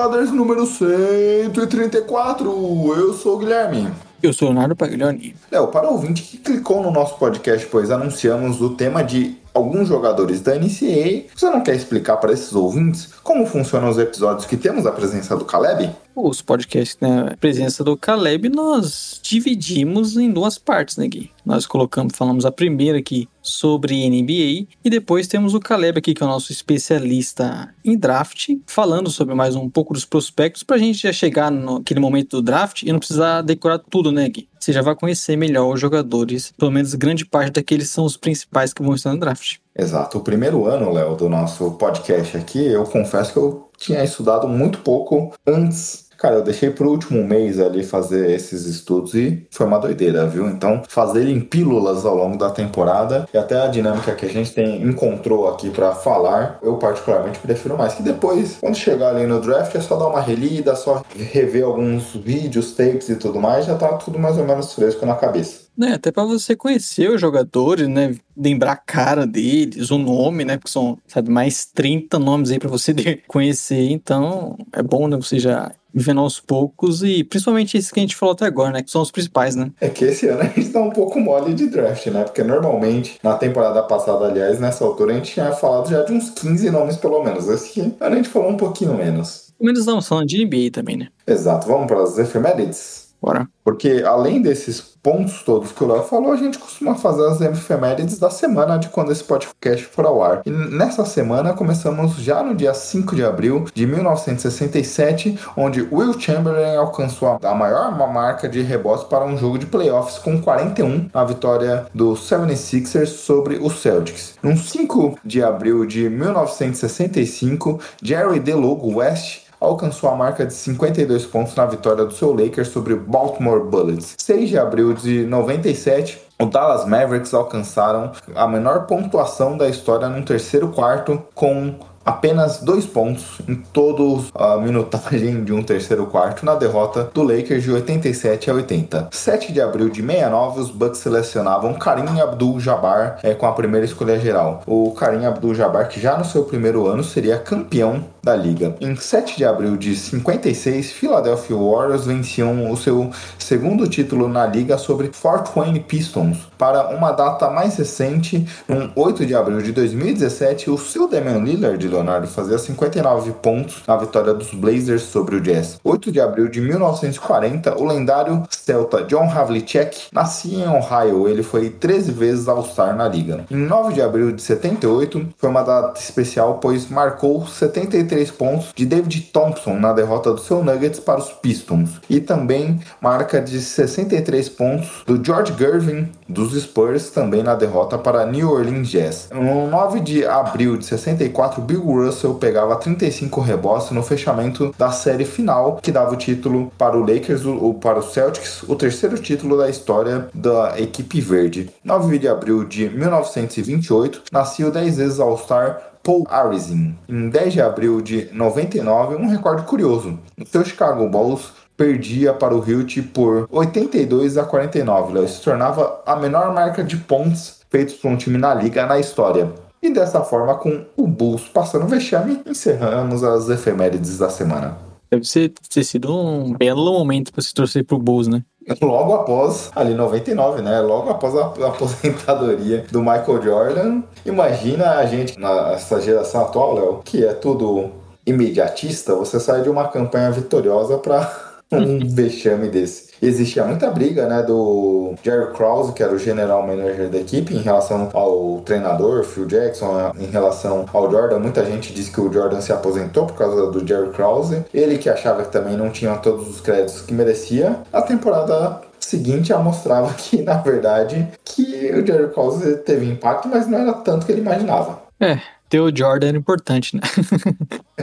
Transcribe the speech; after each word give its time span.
Brothers 0.00 0.32
número 0.32 0.64
134. 0.64 2.48
Eu 2.96 3.12
sou 3.12 3.34
o 3.36 3.38
Guilherme. 3.38 3.86
Eu 4.22 4.32
sou 4.32 4.48
Leonardo 4.48 4.74
Paglioni. 4.74 5.36
Léo, 5.52 5.68
para 5.68 5.90
o 5.90 5.92
ouvinte 5.92 6.22
que 6.22 6.38
clicou 6.38 6.82
no 6.82 6.90
nosso 6.90 7.18
podcast, 7.18 7.66
pois 7.66 7.90
anunciamos 7.90 8.62
o 8.62 8.70
tema 8.70 9.04
de 9.04 9.36
alguns 9.52 9.88
jogadores 9.88 10.40
da 10.40 10.54
NCAA, 10.54 11.24
você 11.34 11.50
não 11.50 11.60
quer 11.60 11.74
explicar 11.74 12.16
para 12.16 12.32
esses 12.32 12.54
ouvintes 12.54 13.12
como 13.22 13.44
funcionam 13.44 13.90
os 13.90 13.98
episódios 13.98 14.46
que 14.46 14.56
temos 14.56 14.86
a 14.86 14.92
presença 14.92 15.36
do 15.36 15.44
Caleb? 15.44 15.90
Os 16.22 16.42
podcasts, 16.42 16.98
né? 17.00 17.30
A 17.32 17.36
presença 17.36 17.82
do 17.82 17.96
Caleb, 17.96 18.48
nós 18.48 19.20
dividimos 19.22 20.16
em 20.16 20.30
duas 20.30 20.58
partes, 20.58 20.96
né, 20.96 21.08
Gui? 21.08 21.30
Nós 21.44 21.66
colocamos, 21.66 22.12
falamos 22.14 22.44
a 22.44 22.52
primeira 22.52 22.98
aqui 22.98 23.28
sobre 23.42 24.08
NBA 24.08 24.68
e 24.84 24.90
depois 24.90 25.26
temos 25.26 25.54
o 25.54 25.60
Caleb 25.60 25.98
aqui, 25.98 26.14
que 26.14 26.22
é 26.22 26.26
o 26.26 26.28
nosso 26.28 26.52
especialista 26.52 27.74
em 27.84 27.96
draft, 27.96 28.50
falando 28.66 29.10
sobre 29.10 29.34
mais 29.34 29.56
um 29.56 29.68
pouco 29.68 29.94
dos 29.94 30.04
prospectos 30.04 30.62
pra 30.62 30.78
gente 30.78 31.02
já 31.02 31.12
chegar 31.12 31.50
naquele 31.50 32.00
momento 32.00 32.36
do 32.36 32.42
draft 32.42 32.82
e 32.82 32.92
não 32.92 32.98
precisar 32.98 33.42
decorar 33.42 33.78
tudo, 33.78 34.12
né, 34.12 34.28
Gui? 34.28 34.48
Você 34.58 34.72
já 34.72 34.82
vai 34.82 34.94
conhecer 34.94 35.36
melhor 35.36 35.72
os 35.72 35.80
jogadores, 35.80 36.52
pelo 36.58 36.70
menos 36.70 36.94
grande 36.94 37.24
parte 37.24 37.52
daqueles 37.52 37.88
são 37.88 38.04
os 38.04 38.16
principais 38.16 38.74
que 38.74 38.82
vão 38.82 38.94
estar 38.94 39.12
no 39.12 39.18
draft. 39.18 39.56
Exato. 39.76 40.18
O 40.18 40.20
primeiro 40.20 40.66
ano, 40.66 40.92
Léo, 40.92 41.16
do 41.16 41.28
nosso 41.28 41.70
podcast 41.72 42.36
aqui, 42.36 42.66
eu 42.66 42.84
confesso 42.84 43.32
que 43.32 43.38
eu 43.38 43.70
tinha 43.78 44.04
estudado 44.04 44.46
muito 44.46 44.80
pouco 44.80 45.32
antes. 45.46 46.09
Cara, 46.20 46.34
eu 46.34 46.42
deixei 46.42 46.68
pro 46.68 46.90
último 46.90 47.24
mês 47.24 47.58
ali 47.58 47.82
fazer 47.82 48.30
esses 48.30 48.66
estudos 48.66 49.14
e 49.14 49.46
foi 49.50 49.66
uma 49.66 49.78
doideira, 49.78 50.26
viu? 50.26 50.50
Então, 50.50 50.82
fazer 50.86 51.26
em 51.26 51.40
pílulas 51.40 52.04
ao 52.04 52.14
longo 52.14 52.36
da 52.36 52.50
temporada 52.50 53.26
e 53.32 53.38
até 53.38 53.58
a 53.58 53.68
dinâmica 53.68 54.14
que 54.14 54.26
a 54.26 54.28
gente 54.28 54.52
tem 54.52 54.82
encontrou 54.82 55.48
aqui 55.48 55.70
pra 55.70 55.94
falar, 55.94 56.58
eu 56.62 56.76
particularmente 56.76 57.38
prefiro 57.38 57.78
mais. 57.78 57.94
Que 57.94 58.02
depois, 58.02 58.58
quando 58.60 58.76
chegar 58.76 59.16
ali 59.16 59.26
no 59.26 59.40
draft, 59.40 59.74
é 59.74 59.80
só 59.80 59.96
dar 59.96 60.08
uma 60.08 60.20
relida, 60.20 60.76
só 60.76 61.02
rever 61.16 61.64
alguns 61.64 62.14
vídeos, 62.14 62.72
tapes 62.72 63.08
e 63.08 63.16
tudo 63.16 63.40
mais, 63.40 63.64
já 63.64 63.74
tá 63.74 63.88
tudo 63.94 64.18
mais 64.18 64.36
ou 64.36 64.44
menos 64.44 64.74
fresco 64.74 65.06
na 65.06 65.14
cabeça. 65.14 65.70
Né, 65.74 65.94
até 65.94 66.12
pra 66.12 66.24
você 66.24 66.54
conhecer 66.54 67.08
os 67.08 67.18
jogadores, 67.18 67.88
né? 67.88 68.14
Lembrar 68.36 68.72
a 68.72 68.76
cara 68.76 69.26
deles, 69.26 69.90
o 69.90 69.96
nome, 69.96 70.44
né? 70.44 70.58
Porque 70.58 70.70
são, 70.70 70.98
sabe, 71.06 71.30
mais 71.30 71.64
30 71.64 72.18
nomes 72.18 72.50
aí 72.50 72.58
pra 72.58 72.68
você 72.68 72.92
conhecer. 73.26 73.90
Então, 73.90 74.58
é 74.74 74.82
bom, 74.82 75.08
né? 75.08 75.16
Você 75.16 75.38
já 75.38 75.72
vendo 75.94 76.20
aos 76.20 76.40
poucos 76.40 77.02
e 77.02 77.24
principalmente 77.24 77.76
esses 77.76 77.90
que 77.90 78.00
a 78.00 78.02
gente 78.02 78.16
falou 78.16 78.32
até 78.32 78.46
agora, 78.46 78.72
né? 78.72 78.82
Que 78.82 78.90
são 78.90 79.02
os 79.02 79.10
principais, 79.10 79.54
né? 79.56 79.70
É 79.80 79.88
que 79.88 80.04
esse 80.04 80.28
ano 80.28 80.42
a 80.42 80.46
gente 80.46 80.68
tá 80.70 80.80
um 80.80 80.90
pouco 80.90 81.20
mole 81.20 81.54
de 81.54 81.66
draft, 81.68 82.06
né? 82.06 82.24
Porque 82.24 82.42
normalmente, 82.42 83.18
na 83.22 83.34
temporada 83.34 83.82
passada, 83.82 84.26
aliás, 84.26 84.60
nessa 84.60 84.84
altura, 84.84 85.12
a 85.12 85.16
gente 85.16 85.32
tinha 85.32 85.52
falado 85.52 85.90
já 85.90 86.02
de 86.02 86.12
uns 86.12 86.30
15 86.30 86.70
nomes 86.70 86.96
pelo 86.96 87.22
menos. 87.22 87.48
Esse 87.48 87.80
ano 87.80 87.96
a 88.00 88.14
gente 88.14 88.28
falou 88.28 88.50
um 88.50 88.56
pouquinho 88.56 88.94
menos. 88.94 89.52
Pelo 89.58 89.66
menos 89.72 89.86
não, 89.86 90.00
são 90.00 90.24
de 90.24 90.44
NBA 90.44 90.70
também, 90.72 90.96
né? 90.96 91.08
Exato, 91.26 91.66
vamos 91.66 91.86
para 91.86 92.02
as 92.02 92.18
efemérides? 92.18 92.99
Bora. 93.20 93.48
Porque 93.62 94.02
além 94.06 94.40
desses 94.40 94.80
pontos 95.02 95.42
todos 95.42 95.72
que 95.72 95.82
o 95.84 95.86
Léo 95.86 96.02
falou, 96.02 96.32
a 96.32 96.36
gente 96.36 96.58
costuma 96.58 96.94
fazer 96.94 97.26
as 97.26 97.40
efemérides 97.40 98.18
da 98.18 98.30
semana 98.30 98.78
de 98.78 98.88
quando 98.88 99.12
esse 99.12 99.24
podcast 99.24 99.84
for 99.86 100.06
ao 100.06 100.22
ar. 100.22 100.42
E 100.44 100.50
nessa 100.50 101.04
semana 101.04 101.52
começamos 101.52 102.16
já 102.16 102.42
no 102.42 102.54
dia 102.54 102.74
5 102.74 103.14
de 103.14 103.24
abril 103.24 103.66
de 103.72 103.86
1967, 103.86 105.38
onde 105.56 105.86
Will 105.90 106.18
Chamberlain 106.18 106.76
alcançou 106.76 107.38
a 107.42 107.54
maior 107.54 107.96
marca 108.12 108.48
de 108.48 108.60
rebotes 108.60 109.04
para 109.04 109.24
um 109.24 109.36
jogo 109.36 109.58
de 109.58 109.66
playoffs 109.66 110.18
com 110.18 110.40
41, 110.40 111.08
a 111.12 111.24
vitória 111.24 111.86
do 111.94 112.12
76ers 112.12 113.06
sobre 113.06 113.56
os 113.56 113.80
Celtics. 113.80 114.34
No 114.42 114.56
5 114.56 115.18
de 115.24 115.42
abril 115.42 115.86
de 115.86 116.08
1965, 116.08 117.80
Jerry 118.02 118.40
DeLogo 118.40 118.96
West 118.96 119.39
alcançou 119.60 120.08
a 120.08 120.16
marca 120.16 120.46
de 120.46 120.54
52 120.54 121.26
pontos 121.26 121.54
na 121.54 121.66
vitória 121.66 122.04
do 122.04 122.14
seu 122.14 122.32
Lakers 122.32 122.68
sobre 122.68 122.94
o 122.94 123.00
Baltimore 123.00 123.60
Bullets. 123.60 124.14
6 124.18 124.48
de 124.48 124.58
abril 124.58 124.94
de 124.94 125.24
97, 125.26 126.20
o 126.40 126.46
Dallas 126.46 126.86
Mavericks 126.86 127.34
alcançaram 127.34 128.12
a 128.34 128.48
menor 128.48 128.86
pontuação 128.86 129.58
da 129.58 129.68
história 129.68 130.08
num 130.08 130.22
terceiro 130.22 130.68
quarto 130.68 131.22
com 131.34 131.74
apenas 132.04 132.60
dois 132.60 132.86
pontos 132.86 133.40
em 133.48 133.54
toda 133.54 134.00
a 134.34 134.56
minutagem 134.56 135.44
de 135.44 135.52
um 135.52 135.62
terceiro 135.62 136.06
quarto 136.06 136.44
na 136.44 136.54
derrota 136.54 137.10
do 137.12 137.22
Lakers 137.22 137.62
de 137.62 137.72
87 137.72 138.50
a 138.50 138.54
80. 138.54 139.08
7 139.10 139.52
de 139.52 139.60
abril 139.60 139.88
de 139.88 140.00
69, 140.02 140.60
os 140.60 140.70
Bucks 140.70 141.00
selecionavam 141.00 141.74
Karim 141.74 142.20
Abdul-Jabbar 142.20 143.18
eh, 143.22 143.34
com 143.34 143.46
a 143.46 143.52
primeira 143.52 143.84
escolha 143.84 144.18
geral. 144.18 144.62
O 144.66 144.92
Karim 144.92 145.24
Abdul-Jabbar, 145.24 145.88
que 145.88 146.00
já 146.00 146.16
no 146.16 146.24
seu 146.24 146.44
primeiro 146.44 146.86
ano 146.86 147.04
seria 147.04 147.38
campeão 147.38 148.04
da 148.22 148.36
liga. 148.36 148.76
Em 148.80 148.94
7 148.96 149.36
de 149.36 149.44
abril 149.44 149.76
de 149.76 149.96
56, 149.96 150.92
Philadelphia 150.92 151.56
Warriors 151.56 152.04
venciam 152.04 152.70
o 152.70 152.76
seu 152.76 153.10
segundo 153.38 153.88
título 153.88 154.28
na 154.28 154.46
liga 154.46 154.76
sobre 154.76 155.10
Fort 155.12 155.48
Wayne 155.54 155.80
Pistons. 155.80 156.38
Para 156.58 156.88
uma 156.88 157.12
data 157.12 157.50
mais 157.50 157.76
recente, 157.76 158.46
no 158.68 158.90
8 158.94 159.24
de 159.24 159.34
abril 159.34 159.62
de 159.62 159.72
2017, 159.72 160.70
o 160.70 160.78
seu 160.78 161.08
Damian 161.08 161.38
Lillard, 161.38 161.88
Leonardo, 161.90 162.26
fazia 162.26 162.58
59 162.58 163.32
pontos 163.42 163.82
na 163.86 163.96
vitória 163.96 164.32
dos 164.32 164.54
Blazers 164.54 165.02
sobre 165.02 165.36
o 165.36 165.40
Jazz. 165.40 165.78
8 165.82 166.12
de 166.12 166.20
abril 166.20 166.48
de 166.48 166.60
1940, 166.60 167.76
o 167.78 167.84
lendário 167.84 168.42
celta 168.48 169.02
John 169.04 169.30
Havlicek 169.30 170.08
nascia 170.12 170.64
em 170.64 170.68
Ohio. 170.68 171.28
Ele 171.28 171.42
foi 171.42 171.70
13 171.70 172.12
vezes 172.12 172.48
All-Star 172.48 172.96
na 172.96 173.08
liga. 173.08 173.44
Em 173.50 173.56
9 173.56 173.94
de 173.94 174.02
abril 174.02 174.32
de 174.32 174.42
78, 174.42 175.28
foi 175.36 175.48
uma 175.48 175.62
data 175.62 176.00
especial, 176.00 176.58
pois 176.60 176.88
marcou 176.88 177.46
73 177.46 178.30
pontos 178.30 178.68
de 178.74 178.86
David 178.86 179.20
Thompson 179.32 179.74
na 179.74 179.92
derrota 179.92 180.32
do 180.32 180.40
seu 180.40 180.62
Nuggets 180.62 181.00
para 181.00 181.18
os 181.18 181.30
Pistons. 181.30 182.00
E 182.08 182.20
também 182.20 182.80
marca 183.00 183.40
de 183.40 183.60
63 183.60 184.48
pontos 184.48 185.02
do 185.06 185.22
George 185.24 185.54
Gervin 185.58 186.08
dos 186.28 186.52
Spurs, 186.60 187.10
também 187.10 187.42
na 187.42 187.54
derrota 187.54 187.98
para 187.98 188.26
New 188.26 188.50
Orleans 188.50 188.88
Jazz. 188.88 189.28
No 189.32 189.68
9 189.68 190.00
de 190.00 190.26
abril 190.26 190.76
de 190.76 190.84
64, 190.84 191.60
Bill 191.62 191.79
Russell 191.80 192.34
pegava 192.34 192.76
35 192.76 193.40
rebotes 193.40 193.90
no 193.90 194.02
fechamento 194.02 194.74
da 194.76 194.90
série 194.90 195.24
final, 195.24 195.76
que 195.82 195.92
dava 195.92 196.14
o 196.14 196.16
título 196.16 196.72
para 196.76 196.96
o 196.96 197.00
Lakers 197.00 197.44
ou 197.44 197.74
para 197.74 197.98
o 197.98 198.02
Celtics, 198.02 198.62
o 198.64 198.74
terceiro 198.74 199.18
título 199.18 199.56
da 199.56 199.68
história 199.68 200.28
da 200.34 200.80
equipe 200.80 201.20
verde. 201.20 201.70
9 201.84 202.18
de 202.18 202.28
abril 202.28 202.64
de 202.64 202.88
1928, 202.88 204.22
nascia 204.32 204.66
o 204.66 204.70
10 204.70 204.96
vezes 204.96 205.20
All-Star 205.20 205.90
Paul 206.02 206.26
Arizin. 206.30 206.96
Em 207.08 207.28
10 207.28 207.52
de 207.52 207.60
abril 207.60 208.00
de 208.00 208.28
99, 208.32 209.16
um 209.16 209.28
recorde 209.28 209.62
curioso. 209.64 210.18
O 210.40 210.46
seu 210.46 210.64
Chicago 210.64 211.08
Bulls 211.08 211.52
perdia 211.76 212.32
para 212.34 212.54
o 212.54 212.62
Hilt 212.62 213.00
por 213.12 213.48
82 213.50 214.36
a 214.36 214.44
49, 214.44 215.14
Léo. 215.14 215.28
se 215.28 215.40
tornava 215.42 216.02
a 216.04 216.14
menor 216.16 216.52
marca 216.52 216.84
de 216.84 216.96
pontos 216.96 217.60
feitos 217.70 217.94
por 217.94 218.10
um 218.10 218.16
time 218.16 218.36
na 218.36 218.52
liga 218.52 218.84
na 218.84 218.98
história. 218.98 219.50
E 219.82 219.90
dessa 219.90 220.22
forma, 220.22 220.54
com 220.56 220.84
o 220.96 221.06
Bulls 221.06 221.48
passando 221.48 221.86
vexame, 221.86 222.40
encerramos 222.46 223.24
as 223.24 223.48
efemérides 223.48 224.18
da 224.18 224.28
semana. 224.28 224.76
Deve 225.10 225.24
ser, 225.24 225.52
ter 225.72 225.82
sido 225.82 226.14
um 226.14 226.52
belo 226.52 226.92
momento 226.92 227.32
pra 227.32 227.42
se 227.42 227.52
torcer 227.52 227.84
pro 227.84 227.98
Bulls, 227.98 228.28
né? 228.28 228.42
Logo 228.80 229.14
após, 229.14 229.70
ali 229.74 229.94
99, 229.94 230.62
né? 230.62 230.80
Logo 230.80 231.10
após 231.10 231.34
a 231.34 231.46
a 231.46 231.68
aposentadoria 231.68 232.84
do 232.90 233.00
Michael 233.00 233.42
Jordan. 233.42 234.02
Imagina 234.24 234.96
a 234.96 235.06
gente, 235.06 235.38
nessa 235.38 236.00
geração 236.00 236.42
atual, 236.42 236.74
Léo, 236.74 237.00
que 237.04 237.24
é 237.24 237.32
tudo 237.32 237.90
imediatista, 238.26 239.14
você 239.14 239.40
sai 239.40 239.62
de 239.62 239.68
uma 239.70 239.88
campanha 239.88 240.30
vitoriosa 240.30 240.98
para 240.98 241.28
um 241.72 242.06
vexame 242.06 242.68
desse. 242.68 243.09
Existia 243.22 243.64
muita 243.64 243.90
briga, 243.90 244.26
né, 244.26 244.42
do 244.42 245.14
Jerry 245.22 245.52
Krause, 245.52 245.92
que 245.92 246.02
era 246.02 246.12
o 246.12 246.18
general 246.18 246.66
manager 246.66 247.08
da 247.08 247.18
equipe, 247.18 247.54
em 247.54 247.60
relação 247.60 248.08
ao 248.12 248.60
treinador, 248.64 249.24
Phil 249.24 249.46
Jackson, 249.46 250.12
em 250.18 250.26
relação 250.26 250.86
ao 250.92 251.10
Jordan. 251.10 251.38
Muita 251.38 251.64
gente 251.64 251.92
disse 251.92 252.10
que 252.10 252.20
o 252.20 252.32
Jordan 252.32 252.60
se 252.60 252.72
aposentou 252.72 253.26
por 253.26 253.36
causa 253.36 253.70
do 253.70 253.86
Jerry 253.86 254.10
Krause. 254.10 254.64
Ele 254.72 254.98
que 254.98 255.08
achava 255.08 255.42
que 255.42 255.52
também 255.52 255.76
não 255.76 255.90
tinha 255.90 256.14
todos 256.16 256.48
os 256.48 256.60
créditos 256.60 257.02
que 257.02 257.12
merecia. 257.12 257.76
A 257.92 258.02
temporada 258.02 258.80
seguinte 258.98 259.48
já 259.48 259.58
mostrava 259.58 260.12
que, 260.14 260.42
na 260.42 260.54
verdade, 260.54 261.28
que 261.44 261.92
o 261.92 262.06
Jerry 262.06 262.32
Krause 262.32 262.76
teve 262.78 263.06
impacto, 263.06 263.48
mas 263.48 263.66
não 263.66 263.78
era 263.78 263.92
tanto 263.92 264.26
que 264.26 264.32
ele 264.32 264.40
imaginava. 264.40 265.00
É, 265.20 265.38
ter 265.70 265.80
o 265.80 265.96
Jordan 265.96 266.28
era 266.28 266.36
importante, 266.36 266.96
né? 266.96 267.02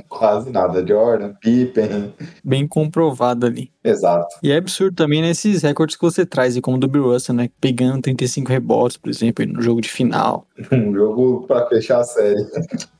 Quase 0.07 0.49
nada. 0.49 0.85
Jordan, 0.87 1.33
Pippen. 1.41 2.13
Bem 2.43 2.65
comprovado 2.65 3.45
ali. 3.45 3.69
Exato. 3.83 4.37
E 4.41 4.51
é 4.51 4.57
absurdo 4.57 4.95
também 4.95 5.21
nesses 5.21 5.61
recordes 5.61 5.97
que 5.97 6.01
você 6.01 6.25
traz, 6.25 6.57
como 6.61 6.77
o 6.77 6.79
do 6.79 6.87
Bill 6.87 7.03
Russell, 7.03 7.35
né? 7.35 7.49
Pegando 7.59 8.01
35 8.01 8.49
rebotes, 8.49 8.95
por 8.95 9.09
exemplo, 9.09 9.45
no 9.45 9.61
jogo 9.61 9.81
de 9.81 9.89
final. 9.89 10.47
Um 10.71 10.93
jogo 10.93 11.45
para 11.47 11.67
fechar 11.67 11.99
a 11.99 12.03
série. 12.03 12.41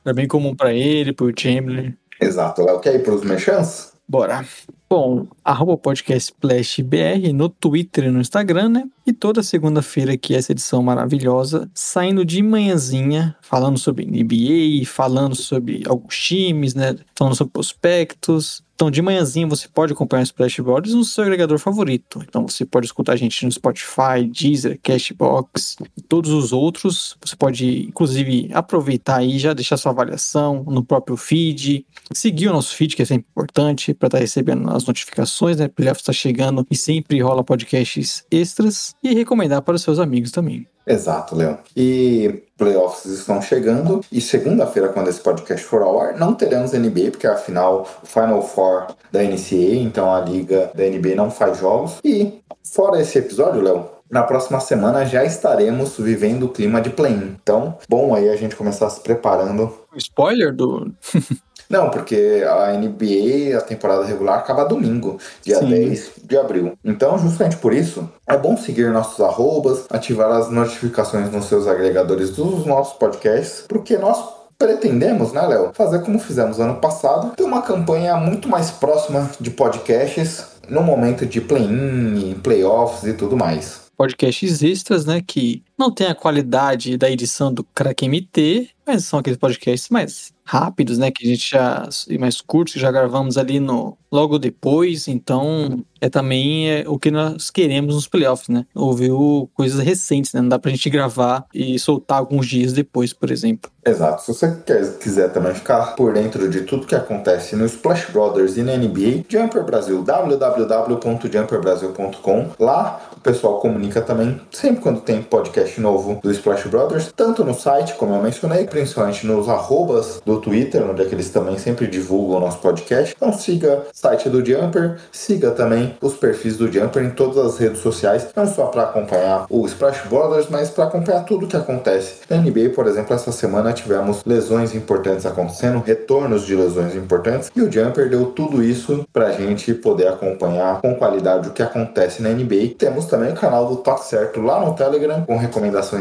É 0.05 0.13
bem 0.13 0.27
comum 0.27 0.55
para 0.55 0.73
ele, 0.73 1.13
pro 1.13 1.31
Chamberlain. 1.37 1.95
Exato. 2.19 2.61
Léo, 2.61 2.79
quer 2.79 2.95
ir 2.95 3.03
pros 3.03 3.23
mechãs? 3.23 3.93
Bora. 4.07 4.43
Bom, 4.89 5.27
arroba 5.43 5.77
podcast 5.77 6.33
BR 6.81 7.33
no 7.33 7.49
Twitter 7.49 8.05
e 8.05 8.09
no 8.09 8.21
Instagram, 8.21 8.69
né? 8.69 8.83
E 9.05 9.11
toda 9.11 9.43
segunda-feira 9.43 10.13
aqui 10.13 10.33
essa 10.33 10.53
edição 10.53 10.81
maravilhosa, 10.81 11.69
saindo 11.73 12.23
de 12.23 12.41
manhãzinha, 12.41 13.35
falando 13.41 13.77
sobre 13.77 14.05
NBA, 14.05 14.85
falando 14.85 15.35
sobre 15.35 15.83
alguns 15.85 16.17
times, 16.17 16.73
né? 16.73 16.95
Falando 17.13 17.35
sobre 17.35 17.51
prospectos. 17.51 18.63
Então, 18.77 18.91
de 18.91 19.01
manhãzinha 19.01 19.47
você 19.47 19.67
pode 19.67 19.93
acompanhar 19.93 20.21
o 20.21 20.23
Splash 20.23 20.59
Brothers 20.59 20.93
no 20.93 21.03
seu 21.03 21.23
agregador 21.23 21.57
favorito. 21.57 22.23
Então, 22.27 22.47
você 22.47 22.63
pode 22.63 22.85
escutar 22.85 23.13
a 23.13 23.15
gente 23.15 23.43
no 23.43 23.51
Spotify, 23.51 24.23
Deezer, 24.31 24.79
Cashbox 24.83 25.77
e 25.97 26.01
todos 26.01 26.29
os 26.29 26.53
outros. 26.53 27.17
Você 27.25 27.35
pode, 27.35 27.87
inclusive, 27.87 28.51
aproveitar 28.53 29.17
aí 29.17 29.39
já 29.39 29.51
deixar 29.51 29.77
sua 29.77 29.91
avaliação 29.91 30.63
no 30.67 30.83
próprio 30.83 31.17
feed. 31.17 31.87
Seguir 32.13 32.49
o 32.49 32.53
nosso 32.53 32.75
feed, 32.75 32.95
que 32.95 33.01
é 33.01 33.05
sempre 33.05 33.25
importante, 33.31 33.95
para 33.95 34.07
estar 34.09 34.19
recebendo 34.19 34.61
as 34.77 34.85
notificações, 34.85 35.57
né? 35.57 35.67
Playoffs 35.67 36.01
está 36.01 36.13
chegando 36.13 36.65
e 36.69 36.75
sempre 36.75 37.19
rola 37.21 37.43
podcasts 37.43 38.23
extras. 38.31 38.95
E 39.03 39.13
recomendar 39.13 39.61
para 39.61 39.75
os 39.75 39.81
seus 39.81 39.99
amigos 39.99 40.31
também. 40.31 40.67
Exato, 40.87 41.35
Leão. 41.35 41.57
E 41.75 42.43
playoffs 42.57 43.05
estão 43.05 43.41
chegando. 43.41 43.99
E 44.09 44.21
segunda-feira, 44.21 44.87
quando 44.87 45.09
esse 45.09 45.19
podcast 45.19 45.65
for 45.65 45.81
ao 45.81 45.99
ar, 45.99 46.17
não 46.17 46.33
teremos 46.33 46.71
NBA, 46.71 47.11
porque 47.11 47.27
afinal 47.27 47.85
o 48.01 48.05
Final 48.05 48.41
Four 48.41 48.87
da 49.11 49.21
NCAA, 49.21 49.75
então 49.81 50.13
a 50.13 50.21
liga 50.21 50.71
da 50.73 50.83
NBA 50.85 51.15
não 51.15 51.29
faz 51.29 51.59
jogos. 51.59 51.97
E 52.05 52.39
fora 52.63 53.01
esse 53.01 53.17
episódio, 53.17 53.61
Léo, 53.61 53.97
na 54.09 54.23
próxima 54.23 54.61
semana 54.61 55.05
já 55.05 55.25
estaremos 55.25 55.97
vivendo 55.97 56.43
o 56.43 56.49
clima 56.49 56.79
de 56.79 56.89
play-in. 56.89 57.35
Então, 57.41 57.77
bom 57.89 58.15
aí 58.15 58.29
a 58.29 58.37
gente 58.37 58.55
começar 58.55 58.89
se 58.89 59.01
preparando. 59.01 59.73
Spoiler 59.95 60.55
do. 60.55 60.93
Não, 61.69 61.89
porque 61.89 62.43
a 62.47 62.71
NBA, 62.73 63.57
a 63.57 63.61
temporada 63.61 64.05
regular, 64.05 64.39
acaba 64.39 64.63
domingo, 64.65 65.17
dia 65.43 65.59
Sim. 65.59 65.69
10 65.69 66.11
de 66.23 66.37
abril. 66.37 66.77
Então, 66.83 67.17
justamente 67.17 67.57
por 67.57 67.73
isso, 67.73 68.09
é 68.25 68.37
bom 68.37 68.55
seguir 68.55 68.91
nossos 68.91 69.19
arrobas, 69.19 69.85
ativar 69.89 70.31
as 70.31 70.49
notificações 70.49 71.31
nos 71.31 71.45
seus 71.45 71.67
agregadores 71.67 72.31
dos 72.31 72.65
nossos 72.65 72.97
podcasts, 72.97 73.65
porque 73.67 73.97
nós 73.97 74.17
pretendemos, 74.57 75.33
né, 75.33 75.45
Léo, 75.45 75.71
fazer 75.73 75.99
como 76.01 76.17
fizemos 76.19 76.59
ano 76.59 76.75
passado, 76.75 77.35
ter 77.35 77.43
uma 77.43 77.61
campanha 77.61 78.15
muito 78.17 78.49
mais 78.49 78.71
próxima 78.71 79.29
de 79.39 79.51
podcasts 79.51 80.45
no 80.67 80.81
momento 80.81 81.25
de 81.25 81.39
play-in, 81.39 82.35
playoffs 82.41 83.03
e 83.03 83.13
tudo 83.13 83.37
mais. 83.37 83.81
podcasts 83.95 84.61
extras, 84.61 85.05
né? 85.05 85.21
Que 85.25 85.63
não 85.77 85.91
tem 85.91 86.07
a 86.07 86.15
qualidade 86.15 86.97
da 86.97 87.09
edição 87.09 87.53
do 87.53 87.63
Crack 87.63 88.07
MT, 88.07 88.69
mas 88.85 89.05
são 89.05 89.19
aqueles 89.19 89.37
podcasts 89.37 89.89
mais 89.89 90.33
rápidos, 90.45 90.97
né? 90.97 91.11
Que 91.11 91.25
a 91.25 91.29
gente 91.29 91.51
já. 91.51 91.89
e 92.07 92.17
mais 92.17 92.39
curtos, 92.39 92.73
que 92.73 92.79
já 92.79 92.89
gravamos 92.89 93.37
ali 93.37 93.59
no 93.59 93.97
logo 94.09 94.39
depois. 94.39 95.09
Então, 95.09 95.83
é 95.99 96.07
também 96.07 96.69
é, 96.69 96.85
o 96.87 96.97
que 96.97 97.11
nós 97.11 97.49
queremos 97.49 97.95
nos 97.95 98.07
playoffs, 98.07 98.47
né? 98.47 98.65
Ouvir 98.73 99.11
coisas 99.53 99.83
recentes, 99.83 100.31
né? 100.31 100.39
Não 100.39 100.47
dá 100.47 100.57
pra 100.57 100.71
gente 100.71 100.89
gravar 100.89 101.45
e 101.53 101.77
soltar 101.77 102.19
alguns 102.19 102.47
dias 102.47 102.71
depois, 102.71 103.11
por 103.11 103.29
exemplo. 103.29 103.69
Exato. 103.85 104.21
Se 104.21 104.33
você 104.33 104.55
quer, 104.65 104.97
quiser 104.99 105.33
também 105.33 105.53
ficar 105.53 105.97
por 105.97 106.13
dentro 106.13 106.49
de 106.49 106.61
tudo 106.61 106.87
que 106.87 106.95
acontece 106.95 107.57
no 107.57 107.65
Splash 107.65 108.09
Brothers 108.11 108.55
e 108.55 108.63
na 108.63 108.77
NBA, 108.77 109.25
Jumper 109.27 109.65
Brasil, 109.65 110.01
www.jumperbrasil.com. 110.01 112.51
Lá 112.57 113.01
o 113.15 113.19
pessoal 113.19 113.59
comunica 113.59 114.01
também 114.01 114.39
sempre 114.51 114.81
quando 114.81 115.01
tem 115.01 115.21
podcast 115.21 115.66
novo 115.77 116.19
do 116.21 116.31
Splash 116.31 116.67
Brothers, 116.67 117.11
tanto 117.15 117.43
no 117.43 117.53
site, 117.53 117.95
como 117.95 118.13
eu 118.13 118.21
mencionei, 118.21 118.65
principalmente 118.65 119.25
nos 119.25 119.49
arrobas 119.49 120.21
do 120.25 120.39
Twitter, 120.39 120.83
onde 120.89 121.01
é 121.01 121.05
que 121.05 121.13
eles 121.13 121.29
também 121.29 121.57
sempre 121.57 121.87
divulgam 121.87 122.37
o 122.37 122.39
nosso 122.39 122.59
podcast. 122.59 123.13
Então 123.15 123.33
siga 123.33 123.83
o 123.93 123.97
site 123.97 124.29
do 124.29 124.45
Jumper, 124.45 124.97
siga 125.11 125.51
também 125.51 125.95
os 126.01 126.13
perfis 126.13 126.57
do 126.57 126.71
Jumper 126.71 127.03
em 127.03 127.09
todas 127.09 127.37
as 127.37 127.57
redes 127.57 127.81
sociais, 127.81 128.27
não 128.35 128.47
só 128.47 128.67
para 128.67 128.83
acompanhar 128.83 129.45
o 129.49 129.65
Splash 129.65 130.07
Brothers, 130.07 130.47
mas 130.49 130.69
para 130.69 130.85
acompanhar 130.85 131.23
tudo 131.25 131.47
que 131.47 131.57
acontece. 131.57 132.21
Na 132.29 132.37
NBA, 132.37 132.71
por 132.75 132.87
exemplo, 132.87 133.13
essa 133.13 133.31
semana 133.31 133.73
tivemos 133.73 134.23
lesões 134.25 134.73
importantes 134.73 135.25
acontecendo, 135.25 135.83
retornos 135.85 136.45
de 136.45 136.55
lesões 136.55 136.95
importantes, 136.95 137.51
e 137.55 137.61
o 137.61 137.71
Jumper 137.71 138.09
deu 138.09 138.27
tudo 138.27 138.63
isso 138.63 139.05
pra 139.11 139.31
gente 139.31 139.73
poder 139.73 140.07
acompanhar 140.07 140.81
com 140.81 140.95
qualidade 140.95 141.49
o 141.49 141.51
que 141.51 141.63
acontece 141.63 142.21
na 142.21 142.29
NBA. 142.29 142.75
Temos 142.77 143.05
também 143.05 143.31
o 143.31 143.35
canal 143.35 143.65
do 143.67 143.77
Toque 143.77 144.05
Certo 144.05 144.41
lá 144.41 144.63
no 144.63 144.73
Telegram, 144.73 145.23
com 145.25 145.37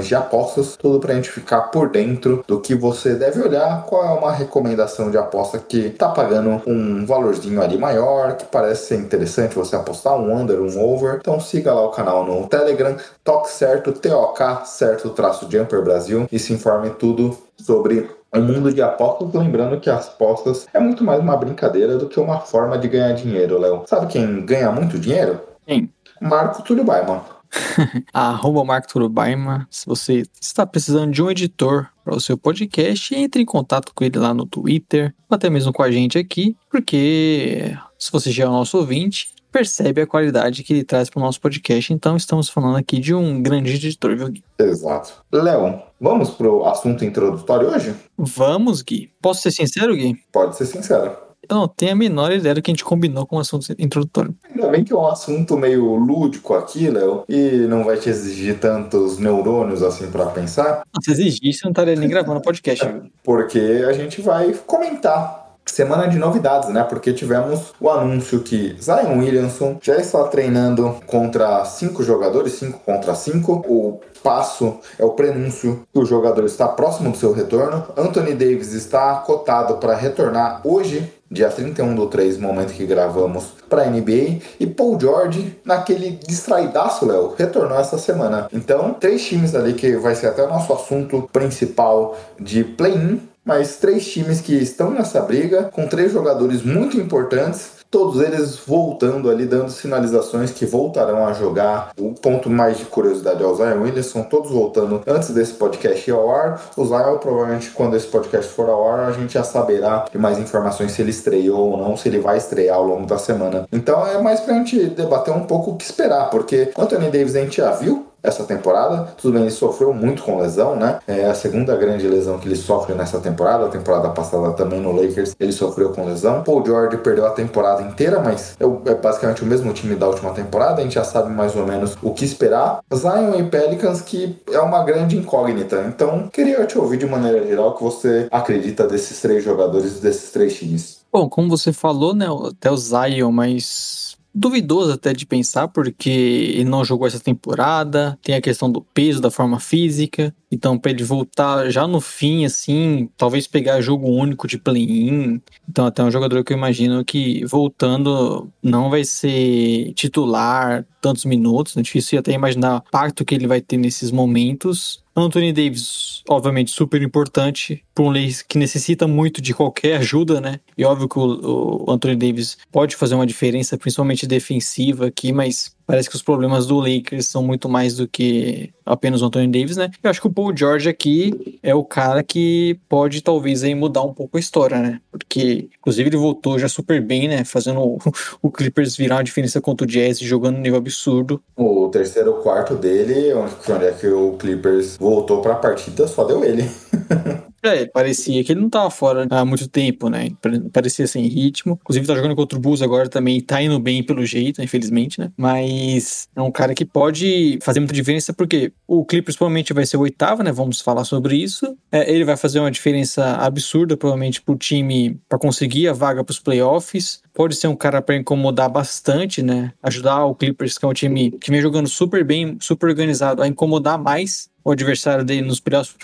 de 0.06 0.14
apostas, 0.14 0.76
tudo 0.76 1.00
pra 1.00 1.14
gente 1.14 1.30
ficar 1.30 1.62
por 1.62 1.88
dentro 1.88 2.44
do 2.46 2.60
que 2.60 2.74
você 2.74 3.14
deve 3.14 3.40
olhar, 3.40 3.84
qual 3.86 4.04
é 4.04 4.18
uma 4.18 4.32
recomendação 4.32 5.10
de 5.10 5.16
aposta 5.16 5.58
que 5.58 5.90
tá 5.90 6.08
pagando 6.08 6.62
um 6.66 7.04
valorzinho 7.06 7.62
ali 7.62 7.78
maior, 7.78 8.36
que 8.36 8.44
parece 8.44 8.86
ser 8.86 8.96
interessante 8.96 9.54
você 9.54 9.74
apostar 9.76 10.16
um 10.16 10.36
under, 10.36 10.60
um 10.60 10.80
over. 10.80 11.18
Então 11.20 11.40
siga 11.40 11.72
lá 11.72 11.86
o 11.86 11.90
canal 11.90 12.24
no 12.24 12.46
Telegram, 12.46 12.96
Toque 13.24 13.50
Certo, 13.50 13.92
TOK 13.92 14.66
certo 14.66 15.10
traço 15.10 15.50
Jumper 15.50 15.82
Brasil 15.82 16.26
e 16.30 16.38
se 16.38 16.52
informe 16.52 16.90
tudo 16.90 17.36
sobre 17.56 18.08
o 18.32 18.40
mundo 18.40 18.72
de 18.72 18.82
apostas, 18.82 19.32
lembrando 19.32 19.80
que 19.80 19.88
as 19.88 20.08
apostas 20.08 20.66
é 20.72 20.78
muito 20.78 21.02
mais 21.02 21.20
uma 21.20 21.36
brincadeira 21.36 21.96
do 21.96 22.06
que 22.06 22.20
uma 22.20 22.40
forma 22.40 22.76
de 22.76 22.88
ganhar 22.88 23.12
dinheiro, 23.12 23.58
Léo. 23.58 23.84
Sabe 23.86 24.06
quem 24.06 24.44
ganha 24.44 24.70
muito 24.70 24.98
dinheiro? 24.98 25.40
Quem? 25.66 25.90
Marco 26.20 26.62
Túlio 26.62 26.84
Baiman. 26.84 27.20
Arroba 28.12 28.64
Marco 28.64 28.88
Turubaima. 28.88 29.66
Se 29.70 29.86
você 29.86 30.22
está 30.40 30.66
precisando 30.66 31.12
de 31.12 31.22
um 31.22 31.30
editor 31.30 31.88
para 32.04 32.16
o 32.16 32.20
seu 32.20 32.36
podcast, 32.38 33.14
entre 33.14 33.42
em 33.42 33.46
contato 33.46 33.92
com 33.94 34.04
ele 34.04 34.18
lá 34.18 34.32
no 34.32 34.46
Twitter, 34.46 35.14
ou 35.28 35.34
até 35.34 35.50
mesmo 35.50 35.72
com 35.72 35.82
a 35.82 35.90
gente 35.90 36.18
aqui, 36.18 36.56
porque 36.70 37.76
se 37.98 38.12
você 38.12 38.30
já 38.30 38.44
é 38.44 38.48
o 38.48 38.52
nosso 38.52 38.78
ouvinte, 38.78 39.34
percebe 39.50 40.02
a 40.02 40.06
qualidade 40.06 40.62
que 40.62 40.72
ele 40.72 40.84
traz 40.84 41.08
para 41.08 41.18
o 41.18 41.22
nosso 41.22 41.40
podcast. 41.40 41.92
Então, 41.92 42.16
estamos 42.16 42.48
falando 42.48 42.76
aqui 42.76 42.98
de 42.98 43.14
um 43.14 43.42
grande 43.42 43.74
editor, 43.74 44.14
viu, 44.16 44.28
Gui? 44.28 44.44
Exato. 44.58 45.24
Léo, 45.32 45.80
vamos 46.00 46.30
pro 46.30 46.64
assunto 46.66 47.04
introdutório 47.04 47.70
hoje? 47.70 47.94
Vamos, 48.18 48.82
Gui. 48.82 49.10
Posso 49.20 49.42
ser 49.42 49.50
sincero, 49.52 49.96
Gui? 49.96 50.14
Pode 50.30 50.56
ser 50.56 50.66
sincero. 50.66 51.25
Eu 51.48 51.56
não 51.56 51.68
tenho 51.68 51.92
a 51.92 51.96
menor 51.96 52.32
ideia 52.32 52.54
do 52.54 52.62
que 52.62 52.70
a 52.70 52.74
gente 52.74 52.84
combinou 52.84 53.26
com 53.26 53.36
o 53.36 53.40
assunto 53.40 53.74
introdutório. 53.78 54.34
Ainda 54.50 54.68
bem 54.68 54.84
que 54.84 54.92
é 54.92 54.96
um 54.96 55.06
assunto 55.06 55.56
meio 55.56 55.94
lúdico 55.96 56.54
aqui, 56.54 56.88
Léo, 56.88 57.24
e 57.28 57.66
não 57.68 57.84
vai 57.84 57.96
te 57.96 58.08
exigir 58.08 58.58
tantos 58.58 59.18
neurônios 59.18 59.82
assim 59.82 60.10
pra 60.10 60.26
pensar, 60.26 60.82
Se 61.02 61.10
exigisse, 61.10 61.60
eu 61.62 61.66
não 61.66 61.72
estaria 61.72 61.96
nem 61.96 62.08
gravando 62.08 62.38
o 62.38 62.42
podcast. 62.42 62.84
porque 63.22 63.84
a 63.88 63.92
gente 63.92 64.20
vai 64.20 64.52
comentar. 64.66 65.44
Semana 65.68 66.06
de 66.06 66.16
novidades, 66.16 66.68
né? 66.68 66.84
Porque 66.84 67.12
tivemos 67.12 67.74
o 67.80 67.90
anúncio 67.90 68.40
que 68.40 68.76
Zion 68.80 69.18
Williamson 69.18 69.78
já 69.82 69.96
está 69.96 70.22
treinando 70.28 70.96
contra 71.06 71.64
cinco 71.64 72.04
jogadores, 72.04 72.52
cinco 72.52 72.78
contra 72.78 73.16
cinco. 73.16 73.64
O 73.66 74.00
passo 74.22 74.78
é 74.96 75.04
o 75.04 75.10
prenúncio 75.10 75.82
que 75.92 75.98
o 75.98 76.04
jogador 76.04 76.44
está 76.44 76.68
próximo 76.68 77.10
do 77.10 77.16
seu 77.16 77.32
retorno. 77.32 77.84
Anthony 77.96 78.34
Davis 78.34 78.72
está 78.72 79.16
cotado 79.16 79.78
para 79.78 79.96
retornar 79.96 80.60
hoje, 80.64 81.12
dia 81.30 81.48
31 81.48 81.94
do 81.94 82.06
3, 82.06 82.38
momento 82.38 82.72
que 82.72 82.86
gravamos 82.86 83.46
para 83.68 83.86
NBA. 83.86 84.38
E 84.60 84.66
Paul 84.66 84.98
George, 85.00 85.58
naquele 85.64 86.18
distraidaço, 86.26 87.06
Léo, 87.06 87.34
retornou 87.36 87.78
essa 87.78 87.98
semana. 87.98 88.48
Então, 88.52 88.94
três 88.94 89.24
times 89.24 89.54
ali 89.54 89.74
que 89.74 89.96
vai 89.96 90.14
ser 90.14 90.28
até 90.28 90.42
o 90.42 90.48
nosso 90.48 90.72
assunto 90.72 91.28
principal 91.32 92.16
de 92.38 92.64
play-in 92.64 93.20
mas 93.46 93.76
três 93.76 94.04
times 94.04 94.40
que 94.40 94.54
estão 94.54 94.90
nessa 94.90 95.20
briga, 95.20 95.70
com 95.72 95.86
três 95.86 96.12
jogadores 96.12 96.64
muito 96.64 96.96
importantes, 96.98 97.75
todos 97.96 98.20
eles 98.20 98.58
voltando 98.58 99.30
ali, 99.30 99.46
dando 99.46 99.70
sinalizações 99.70 100.50
que 100.50 100.66
voltarão 100.66 101.26
a 101.26 101.32
jogar. 101.32 101.92
O 101.98 102.12
ponto 102.12 102.50
mais 102.50 102.76
de 102.76 102.84
curiosidade 102.84 103.42
é 103.42 103.46
o 103.46 103.54
Zion 103.54 103.80
Williamson, 103.80 104.22
todos 104.24 104.50
voltando 104.50 105.00
antes 105.06 105.30
desse 105.30 105.54
podcast 105.54 106.10
ir 106.10 106.12
ao 106.12 106.30
ar. 106.30 106.60
O 106.76 106.84
Zion, 106.84 107.16
provavelmente, 107.16 107.70
quando 107.70 107.96
esse 107.96 108.06
podcast 108.06 108.52
for 108.52 108.68
ao 108.68 108.86
ar, 108.86 109.08
a 109.08 109.12
gente 109.12 109.32
já 109.32 109.42
saberá 109.42 110.04
de 110.12 110.18
mais 110.18 110.38
informações 110.38 110.92
se 110.92 111.00
ele 111.00 111.08
estreou 111.08 111.70
ou 111.70 111.76
não, 111.78 111.96
se 111.96 112.06
ele 112.06 112.18
vai 112.18 112.36
estrear 112.36 112.76
ao 112.76 112.84
longo 112.84 113.06
da 113.06 113.16
semana. 113.16 113.66
Então 113.72 114.06
é 114.06 114.20
mais 114.20 114.40
pra 114.40 114.52
gente 114.52 114.90
debater 114.90 115.32
um 115.32 115.44
pouco 115.44 115.70
o 115.70 115.76
que 115.76 115.84
esperar, 115.84 116.28
porque 116.28 116.72
Anthony 116.76 117.06
Davis 117.10 117.34
a 117.34 117.40
gente 117.40 117.56
já 117.56 117.70
viu, 117.70 118.05
essa 118.26 118.44
temporada. 118.44 119.14
Tudo 119.16 119.34
bem, 119.34 119.42
ele 119.42 119.50
sofreu 119.50 119.94
muito 119.94 120.22
com 120.22 120.38
lesão, 120.38 120.76
né? 120.76 120.98
É 121.06 121.26
a 121.26 121.34
segunda 121.34 121.76
grande 121.76 122.06
lesão 122.06 122.38
que 122.38 122.48
ele 122.48 122.56
sofre 122.56 122.94
nessa 122.94 123.18
temporada. 123.20 123.66
A 123.66 123.68
temporada 123.68 124.08
passada 124.10 124.52
também 124.52 124.80
no 124.80 124.92
Lakers 124.92 125.34
ele 125.38 125.52
sofreu 125.52 125.90
com 125.90 126.04
lesão. 126.04 126.42
Paul 126.42 126.64
George 126.64 126.96
perdeu 126.98 127.26
a 127.26 127.30
temporada 127.30 127.82
inteira, 127.82 128.20
mas 128.20 128.56
é 128.60 128.94
basicamente 128.94 129.42
o 129.42 129.46
mesmo 129.46 129.72
time 129.72 129.94
da 129.94 130.08
última 130.08 130.32
temporada. 130.32 130.80
A 130.80 130.84
gente 130.84 130.94
já 130.94 131.04
sabe 131.04 131.32
mais 131.32 131.54
ou 131.54 131.66
menos 131.66 131.96
o 132.02 132.12
que 132.12 132.24
esperar. 132.24 132.80
Zion 132.94 133.34
e 133.38 133.44
Pelicans 133.44 134.00
que 134.00 134.36
é 134.50 134.60
uma 134.60 134.82
grande 134.84 135.16
incógnita. 135.16 135.84
Então, 135.88 136.28
queria 136.32 136.64
te 136.66 136.78
ouvir 136.78 136.98
de 136.98 137.06
maneira 137.06 137.46
geral 137.46 137.70
o 137.70 137.74
que 137.74 137.82
você 137.82 138.28
acredita 138.30 138.86
desses 138.86 139.20
três 139.20 139.44
jogadores, 139.44 140.00
desses 140.00 140.30
três 140.30 140.56
times. 140.56 141.00
Bom, 141.12 141.28
como 141.28 141.48
você 141.48 141.72
falou, 141.72 142.14
né, 142.14 142.26
até 142.48 142.70
o 142.70 142.76
Zion, 142.76 143.30
mas 143.30 144.05
duvidoso 144.36 144.92
até 144.92 145.14
de 145.14 145.24
pensar, 145.24 145.66
porque 145.68 146.10
ele 146.10 146.64
não 146.64 146.84
jogou 146.84 147.06
essa 147.06 147.18
temporada, 147.18 148.18
tem 148.22 148.34
a 148.34 148.40
questão 148.40 148.70
do 148.70 148.82
peso, 148.82 149.20
da 149.20 149.30
forma 149.30 149.58
física. 149.58 150.34
Então, 150.52 150.78
para 150.78 150.90
ele 150.90 151.02
voltar 151.02 151.70
já 151.70 151.86
no 151.86 152.02
fim, 152.02 152.44
assim, 152.44 153.08
talvez 153.16 153.46
pegar 153.46 153.80
jogo 153.80 154.08
único 154.08 154.46
de 154.46 154.58
play-in. 154.58 155.40
Então, 155.66 155.86
até 155.86 156.04
um 156.04 156.10
jogador 156.10 156.44
que 156.44 156.52
eu 156.52 156.56
imagino 156.56 157.02
que 157.02 157.44
voltando 157.46 158.48
não 158.62 158.90
vai 158.90 159.04
ser 159.04 159.92
titular 159.94 160.86
tantos 161.00 161.24
minutos. 161.24 161.74
É 161.76 161.82
difícil 161.82 162.18
até 162.18 162.32
imaginar 162.32 162.76
o 162.76 162.90
pacto 162.90 163.24
que 163.24 163.34
ele 163.34 163.46
vai 163.46 163.62
ter 163.62 163.78
nesses 163.78 164.10
momentos. 164.10 165.02
Anthony 165.16 165.52
Davis, 165.52 166.22
obviamente, 166.28 166.70
super 166.70 167.00
importante 167.02 167.84
para 167.94 168.04
um 168.04 168.08
Lakers 168.08 168.42
que 168.42 168.58
necessita 168.58 169.06
muito 169.06 169.40
de 169.40 169.54
qualquer 169.54 169.98
ajuda, 169.98 170.40
né? 170.40 170.60
E 170.76 170.84
óbvio 170.84 171.08
que 171.08 171.18
o, 171.18 171.84
o 171.86 171.90
Anthony 171.90 172.16
Davis 172.16 172.58
pode 172.70 172.96
fazer 172.96 173.14
uma 173.14 173.26
diferença, 173.26 173.78
principalmente 173.78 174.26
defensiva 174.26 175.06
aqui, 175.06 175.32
mas 175.32 175.75
Parece 175.86 176.10
que 176.10 176.16
os 176.16 176.22
problemas 176.22 176.66
do 176.66 176.80
Lakers 176.80 177.28
são 177.28 177.42
muito 177.42 177.68
mais 177.68 177.96
do 177.96 178.08
que 178.08 178.70
apenas 178.84 179.22
o 179.22 179.26
Anthony 179.26 179.46
Davis, 179.46 179.76
né? 179.76 179.90
Eu 180.02 180.10
acho 180.10 180.20
que 180.20 180.26
o 180.26 180.32
Paul 180.32 180.56
George 180.56 180.88
aqui 180.88 181.58
é 181.62 181.74
o 181.74 181.84
cara 181.84 182.22
que 182.22 182.78
pode 182.88 183.22
talvez 183.22 183.62
aí 183.62 183.74
mudar 183.74 184.02
um 184.02 184.12
pouco 184.12 184.36
a 184.36 184.40
história, 184.40 184.78
né? 184.78 185.00
Porque, 185.10 185.68
inclusive, 185.78 186.08
ele 186.08 186.16
voltou 186.16 186.58
já 186.58 186.68
super 186.68 187.00
bem, 187.00 187.28
né? 187.28 187.44
Fazendo 187.44 187.98
o, 188.42 188.50
Clippers 188.50 188.96
virar 188.96 189.16
uma 189.16 189.24
diferença 189.24 189.60
contra 189.60 189.84
o 189.84 189.88
Jazz, 189.88 190.18
jogando 190.18 190.56
um 190.56 190.60
nível 190.60 190.78
absurdo. 190.78 191.40
O 191.56 191.88
terceiro 191.88 192.34
quarto 192.34 192.74
dele, 192.74 193.32
onde 193.34 193.84
é 193.84 193.92
que 193.92 194.08
o 194.08 194.32
Clippers 194.32 194.96
voltou 194.96 195.40
para 195.40 195.52
a 195.52 195.56
partida, 195.56 196.08
só 196.08 196.24
deu 196.24 196.44
ele. 196.44 196.68
É, 197.68 197.86
parecia 197.86 198.42
que 198.44 198.52
ele 198.52 198.60
não 198.60 198.70
tava 198.70 198.90
fora 198.90 199.26
há 199.30 199.44
muito 199.44 199.68
tempo, 199.68 200.08
né? 200.08 200.30
Parecia 200.72 201.06
sem 201.06 201.26
ritmo. 201.26 201.78
Inclusive, 201.82 202.06
tá 202.06 202.14
jogando 202.14 202.36
contra 202.36 202.58
o 202.58 202.60
Bulls 202.60 202.82
agora 202.82 203.08
também, 203.08 203.40
tá 203.40 203.62
indo 203.62 203.78
bem 203.78 204.02
pelo 204.02 204.24
jeito, 204.24 204.62
infelizmente, 204.62 205.20
né? 205.20 205.30
Mas 205.36 206.28
é 206.34 206.42
um 206.42 206.50
cara 206.50 206.74
que 206.74 206.84
pode 206.84 207.58
fazer 207.62 207.80
muita 207.80 207.94
diferença, 207.94 208.32
porque 208.32 208.72
o 208.86 209.04
Clippers 209.04 209.36
provavelmente 209.36 209.72
vai 209.72 209.86
ser 209.86 209.96
o 209.96 210.00
oitavo, 210.00 210.42
né? 210.42 210.52
Vamos 210.52 210.80
falar 210.80 211.04
sobre 211.04 211.36
isso. 211.36 211.76
É, 211.90 212.10
ele 212.12 212.24
vai 212.24 212.36
fazer 212.36 212.60
uma 212.60 212.70
diferença 212.70 213.36
absurda, 213.36 213.96
provavelmente, 213.96 214.42
pro 214.42 214.56
time 214.56 215.20
para 215.28 215.38
conseguir 215.38 215.88
a 215.88 215.92
vaga 215.92 216.24
pros 216.24 216.38
playoffs. 216.38 217.20
Pode 217.34 217.54
ser 217.54 217.68
um 217.68 217.76
cara 217.76 218.00
para 218.00 218.16
incomodar 218.16 218.70
bastante, 218.70 219.42
né? 219.42 219.72
Ajudar 219.82 220.24
o 220.24 220.34
Clippers, 220.34 220.78
que 220.78 220.84
é 220.84 220.88
um 220.88 220.92
time 220.92 221.30
que 221.32 221.50
vem 221.50 221.60
jogando 221.60 221.88
super 221.88 222.24
bem, 222.24 222.56
super 222.60 222.88
organizado, 222.88 223.42
a 223.42 223.48
incomodar 223.48 223.98
mais 223.98 224.48
o 224.66 224.72
adversário 224.72 225.24
dele 225.24 225.46
nos 225.46 225.60
playoffs, 225.60 225.94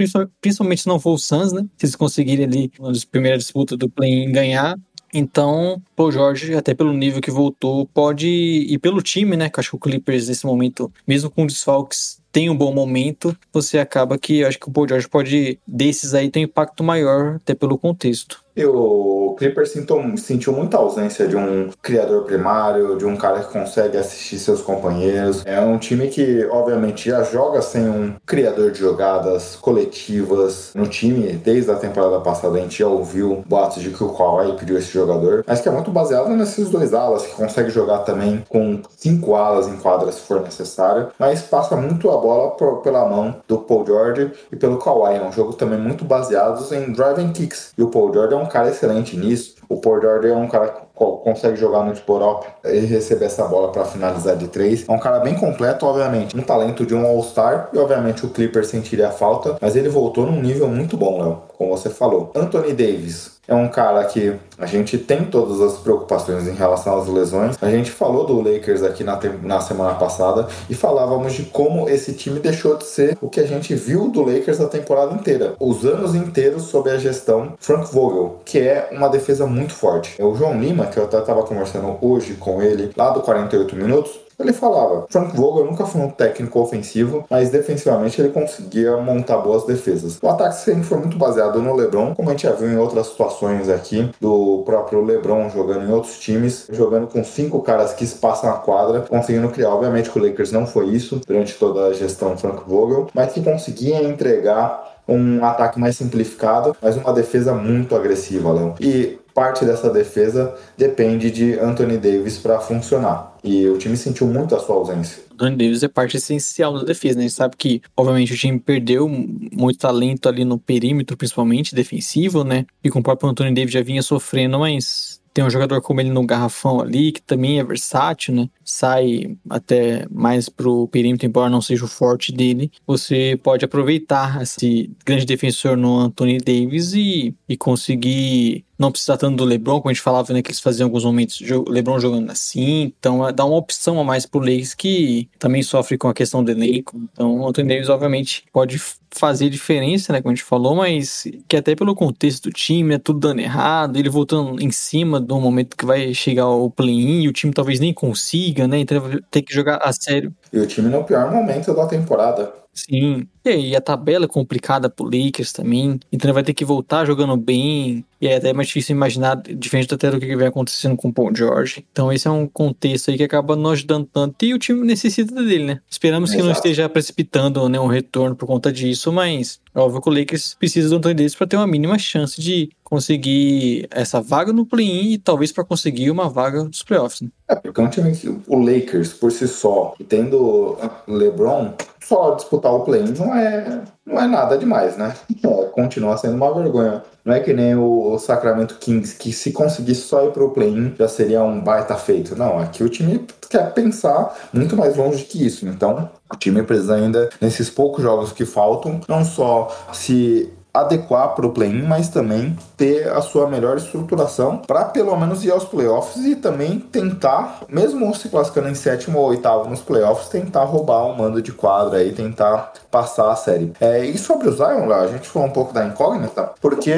principalmente 0.40 0.82
se 0.82 0.86
não 0.86 1.00
for 1.00 1.14
o 1.14 1.18
Suns, 1.18 1.52
né? 1.52 1.62
Se 1.76 1.84
eles 1.84 1.96
conseguirem 1.96 2.44
ali, 2.44 2.72
na 2.78 2.92
primeira 3.10 3.36
disputa 3.36 3.76
do 3.76 3.90
play-in, 3.90 4.30
ganhar. 4.30 4.78
Então, 5.12 5.82
Paul 5.96 6.12
George, 6.12 6.54
até 6.54 6.72
pelo 6.72 6.92
nível 6.92 7.20
que 7.20 7.30
voltou, 7.30 7.88
pode. 7.88 8.28
E 8.28 8.78
pelo 8.78 9.02
time, 9.02 9.36
né? 9.36 9.50
Que 9.50 9.58
eu 9.58 9.60
acho 9.62 9.70
que 9.70 9.76
o 9.76 9.80
Clippers, 9.80 10.28
nesse 10.28 10.46
momento, 10.46 10.92
mesmo 11.04 11.28
com 11.28 11.44
desfalques, 11.44 12.22
tem 12.30 12.48
um 12.48 12.56
bom 12.56 12.72
momento. 12.72 13.36
Você 13.52 13.80
acaba 13.80 14.16
que 14.16 14.38
eu 14.38 14.46
acho 14.46 14.60
que 14.60 14.68
o 14.68 14.72
Paul 14.72 14.88
George 14.88 15.08
pode, 15.08 15.58
desses 15.66 16.14
aí, 16.14 16.30
ter 16.30 16.38
um 16.38 16.44
impacto 16.44 16.84
maior, 16.84 17.40
até 17.42 17.56
pelo 17.56 17.76
contexto. 17.76 18.41
E 18.54 18.64
o 18.64 19.34
Clippers 19.38 19.72
sentiu, 20.18 20.52
muita 20.52 20.76
ausência 20.76 21.26
de 21.26 21.36
um 21.36 21.70
criador 21.80 22.24
primário, 22.24 22.96
de 22.96 23.06
um 23.06 23.16
cara 23.16 23.40
que 23.40 23.52
consegue 23.52 23.96
assistir 23.96 24.38
seus 24.38 24.60
companheiros. 24.60 25.42
É 25.46 25.60
um 25.60 25.78
time 25.78 26.08
que, 26.08 26.46
obviamente, 26.50 27.08
já 27.08 27.22
joga 27.22 27.62
sem 27.62 27.88
um 27.88 28.14
criador 28.26 28.70
de 28.70 28.78
jogadas 28.78 29.56
coletivas 29.56 30.72
no 30.74 30.86
time. 30.86 31.32
Desde 31.32 31.70
a 31.70 31.76
temporada 31.76 32.20
passada 32.20 32.58
a 32.58 32.60
gente 32.60 32.78
já 32.78 32.86
ouviu 32.86 33.42
boatos 33.46 33.82
de 33.82 33.90
que 33.90 34.04
o 34.04 34.10
Kawhi 34.10 34.52
pediu 34.58 34.76
esse 34.76 34.92
jogador, 34.92 35.44
mas 35.46 35.60
que 35.60 35.68
é 35.68 35.72
muito 35.72 35.90
baseado 35.90 36.28
nesses 36.30 36.68
dois 36.68 36.92
alas, 36.92 37.24
que 37.24 37.34
consegue 37.34 37.70
jogar 37.70 38.00
também 38.00 38.44
com 38.48 38.80
cinco 38.96 39.34
alas 39.34 39.66
em 39.66 39.76
quadra 39.76 40.12
se 40.12 40.20
for 40.20 40.42
necessário, 40.42 41.08
mas 41.18 41.42
passa 41.42 41.74
muito 41.76 42.10
a 42.10 42.16
bola 42.18 42.50
por, 42.50 42.82
pela 42.82 43.08
mão 43.08 43.36
do 43.48 43.58
Paul 43.58 43.86
George 43.86 44.30
e 44.50 44.56
pelo 44.56 44.78
Kawhi. 44.78 45.16
É 45.16 45.22
um 45.22 45.32
jogo 45.32 45.54
também 45.54 45.78
muito 45.78 46.04
baseado 46.04 46.62
em 46.74 46.92
driving 46.92 47.32
kicks. 47.32 47.72
E 47.76 47.82
o 47.82 47.88
Paul 47.88 48.12
George 48.12 48.34
é 48.34 48.36
um 48.36 48.41
cara 48.46 48.70
excelente 48.70 49.16
nisso. 49.16 49.56
O 49.68 49.80
George 49.82 50.28
é 50.28 50.36
um 50.36 50.48
cara 50.48 50.68
que 50.68 50.80
consegue 51.24 51.56
jogar 51.56 51.84
no 51.84 51.92
spot-up 51.92 52.46
e 52.64 52.80
receber 52.80 53.24
essa 53.26 53.44
bola 53.46 53.72
para 53.72 53.84
finalizar 53.84 54.36
de 54.36 54.48
três. 54.48 54.86
É 54.88 54.92
um 54.92 54.98
cara 54.98 55.20
bem 55.20 55.34
completo, 55.34 55.86
obviamente. 55.86 56.36
Um 56.36 56.42
talento 56.42 56.84
de 56.84 56.94
um 56.94 57.06
All-Star 57.06 57.70
e, 57.72 57.78
obviamente, 57.78 58.26
o 58.26 58.30
Clipper 58.30 58.64
sentiria 58.64 59.08
a 59.08 59.12
falta, 59.12 59.56
mas 59.60 59.74
ele 59.76 59.88
voltou 59.88 60.26
num 60.26 60.40
nível 60.40 60.68
muito 60.68 60.96
bom, 60.96 61.20
Léo, 61.22 61.42
como 61.56 61.76
você 61.76 61.88
falou. 61.88 62.30
Anthony 62.34 62.72
Davis, 62.72 63.32
é 63.46 63.54
um 63.54 63.68
cara 63.68 64.04
que 64.04 64.34
a 64.56 64.66
gente 64.66 64.96
tem 64.96 65.24
todas 65.24 65.60
as 65.60 65.78
preocupações 65.78 66.46
em 66.46 66.54
relação 66.54 66.98
às 67.00 67.08
lesões. 67.08 67.56
A 67.60 67.70
gente 67.70 67.90
falou 67.90 68.24
do 68.24 68.40
Lakers 68.40 68.82
aqui 68.82 69.02
na, 69.02 69.18
na 69.42 69.60
semana 69.60 69.94
passada 69.94 70.46
e 70.70 70.74
falávamos 70.74 71.32
de 71.32 71.44
como 71.46 71.88
esse 71.88 72.12
time 72.12 72.38
deixou 72.38 72.76
de 72.76 72.84
ser 72.84 73.18
o 73.20 73.28
que 73.28 73.40
a 73.40 73.46
gente 73.46 73.74
viu 73.74 74.08
do 74.08 74.22
Lakers 74.22 74.60
a 74.60 74.68
temporada 74.68 75.14
inteira. 75.14 75.54
Os 75.58 75.84
anos 75.84 76.14
inteiros 76.14 76.64
sob 76.64 76.88
a 76.88 76.98
gestão 76.98 77.54
Frank 77.58 77.92
Vogel, 77.92 78.40
que 78.44 78.60
é 78.60 78.88
uma 78.92 79.08
defesa 79.08 79.44
muito 79.46 79.74
forte. 79.74 80.14
É 80.20 80.24
o 80.24 80.34
João 80.34 80.60
Lima, 80.60 80.86
que 80.86 80.98
eu 80.98 81.04
até 81.04 81.18
estava 81.18 81.42
conversando 81.42 81.98
hoje 82.00 82.34
com 82.34 82.62
ele, 82.62 82.92
lá 82.96 83.10
do 83.10 83.20
48 83.20 83.74
Minutos, 83.74 84.21
ele 84.42 84.52
falava, 84.52 85.06
Frank 85.08 85.36
Vogel 85.36 85.66
nunca 85.66 85.86
foi 85.86 86.00
um 86.00 86.10
técnico 86.10 86.60
ofensivo, 86.60 87.24
mas 87.30 87.50
defensivamente 87.50 88.20
ele 88.20 88.30
conseguia 88.30 88.96
montar 88.96 89.38
boas 89.38 89.64
defesas. 89.64 90.18
O 90.22 90.28
ataque 90.28 90.56
sempre 90.56 90.84
foi 90.84 90.98
muito 90.98 91.16
baseado 91.16 91.60
no 91.60 91.74
LeBron, 91.74 92.14
como 92.14 92.28
a 92.28 92.32
gente 92.32 92.44
já 92.44 92.52
viu 92.52 92.70
em 92.70 92.76
outras 92.76 93.08
situações 93.08 93.68
aqui, 93.68 94.10
do 94.20 94.62
próprio 94.64 95.04
LeBron 95.04 95.48
jogando 95.50 95.88
em 95.88 95.92
outros 95.92 96.18
times, 96.18 96.66
jogando 96.70 97.06
com 97.06 97.22
cinco 97.24 97.60
caras 97.60 97.92
que 97.92 98.04
espaçam 98.04 98.50
a 98.50 98.54
quadra, 98.54 99.00
conseguindo 99.02 99.48
criar. 99.48 99.70
Obviamente 99.70 100.10
que 100.10 100.18
o 100.18 100.22
Lakers 100.22 100.52
não 100.52 100.66
foi 100.66 100.86
isso 100.88 101.20
durante 101.26 101.54
toda 101.54 101.86
a 101.86 101.92
gestão 101.92 102.36
Frank 102.36 102.62
Vogel, 102.66 103.08
mas 103.14 103.32
que 103.32 103.42
conseguia 103.42 104.02
entregar 104.02 104.92
um 105.08 105.44
ataque 105.44 105.80
mais 105.80 105.96
simplificado, 105.96 106.76
mas 106.80 106.96
uma 106.96 107.12
defesa 107.12 107.52
muito 107.52 107.94
agressiva, 107.96 108.52
Léo. 108.52 108.74
E 108.80 109.18
parte 109.34 109.64
dessa 109.64 109.90
defesa 109.90 110.54
depende 110.76 111.30
de 111.30 111.58
Anthony 111.58 111.96
Davis 111.96 112.38
para 112.38 112.60
funcionar. 112.60 113.36
E 113.42 113.66
o 113.66 113.78
time 113.78 113.96
sentiu 113.96 114.26
muito 114.26 114.54
a 114.54 114.60
sua 114.60 114.76
ausência. 114.76 115.22
Anthony 115.32 115.56
Davis 115.56 115.82
é 115.82 115.88
parte 115.88 116.16
essencial 116.16 116.78
da 116.78 116.84
defesa, 116.84 117.16
né? 117.16 117.24
A 117.24 117.28
gente 117.28 117.36
sabe 117.36 117.56
que, 117.56 117.82
obviamente, 117.96 118.32
o 118.32 118.36
time 118.36 118.58
perdeu 118.60 119.08
muito 119.08 119.78
talento 119.78 120.28
ali 120.28 120.44
no 120.44 120.58
perímetro, 120.58 121.16
principalmente 121.16 121.74
defensivo, 121.74 122.44
né? 122.44 122.66
E 122.84 122.90
com 122.90 123.00
o 123.00 123.02
próprio 123.02 123.30
Anthony 123.30 123.54
Davis 123.54 123.72
já 123.72 123.82
vinha 123.82 124.02
sofrendo, 124.02 124.58
mas 124.60 125.20
tem 125.32 125.42
um 125.42 125.50
jogador 125.50 125.80
como 125.80 126.00
ele 126.00 126.10
no 126.10 126.26
garrafão 126.26 126.80
ali, 126.80 127.12
que 127.12 127.22
também 127.22 127.58
é 127.58 127.64
versátil, 127.64 128.34
né? 128.34 128.50
Sai 128.62 129.36
até 129.48 130.06
mais 130.10 130.48
pro 130.48 130.86
perímetro, 130.88 131.26
embora 131.26 131.50
não 131.50 131.62
seja 131.62 131.84
o 131.84 131.88
forte 131.88 132.32
dele. 132.32 132.70
Você 132.86 133.38
pode 133.42 133.64
aproveitar 133.64 134.42
esse 134.42 134.90
grande 135.04 135.24
defensor 135.24 135.76
no 135.76 135.98
Anthony 135.98 136.38
Davis 136.38 136.92
e, 136.92 137.34
e 137.48 137.56
conseguir 137.56 138.64
não 138.82 138.92
precisar 138.92 139.16
tanto 139.16 139.36
do 139.36 139.44
LeBron, 139.44 139.80
como 139.80 139.90
a 139.90 139.92
gente 139.92 140.02
falava, 140.02 140.32
né, 140.32 140.42
que 140.42 140.50
eles 140.50 140.60
faziam 140.60 140.86
alguns 140.86 141.04
momentos 141.04 141.40
o 141.40 141.70
LeBron 141.70 141.98
jogando 142.00 142.30
assim, 142.30 142.92
então 142.98 143.26
é, 143.26 143.32
dá 143.32 143.44
uma 143.44 143.56
opção 143.56 144.00
a 144.00 144.04
mais 144.04 144.26
pro 144.26 144.40
Lakers 144.40 144.74
que 144.74 145.28
também 145.38 145.62
sofre 145.62 145.96
com 145.96 146.08
a 146.08 146.14
questão 146.14 146.42
do 146.42 146.50
elenco. 146.50 147.00
Então 147.12 147.40
o 147.40 147.48
Anthony 147.48 147.68
Davis 147.68 147.88
obviamente 147.88 148.44
pode 148.52 148.80
fazer 149.10 149.48
diferença, 149.48 150.12
né, 150.12 150.20
como 150.20 150.32
a 150.32 150.34
gente 150.34 150.44
falou, 150.44 150.74
mas 150.74 151.26
que 151.46 151.56
até 151.56 151.76
pelo 151.76 151.94
contexto 151.94 152.44
do 152.44 152.52
time, 152.52 152.90
né, 152.90 152.98
tudo 152.98 153.20
dando 153.20 153.40
errado, 153.40 153.96
ele 153.96 154.08
voltando 154.08 154.60
em 154.60 154.70
cima 154.70 155.20
do 155.20 155.38
momento 155.40 155.76
que 155.76 155.86
vai 155.86 156.12
chegar 156.12 156.48
o 156.48 156.70
play-in, 156.70 157.28
o 157.28 157.32
time 157.32 157.52
talvez 157.52 157.78
nem 157.78 157.94
consiga, 157.94 158.66
né, 158.66 158.80
então 158.80 159.00
tem 159.30 159.42
que 159.42 159.54
jogar 159.54 159.76
a 159.76 159.92
sério. 159.92 160.34
E 160.52 160.58
o 160.58 160.66
time 160.66 160.88
no 160.88 161.04
pior 161.04 161.30
momento 161.30 161.72
da 161.74 161.86
temporada. 161.86 162.61
Sim. 162.74 163.26
E 163.44 163.48
aí, 163.48 163.76
a 163.76 163.80
tabela 163.80 164.24
é 164.24 164.28
complicada 164.28 164.88
pro 164.88 165.04
Lakers 165.04 165.52
também. 165.52 166.00
Então 166.10 166.28
ele 166.28 166.32
vai 166.32 166.42
ter 166.42 166.54
que 166.54 166.64
voltar 166.64 167.04
jogando 167.04 167.36
bem. 167.36 168.04
E 168.20 168.28
é 168.28 168.36
até 168.36 168.52
mais 168.52 168.68
difícil 168.68 168.94
imaginar, 168.94 169.36
diferente 169.36 169.92
até 169.92 170.10
do 170.10 170.20
que 170.20 170.36
vem 170.36 170.46
acontecendo 170.46 170.96
com 170.96 171.08
o 171.08 171.12
Paul 171.12 171.34
George. 171.34 171.84
Então 171.90 172.12
esse 172.12 172.28
é 172.28 172.30
um 172.30 172.46
contexto 172.46 173.10
aí 173.10 173.16
que 173.16 173.24
acaba 173.24 173.56
não 173.56 173.70
ajudando 173.70 174.08
tanto. 174.10 174.44
E 174.44 174.54
o 174.54 174.58
time 174.58 174.86
necessita 174.86 175.34
dele, 175.34 175.64
né? 175.64 175.80
Esperamos 175.90 176.30
Exato. 176.30 176.40
que 176.40 176.46
não 176.46 176.52
esteja 176.52 176.88
precipitando 176.88 177.68
né, 177.68 177.80
um 177.80 177.88
retorno 177.88 178.36
por 178.36 178.46
conta 178.46 178.72
disso, 178.72 179.12
mas 179.12 179.60
é 179.74 179.80
óbvio 179.80 180.00
que 180.00 180.08
o 180.08 180.12
Lakers 180.12 180.54
precisa 180.58 180.88
do 180.88 180.96
Anthony 180.96 181.14
Davis 181.14 181.34
para 181.34 181.46
ter 181.46 181.56
uma 181.56 181.66
mínima 181.66 181.98
chance 181.98 182.40
de 182.40 182.70
conseguir 182.84 183.88
essa 183.90 184.20
vaga 184.20 184.52
no 184.52 184.66
play-in 184.66 185.12
e 185.12 185.18
talvez 185.18 185.50
para 185.50 185.64
conseguir 185.64 186.10
uma 186.10 186.28
vaga 186.28 186.62
dos 186.64 186.82
playoffs. 186.82 187.22
Né? 187.22 187.28
É, 187.48 187.54
porque 187.54 187.80
é 187.80 187.84
um 187.84 187.88
time 187.88 188.14
que 188.14 188.28
o 188.28 188.58
Lakers 188.58 189.14
por 189.14 189.32
si 189.32 189.48
só, 189.48 189.94
tendo 190.08 190.76
LeBron, 191.08 191.72
só 192.06 192.34
disputar 192.34 192.72
o 192.72 192.80
play-in 192.80 193.14
não 193.18 193.34
é, 193.34 193.80
não 194.04 194.20
é 194.20 194.26
nada 194.26 194.58
demais, 194.58 194.96
né? 194.96 195.14
É, 195.44 195.64
continua 195.66 196.16
sendo 196.16 196.34
uma 196.34 196.52
vergonha. 196.54 197.02
Não 197.24 197.34
é 197.34 197.40
que 197.40 197.52
nem 197.52 197.76
o, 197.76 198.18
Sacramento 198.18 198.76
Kings, 198.78 199.16
que 199.16 199.32
se 199.32 199.52
conseguisse 199.52 200.02
só 200.02 200.24
ir 200.24 200.32
pro 200.32 200.50
play-in 200.50 200.94
já 200.98 201.08
seria 201.08 201.42
um 201.42 201.60
baita 201.60 201.94
feito. 201.94 202.36
Não, 202.36 202.58
aqui 202.58 202.82
o 202.82 202.88
time 202.88 203.24
quer 203.48 203.72
pensar 203.72 204.34
muito 204.52 204.76
mais 204.76 204.96
longe 204.96 205.24
que 205.24 205.46
isso. 205.46 205.66
Então, 205.66 206.10
o 206.32 206.36
time 206.36 206.62
precisa 206.62 206.96
ainda, 206.96 207.30
nesses 207.40 207.70
poucos 207.70 208.02
jogos 208.02 208.32
que 208.32 208.44
faltam, 208.44 209.00
não 209.08 209.24
só 209.24 209.68
se 209.92 210.52
adequar 210.72 211.34
para 211.34 211.46
o 211.46 211.50
play-in, 211.50 211.82
mas 211.82 212.08
também 212.08 212.56
ter 212.76 213.08
a 213.08 213.20
sua 213.20 213.46
melhor 213.46 213.76
estruturação 213.76 214.58
para 214.58 214.86
pelo 214.86 215.14
menos 215.16 215.44
ir 215.44 215.50
aos 215.50 215.64
playoffs 215.64 216.24
e 216.24 216.34
também 216.34 216.78
tentar, 216.78 217.60
mesmo 217.68 218.14
se 218.14 218.28
classificando 218.28 218.68
em 218.68 218.74
sétimo 218.74 219.18
ou 219.18 219.28
oitavo 219.28 219.68
nos 219.68 219.80
playoffs, 219.80 220.28
tentar 220.28 220.64
roubar 220.64 221.06
um 221.06 221.16
mando 221.16 221.42
de 221.42 221.52
quadra 221.52 222.02
e 222.02 222.12
tentar 222.12 222.72
passar 222.90 223.30
a 223.30 223.36
série. 223.36 223.72
É, 223.80 224.04
e 224.04 224.16
sobre 224.16 224.48
o 224.48 224.52
Zion, 224.52 224.90
a 224.90 225.06
gente 225.08 225.28
falou 225.28 225.48
um 225.48 225.52
pouco 225.52 225.72
da 225.72 225.84
incógnita, 225.84 226.50
porque 226.60 226.92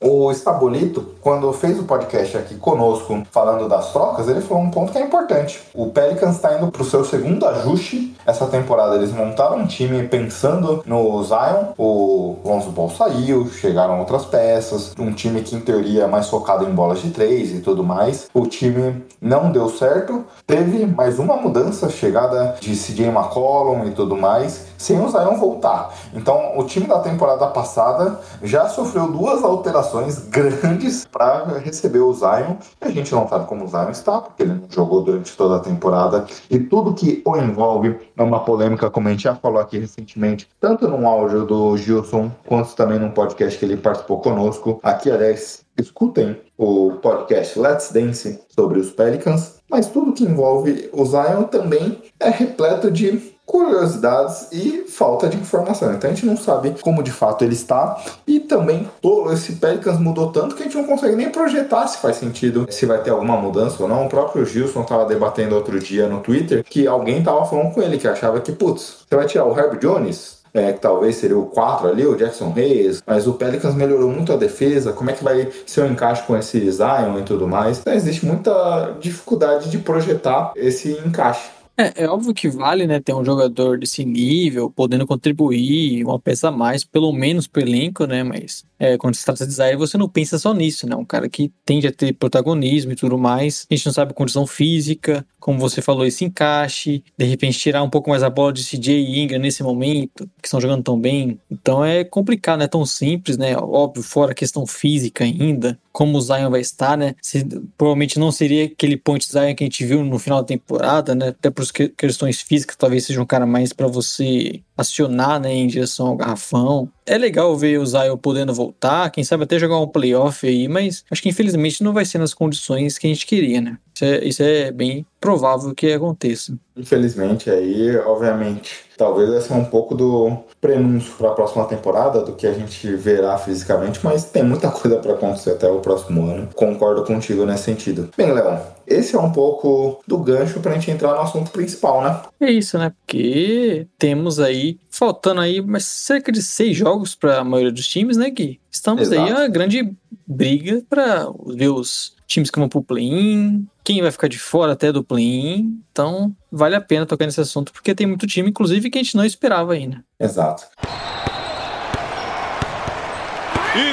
o 0.00 0.30
Está 0.30 0.52
Bonito, 0.52 1.14
quando 1.20 1.52
fez 1.52 1.76
o 1.78 1.82
podcast 1.82 2.36
aqui 2.36 2.54
conosco, 2.54 3.20
falando 3.32 3.68
das 3.68 3.92
trocas, 3.92 4.28
ele 4.28 4.40
falou 4.40 4.62
um 4.62 4.70
ponto 4.70 4.92
que 4.92 4.98
é 4.98 5.02
importante. 5.02 5.60
O 5.74 5.86
Pelicans 5.86 6.36
está 6.36 6.56
indo 6.56 6.70
para 6.70 6.82
o 6.82 6.84
seu 6.84 7.04
segundo 7.04 7.44
ajuste 7.44 8.16
essa 8.24 8.46
temporada. 8.46 8.94
Eles 8.94 9.12
montaram 9.12 9.58
um 9.58 9.66
time 9.66 10.06
pensando 10.06 10.84
no 10.86 11.22
Zion. 11.24 11.72
O 11.76 12.36
Lonzo 12.44 12.70
Ball 12.70 12.90
saiu, 12.90 13.48
chegaram 13.48 13.98
outras 13.98 14.24
peças. 14.24 14.94
Um 14.96 15.12
time 15.12 15.42
que, 15.42 15.56
em 15.56 15.60
teoria, 15.60 16.04
é 16.04 16.06
mais 16.06 16.28
focado 16.28 16.64
em 16.64 16.72
bolas 16.72 17.02
de 17.02 17.10
três 17.10 17.52
e 17.52 17.58
tudo 17.58 17.82
mais. 17.82 18.28
O 18.32 18.46
time 18.46 19.04
não 19.20 19.50
deu 19.50 19.68
certo. 19.68 20.24
Teve 20.46 20.86
mais 20.86 21.18
uma 21.18 21.36
mudança, 21.36 21.90
chegada 21.90 22.56
de 22.60 22.76
CJ 22.76 23.06
McCollum 23.06 23.84
e 23.86 23.90
tudo 23.90 24.16
mais, 24.16 24.66
sem 24.78 25.00
o 25.00 25.08
Zion 25.08 25.36
voltar. 25.36 25.92
Então, 26.14 26.56
o 26.56 26.64
time 26.64 26.86
da 26.86 27.00
temporada 27.00 27.48
passada 27.48 28.20
já 28.42 28.68
sofreu 28.68 29.10
duas 29.10 29.42
alterações 29.42 29.87
grandes 30.28 31.06
para 31.10 31.58
receber 31.58 32.00
o 32.00 32.12
Zion. 32.12 32.56
A 32.80 32.90
gente 32.90 33.12
não 33.12 33.28
sabe 33.28 33.46
como 33.46 33.64
o 33.64 33.68
Zion 33.68 33.90
está, 33.90 34.20
porque 34.20 34.42
ele 34.42 34.54
não 34.54 34.68
jogou 34.70 35.02
durante 35.02 35.36
toda 35.36 35.56
a 35.56 35.60
temporada. 35.60 36.26
E 36.50 36.58
tudo 36.58 36.94
que 36.94 37.22
o 37.24 37.36
envolve 37.36 37.96
é 38.16 38.22
uma 38.22 38.40
polêmica, 38.40 38.90
como 38.90 39.08
a 39.08 39.10
gente 39.10 39.24
já 39.24 39.34
falou 39.34 39.60
aqui 39.60 39.78
recentemente, 39.78 40.48
tanto 40.60 40.88
no 40.88 41.06
áudio 41.06 41.44
do 41.44 41.76
Gilson, 41.76 42.30
quanto 42.46 42.74
também 42.74 42.98
num 42.98 43.10
podcast 43.10 43.58
que 43.58 43.64
ele 43.64 43.76
participou 43.76 44.20
conosco. 44.20 44.80
Aqui, 44.82 45.10
aliás, 45.10 45.64
escutem 45.76 46.40
o 46.56 46.92
podcast 47.00 47.58
Let's 47.58 47.92
Dance 47.92 48.40
sobre 48.54 48.80
os 48.80 48.90
Pelicans. 48.90 49.58
Mas 49.70 49.86
tudo 49.86 50.12
que 50.12 50.24
envolve 50.24 50.88
o 50.92 51.04
Zion 51.04 51.44
também 51.44 52.02
é 52.18 52.30
repleto 52.30 52.90
de 52.90 53.36
curiosidades 53.48 54.48
e 54.52 54.84
falta 54.86 55.26
de 55.26 55.38
informação. 55.38 55.92
Então 55.94 56.10
a 56.10 56.12
gente 56.12 56.26
não 56.26 56.36
sabe 56.36 56.76
como 56.82 57.02
de 57.02 57.10
fato 57.10 57.42
ele 57.42 57.54
está. 57.54 57.98
E 58.26 58.38
também 58.38 58.88
esse 59.32 59.52
Pelicans 59.52 59.98
mudou 59.98 60.30
tanto 60.30 60.54
que 60.54 60.62
a 60.62 60.66
gente 60.66 60.76
não 60.76 60.84
consegue 60.84 61.16
nem 61.16 61.30
projetar 61.30 61.86
se 61.86 61.98
faz 61.98 62.16
sentido, 62.16 62.66
se 62.70 62.84
vai 62.84 63.02
ter 63.02 63.10
alguma 63.10 63.38
mudança 63.38 63.82
ou 63.82 63.88
não. 63.88 64.04
O 64.04 64.08
próprio 64.08 64.44
Gilson 64.44 64.82
estava 64.82 65.06
debatendo 65.06 65.54
outro 65.56 65.80
dia 65.80 66.06
no 66.06 66.20
Twitter 66.20 66.62
que 66.62 66.86
alguém 66.86 67.20
estava 67.20 67.44
falando 67.46 67.72
com 67.72 67.80
ele 67.80 67.96
que 67.96 68.06
achava 68.06 68.38
que, 68.38 68.52
putz, 68.52 68.98
você 69.08 69.16
vai 69.16 69.26
tirar 69.26 69.46
o 69.46 69.58
Herb 69.58 69.78
Jones? 69.78 70.38
É, 70.52 70.72
que 70.72 70.80
talvez 70.80 71.16
seria 71.16 71.38
o 71.38 71.44
4 71.44 71.88
ali, 71.88 72.06
o 72.06 72.16
Jackson 72.16 72.50
Reyes, 72.50 73.02
mas 73.06 73.26
o 73.26 73.34
Pelicans 73.34 73.74
melhorou 73.74 74.10
muito 74.10 74.32
a 74.32 74.36
defesa, 74.36 74.92
como 74.92 75.10
é 75.10 75.12
que 75.12 75.22
vai 75.22 75.50
ser 75.66 75.82
o 75.82 75.86
encaixe 75.86 76.22
com 76.22 76.34
esse 76.36 76.58
Zion 76.70 77.18
e 77.18 77.22
tudo 77.22 77.46
mais. 77.46 77.78
Então 77.78 77.92
existe 77.92 78.24
muita 78.24 78.96
dificuldade 78.98 79.70
de 79.70 79.78
projetar 79.78 80.52
esse 80.56 80.92
encaixe. 81.06 81.57
É, 81.80 82.02
é 82.02 82.08
óbvio 82.08 82.34
que 82.34 82.48
vale, 82.48 82.88
né, 82.88 82.98
ter 82.98 83.14
um 83.14 83.24
jogador 83.24 83.78
desse 83.78 84.04
nível, 84.04 84.68
podendo 84.68 85.06
contribuir, 85.06 86.04
uma 86.04 86.18
peça 86.18 86.48
a 86.48 86.50
mais, 86.50 86.82
pelo 86.82 87.12
menos 87.12 87.46
pro 87.46 87.62
elenco, 87.62 88.04
né, 88.04 88.24
mas 88.24 88.64
é, 88.80 88.98
quando 88.98 89.14
se 89.14 89.24
trata 89.24 89.46
de 89.46 89.52
Zaire, 89.52 89.76
você 89.76 89.96
não 89.96 90.08
pensa 90.08 90.40
só 90.40 90.52
nisso, 90.52 90.88
né, 90.88 90.96
um 90.96 91.04
cara 91.04 91.28
que 91.28 91.52
tende 91.64 91.86
a 91.86 91.92
ter 91.92 92.12
protagonismo 92.14 92.90
e 92.90 92.96
tudo 92.96 93.16
mais, 93.16 93.64
a 93.70 93.74
gente 93.74 93.86
não 93.86 93.92
sabe 93.92 94.10
a 94.10 94.14
condição 94.14 94.44
física, 94.44 95.24
como 95.38 95.60
você 95.60 95.80
falou, 95.80 96.04
esse 96.04 96.24
encaixe, 96.24 97.04
de 97.16 97.24
repente 97.24 97.56
tirar 97.56 97.84
um 97.84 97.90
pouco 97.90 98.10
mais 98.10 98.24
a 98.24 98.30
bola 98.30 98.52
de 98.52 98.64
CJ 98.64 98.94
e 98.94 99.20
Ingram 99.20 99.38
nesse 99.38 99.62
momento, 99.62 100.28
que 100.42 100.48
estão 100.48 100.60
jogando 100.60 100.82
tão 100.82 100.98
bem, 100.98 101.38
então 101.48 101.84
é 101.84 102.02
complicado, 102.02 102.58
não 102.58 102.64
é 102.64 102.68
tão 102.68 102.84
simples, 102.84 103.38
né, 103.38 103.56
óbvio, 103.56 104.02
fora 104.02 104.32
a 104.32 104.34
questão 104.34 104.66
física 104.66 105.22
ainda, 105.22 105.78
como 105.98 106.16
o 106.16 106.20
Zion 106.20 106.48
vai 106.48 106.60
estar, 106.60 106.96
né, 106.96 107.16
se, 107.20 107.44
provavelmente 107.76 108.20
não 108.20 108.30
seria 108.30 108.66
aquele 108.66 108.96
point 108.96 109.26
Zion 109.28 109.52
que 109.52 109.64
a 109.64 109.66
gente 109.66 109.84
viu 109.84 110.04
no 110.04 110.16
final 110.16 110.40
da 110.42 110.46
temporada, 110.46 111.12
né, 111.12 111.30
até 111.30 111.50
por 111.50 111.64
questões 111.96 112.40
físicas, 112.40 112.76
talvez 112.76 113.04
seja 113.04 113.20
um 113.20 113.26
cara 113.26 113.44
mais 113.44 113.72
para 113.72 113.88
você 113.88 114.62
acionar 114.78 115.40
né, 115.40 115.52
em 115.52 115.66
direção 115.66 116.06
ao 116.06 116.16
garrafão. 116.16 116.88
É 117.04 117.18
legal 117.18 117.56
ver 117.56 117.80
o 117.80 117.86
Zion 117.86 118.16
podendo 118.16 118.54
voltar, 118.54 119.10
quem 119.10 119.24
sabe 119.24 119.42
até 119.42 119.58
jogar 119.58 119.80
um 119.80 119.88
playoff 119.88 120.46
aí, 120.46 120.68
mas 120.68 121.04
acho 121.10 121.20
que 121.20 121.28
infelizmente 121.28 121.82
não 121.82 121.92
vai 121.92 122.04
ser 122.04 122.18
nas 122.18 122.32
condições 122.32 122.96
que 122.96 123.08
a 123.08 123.10
gente 123.10 123.26
queria, 123.26 123.60
né? 123.60 123.78
Isso 123.94 124.04
é, 124.04 124.24
isso 124.24 124.42
é 124.44 124.70
bem 124.70 125.04
provável 125.20 125.74
que 125.74 125.92
aconteça. 125.92 126.56
Infelizmente, 126.76 127.50
aí, 127.50 127.96
obviamente, 127.96 128.84
talvez 128.96 129.28
vai 129.28 129.40
ser 129.40 129.54
um 129.54 129.64
pouco 129.64 129.96
do 129.96 130.36
prenúncio 130.60 131.12
para 131.18 131.30
a 131.30 131.34
próxima 131.34 131.64
temporada, 131.64 132.22
do 132.22 132.34
que 132.34 132.46
a 132.46 132.52
gente 132.52 132.94
verá 132.94 133.36
fisicamente, 133.38 133.98
mas 134.04 134.24
tem 134.26 134.44
muita 134.44 134.70
coisa 134.70 134.98
para 134.98 135.14
acontecer 135.14 135.50
até 135.50 135.68
o 135.68 135.80
próximo 135.80 136.24
ano. 136.30 136.48
Concordo 136.54 137.02
contigo 137.04 137.44
nesse 137.44 137.64
sentido. 137.64 138.10
Bem, 138.16 138.32
Leão, 138.32 138.60
esse 138.88 139.14
é 139.14 139.18
um 139.18 139.30
pouco 139.30 140.02
do 140.06 140.18
gancho 140.18 140.60
para 140.60 140.72
a 140.72 140.74
gente 140.74 140.90
entrar 140.90 141.14
no 141.14 141.20
assunto 141.20 141.50
principal, 141.50 142.02
né? 142.02 142.22
É 142.40 142.50
isso, 142.50 142.78
né? 142.78 142.90
Porque 142.90 143.86
temos 143.98 144.40
aí, 144.40 144.78
faltando 144.90 145.40
aí 145.40 145.60
mas 145.60 145.84
cerca 145.84 146.32
de 146.32 146.42
seis 146.42 146.76
jogos 146.76 147.14
para 147.14 147.38
a 147.38 147.44
maioria 147.44 147.72
dos 147.72 147.86
times, 147.86 148.16
né, 148.16 148.30
Gui? 148.30 148.60
Estamos 148.70 149.02
Exato. 149.02 149.20
aí 149.20 149.44
a 149.44 149.48
grande 149.48 149.92
briga 150.26 150.82
para 150.88 151.28
ver 151.46 151.68
os 151.68 152.16
times 152.26 152.50
que 152.50 152.58
vão 152.58 152.68
pro 152.68 152.82
play-in, 152.82 153.66
quem 153.82 154.02
vai 154.02 154.10
ficar 154.10 154.28
de 154.28 154.38
fora 154.38 154.72
até 154.72 154.92
do 154.92 155.02
play-in. 155.02 155.80
Então, 155.90 156.34
vale 156.52 156.76
a 156.76 156.80
pena 156.80 157.06
tocar 157.06 157.24
nesse 157.24 157.40
assunto, 157.40 157.72
porque 157.72 157.94
tem 157.94 158.06
muito 158.06 158.26
time, 158.26 158.50
inclusive, 158.50 158.90
que 158.90 158.98
a 158.98 159.02
gente 159.02 159.16
não 159.16 159.24
esperava 159.24 159.72
ainda. 159.72 160.04
Exato. 160.20 160.64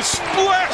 Splash! 0.01 0.64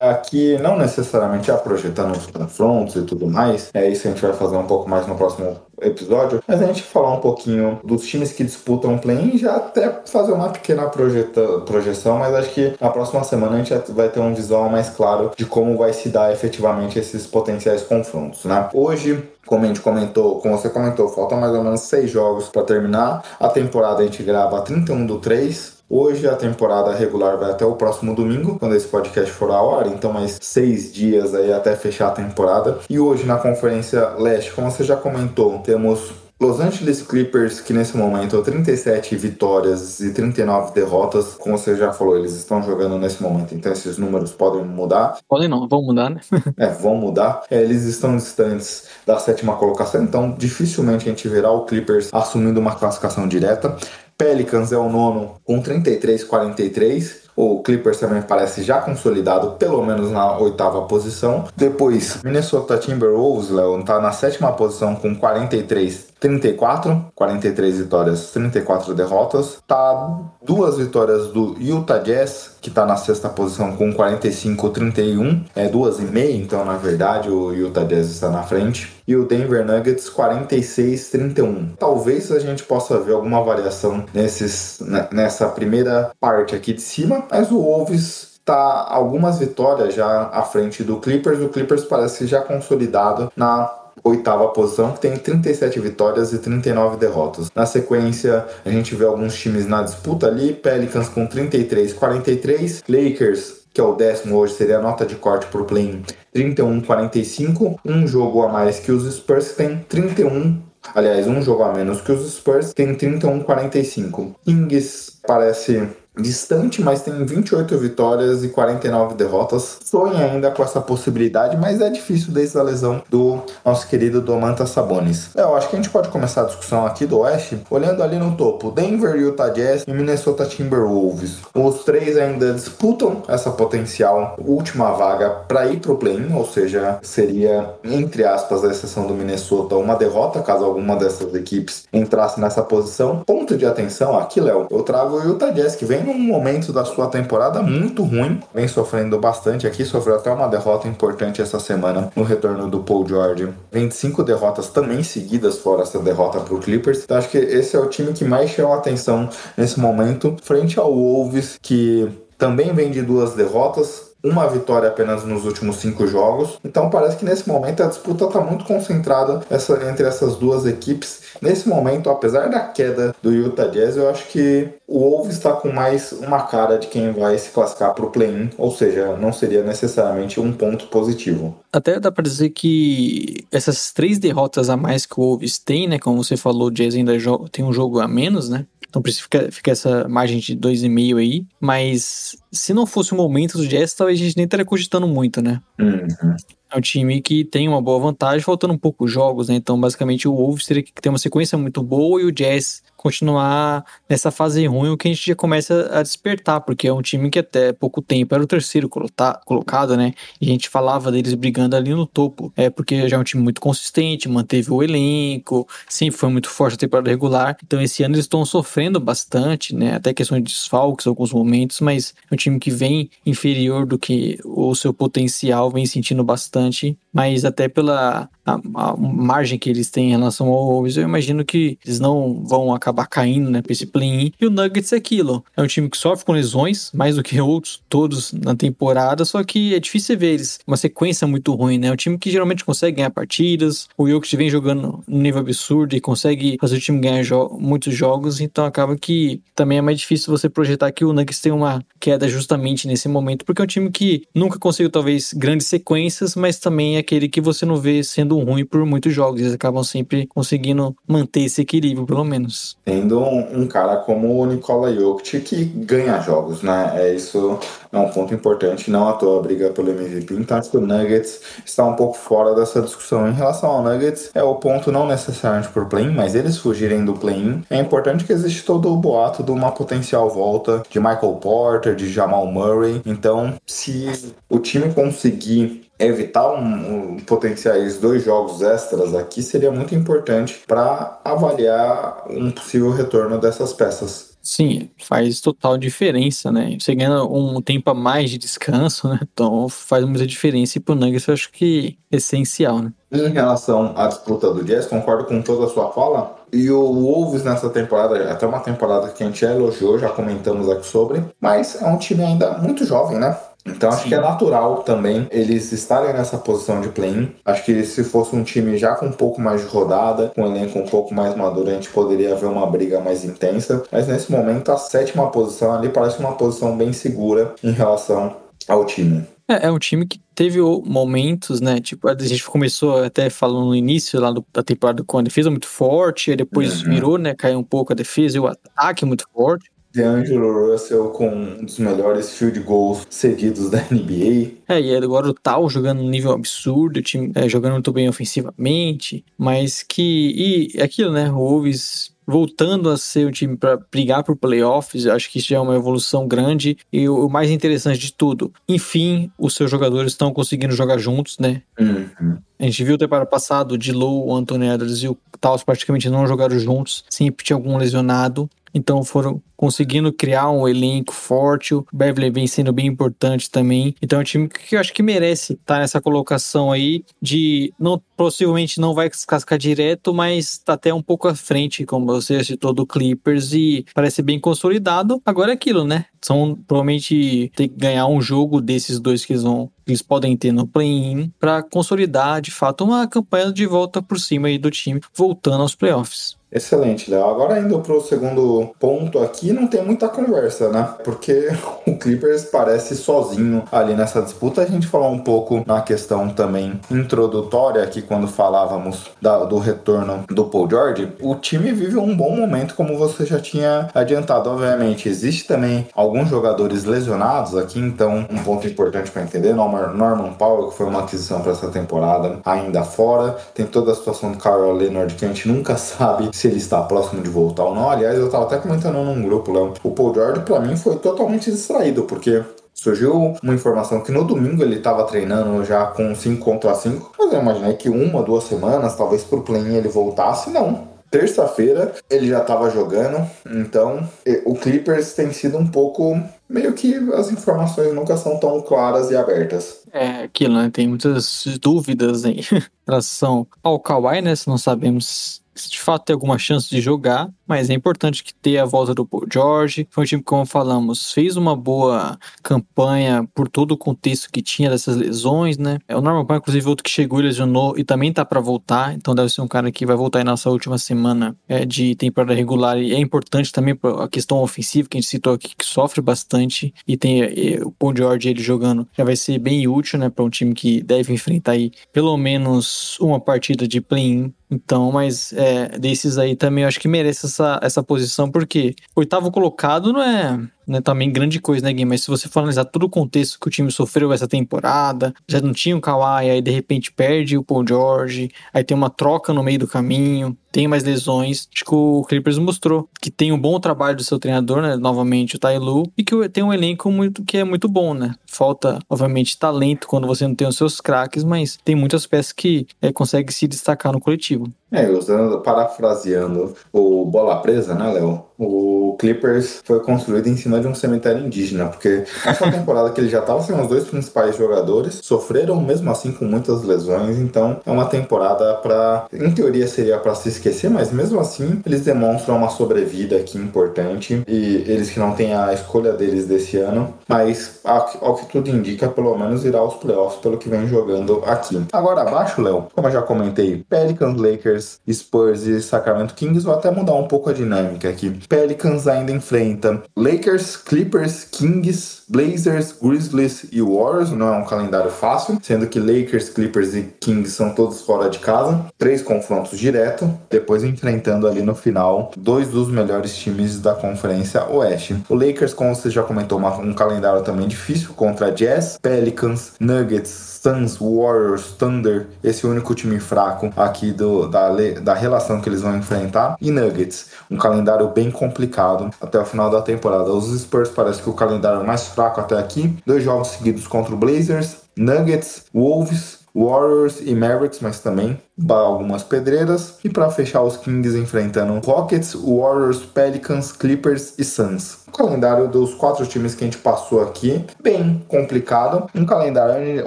Aqui 0.00 0.56
não 0.58 0.78
necessariamente 0.78 1.50
a 1.50 1.56
projetando 1.56 2.16
os 2.16 2.26
confrontos 2.26 2.94
e 2.94 3.02
tudo 3.02 3.26
mais, 3.26 3.70
é 3.74 3.88
isso 3.88 4.06
a 4.06 4.10
gente 4.12 4.22
vai 4.22 4.32
fazer 4.32 4.56
um 4.56 4.66
pouco 4.66 4.88
mais 4.88 5.06
no 5.08 5.16
próximo 5.16 5.56
episódio, 5.80 6.40
mas 6.46 6.62
a 6.62 6.66
gente 6.66 6.84
falar 6.84 7.12
um 7.14 7.20
pouquinho 7.20 7.80
dos 7.82 8.06
times 8.06 8.32
que 8.32 8.44
disputam 8.44 8.94
o 8.94 8.98
play 9.00 9.32
e 9.34 9.38
já 9.38 9.56
até 9.56 10.02
fazer 10.06 10.32
uma 10.32 10.50
pequena 10.50 10.88
projeta, 10.88 11.60
projeção, 11.60 12.18
mas 12.18 12.32
acho 12.32 12.50
que 12.50 12.74
na 12.80 12.90
próxima 12.90 13.24
semana 13.24 13.56
a 13.56 13.62
gente 13.62 13.92
vai 13.92 14.08
ter 14.08 14.20
um 14.20 14.34
visual 14.34 14.68
mais 14.68 14.88
claro 14.88 15.32
de 15.36 15.44
como 15.44 15.76
vai 15.76 15.92
se 15.92 16.08
dar 16.08 16.32
efetivamente 16.32 16.96
esses 16.96 17.26
potenciais 17.26 17.82
confrontos, 17.82 18.44
né? 18.44 18.68
Hoje 18.72 19.28
como 19.48 19.64
a 19.64 19.68
gente 19.68 19.80
comentou, 19.80 20.40
como 20.40 20.56
você 20.56 20.68
comentou, 20.68 21.08
faltam 21.08 21.40
mais 21.40 21.54
ou 21.54 21.64
menos 21.64 21.80
seis 21.80 22.10
jogos 22.10 22.48
para 22.48 22.62
terminar. 22.62 23.24
A 23.40 23.48
temporada 23.48 24.02
a 24.02 24.04
gente 24.04 24.22
grava 24.22 24.60
31 24.60 25.06
do 25.06 25.18
3, 25.18 25.77
Hoje 25.90 26.28
a 26.28 26.36
temporada 26.36 26.92
regular 26.92 27.38
vai 27.38 27.50
até 27.50 27.64
o 27.64 27.74
próximo 27.74 28.14
domingo, 28.14 28.58
quando 28.58 28.74
esse 28.74 28.86
podcast 28.86 29.32
for 29.32 29.50
ao 29.50 29.78
ar, 29.78 29.86
então 29.86 30.12
mais 30.12 30.38
seis 30.38 30.92
dias 30.92 31.34
aí 31.34 31.50
até 31.50 31.74
fechar 31.74 32.08
a 32.08 32.10
temporada. 32.10 32.78
E 32.90 32.98
hoje 32.98 33.24
na 33.24 33.38
Conferência 33.38 34.06
Leste, 34.18 34.52
como 34.52 34.70
você 34.70 34.84
já 34.84 34.96
comentou, 34.96 35.60
temos 35.60 36.12
Los 36.38 36.60
Angeles 36.60 37.00
Clippers, 37.00 37.62
que 37.62 37.72
nesse 37.72 37.96
momento 37.96 38.42
37 38.42 39.16
vitórias 39.16 39.98
e 40.00 40.12
39 40.12 40.74
derrotas, 40.74 41.34
como 41.34 41.56
você 41.56 41.74
já 41.74 41.90
falou, 41.90 42.18
eles 42.18 42.34
estão 42.34 42.62
jogando 42.62 42.98
nesse 42.98 43.22
momento, 43.22 43.54
então 43.54 43.72
esses 43.72 43.96
números 43.96 44.30
podem 44.30 44.62
mudar. 44.62 45.18
Podem 45.26 45.48
não, 45.48 45.66
vão 45.66 45.82
mudar, 45.82 46.10
né? 46.10 46.20
é, 46.58 46.68
vão 46.68 46.96
mudar. 46.96 47.44
É, 47.50 47.62
eles 47.62 47.84
estão 47.84 48.14
distantes 48.14 48.84
da 49.06 49.18
sétima 49.18 49.56
colocação, 49.56 50.02
então 50.02 50.36
dificilmente 50.36 51.06
a 51.06 51.08
gente 51.08 51.26
verá 51.28 51.50
o 51.50 51.64
Clippers 51.64 52.10
assumindo 52.12 52.60
uma 52.60 52.74
classificação 52.74 53.26
direta. 53.26 53.74
Pelicans 54.18 54.72
é 54.72 54.76
o 54.76 54.88
nono 54.88 55.36
com 55.44 55.62
33-43. 55.62 57.28
O 57.36 57.62
Clippers 57.62 58.00
também 58.00 58.20
parece 58.20 58.64
já 58.64 58.80
consolidado, 58.80 59.52
pelo 59.52 59.80
menos 59.86 60.10
na 60.10 60.36
oitava 60.38 60.82
posição. 60.82 61.44
Depois, 61.56 62.20
Minnesota 62.24 62.76
Timberwolves, 62.76 63.48
Léo, 63.48 63.80
tá 63.84 64.00
na 64.00 64.10
sétima 64.10 64.52
posição 64.52 64.96
com 64.96 65.14
43 65.14 66.07
34, 66.20 67.06
43 67.14 67.78
vitórias, 67.78 68.30
34 68.30 68.94
derrotas. 68.94 69.58
Tá 69.66 70.18
duas 70.42 70.76
vitórias 70.76 71.28
do 71.28 71.56
Utah 71.58 71.98
Jazz, 71.98 72.56
que 72.60 72.70
tá 72.70 72.84
na 72.84 72.96
sexta 72.96 73.28
posição 73.28 73.76
com 73.76 73.92
45, 73.92 74.70
31. 74.70 75.44
É 75.54 75.68
duas 75.68 75.98
e 75.98 76.02
meia, 76.02 76.36
então 76.36 76.64
na 76.64 76.76
verdade 76.76 77.30
o 77.30 77.52
Utah 77.52 77.84
Jazz 77.84 78.10
está 78.10 78.30
na 78.30 78.42
frente. 78.42 78.92
E 79.06 79.16
o 79.16 79.24
Denver 79.24 79.64
Nuggets 79.64 80.08
46, 80.10 81.10
31. 81.10 81.74
Talvez 81.78 82.30
a 82.30 82.38
gente 82.38 82.62
possa 82.64 82.98
ver 82.98 83.12
alguma 83.12 83.42
variação 83.42 84.04
nesses, 84.12 84.80
nessa 85.10 85.48
primeira 85.48 86.10
parte 86.20 86.54
aqui 86.54 86.74
de 86.74 86.82
cima, 86.82 87.24
mas 87.30 87.50
o 87.50 87.58
Wolves 87.58 88.28
tá 88.48 88.86
algumas 88.88 89.38
vitórias 89.38 89.94
já 89.94 90.30
à 90.32 90.42
frente 90.42 90.82
do 90.82 90.98
Clippers. 90.98 91.38
O 91.40 91.50
Clippers 91.50 91.84
parece 91.84 92.26
já 92.26 92.40
consolidado 92.40 93.30
na 93.36 93.70
oitava 94.02 94.48
posição, 94.48 94.92
que 94.92 95.00
tem 95.00 95.16
37 95.16 95.80
vitórias 95.80 96.32
e 96.32 96.38
39 96.38 96.96
derrotas. 96.96 97.50
Na 97.54 97.66
sequência, 97.66 98.46
a 98.64 98.70
gente 98.70 98.94
vê 98.94 99.04
alguns 99.04 99.34
times 99.36 99.66
na 99.66 99.82
disputa 99.82 100.26
ali, 100.26 100.52
Pelicans 100.52 101.08
com 101.08 101.26
33 101.26 101.92
43, 101.92 102.82
Lakers 102.88 103.58
que 103.70 103.80
é 103.80 103.84
o 103.84 103.94
décimo 103.94 104.36
hoje, 104.36 104.54
seria 104.54 104.78
a 104.78 104.82
nota 104.82 105.06
de 105.06 105.14
corte 105.14 105.46
por 105.46 105.64
play 105.64 106.02
31-45, 106.34 107.78
um 107.84 108.08
jogo 108.08 108.42
a 108.42 108.48
mais 108.48 108.80
que 108.80 108.90
os 108.90 109.14
Spurs, 109.14 109.50
que 109.50 109.56
tem 109.56 109.78
31 109.88 110.68
Aliás, 110.94 111.26
um 111.26 111.42
jogo 111.42 111.64
a 111.64 111.72
menos 111.72 112.00
que 112.00 112.12
os 112.12 112.32
Spurs, 112.32 112.72
tem 112.72 112.94
31-45. 112.94 114.34
Kings 114.44 115.18
parece 115.26 115.88
distante, 116.18 116.82
mas 116.82 117.02
tem 117.02 117.24
28 117.24 117.76
vitórias 117.78 118.44
e 118.44 118.48
49 118.48 119.14
derrotas. 119.14 119.78
Sonha 119.84 120.24
ainda 120.24 120.50
com 120.50 120.62
essa 120.62 120.80
possibilidade, 120.80 121.56
mas 121.56 121.80
é 121.80 121.90
difícil 121.90 122.32
desde 122.32 122.58
a 122.58 122.62
lesão 122.62 123.02
do 123.08 123.40
nosso 123.64 123.86
querido 123.88 124.20
Domantas 124.20 124.70
Sabonis. 124.70 125.30
É, 125.36 125.42
eu 125.42 125.56
acho 125.56 125.68
que 125.68 125.76
a 125.76 125.78
gente 125.78 125.90
pode 125.90 126.08
começar 126.08 126.42
a 126.42 126.44
discussão 126.44 126.86
aqui 126.86 127.06
do 127.06 127.18
Oeste, 127.20 127.60
olhando 127.70 128.02
ali 128.02 128.16
no 128.16 128.36
topo, 128.36 128.70
Denver, 128.70 129.14
Utah 129.16 129.48
Jazz 129.48 129.84
e 129.86 129.92
Minnesota 129.92 130.44
Timberwolves. 130.44 131.38
Os 131.54 131.84
três 131.84 132.16
ainda 132.16 132.52
disputam 132.52 133.22
essa 133.28 133.50
potencial 133.50 134.36
última 134.38 134.92
vaga 134.92 135.30
para 135.30 135.66
ir 135.66 135.80
pro 135.80 135.96
play-in, 135.96 136.32
ou 136.34 136.46
seja, 136.46 136.98
seria 137.02 137.74
entre 137.84 138.24
aspas 138.24 138.64
a 138.64 138.68
exceção 138.68 139.06
do 139.06 139.14
Minnesota 139.14 139.76
uma 139.76 139.94
derrota 139.94 140.40
caso 140.40 140.64
alguma 140.64 140.96
dessas 140.96 141.34
equipes 141.34 141.84
entrasse 141.92 142.40
nessa 142.40 142.62
posição. 142.62 143.22
Ponto 143.26 143.56
de 143.56 143.66
atenção 143.66 144.18
aqui, 144.18 144.40
Léo, 144.40 144.66
eu 144.70 144.82
trago 144.82 145.16
o 145.16 145.22
Utah 145.22 145.50
Jazz 145.50 145.76
que 145.76 145.84
vem 145.84 146.07
num 146.08 146.18
momento 146.18 146.72
da 146.72 146.84
sua 146.84 147.08
temporada 147.08 147.62
muito 147.62 148.02
ruim, 148.02 148.40
vem 148.54 148.66
sofrendo 148.66 149.18
bastante 149.18 149.66
aqui, 149.66 149.84
sofreu 149.84 150.16
até 150.16 150.30
uma 150.32 150.48
derrota 150.48 150.88
importante 150.88 151.42
essa 151.42 151.60
semana 151.60 152.10
no 152.16 152.22
retorno 152.22 152.68
do 152.68 152.80
Paul 152.80 153.06
George. 153.06 153.48
25 153.70 154.22
derrotas 154.24 154.68
também 154.68 155.02
seguidas 155.02 155.58
fora 155.58 155.82
essa 155.82 155.98
derrota 155.98 156.40
para 156.40 156.58
Clippers. 156.58 157.04
Então 157.04 157.18
acho 157.18 157.28
que 157.28 157.38
esse 157.38 157.76
é 157.76 157.78
o 157.78 157.86
time 157.86 158.12
que 158.12 158.24
mais 158.24 158.50
chama 158.50 158.74
atenção 158.74 159.28
nesse 159.56 159.78
momento, 159.78 160.34
frente 160.42 160.78
ao 160.78 160.92
Wolves, 160.92 161.58
que 161.60 162.08
também 162.38 162.72
vem 162.72 162.90
de 162.90 163.02
duas 163.02 163.34
derrotas, 163.34 164.07
uma 164.22 164.46
vitória 164.48 164.88
apenas 164.88 165.24
nos 165.24 165.44
últimos 165.44 165.76
cinco 165.76 166.06
jogos. 166.06 166.58
Então 166.64 166.90
parece 166.90 167.16
que 167.16 167.24
nesse 167.24 167.48
momento 167.48 167.82
a 167.82 167.86
disputa 167.86 168.24
está 168.24 168.40
muito 168.40 168.64
concentrada 168.64 169.40
essa, 169.50 169.74
entre 169.88 170.06
essas 170.06 170.36
duas 170.36 170.66
equipes. 170.66 171.22
Nesse 171.40 171.68
momento, 171.68 172.10
apesar 172.10 172.48
da 172.48 172.60
queda 172.60 173.14
do 173.22 173.32
Utah 173.32 173.68
Jazz, 173.68 173.96
eu 173.96 174.08
acho 174.10 174.26
que 174.28 174.68
o 174.86 174.98
Wolves 174.98 175.36
está 175.36 175.52
com 175.52 175.70
mais 175.70 176.12
uma 176.12 176.42
cara 176.42 176.78
de 176.78 176.88
quem 176.88 177.12
vai 177.12 177.38
se 177.38 177.50
classificar 177.50 177.94
para 177.94 178.04
o 178.04 178.10
play-in, 178.10 178.50
ou 178.56 178.70
seja, 178.70 179.16
não 179.16 179.32
seria 179.32 179.62
necessariamente 179.62 180.40
um 180.40 180.52
ponto 180.52 180.86
positivo. 180.86 181.56
Até 181.72 182.00
dá 182.00 182.10
para 182.10 182.24
dizer 182.24 182.50
que 182.50 183.44
essas 183.52 183.92
três 183.92 184.18
derrotas 184.18 184.70
a 184.70 184.76
mais 184.76 185.06
que 185.06 185.20
o 185.20 185.22
Wolves 185.22 185.58
tem, 185.58 185.86
né? 185.86 185.98
Como 185.98 186.22
você 186.22 186.36
falou, 186.36 186.68
o 186.68 186.70
Jazz 186.70 186.94
ainda 186.94 187.12
tem 187.52 187.64
um 187.64 187.72
jogo 187.72 188.00
a 188.00 188.08
menos, 188.08 188.48
né? 188.48 188.66
Então 188.88 189.02
por 189.02 189.08
isso 189.08 189.22
fica, 189.22 189.50
fica 189.52 189.70
essa 189.70 190.08
margem 190.08 190.38
de 190.38 190.56
2,5 190.56 191.18
aí. 191.18 191.44
Mas 191.60 192.36
se 192.50 192.72
não 192.72 192.86
fosse 192.86 193.12
o 193.12 193.16
momento 193.16 193.58
do 193.58 193.66
Jazz, 193.66 193.94
talvez 193.94 194.20
a 194.20 194.24
gente 194.24 194.36
nem 194.36 194.44
estaria 194.44 194.64
cogitando 194.64 195.06
muito, 195.06 195.42
né? 195.42 195.60
Uhum. 195.78 196.36
É 196.70 196.76
um 196.76 196.80
time 196.80 197.20
que 197.22 197.44
tem 197.44 197.66
uma 197.66 197.80
boa 197.80 197.98
vantagem, 197.98 198.40
faltando 198.40 198.74
um 198.74 198.78
pouco 198.78 199.08
jogos, 199.08 199.48
né? 199.48 199.54
Então, 199.54 199.80
basicamente, 199.80 200.28
o 200.28 200.34
Wolves 200.34 200.66
teria 200.66 200.82
que 200.82 200.92
ter 200.92 201.08
uma 201.08 201.18
sequência 201.18 201.56
muito 201.56 201.82
boa 201.82 202.20
e 202.20 202.26
o 202.26 202.32
Jazz 202.32 202.82
continuar 202.98 203.84
nessa 204.08 204.30
fase 204.30 204.66
ruim, 204.66 204.90
o 204.90 204.96
que 204.96 205.08
a 205.08 205.12
gente 205.12 205.24
já 205.28 205.34
começa 205.34 205.88
a 205.92 206.02
despertar, 206.02 206.60
porque 206.60 206.88
é 206.88 206.92
um 206.92 207.00
time 207.00 207.30
que 207.30 207.38
até 207.38 207.72
pouco 207.72 208.02
tempo 208.02 208.34
era 208.34 208.42
o 208.42 208.46
terceiro 208.46 208.88
colocado, 208.88 209.96
né? 209.96 210.12
E 210.40 210.48
a 210.48 210.50
gente 210.50 210.68
falava 210.68 211.12
deles 211.12 211.32
brigando 211.34 211.76
ali 211.76 211.94
no 211.94 212.04
topo. 212.04 212.52
É 212.56 212.68
porque 212.68 213.08
já 213.08 213.16
é 213.16 213.20
um 213.20 213.24
time 213.24 213.42
muito 213.42 213.60
consistente, 213.60 214.28
manteve 214.28 214.72
o 214.72 214.82
elenco, 214.82 215.66
sempre 215.88 216.18
foi 216.18 216.28
muito 216.28 216.50
forte 216.50 216.74
a 216.74 216.78
temporada 216.78 217.08
regular. 217.08 217.56
Então, 217.64 217.80
esse 217.80 218.02
ano 218.02 218.16
eles 218.16 218.24
estão 218.24 218.44
sofrendo 218.44 218.98
bastante, 218.98 219.74
né? 219.74 219.94
Até 219.94 220.12
questão 220.12 220.36
de 220.38 220.44
desfalques 220.44 221.06
em 221.06 221.08
alguns 221.08 221.32
momentos, 221.32 221.80
mas 221.80 222.14
é 222.28 222.34
um 222.34 222.36
time 222.36 222.58
que 222.58 222.70
vem 222.70 223.08
inferior 223.24 223.86
do 223.86 223.96
que 223.96 224.40
o 224.44 224.74
seu 224.74 224.92
potencial, 224.92 225.70
vem 225.70 225.86
sentindo 225.86 226.24
bastante 226.24 226.98
mas 227.18 227.44
até 227.44 227.66
pela 227.68 228.30
a, 228.46 228.60
a 228.74 228.96
margem 228.96 229.58
que 229.58 229.68
eles 229.68 229.90
têm 229.90 230.06
em 230.06 230.10
relação 230.12 230.46
ao 230.46 230.66
Wolves, 230.66 230.96
eu 230.96 231.02
imagino 231.02 231.44
que 231.44 231.76
eles 231.84 231.98
não 231.98 232.44
vão 232.44 232.72
acabar 232.72 233.06
caindo, 233.06 233.50
né, 233.50 233.60
pra 233.60 233.72
esse 233.72 233.86
play-in. 233.86 234.32
E 234.40 234.46
o 234.46 234.50
Nuggets 234.50 234.92
é 234.92 234.96
aquilo, 234.96 235.44
é 235.56 235.60
um 235.60 235.66
time 235.66 235.90
que 235.90 235.98
sofre 235.98 236.24
com 236.24 236.32
lesões, 236.32 236.92
mais 236.94 237.16
do 237.16 237.22
que 237.24 237.40
outros, 237.40 237.82
todos 237.88 238.32
na 238.32 238.54
temporada, 238.54 239.24
só 239.24 239.42
que 239.42 239.74
é 239.74 239.80
difícil 239.80 240.16
ver 240.16 240.34
eles, 240.34 240.60
uma 240.64 240.76
sequência 240.76 241.26
muito 241.26 241.52
ruim, 241.54 241.76
né, 241.76 241.88
é 241.88 241.92
um 241.92 241.96
time 241.96 242.16
que 242.16 242.30
geralmente 242.30 242.64
consegue 242.64 242.98
ganhar 242.98 243.10
partidas, 243.10 243.88
o 243.98 244.08
Jokic 244.08 244.36
vem 244.36 244.48
jogando 244.48 245.02
num 245.08 245.18
nível 245.18 245.40
absurdo 245.40 245.96
e 245.96 246.00
consegue 246.00 246.56
fazer 246.60 246.76
o 246.76 246.80
time 246.80 247.00
ganhar 247.00 247.24
jo 247.24 247.58
muitos 247.58 247.92
jogos, 247.92 248.40
então 248.40 248.64
acaba 248.64 248.96
que 248.96 249.42
também 249.56 249.78
é 249.78 249.82
mais 249.82 249.98
difícil 249.98 250.30
você 250.30 250.48
projetar 250.48 250.92
que 250.92 251.04
o 251.04 251.12
Nuggets 251.12 251.40
tem 251.40 251.50
uma 251.50 251.84
queda 251.98 252.28
justamente 252.28 252.86
nesse 252.86 253.08
momento, 253.08 253.44
porque 253.44 253.60
é 253.60 253.64
um 253.64 253.68
time 253.68 253.90
que 253.90 254.22
nunca 254.32 254.56
conseguiu 254.56 254.88
talvez 254.88 255.32
grandes 255.32 255.66
sequências, 255.66 256.36
mas 256.36 256.60
também 256.60 256.96
é 256.96 257.02
aquele 257.08 257.26
que 257.26 257.40
você 257.40 257.64
não 257.64 257.76
vê 257.76 258.04
sendo 258.04 258.38
ruim 258.38 258.66
por 258.66 258.84
muitos 258.84 259.14
jogos. 259.14 259.40
Eles 259.40 259.54
acabam 259.54 259.82
sempre 259.82 260.26
conseguindo 260.26 260.94
manter 261.06 261.40
esse 261.40 261.62
equilíbrio, 261.62 262.04
pelo 262.04 262.24
menos. 262.24 262.76
Tendo 262.84 263.18
um, 263.20 263.62
um 263.62 263.66
cara 263.66 263.96
como 263.96 264.38
o 264.38 264.44
Nikola 264.44 264.94
Jokic 264.94 265.40
que 265.40 265.64
ganha 265.64 266.20
jogos, 266.20 266.62
né? 266.62 266.92
É 266.96 267.14
isso 267.14 267.58
é 267.90 267.98
um 267.98 268.10
ponto 268.10 268.34
importante. 268.34 268.90
Não 268.90 269.08
à 269.08 269.14
toa 269.14 269.40
briga 269.42 269.70
pelo 269.70 269.90
MVP. 269.90 270.34
Então 270.34 270.58
acho 270.58 270.70
que 270.70 270.76
o 270.76 270.80
Nuggets 270.80 271.40
está 271.64 271.86
um 271.86 271.94
pouco 271.94 272.16
fora 272.16 272.54
dessa 272.54 272.82
discussão. 272.82 273.26
Em 273.26 273.32
relação 273.32 273.70
ao 273.70 273.82
Nuggets, 273.82 274.30
é 274.34 274.42
o 274.42 274.56
ponto 274.56 274.92
não 274.92 275.06
necessariamente 275.06 275.68
por 275.68 275.86
play-in, 275.86 276.10
mas 276.10 276.34
eles 276.34 276.58
fugirem 276.58 277.04
do 277.04 277.14
play-in. 277.14 277.62
É 277.70 277.78
importante 277.78 278.24
que 278.24 278.32
existe 278.32 278.64
todo 278.64 278.92
o 278.92 278.96
boato 278.96 279.42
de 279.42 279.50
uma 279.50 279.72
potencial 279.72 280.28
volta 280.28 280.82
de 280.90 281.00
Michael 281.00 281.38
Porter, 281.40 281.94
de 281.94 282.10
Jamal 282.12 282.46
Murray. 282.46 283.00
Então, 283.06 283.54
se 283.66 284.34
o 284.50 284.58
time 284.58 284.92
conseguir 284.92 285.87
evitar 285.98 286.52
um, 286.52 287.14
um, 287.14 287.16
potenciais 287.18 287.98
dois 287.98 288.24
jogos 288.24 288.62
extras 288.62 289.14
aqui 289.14 289.42
seria 289.42 289.70
muito 289.70 289.94
importante 289.94 290.62
para 290.66 291.20
avaliar 291.24 292.24
um 292.30 292.50
possível 292.50 292.90
retorno 292.90 293.38
dessas 293.38 293.72
peças. 293.72 294.28
Sim, 294.40 294.88
faz 294.96 295.40
total 295.42 295.76
diferença, 295.76 296.50
né? 296.50 296.76
Você 296.80 296.94
ganha 296.94 297.22
um 297.22 297.60
tempo 297.60 297.90
a 297.90 297.94
mais 297.94 298.30
de 298.30 298.38
descanso, 298.38 299.08
né? 299.08 299.18
Então 299.22 299.68
faz 299.68 300.04
muita 300.04 300.26
diferença 300.26 300.78
e 300.78 300.80
pro 300.80 300.94
Nuggets 300.94 301.26
eu 301.26 301.34
acho 301.34 301.52
que 301.52 301.98
é 302.10 302.16
essencial, 302.16 302.78
né? 302.78 302.92
Em 303.12 303.28
relação 303.28 303.92
à 303.96 304.06
disputa 304.06 304.52
do 304.52 304.64
Jazz, 304.64 304.86
concordo 304.86 305.24
com 305.24 305.42
toda 305.42 305.66
a 305.66 305.68
sua 305.68 305.90
fala. 305.92 306.36
E 306.50 306.70
o 306.70 306.80
Wolves 306.80 307.44
nessa 307.44 307.68
temporada, 307.68 308.30
até 308.30 308.46
uma 308.46 308.60
temporada 308.60 309.08
que 309.08 309.22
a 309.22 309.26
gente 309.26 309.40
já 309.40 309.52
elogiou, 309.52 309.98
já 309.98 310.08
comentamos 310.08 310.68
aqui 310.70 310.86
sobre, 310.86 311.22
mas 311.38 311.82
é 311.82 311.86
um 311.86 311.98
time 311.98 312.24
ainda 312.24 312.56
muito 312.56 312.86
jovem, 312.86 313.18
né? 313.18 313.36
Então 313.70 313.90
acho 313.90 314.02
Sim. 314.02 314.08
que 314.08 314.14
é 314.14 314.20
natural 314.20 314.82
também 314.82 315.26
eles 315.30 315.72
estarem 315.72 316.12
nessa 316.12 316.38
posição 316.38 316.80
de 316.80 316.88
play-in. 316.88 317.32
Acho 317.44 317.64
que 317.64 317.84
se 317.84 318.04
fosse 318.04 318.34
um 318.34 318.42
time 318.42 318.76
já 318.76 318.94
com 318.94 319.06
um 319.06 319.12
pouco 319.12 319.40
mais 319.40 319.60
de 319.60 319.66
rodada, 319.66 320.32
com 320.34 320.42
um 320.42 320.56
elenco 320.56 320.78
um 320.78 320.86
pouco 320.86 321.14
mais 321.14 321.34
maduro, 321.36 321.70
a 321.70 321.74
gente 321.74 321.90
poderia 321.90 322.34
ver 322.34 322.46
uma 322.46 322.66
briga 322.66 323.00
mais 323.00 323.24
intensa. 323.24 323.82
Mas 323.90 324.08
nesse 324.08 324.30
momento, 324.30 324.70
a 324.70 324.76
sétima 324.76 325.30
posição 325.30 325.74
ali 325.74 325.88
parece 325.88 326.18
uma 326.18 326.32
posição 326.32 326.76
bem 326.76 326.92
segura 326.92 327.54
em 327.62 327.72
relação 327.72 328.36
ao 328.66 328.84
time. 328.84 329.26
É, 329.48 329.66
é 329.66 329.70
um 329.70 329.78
time 329.78 330.06
que 330.06 330.20
teve 330.34 330.60
momentos, 330.60 331.60
né? 331.60 331.80
Tipo, 331.80 332.08
a 332.08 332.14
gente 332.18 332.44
começou 332.44 333.02
até 333.02 333.30
falando 333.30 333.66
no 333.66 333.74
início 333.74 334.20
lá 334.20 334.30
do, 334.30 334.44
da 334.52 334.62
temporada 334.62 335.02
com 335.02 335.18
a 335.18 335.22
defesa 335.22 335.50
muito 335.50 335.66
forte, 335.66 336.36
depois 336.36 336.82
uhum. 336.82 336.90
virou, 336.90 337.18
né? 337.18 337.34
Caiu 337.34 337.58
um 337.58 337.64
pouco 337.64 337.92
a 337.92 337.96
defesa 337.96 338.36
e 338.36 338.40
o 338.40 338.46
ataque 338.46 339.06
muito 339.06 339.24
forte. 339.32 339.70
DeAngelo 339.98 340.70
Russell 340.70 341.08
com 341.10 341.28
um 341.28 341.64
dos 341.64 341.78
melhores 341.78 342.32
field 342.32 342.60
goals 342.60 343.06
cedidos 343.10 343.68
da 343.68 343.78
NBA. 343.90 344.52
É, 344.68 344.80
e 344.80 344.96
agora 344.96 345.28
o 345.28 345.34
Tal 345.34 345.68
jogando 345.68 346.00
um 346.00 346.08
nível 346.08 346.32
absurdo, 346.32 346.98
o 346.98 347.02
time 347.02 347.32
é, 347.34 347.48
jogando 347.48 347.72
muito 347.72 347.92
bem 347.92 348.08
ofensivamente, 348.08 349.24
mas 349.36 349.82
que. 349.82 350.72
E 350.76 350.80
aquilo, 350.80 351.12
né? 351.12 351.30
O 351.30 351.36
Wolves 351.36 352.16
voltando 352.28 352.90
a 352.90 352.98
ser 352.98 353.26
o 353.26 353.32
time 353.32 353.56
para 353.56 353.78
brigar 353.90 354.22
por 354.22 354.36
playoffs, 354.36 355.06
acho 355.06 355.30
que 355.30 355.38
isso 355.38 355.48
já 355.48 355.56
é 355.56 355.60
uma 355.60 355.74
evolução 355.74 356.28
grande 356.28 356.76
e 356.92 357.08
o, 357.08 357.26
mais 357.26 357.50
interessante 357.50 357.98
de 357.98 358.12
tudo, 358.12 358.52
enfim, 358.68 359.32
os 359.38 359.54
seus 359.54 359.70
jogadores 359.70 360.12
estão 360.12 360.30
conseguindo 360.30 360.74
jogar 360.74 360.98
juntos, 360.98 361.38
né? 361.38 361.62
Uhum. 361.80 362.36
A 362.58 362.64
gente 362.64 362.84
viu 362.84 362.96
o 362.96 362.98
temporada 362.98 363.24
passado 363.24 363.72
o 363.72 363.78
Dilow, 363.78 364.28
o 364.28 364.36
Anthony 364.36 364.66
Edwards 364.66 365.02
e 365.02 365.08
o 365.08 365.16
Taos 365.40 365.64
praticamente 365.64 366.10
não 366.10 366.26
jogaram 366.26 366.58
juntos, 366.58 367.02
sempre 367.08 367.46
tinha 367.46 367.56
algum 367.56 367.78
lesionado. 367.78 368.50
Então 368.78 369.04
foram 369.04 369.42
conseguindo 369.58 370.12
criar 370.12 370.48
um 370.50 370.68
elenco 370.68 371.12
forte. 371.12 371.74
O 371.74 371.84
Beverly 371.92 372.30
vem 372.30 372.46
sendo 372.46 372.72
bem 372.72 372.86
importante 372.86 373.50
também. 373.50 373.92
Então 374.00 374.20
é 374.20 374.22
um 374.22 374.24
time 374.24 374.48
que 374.48 374.76
eu 374.76 374.80
acho 374.80 374.94
que 374.94 375.02
merece 375.02 375.54
estar 375.54 375.80
nessa 375.80 376.00
colocação 376.00 376.70
aí 376.70 377.04
de 377.20 377.74
não 377.78 378.00
possivelmente 378.16 378.80
não 378.80 378.94
vai 378.94 379.10
cascar 379.26 379.58
direto, 379.58 380.14
mas 380.14 380.58
tá 380.58 380.74
até 380.74 380.94
um 380.94 381.02
pouco 381.02 381.26
à 381.26 381.34
frente, 381.34 381.84
como 381.84 382.06
você 382.06 382.42
citou 382.44 382.72
do 382.72 382.86
Clippers 382.86 383.52
e 383.52 383.84
parece 383.92 384.22
bem 384.22 384.38
consolidado. 384.38 385.20
Agora 385.26 385.50
é 385.50 385.54
aquilo, 385.54 385.82
né? 385.82 386.04
São 386.22 386.56
provavelmente 386.66 387.50
ter 387.56 387.68
que 387.68 387.74
ganhar 387.76 388.06
um 388.06 388.20
jogo 388.20 388.60
desses 388.60 389.00
dois 389.00 389.24
que 389.24 389.32
eles 389.32 389.42
vão 389.42 389.70
eles 389.86 390.02
podem 390.02 390.36
ter 390.36 390.52
no 390.52 390.66
play-in 390.66 391.32
para 391.40 391.62
consolidar 391.62 392.42
de 392.42 392.50
fato 392.50 392.84
uma 392.84 393.08
campanha 393.08 393.50
de 393.50 393.64
volta 393.66 394.02
por 394.02 394.20
cima 394.20 394.48
aí 394.48 394.58
do 394.58 394.70
time, 394.70 395.00
voltando 395.14 395.62
aos 395.62 395.74
playoffs. 395.74 396.37
Excelente, 396.50 397.10
Léo. 397.10 397.24
Agora 397.26 397.60
indo 397.60 397.78
para 397.80 397.92
o 397.92 398.00
segundo 398.00 398.70
ponto 398.80 399.18
aqui, 399.18 399.52
não 399.52 399.66
tem 399.66 399.84
muita 399.84 400.08
conversa, 400.08 400.70
né? 400.70 400.88
Porque 401.04 401.48
o 401.86 401.96
Clippers 401.96 402.44
parece 402.46 402.96
sozinho 402.96 403.64
ali 403.70 403.94
nessa 403.94 404.22
disputa. 404.22 404.62
A 404.62 404.66
gente 404.66 404.86
falou 404.86 405.10
um 405.10 405.18
pouco 405.18 405.62
na 405.66 405.82
questão 405.82 406.28
também 406.30 406.80
introdutória 406.90 407.82
aqui 407.82 408.00
quando 408.00 408.26
falávamos 408.26 409.10
da, 409.20 409.44
do 409.44 409.58
retorno 409.58 410.24
do 410.28 410.46
Paul 410.46 410.68
George. 410.70 411.12
O 411.20 411.34
time 411.34 411.70
vive 411.72 411.98
um 411.98 412.16
bom 412.16 412.34
momento, 412.34 412.74
como 412.74 412.96
você 412.96 413.26
já 413.26 413.38
tinha 413.38 413.88
adiantado. 413.94 414.48
Obviamente, 414.48 415.08
existe 415.08 415.46
também 415.46 415.86
alguns 415.94 416.30
jogadores 416.30 416.84
lesionados 416.84 417.56
aqui, 417.56 417.78
então 417.78 418.26
um 418.30 418.38
ponto 418.38 418.66
importante 418.66 419.10
para 419.10 419.22
entender. 419.22 419.54
Norman 419.54 420.32
Powell, 420.34 420.68
que 420.68 420.76
foi 420.76 420.86
uma 420.86 421.00
aquisição 421.00 421.40
para 421.42 421.52
essa 421.52 421.68
temporada, 421.68 422.38
ainda 422.44 422.82
fora. 422.84 423.36
Tem 423.54 423.66
toda 423.66 423.92
a 423.92 423.94
situação 423.94 424.32
do 424.32 424.38
Kyle 424.38 424.72
Leonard 424.72 425.14
que 425.14 425.24
a 425.24 425.28
gente 425.28 425.46
nunca 425.46 425.76
sabe 425.76 426.30
se 426.38 426.46
ele 426.46 426.58
está 426.58 426.82
próximo 426.82 427.20
de 427.20 427.28
voltar 427.28 427.64
ou 427.64 427.74
não. 427.74 427.90
Aliás, 427.90 428.16
eu 428.16 428.26
estava 428.26 428.44
até 428.44 428.58
comentando 428.58 429.02
num 429.04 429.22
grupo, 429.22 429.52
Léo. 429.52 429.74
O 429.82 429.90
Paul 429.90 430.14
George, 430.14 430.40
para 430.42 430.60
mim, 430.60 430.76
foi 430.76 430.96
totalmente 430.96 431.50
distraído, 431.50 432.04
porque 432.04 432.42
Surgiu 432.80 433.34
uma 433.42 433.54
informação 433.54 434.00
que 434.04 434.12
no 434.12 434.22
domingo 434.22 434.62
ele 434.62 434.76
estava 434.76 435.02
treinando 435.02 435.64
já 435.64 435.86
com 435.86 436.14
5 436.14 436.44
contra 436.44 436.72
5, 436.76 437.12
mas 437.18 437.32
eu 437.32 437.40
imaginei 437.40 437.72
que 437.72 437.88
uma, 437.88 438.22
duas 438.22 438.44
semanas, 438.44 438.94
talvez 438.94 439.24
pro 439.24 439.42
play 439.42 439.74
ele 439.74 439.88
voltasse, 439.88 440.48
não. 440.50 440.86
Terça-feira 441.10 441.92
ele 442.08 442.28
já 442.28 442.40
estava 442.40 442.70
jogando, 442.70 443.28
então 443.50 444.08
o 444.44 444.54
Clippers 444.54 445.12
tem 445.12 445.32
sido 445.32 445.58
um 445.58 445.66
pouco 445.66 446.22
meio 446.48 446.72
que 446.72 446.94
as 447.14 447.32
informações 447.32 447.92
nunca 447.92 448.16
são 448.16 448.38
tão 448.38 448.60
claras 448.60 449.10
e 449.10 449.16
abertas. 449.16 449.80
É 449.92 450.22
aquilo, 450.22 450.54
né? 450.54 450.70
Tem 450.72 450.86
muitas 450.86 451.46
dúvidas 451.60 452.24
em 452.24 452.40
relação 452.86 453.44
ao 453.60 453.80
Kawhi, 453.80 454.22
né? 454.22 454.36
Se 454.36 454.46
não 454.46 454.56
sabemos 454.56 455.42
se 455.60 455.70
de 455.70 455.80
fato 455.80 456.04
tem 456.04 456.14
alguma 456.14 456.38
chance 456.38 456.68
de 456.68 456.80
jogar, 456.80 457.30
mas 457.48 457.70
é 457.70 457.74
importante 457.74 458.22
que 458.22 458.34
tenha 458.34 458.62
a 458.62 458.66
volta 458.66 458.94
do 458.94 459.06
Paul 459.06 459.26
George. 459.32 459.88
Foi 459.90 460.04
um 460.04 460.06
time, 460.06 460.22
como 460.22 460.44
falamos, 460.44 461.12
fez 461.12 461.36
uma 461.36 461.56
boa 461.56 462.18
campanha 462.42 463.26
por 463.34 463.48
todo 463.48 463.72
o 463.72 463.76
contexto 463.76 464.30
que 464.30 464.42
tinha 464.42 464.70
dessas 464.70 464.96
lesões, 464.96 465.56
né? 465.56 465.78
É 465.88 465.96
o 465.96 466.00
Norman 466.00 466.24
Powell, 466.24 466.38
inclusive, 466.38 466.68
outro 466.68 466.84
que 466.84 466.90
chegou 466.90 467.20
e 467.20 467.22
lesionou 467.22 467.76
e 467.78 467.84
também 467.84 468.12
tá 468.12 468.24
para 468.24 468.40
voltar, 468.40 468.94
então 468.94 469.14
deve 469.14 469.30
ser 469.30 469.40
um 469.40 469.48
cara 469.48 469.72
que 469.72 469.86
vai 469.86 469.96
voltar 469.96 470.18
aí 470.18 470.24
nessa 470.24 470.50
última 470.50 470.78
semana 470.78 471.36
é, 471.48 471.64
de 471.64 471.94
temporada 471.94 472.34
regular 472.34 472.78
e 472.78 472.92
é 472.92 472.98
importante 472.98 473.52
também 473.52 473.78
a 474.00 474.08
questão 474.08 474.38
ofensiva 474.42 474.88
que 474.88 474.98
a 474.98 475.00
gente 475.00 475.08
citou 475.08 475.32
aqui, 475.34 475.54
que 475.56 475.64
sofre 475.64 476.00
bastante 476.00 476.74
e 476.86 476.96
tem 476.96 477.22
e, 477.22 477.60
o 477.62 477.70
Paul 477.70 477.96
George 477.96 478.28
ele 478.28 478.42
jogando 478.42 478.86
já 478.96 479.04
vai 479.04 479.16
ser 479.16 479.38
bem 479.38 479.66
útil, 479.66 479.98
né, 479.98 480.10
para 480.10 480.24
um 480.24 480.30
time 480.30 480.54
que 480.54 480.82
deve 480.82 481.12
enfrentar 481.12 481.52
aí 481.52 481.70
pelo 481.92 482.16
menos 482.16 482.98
uma 483.00 483.20
partida 483.20 483.66
de 483.66 483.80
play-in 483.80 484.32
então, 484.50 484.90
mas 484.90 485.32
é, 485.34 485.78
desses 485.78 486.16
aí 486.16 486.34
também 486.34 486.62
eu 486.62 486.68
acho 486.68 486.80
que 486.80 486.88
merece 486.88 487.28
essa, 487.38 487.60
essa 487.62 487.82
posição, 487.82 488.30
porque 488.30 488.74
oitavo 488.94 489.30
colocado 489.30 489.92
não 489.92 490.02
é 490.02 490.38
né, 490.68 490.80
também 490.80 491.10
grande 491.10 491.40
coisa, 491.40 491.64
né, 491.64 491.72
Gui? 491.72 491.84
Mas 491.84 492.02
se 492.02 492.08
você 492.08 492.28
for 492.28 492.40
analisar 492.40 492.66
todo 492.66 492.84
o 492.84 492.90
contexto 492.90 493.40
que 493.40 493.48
o 493.48 493.50
time 493.50 493.72
sofreu 493.72 494.12
essa 494.12 494.28
temporada, 494.28 495.14
já 495.26 495.40
não 495.40 495.52
tinha 495.52 495.76
o 495.76 495.80
Kawhi, 495.80 496.30
aí 496.30 496.42
de 496.42 496.50
repente 496.50 496.92
perde 496.92 497.38
o 497.38 497.42
Paul 497.42 497.66
George, 497.66 498.30
aí 498.52 498.62
tem 498.62 498.76
uma 498.76 498.90
troca 498.90 499.32
no 499.32 499.42
meio 499.42 499.58
do 499.58 499.66
caminho, 499.66 500.36
tem 500.52 500.68
mais 500.68 500.84
lesões. 500.84 501.48
Acho 501.54 501.64
que 501.64 501.74
o 501.74 502.04
Clippers 502.08 502.38
mostrou 502.38 502.88
que 503.00 503.10
tem 503.10 503.32
um 503.32 503.38
bom 503.38 503.58
trabalho 503.58 503.96
do 503.96 504.04
seu 504.04 504.18
treinador, 504.18 504.60
né? 504.60 504.76
Novamente 504.76 505.36
o 505.36 505.38
Tailu, 505.38 505.84
e 505.96 506.02
que 506.02 506.28
tem 506.28 506.42
um 506.42 506.52
elenco 506.52 506.90
muito 506.90 507.24
que 507.24 507.38
é 507.38 507.44
muito 507.44 507.68
bom, 507.68 507.94
né? 507.94 508.14
Falta, 508.26 508.78
obviamente, 508.88 509.38
talento 509.38 509.86
quando 509.86 510.06
você 510.06 510.26
não 510.26 510.34
tem 510.34 510.46
os 510.46 510.56
seus 510.56 510.80
craques, 510.80 511.24
mas 511.24 511.58
tem 511.64 511.74
muitas 511.74 512.06
peças 512.06 512.32
que 512.32 512.66
é, 512.82 512.92
conseguem 512.92 513.32
se 513.32 513.46
destacar 513.46 513.92
no 513.92 514.00
coletivo. 514.00 514.52
É, 514.70 514.88
usando, 514.90 515.40
parafraseando 515.40 516.54
o 516.72 517.04
Bola 517.06 517.40
Presa, 517.40 517.74
né, 517.74 517.90
Léo? 517.92 518.27
O 518.38 518.96
Clippers 519.00 519.60
foi 519.64 519.80
construído 519.80 520.28
em 520.28 520.36
cima 520.36 520.60
de 520.60 520.68
um 520.68 520.74
cemitério 520.74 521.26
indígena, 521.26 521.66
porque 521.66 522.04
essa 522.24 522.48
temporada 522.50 522.90
que 522.90 523.00
ele 523.00 523.08
já 523.08 523.18
estava 523.18 523.42
sem 523.42 523.58
os 523.60 523.66
dois 523.66 523.84
principais 523.84 524.36
jogadores, 524.36 525.00
sofreram 525.02 525.60
mesmo 525.60 525.90
assim 525.90 526.12
com 526.12 526.24
muitas 526.24 526.62
lesões, 526.62 527.18
então 527.18 527.60
é 527.66 527.70
uma 527.70 527.86
temporada 527.86 528.54
para, 528.54 529.06
em 529.12 529.30
teoria 529.32 529.66
seria 529.66 529.98
para 529.98 530.14
se 530.14 530.28
esquecer, 530.28 530.70
mas 530.70 530.92
mesmo 530.92 531.18
assim 531.18 531.60
eles 531.66 531.80
demonstram 531.80 532.36
uma 532.36 532.48
sobrevida 532.48 533.16
aqui 533.16 533.36
importante 533.38 534.22
e 534.28 534.64
eles 534.68 534.90
que 534.90 535.00
não 535.00 535.12
têm 535.12 535.34
a 535.34 535.52
escolha 535.52 535.92
deles 535.92 536.26
desse 536.26 536.58
ano, 536.58 536.94
mas 537.08 537.60
ao 537.64 538.14
que 538.14 538.26
tudo 538.26 538.50
indica, 538.50 538.88
pelo 538.88 539.16
menos 539.18 539.44
irá 539.44 539.58
aos 539.58 539.74
playoffs 539.74 540.20
pelo 540.20 540.38
que 540.38 540.48
vem 540.48 540.68
jogando 540.68 541.22
aqui. 541.26 541.60
Agora 541.72 542.02
abaixo, 542.02 542.40
Léo, 542.40 542.68
como 542.72 542.86
eu 542.86 542.92
já 542.92 543.02
comentei, 543.02 543.64
Pelicans, 543.68 544.16
Lakers, 544.16 544.80
Spurs 544.90 545.42
e 545.42 545.60
Sacramento 545.60 546.14
Kings, 546.14 546.44
vou 546.44 546.54
até 546.54 546.70
mudar 546.70 546.94
um 546.94 547.08
pouco 547.08 547.30
a 547.30 547.32
dinâmica 547.32 547.88
aqui. 547.88 548.16
Pelicans 548.28 548.86
ainda 548.86 549.12
enfrenta 549.12 549.82
Lakers, 549.96 550.56
Clippers, 550.56 551.24
Kings, 551.24 552.02
Blazers, 552.08 552.74
Grizzlies 552.80 553.46
e 553.50 553.62
Warriors. 553.62 554.10
Não 554.10 554.34
é 554.34 554.36
um 554.36 554.44
calendário 554.44 554.90
fácil, 554.90 555.38
sendo 555.42 555.66
que 555.66 555.78
Lakers, 555.78 556.28
Clippers 556.28 556.74
e 556.74 556.82
Kings 557.00 557.30
são 557.30 557.50
todos 557.50 557.82
fora 557.82 558.10
de 558.10 558.18
casa. 558.18 558.66
Três 558.76 559.02
confrontos 559.02 559.58
direto, 559.58 560.10
depois 560.30 560.62
enfrentando 560.64 561.26
ali 561.26 561.42
no 561.42 561.54
final 561.54 562.10
dois 562.16 562.48
dos 562.48 562.68
melhores 562.68 563.16
times 563.16 563.60
da 563.60 563.74
Conferência 563.74 564.44
Oeste. 564.48 564.96
O 565.08 565.14
Lakers, 565.14 565.54
como 565.54 565.74
você 565.74 565.90
já 565.90 566.02
comentou, 566.02 566.38
um 566.38 566.74
calendário 566.74 567.22
também 567.22 567.48
difícil 567.48 567.90
contra 567.94 568.30
Jazz, 568.30 568.78
Pelicans, 568.80 569.52
Nuggets, 569.58 570.28
Suns, 570.42 570.78
Warriors, 570.78 571.52
Thunder, 571.58 572.06
esse 572.22 572.46
único 572.46 572.74
time 572.74 573.00
fraco 573.00 573.52
aqui 573.56 573.92
do, 573.92 574.28
da, 574.28 574.50
da 574.82 574.94
relação 574.94 575.40
que 575.40 575.48
eles 575.48 575.62
vão 575.62 575.76
enfrentar, 575.76 576.36
e 576.40 576.50
Nuggets, 576.50 577.06
um 577.30 577.36
calendário 577.36 577.88
bem 577.88 578.10
complicado 578.18 578.90
até 579.00 579.18
o 579.18 579.24
final 579.24 579.48
da 579.48 579.62
temporada. 579.62 580.10
Os 580.10 580.38
Spurs 580.40 580.70
parece 580.70 581.00
que 581.00 581.08
o 581.08 581.14
calendário 581.14 581.60
é 581.60 581.64
mais 581.64 581.86
fraco 581.88 582.20
até 582.20 582.36
aqui, 582.36 582.76
dois 582.84 583.02
jogos 583.02 583.28
seguidos 583.28 583.66
contra 583.66 583.94
o 583.94 583.96
Blazers, 583.96 584.56
Nuggets, 584.76 585.44
Wolves, 585.54 586.18
Warriors 586.34 587.00
e 587.00 587.14
Mavericks, 587.14 587.58
mas 587.60 587.80
também 587.80 588.18
algumas 588.48 589.02
pedreiras. 589.02 589.78
E 589.82 589.88
para 589.88 590.10
fechar, 590.10 590.42
os 590.42 590.56
Kings 590.56 590.96
enfrentando 590.96 591.58
Rockets, 591.64 592.14
Warriors, 592.14 592.78
Pelicans, 592.84 593.50
Clippers 593.50 594.14
e 594.18 594.24
Suns. 594.24 594.86
O 594.86 594.92
calendário 594.92 595.48
dos 595.48 595.74
quatro 595.74 596.06
times 596.06 596.34
que 596.34 596.44
a 596.44 596.46
gente 596.46 596.58
passou 596.58 597.02
aqui, 597.02 597.44
bem 597.60 598.04
complicado. 598.06 598.88
Um 598.94 599.04
calendário 599.04 599.86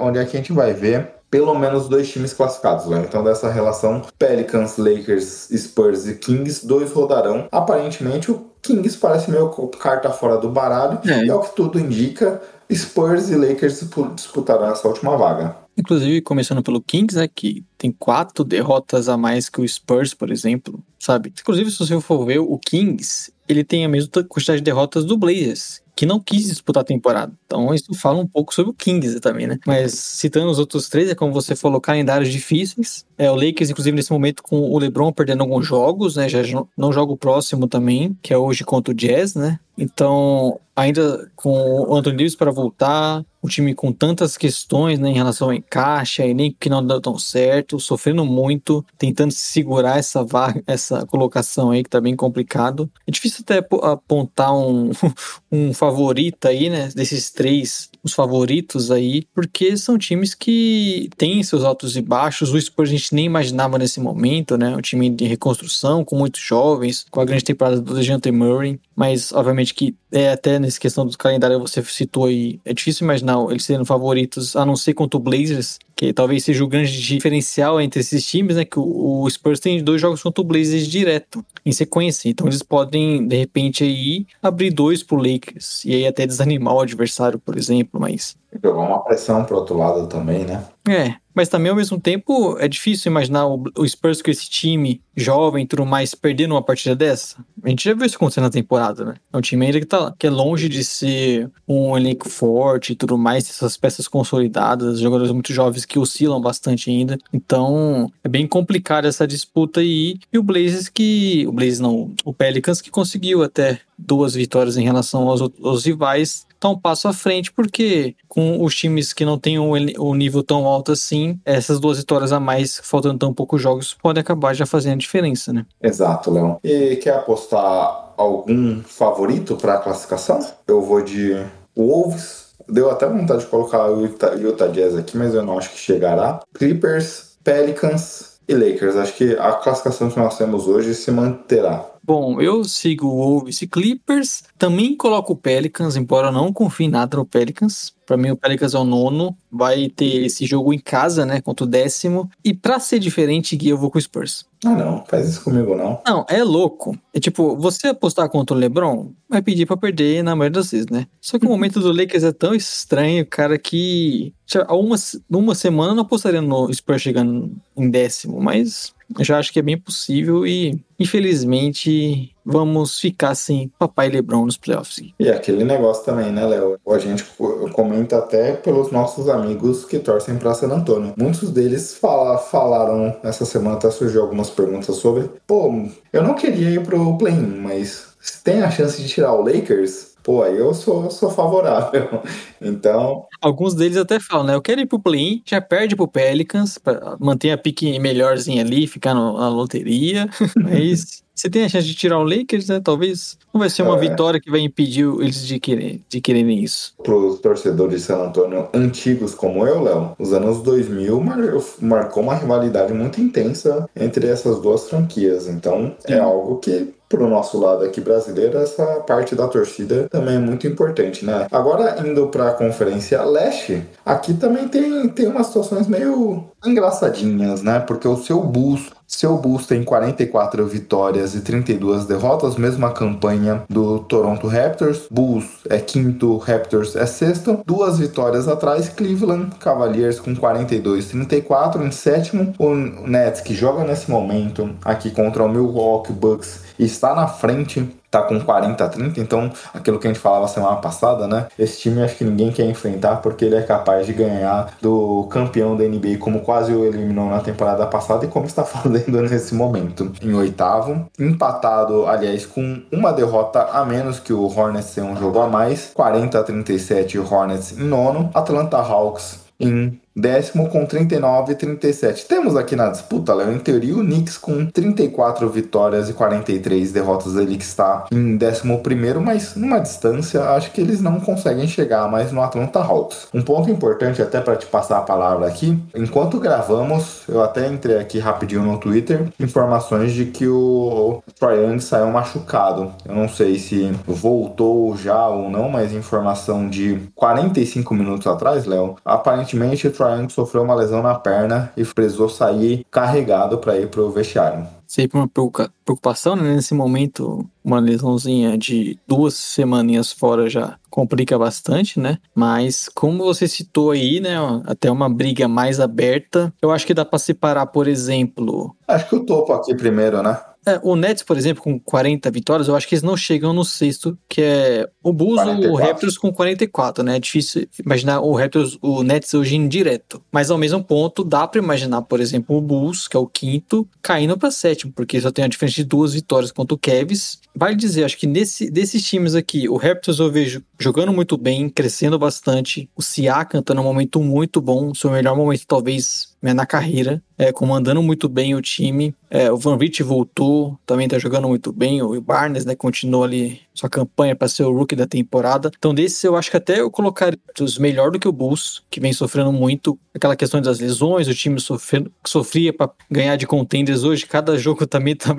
onde 0.00 0.18
a 0.18 0.24
gente 0.24 0.52
vai 0.52 0.74
ver 0.74 1.21
pelo 1.32 1.58
menos 1.58 1.88
dois 1.88 2.12
times 2.12 2.34
classificados, 2.34 2.84
né? 2.84 3.06
Então, 3.08 3.24
dessa 3.24 3.50
relação 3.50 4.02
Pelicans, 4.18 4.76
Lakers, 4.76 5.48
Spurs 5.56 6.06
e 6.06 6.16
Kings, 6.16 6.66
dois 6.66 6.92
rodarão. 6.92 7.48
Aparentemente, 7.50 8.30
o 8.30 8.50
Kings 8.60 8.98
parece 8.98 9.30
meio 9.30 9.48
carta 9.80 10.10
fora 10.10 10.36
do 10.36 10.50
baralho, 10.50 11.00
é. 11.10 11.24
e 11.24 11.30
é 11.30 11.34
o 11.34 11.40
que 11.40 11.56
tudo 11.56 11.80
indica. 11.80 12.42
Spurs 12.70 13.30
e 13.30 13.34
Lakers 13.34 13.80
disputarão 14.14 14.68
essa 14.68 14.86
última 14.86 15.16
vaga. 15.16 15.56
Inclusive, 15.76 16.20
começando 16.20 16.62
pelo 16.62 16.82
Kings, 16.82 17.16
né, 17.16 17.26
que 17.26 17.64
tem 17.78 17.90
quatro 17.90 18.44
derrotas 18.44 19.08
a 19.08 19.16
mais 19.16 19.48
que 19.48 19.60
o 19.60 19.66
Spurs, 19.66 20.12
por 20.12 20.30
exemplo, 20.30 20.84
sabe? 20.98 21.32
Inclusive, 21.40 21.70
se 21.70 21.78
você 21.78 21.98
for 21.98 22.26
ver, 22.26 22.40
o 22.40 22.58
Kings, 22.58 23.32
ele 23.48 23.64
tem 23.64 23.86
a 23.86 23.88
mesma 23.88 24.22
quantidade 24.28 24.60
de 24.60 24.64
derrotas 24.64 25.06
do 25.06 25.16
Blazers, 25.16 25.80
que 25.94 26.06
não 26.06 26.18
quis 26.18 26.46
disputar 26.46 26.82
a 26.82 26.84
temporada. 26.84 27.32
Então, 27.46 27.74
isso 27.74 27.92
fala 27.94 28.18
um 28.18 28.26
pouco 28.26 28.54
sobre 28.54 28.70
o 28.70 28.74
Kings 28.74 29.20
também, 29.20 29.46
né? 29.46 29.58
Mas, 29.66 29.92
citando 29.92 30.50
os 30.50 30.58
outros 30.58 30.88
três, 30.88 31.10
é 31.10 31.14
como 31.14 31.32
você 31.32 31.54
falou, 31.54 31.80
calendários 31.80 32.30
difíceis. 32.30 33.04
É, 33.18 33.30
o 33.30 33.34
Lakers, 33.34 33.70
inclusive, 33.70 33.94
nesse 33.94 34.12
momento, 34.12 34.42
com 34.42 34.58
o 34.58 34.78
LeBron 34.78 35.12
perdendo 35.12 35.42
alguns 35.42 35.66
jogos, 35.66 36.16
né? 36.16 36.28
Já 36.28 36.40
não 36.76 36.92
joga 36.92 37.12
o 37.12 37.16
próximo 37.16 37.68
também, 37.68 38.16
que 38.22 38.32
é 38.32 38.38
hoje 38.38 38.64
contra 38.64 38.92
o 38.92 38.96
Jazz, 38.96 39.34
né? 39.34 39.58
Então, 39.76 40.58
ainda 40.74 41.30
com 41.36 41.50
o 41.88 41.94
Anthony 41.94 42.16
Davis 42.16 42.36
para 42.36 42.50
voltar, 42.50 43.24
um 43.42 43.48
time 43.48 43.74
com 43.74 43.92
tantas 43.92 44.36
questões 44.36 44.98
né, 44.98 45.08
em 45.10 45.14
relação 45.14 45.48
ao 45.48 45.54
encaixe, 45.54 46.32
nem 46.32 46.54
que 46.58 46.70
não 46.70 46.86
deu 46.86 47.00
tão 47.00 47.18
certo, 47.18 47.80
sofrendo 47.80 48.24
muito, 48.24 48.84
tentando 48.96 49.32
segurar 49.32 49.98
essa 49.98 50.24
vaga, 50.24 50.62
essa 50.66 51.04
colocação 51.06 51.70
aí 51.70 51.82
que 51.82 51.90
tá 51.90 52.00
bem 52.00 52.14
complicado. 52.14 52.90
É 53.06 53.10
difícil 53.10 53.40
até 53.42 53.58
apontar 53.82 54.56
um, 54.56 54.90
um 55.50 55.74
favorito 55.74 56.46
aí, 56.46 56.70
né, 56.70 56.88
desses 56.94 57.30
três, 57.30 57.90
os 58.02 58.12
favoritos 58.12 58.90
aí, 58.90 59.24
porque 59.34 59.76
são 59.76 59.96
times 59.96 60.34
que 60.34 61.08
têm 61.16 61.42
seus 61.42 61.64
altos 61.64 61.96
e 61.96 62.02
baixos. 62.02 62.52
O 62.52 62.60
Spurs 62.60 62.90
a 62.90 62.92
gente 62.92 63.14
nem 63.14 63.26
imaginava 63.26 63.78
nesse 63.78 64.00
momento, 64.00 64.56
né, 64.56 64.76
um 64.76 64.80
time 64.80 65.08
de 65.08 65.24
reconstrução, 65.24 66.04
com 66.04 66.16
muitos 66.16 66.40
jovens, 66.40 67.06
com 67.10 67.20
a 67.20 67.24
grande 67.24 67.44
temporada 67.44 67.80
do 67.80 67.94
DeJounte 67.94 68.30
Murray, 68.30 68.80
mas 68.96 69.32
obviamente 69.32 69.74
que 69.74 69.94
é 70.10 70.30
até 70.30 70.58
nessa 70.58 70.78
questão 70.78 71.06
do 71.06 71.16
calendário 71.16 71.58
você 71.58 71.82
citou 71.82 72.26
aí, 72.26 72.60
é 72.64 72.74
difícil 72.74 73.04
imaginar 73.04 73.38
eles 73.50 73.64
sendo 73.64 73.84
favoritos, 73.84 74.54
a 74.56 74.66
não 74.66 74.76
ser 74.76 74.94
contra 74.94 75.18
o 75.18 75.22
Blazers, 75.22 75.78
que 76.02 76.12
talvez 76.12 76.42
seja 76.44 76.64
o 76.64 76.68
grande 76.68 77.00
diferencial 77.00 77.80
entre 77.80 78.00
esses 78.00 78.26
times, 78.26 78.56
né? 78.56 78.64
Que 78.64 78.78
o, 78.78 79.22
o 79.22 79.30
Spurs 79.30 79.60
tem 79.60 79.82
dois 79.82 80.00
jogos 80.00 80.22
contra 80.22 80.40
o 80.40 80.44
Blazers 80.44 80.88
direto, 80.88 81.44
em 81.64 81.70
sequência. 81.70 82.28
Então 82.28 82.46
eles 82.46 82.62
podem, 82.62 83.26
de 83.26 83.36
repente, 83.36 83.84
aí 83.84 84.26
abrir 84.42 84.70
dois 84.70 85.02
pro 85.02 85.16
Lakers. 85.16 85.84
E 85.84 85.94
aí 85.94 86.06
até 86.06 86.26
desanimar 86.26 86.74
o 86.74 86.80
adversário, 86.80 87.38
por 87.38 87.56
exemplo, 87.56 87.91
mas. 88.00 88.36
Jogar 88.62 88.80
uma 88.80 89.02
pressão 89.02 89.44
pro 89.44 89.56
outro 89.56 89.76
lado 89.76 90.06
também, 90.06 90.44
né? 90.44 90.64
É, 90.88 91.14
mas 91.34 91.48
também 91.48 91.70
ao 91.70 91.76
mesmo 91.76 91.98
tempo 92.00 92.58
é 92.58 92.66
difícil 92.66 93.10
imaginar 93.10 93.46
o, 93.46 93.88
Spurs 93.88 94.20
com 94.20 94.30
esse 94.30 94.50
time 94.50 95.00
jovem 95.16 95.64
e 95.64 95.66
tudo 95.66 95.86
mais 95.86 96.14
perdendo 96.14 96.52
uma 96.52 96.62
partida 96.62 96.94
dessa. 96.94 97.36
A 97.62 97.68
gente 97.68 97.84
já 97.84 97.94
viu 97.94 98.04
isso 98.04 98.16
acontecer 98.16 98.40
na 98.40 98.50
temporada, 98.50 99.04
né? 99.04 99.14
É 99.32 99.36
um 99.36 99.40
time 99.40 99.64
ainda 99.64 99.80
que, 99.80 99.86
tá, 99.86 100.12
que 100.18 100.26
é 100.26 100.30
longe 100.30 100.68
de 100.68 100.84
ser 100.84 101.50
um 101.66 101.96
elenco 101.96 102.28
forte 102.28 102.92
e 102.92 102.96
tudo 102.96 103.16
mais, 103.16 103.48
essas 103.48 103.76
peças 103.76 104.08
consolidadas, 104.08 104.98
jogadores 104.98 105.32
muito 105.32 105.52
jovens 105.52 105.84
que 105.84 105.98
oscilam 105.98 106.40
bastante 106.40 106.90
ainda. 106.90 107.16
Então 107.32 108.10
é 108.24 108.28
bem 108.28 108.46
complicado 108.46 109.06
essa 109.06 109.26
disputa 109.26 109.80
aí. 109.80 110.18
E 110.32 110.38
o 110.38 110.42
Blazers 110.42 110.88
que. 110.88 111.46
O 111.46 111.52
Blazers 111.52 111.80
não, 111.80 112.12
o 112.24 112.34
Pelicans 112.34 112.80
que 112.80 112.90
conseguiu 112.90 113.42
até 113.42 113.80
duas 113.96 114.34
vitórias 114.34 114.76
em 114.76 114.84
relação 114.84 115.28
aos, 115.28 115.40
aos 115.40 115.86
rivais, 115.86 116.46
tá 116.62 116.68
um 116.68 116.78
passo 116.78 117.08
à 117.08 117.12
frente, 117.12 117.52
porque 117.52 118.14
com 118.28 118.64
os 118.64 118.74
times 118.74 119.12
que 119.12 119.24
não 119.24 119.36
têm 119.38 119.58
o, 119.58 119.72
o 119.98 120.14
nível 120.14 120.42
tão 120.42 120.64
alto 120.66 120.92
assim, 120.92 121.40
essas 121.44 121.80
duas 121.80 121.98
vitórias 121.98 122.32
a 122.32 122.38
mais, 122.38 122.80
faltando 122.82 123.18
tão 123.18 123.34
poucos 123.34 123.60
jogos, 123.60 123.96
podem 124.00 124.20
acabar 124.20 124.54
já 124.54 124.64
fazendo 124.64 124.94
a 124.94 124.98
diferença, 124.98 125.52
né? 125.52 125.66
Exato, 125.82 126.30
Léo. 126.30 126.58
E 126.62 126.96
quer 126.96 127.14
apostar 127.14 128.12
algum 128.16 128.80
favorito 128.82 129.56
para 129.56 129.74
a 129.74 129.78
classificação? 129.78 130.38
Eu 130.66 130.80
vou 130.82 131.02
de 131.02 131.36
Wolves. 131.76 132.52
Deu 132.68 132.90
até 132.90 133.08
vontade 133.08 133.40
de 133.40 133.46
colocar 133.46 133.90
o 133.90 134.02
Utah, 134.02 134.34
Utah 134.34 134.68
Jazz 134.68 134.96
aqui, 134.96 135.16
mas 135.16 135.34
eu 135.34 135.44
não 135.44 135.58
acho 135.58 135.70
que 135.70 135.78
chegará. 135.78 136.40
Clippers, 136.54 137.36
Pelicans 137.42 138.38
e 138.48 138.54
Lakers. 138.54 138.96
Acho 138.96 139.14
que 139.14 139.32
a 139.36 139.52
classificação 139.54 140.08
que 140.10 140.18
nós 140.18 140.38
temos 140.38 140.68
hoje 140.68 140.94
se 140.94 141.10
manterá. 141.10 141.91
Bom, 142.04 142.40
eu 142.40 142.64
sigo 142.64 143.06
o 143.06 143.16
Wolves 143.16 143.62
e 143.62 143.66
Clippers. 143.66 144.42
Também 144.58 144.96
coloco 144.96 145.32
o 145.32 145.36
Pelicans, 145.36 145.96
embora 145.96 146.28
eu 146.28 146.32
não 146.32 146.52
confie 146.52 146.88
nada 146.88 147.16
no 147.16 147.24
Pelicans. 147.24 147.94
Para 148.04 148.16
mim, 148.16 148.30
o 148.30 148.36
Pelicans 148.36 148.74
é 148.74 148.78
o 148.78 148.84
nono. 148.84 149.36
Vai 149.50 149.88
ter 149.88 150.26
esse 150.26 150.44
jogo 150.44 150.72
em 150.72 150.78
casa, 150.78 151.24
né? 151.24 151.40
Contra 151.40 151.64
o 151.64 151.68
décimo. 151.68 152.28
E 152.44 152.52
para 152.52 152.80
ser 152.80 152.98
diferente, 152.98 153.56
Gui, 153.56 153.68
eu 153.68 153.78
vou 153.78 153.90
com 153.90 153.98
o 153.98 154.00
Spurs. 154.00 154.44
Ah, 154.64 154.74
não. 154.74 155.04
Faz 155.06 155.28
isso 155.28 155.42
comigo, 155.42 155.76
não. 155.76 156.00
Não, 156.06 156.26
é 156.28 156.42
louco. 156.42 156.98
É 157.14 157.20
tipo, 157.20 157.56
você 157.56 157.88
apostar 157.88 158.28
contra 158.28 158.56
o 158.56 158.58
LeBron, 158.58 159.10
vai 159.28 159.40
pedir 159.40 159.66
para 159.66 159.76
perder 159.76 160.22
na 160.22 160.36
maioria 160.36 160.60
das 160.60 160.70
vezes, 160.70 160.86
né? 160.88 161.06
Só 161.20 161.38
que 161.38 161.46
o 161.46 161.48
momento 161.48 161.80
do 161.80 161.92
Lakers 161.92 162.24
é 162.24 162.32
tão 162.32 162.54
estranho, 162.54 163.24
cara, 163.26 163.58
que 163.58 164.32
há 164.66 164.74
uma, 164.74 164.96
uma 165.30 165.54
semana 165.54 165.92
eu 165.92 165.96
não 165.96 166.02
apostaria 166.02 166.42
no 166.42 166.72
Spurs 166.72 167.02
chegando 167.02 167.52
em 167.76 167.90
décimo, 167.90 168.40
mas 168.40 168.92
já 169.20 169.38
acho 169.38 169.52
que 169.52 169.58
é 169.58 169.62
bem 169.62 169.78
possível 169.78 170.46
e, 170.46 170.80
infelizmente, 170.98 172.34
vamos 172.44 172.98
ficar 172.98 173.34
sem 173.34 173.70
papai 173.78 174.08
LeBron 174.08 174.44
nos 174.44 174.56
playoffs. 174.56 175.02
E 175.18 175.28
aquele 175.28 175.64
negócio 175.64 176.04
também, 176.04 176.30
né, 176.32 176.44
Léo? 176.44 176.78
A 176.88 176.98
gente 176.98 177.24
comenta 177.72 178.18
até 178.18 178.54
pelos 178.54 178.90
nossos 178.90 179.28
amigos 179.28 179.84
que 179.84 179.98
torcem 179.98 180.36
para 180.36 180.54
San 180.54 180.68
Antônio. 180.68 181.14
Muitos 181.16 181.50
deles 181.50 181.94
fala, 181.94 182.38
falaram 182.38 183.16
essa 183.22 183.44
semana, 183.44 183.76
até 183.76 183.90
surgiu 183.90 184.22
algumas 184.22 184.50
perguntas 184.50 184.96
sobre, 184.96 185.30
pô, 185.46 185.72
eu 186.12 186.22
não 186.22 186.34
queria 186.34 186.70
ir 186.70 186.82
pro 186.82 187.16
play-in, 187.18 187.58
mas 187.60 188.12
se 188.20 188.42
tem 188.42 188.62
a 188.62 188.70
chance 188.70 189.02
de 189.02 189.08
tirar 189.08 189.32
o 189.32 189.42
Lakers, 189.42 190.11
pô, 190.22 190.42
aí 190.42 190.56
eu 190.56 190.72
sou, 190.74 191.10
sou 191.10 191.30
favorável. 191.30 192.22
Então. 192.64 193.26
Alguns 193.40 193.74
deles 193.74 193.96
até 193.96 194.20
falam, 194.20 194.46
né? 194.46 194.54
Eu 194.54 194.62
quero 194.62 194.80
ir 194.80 194.86
pro 194.86 195.00
play 195.00 195.42
já 195.44 195.60
perde 195.60 195.96
pro 195.96 196.06
Pelicans, 196.06 196.78
pra 196.78 197.16
manter 197.18 197.50
a 197.50 197.58
pique 197.58 197.98
melhorzinha 197.98 198.62
ali, 198.62 198.86
ficar 198.86 199.14
no, 199.14 199.36
na 199.36 199.48
loteria. 199.48 200.30
Mas 200.54 201.24
você 201.34 201.50
tem 201.50 201.64
a 201.64 201.68
chance 201.68 201.86
de 201.86 201.94
tirar 201.94 202.18
o 202.18 202.22
Lakers, 202.22 202.68
né? 202.68 202.80
Talvez 202.80 203.36
não 203.52 203.58
vai 203.58 203.68
ser 203.68 203.82
uma 203.82 203.96
é. 203.96 203.98
vitória 203.98 204.40
que 204.40 204.50
vai 204.50 204.60
impedir 204.60 205.06
eles 205.18 205.44
de, 205.44 205.58
querer, 205.58 206.00
de 206.08 206.20
quererem 206.20 206.62
isso. 206.62 206.94
Para 207.02 207.16
os 207.16 207.40
torcedores 207.40 208.00
de 208.00 208.06
San 208.06 208.18
Antonio 208.18 208.68
antigos 208.72 209.34
como 209.34 209.66
eu, 209.66 209.82
Léo, 209.82 210.14
os 210.18 210.32
anos 210.32 210.62
2000 210.62 211.20
mar 211.20 211.38
marcou 211.80 212.22
uma 212.22 212.36
rivalidade 212.36 212.92
muito 212.92 213.20
intensa 213.20 213.88
entre 213.96 214.28
essas 214.28 214.60
duas 214.60 214.88
franquias. 214.88 215.48
Então 215.48 215.96
Sim. 216.06 216.14
é 216.14 216.18
algo 216.20 216.58
que 216.58 216.94
pro 217.12 217.28
nosso 217.28 217.60
lado 217.60 217.84
aqui 217.84 218.00
brasileiro, 218.00 218.56
essa 218.56 218.84
parte 219.06 219.34
da 219.34 219.46
torcida 219.46 220.08
também 220.08 220.36
é 220.36 220.38
muito 220.38 220.66
importante, 220.66 221.26
né? 221.26 221.46
Agora, 221.52 222.00
indo 222.06 222.28
para 222.28 222.48
a 222.48 222.52
Conferência 222.54 223.22
Leste, 223.22 223.86
aqui 224.04 224.32
também 224.32 224.66
tem, 224.66 225.06
tem 225.10 225.26
umas 225.26 225.48
situações 225.48 225.86
meio 225.86 226.44
engraçadinhas, 226.64 227.62
né? 227.62 227.80
Porque 227.80 228.08
o 228.08 228.16
seu 228.16 228.40
Bulls, 228.40 228.90
seu 229.14 229.36
Bulls 229.36 229.66
tem 229.66 229.84
44 229.84 230.66
vitórias 230.66 231.34
e 231.34 231.40
32 231.40 232.06
derrotas, 232.06 232.56
mesma 232.56 232.90
campanha 232.90 233.62
do 233.68 234.00
Toronto 234.00 234.48
Raptors. 234.48 235.06
Bulls 235.10 235.44
é 235.68 235.78
quinto, 235.78 236.38
Raptors 236.38 236.96
é 236.96 237.06
sexto. 237.06 237.60
Duas 237.64 237.98
vitórias 237.98 238.48
atrás, 238.48 238.88
Cleveland 238.88 239.54
Cavaliers 239.60 240.18
com 240.18 240.34
42 240.34 241.08
34 241.08 241.84
em 241.84 241.90
sétimo. 241.92 242.52
O 242.58 242.74
Nets 242.74 243.42
que 243.42 243.54
joga 243.54 243.84
nesse 243.84 244.10
momento 244.10 244.70
aqui 244.84 245.10
contra 245.10 245.44
o 245.44 245.48
Milwaukee 245.48 246.12
Bucks 246.12 246.62
está 246.78 247.14
na 247.14 247.28
frente 247.28 247.88
tá 248.12 248.22
com 248.22 248.38
40 248.38 248.84
a 248.84 248.88
30, 248.88 249.18
então 249.18 249.50
aquilo 249.72 249.98
que 249.98 250.06
a 250.06 250.12
gente 250.12 250.20
falava 250.20 250.46
semana 250.46 250.76
passada, 250.76 251.26
né? 251.26 251.46
Esse 251.58 251.80
time 251.80 252.02
acho 252.02 252.16
que 252.16 252.24
ninguém 252.24 252.52
quer 252.52 252.66
enfrentar 252.66 253.16
porque 253.16 253.46
ele 253.46 253.56
é 253.56 253.62
capaz 253.62 254.06
de 254.06 254.12
ganhar 254.12 254.74
do 254.82 255.26
campeão 255.30 255.74
da 255.74 255.84
NBA, 255.84 256.18
como 256.18 256.40
quase 256.40 256.74
o 256.74 256.84
eliminou 256.84 257.30
na 257.30 257.40
temporada 257.40 257.86
passada 257.86 258.26
e 258.26 258.28
como 258.28 258.44
está 258.44 258.64
fazendo 258.64 259.22
nesse 259.22 259.54
momento. 259.54 260.12
Em 260.22 260.34
oitavo, 260.34 261.10
empatado, 261.18 262.06
aliás, 262.06 262.44
com 262.44 262.82
uma 262.92 263.12
derrota 263.12 263.62
a 263.62 263.82
menos 263.86 264.20
que 264.20 264.32
o 264.32 264.44
Hornets 264.44 264.94
tem 264.94 265.02
um 265.02 265.16
jogo 265.16 265.40
a 265.40 265.48
mais, 265.48 265.90
40 265.94 266.38
a 266.38 266.42
37 266.42 267.18
Hornets 267.18 267.72
em 267.78 267.84
nono, 267.84 268.30
Atlanta 268.34 268.76
Hawks 268.76 269.40
em 269.58 270.01
Décimo 270.14 270.68
com 270.68 270.84
39 270.84 271.52
e 271.52 271.56
37. 271.56 272.26
Temos 272.26 272.54
aqui 272.56 272.76
na 272.76 272.88
disputa, 272.88 273.34
Léo, 273.34 273.52
em 273.52 273.58
teoria, 273.58 273.96
o 273.96 274.00
Knicks 274.00 274.36
com 274.36 274.66
34 274.66 275.48
vitórias 275.48 276.08
e 276.08 276.12
43 276.12 276.92
derrotas. 276.92 277.36
Ele 277.36 277.56
que 277.56 277.64
está 277.64 278.06
em 278.12 278.36
décimo 278.36 278.80
primeiro, 278.80 279.20
mas 279.20 279.56
numa 279.56 279.78
distância, 279.78 280.42
acho 280.50 280.70
que 280.72 280.80
eles 280.80 281.00
não 281.00 281.18
conseguem 281.20 281.66
chegar 281.66 282.10
mais 282.10 282.30
no 282.30 282.42
Atlanta 282.42 282.80
Hawks. 282.80 283.28
Um 283.32 283.42
ponto 283.42 283.70
importante 283.70 284.20
até 284.20 284.40
para 284.40 284.56
te 284.56 284.66
passar 284.66 284.98
a 284.98 285.02
palavra 285.02 285.46
aqui, 285.46 285.78
enquanto 285.94 286.38
gravamos, 286.38 287.22
eu 287.28 287.42
até 287.42 287.66
entrei 287.66 287.98
aqui 287.98 288.18
rapidinho 288.18 288.62
no 288.62 288.78
Twitter, 288.78 289.28
informações 289.40 290.12
de 290.12 290.26
que 290.26 290.46
o 290.46 291.22
Troy 291.38 291.64
Young 291.64 291.80
saiu 291.80 292.08
machucado. 292.08 292.92
Eu 293.08 293.14
não 293.14 293.28
sei 293.28 293.58
se 293.58 293.92
voltou 294.06 294.96
já 294.96 295.26
ou 295.28 295.50
não, 295.50 295.68
mas 295.68 295.92
informação 295.92 296.68
de 296.68 296.98
45 297.14 297.94
minutos 297.94 298.26
atrás, 298.26 298.66
Léo, 298.66 298.96
aparentemente 299.04 299.86
o 299.86 299.90
Sofreu 300.28 300.62
uma 300.62 300.74
lesão 300.74 301.02
na 301.02 301.14
perna 301.14 301.72
e 301.76 301.84
precisou 301.84 302.28
sair 302.28 302.84
carregado 302.90 303.58
para 303.58 303.78
ir 303.78 303.88
pro 303.88 304.10
vestiário. 304.10 304.66
Sempre 304.86 305.18
uma 305.18 305.28
preocupação, 305.28 306.36
né? 306.36 306.54
Nesse 306.54 306.74
momento, 306.74 307.48
uma 307.64 307.80
lesãozinha 307.80 308.58
de 308.58 308.98
duas 309.08 309.32
semaninhas 309.34 310.12
fora 310.12 310.50
já 310.50 310.76
complica 310.90 311.38
bastante, 311.38 311.98
né? 311.98 312.18
Mas 312.34 312.90
como 312.94 313.24
você 313.24 313.48
citou 313.48 313.92
aí, 313.92 314.20
né? 314.20 314.36
Até 314.66 314.90
uma 314.90 315.08
briga 315.08 315.48
mais 315.48 315.80
aberta, 315.80 316.52
eu 316.60 316.70
acho 316.70 316.86
que 316.86 316.92
dá 316.92 317.06
para 317.06 317.18
separar, 317.18 317.66
por 317.68 317.88
exemplo. 317.88 318.76
Acho 318.86 319.08
que 319.08 319.16
o 319.16 319.24
topo 319.24 319.54
aqui 319.54 319.74
primeiro, 319.74 320.22
né? 320.22 320.38
É, 320.66 320.80
o 320.82 320.96
Nets, 320.96 321.22
por 321.22 321.36
exemplo, 321.36 321.62
com 321.62 321.78
40 321.78 322.30
vitórias, 322.30 322.68
eu 322.68 322.76
acho 322.76 322.88
que 322.88 322.94
eles 322.94 323.02
não 323.02 323.16
chegam 323.16 323.52
no 323.52 323.64
sexto, 323.64 324.16
que 324.28 324.42
é 324.42 324.88
o 325.02 325.12
Bulls 325.12 325.40
ou 325.40 325.72
o 325.72 325.76
Raptors 325.76 326.18
com 326.18 326.32
44, 326.32 327.02
né? 327.02 327.16
É 327.16 327.20
difícil 327.20 327.66
imaginar 327.84 328.20
o 328.20 328.34
Raptors, 328.34 328.78
o 328.82 329.02
Nets 329.02 329.32
hoje 329.34 329.56
em 329.56 329.68
direto. 329.68 330.22
Mas 330.30 330.50
ao 330.50 330.58
mesmo 330.58 330.82
ponto, 330.82 331.24
dá 331.24 331.46
para 331.46 331.60
imaginar, 331.60 332.02
por 332.02 332.20
exemplo, 332.20 332.56
o 332.56 332.60
Bulls, 332.60 333.08
que 333.08 333.16
é 333.16 333.20
o 333.20 333.26
quinto, 333.26 333.88
caindo 334.00 334.36
para 334.36 334.50
sétimo 334.50 334.72
sétimo, 334.72 334.92
porque 334.92 335.20
só 335.20 335.30
tem 335.30 335.44
a 335.44 335.48
diferença 335.48 335.76
de 335.76 335.84
duas 335.84 336.12
vitórias 336.12 336.50
contra 336.50 336.74
o 336.74 336.78
Cavs. 336.78 337.40
Vale 337.54 337.76
dizer, 337.76 338.04
acho 338.04 338.16
que 338.16 338.26
nesse, 338.26 338.70
desses 338.70 339.04
times 339.04 339.34
aqui, 339.34 339.68
o 339.68 339.76
Raptors 339.76 340.18
eu 340.18 340.30
vejo 340.30 340.62
jogando 340.78 341.12
muito 341.12 341.36
bem, 341.36 341.68
crescendo 341.68 342.18
bastante. 342.18 342.88
O 342.96 343.02
Siakam 343.02 343.62
tá 343.62 343.74
num 343.74 343.82
momento 343.82 344.20
muito 344.20 344.60
bom, 344.60 344.94
seu 344.94 345.10
melhor 345.10 345.36
momento 345.36 345.66
talvez 345.66 346.32
né, 346.42 346.52
na 346.52 346.66
carreira, 346.66 347.22
é, 347.38 347.52
comandando 347.52 348.02
muito 348.02 348.28
bem 348.28 348.54
o 348.54 348.60
time. 348.60 349.14
É, 349.30 349.50
o 349.50 349.56
Van 349.56 349.78
Vliet 349.78 350.02
voltou, 350.02 350.78
também 350.84 351.08
tá 351.08 351.18
jogando 351.18 351.46
muito 351.48 351.72
bem. 351.72 352.02
O 352.02 352.20
Barnes, 352.20 352.64
né, 352.64 352.74
continua 352.74 353.24
ali 353.24 353.60
sua 353.72 353.88
campanha 353.88 354.34
para 354.34 354.48
ser 354.48 354.64
o 354.64 354.72
rookie 354.72 354.96
da 354.96 355.06
temporada. 355.06 355.70
Então, 355.78 355.94
desses 355.94 356.22
eu 356.24 356.36
acho 356.36 356.50
que 356.50 356.56
até 356.56 356.80
eu 356.80 356.90
colocaria 356.90 357.38
os 357.60 357.78
melhor 357.78 358.10
do 358.10 358.18
que 358.18 358.28
o 358.28 358.32
Bulls, 358.32 358.82
que 358.90 359.00
vem 359.00 359.12
sofrendo 359.12 359.52
muito 359.52 359.98
aquela 360.14 360.36
questão 360.36 360.60
das 360.60 360.78
lesões, 360.78 361.28
o 361.28 361.34
time 361.34 361.58
sofrendo, 361.58 362.12
sofria 362.26 362.72
para 362.72 362.90
ganhar 363.10 363.36
de 363.36 363.46
contenders 363.46 364.02
hoje. 364.02 364.26
Cada 364.26 364.58
jogo 364.58 364.84
também 364.86 365.14
tá 365.16 365.34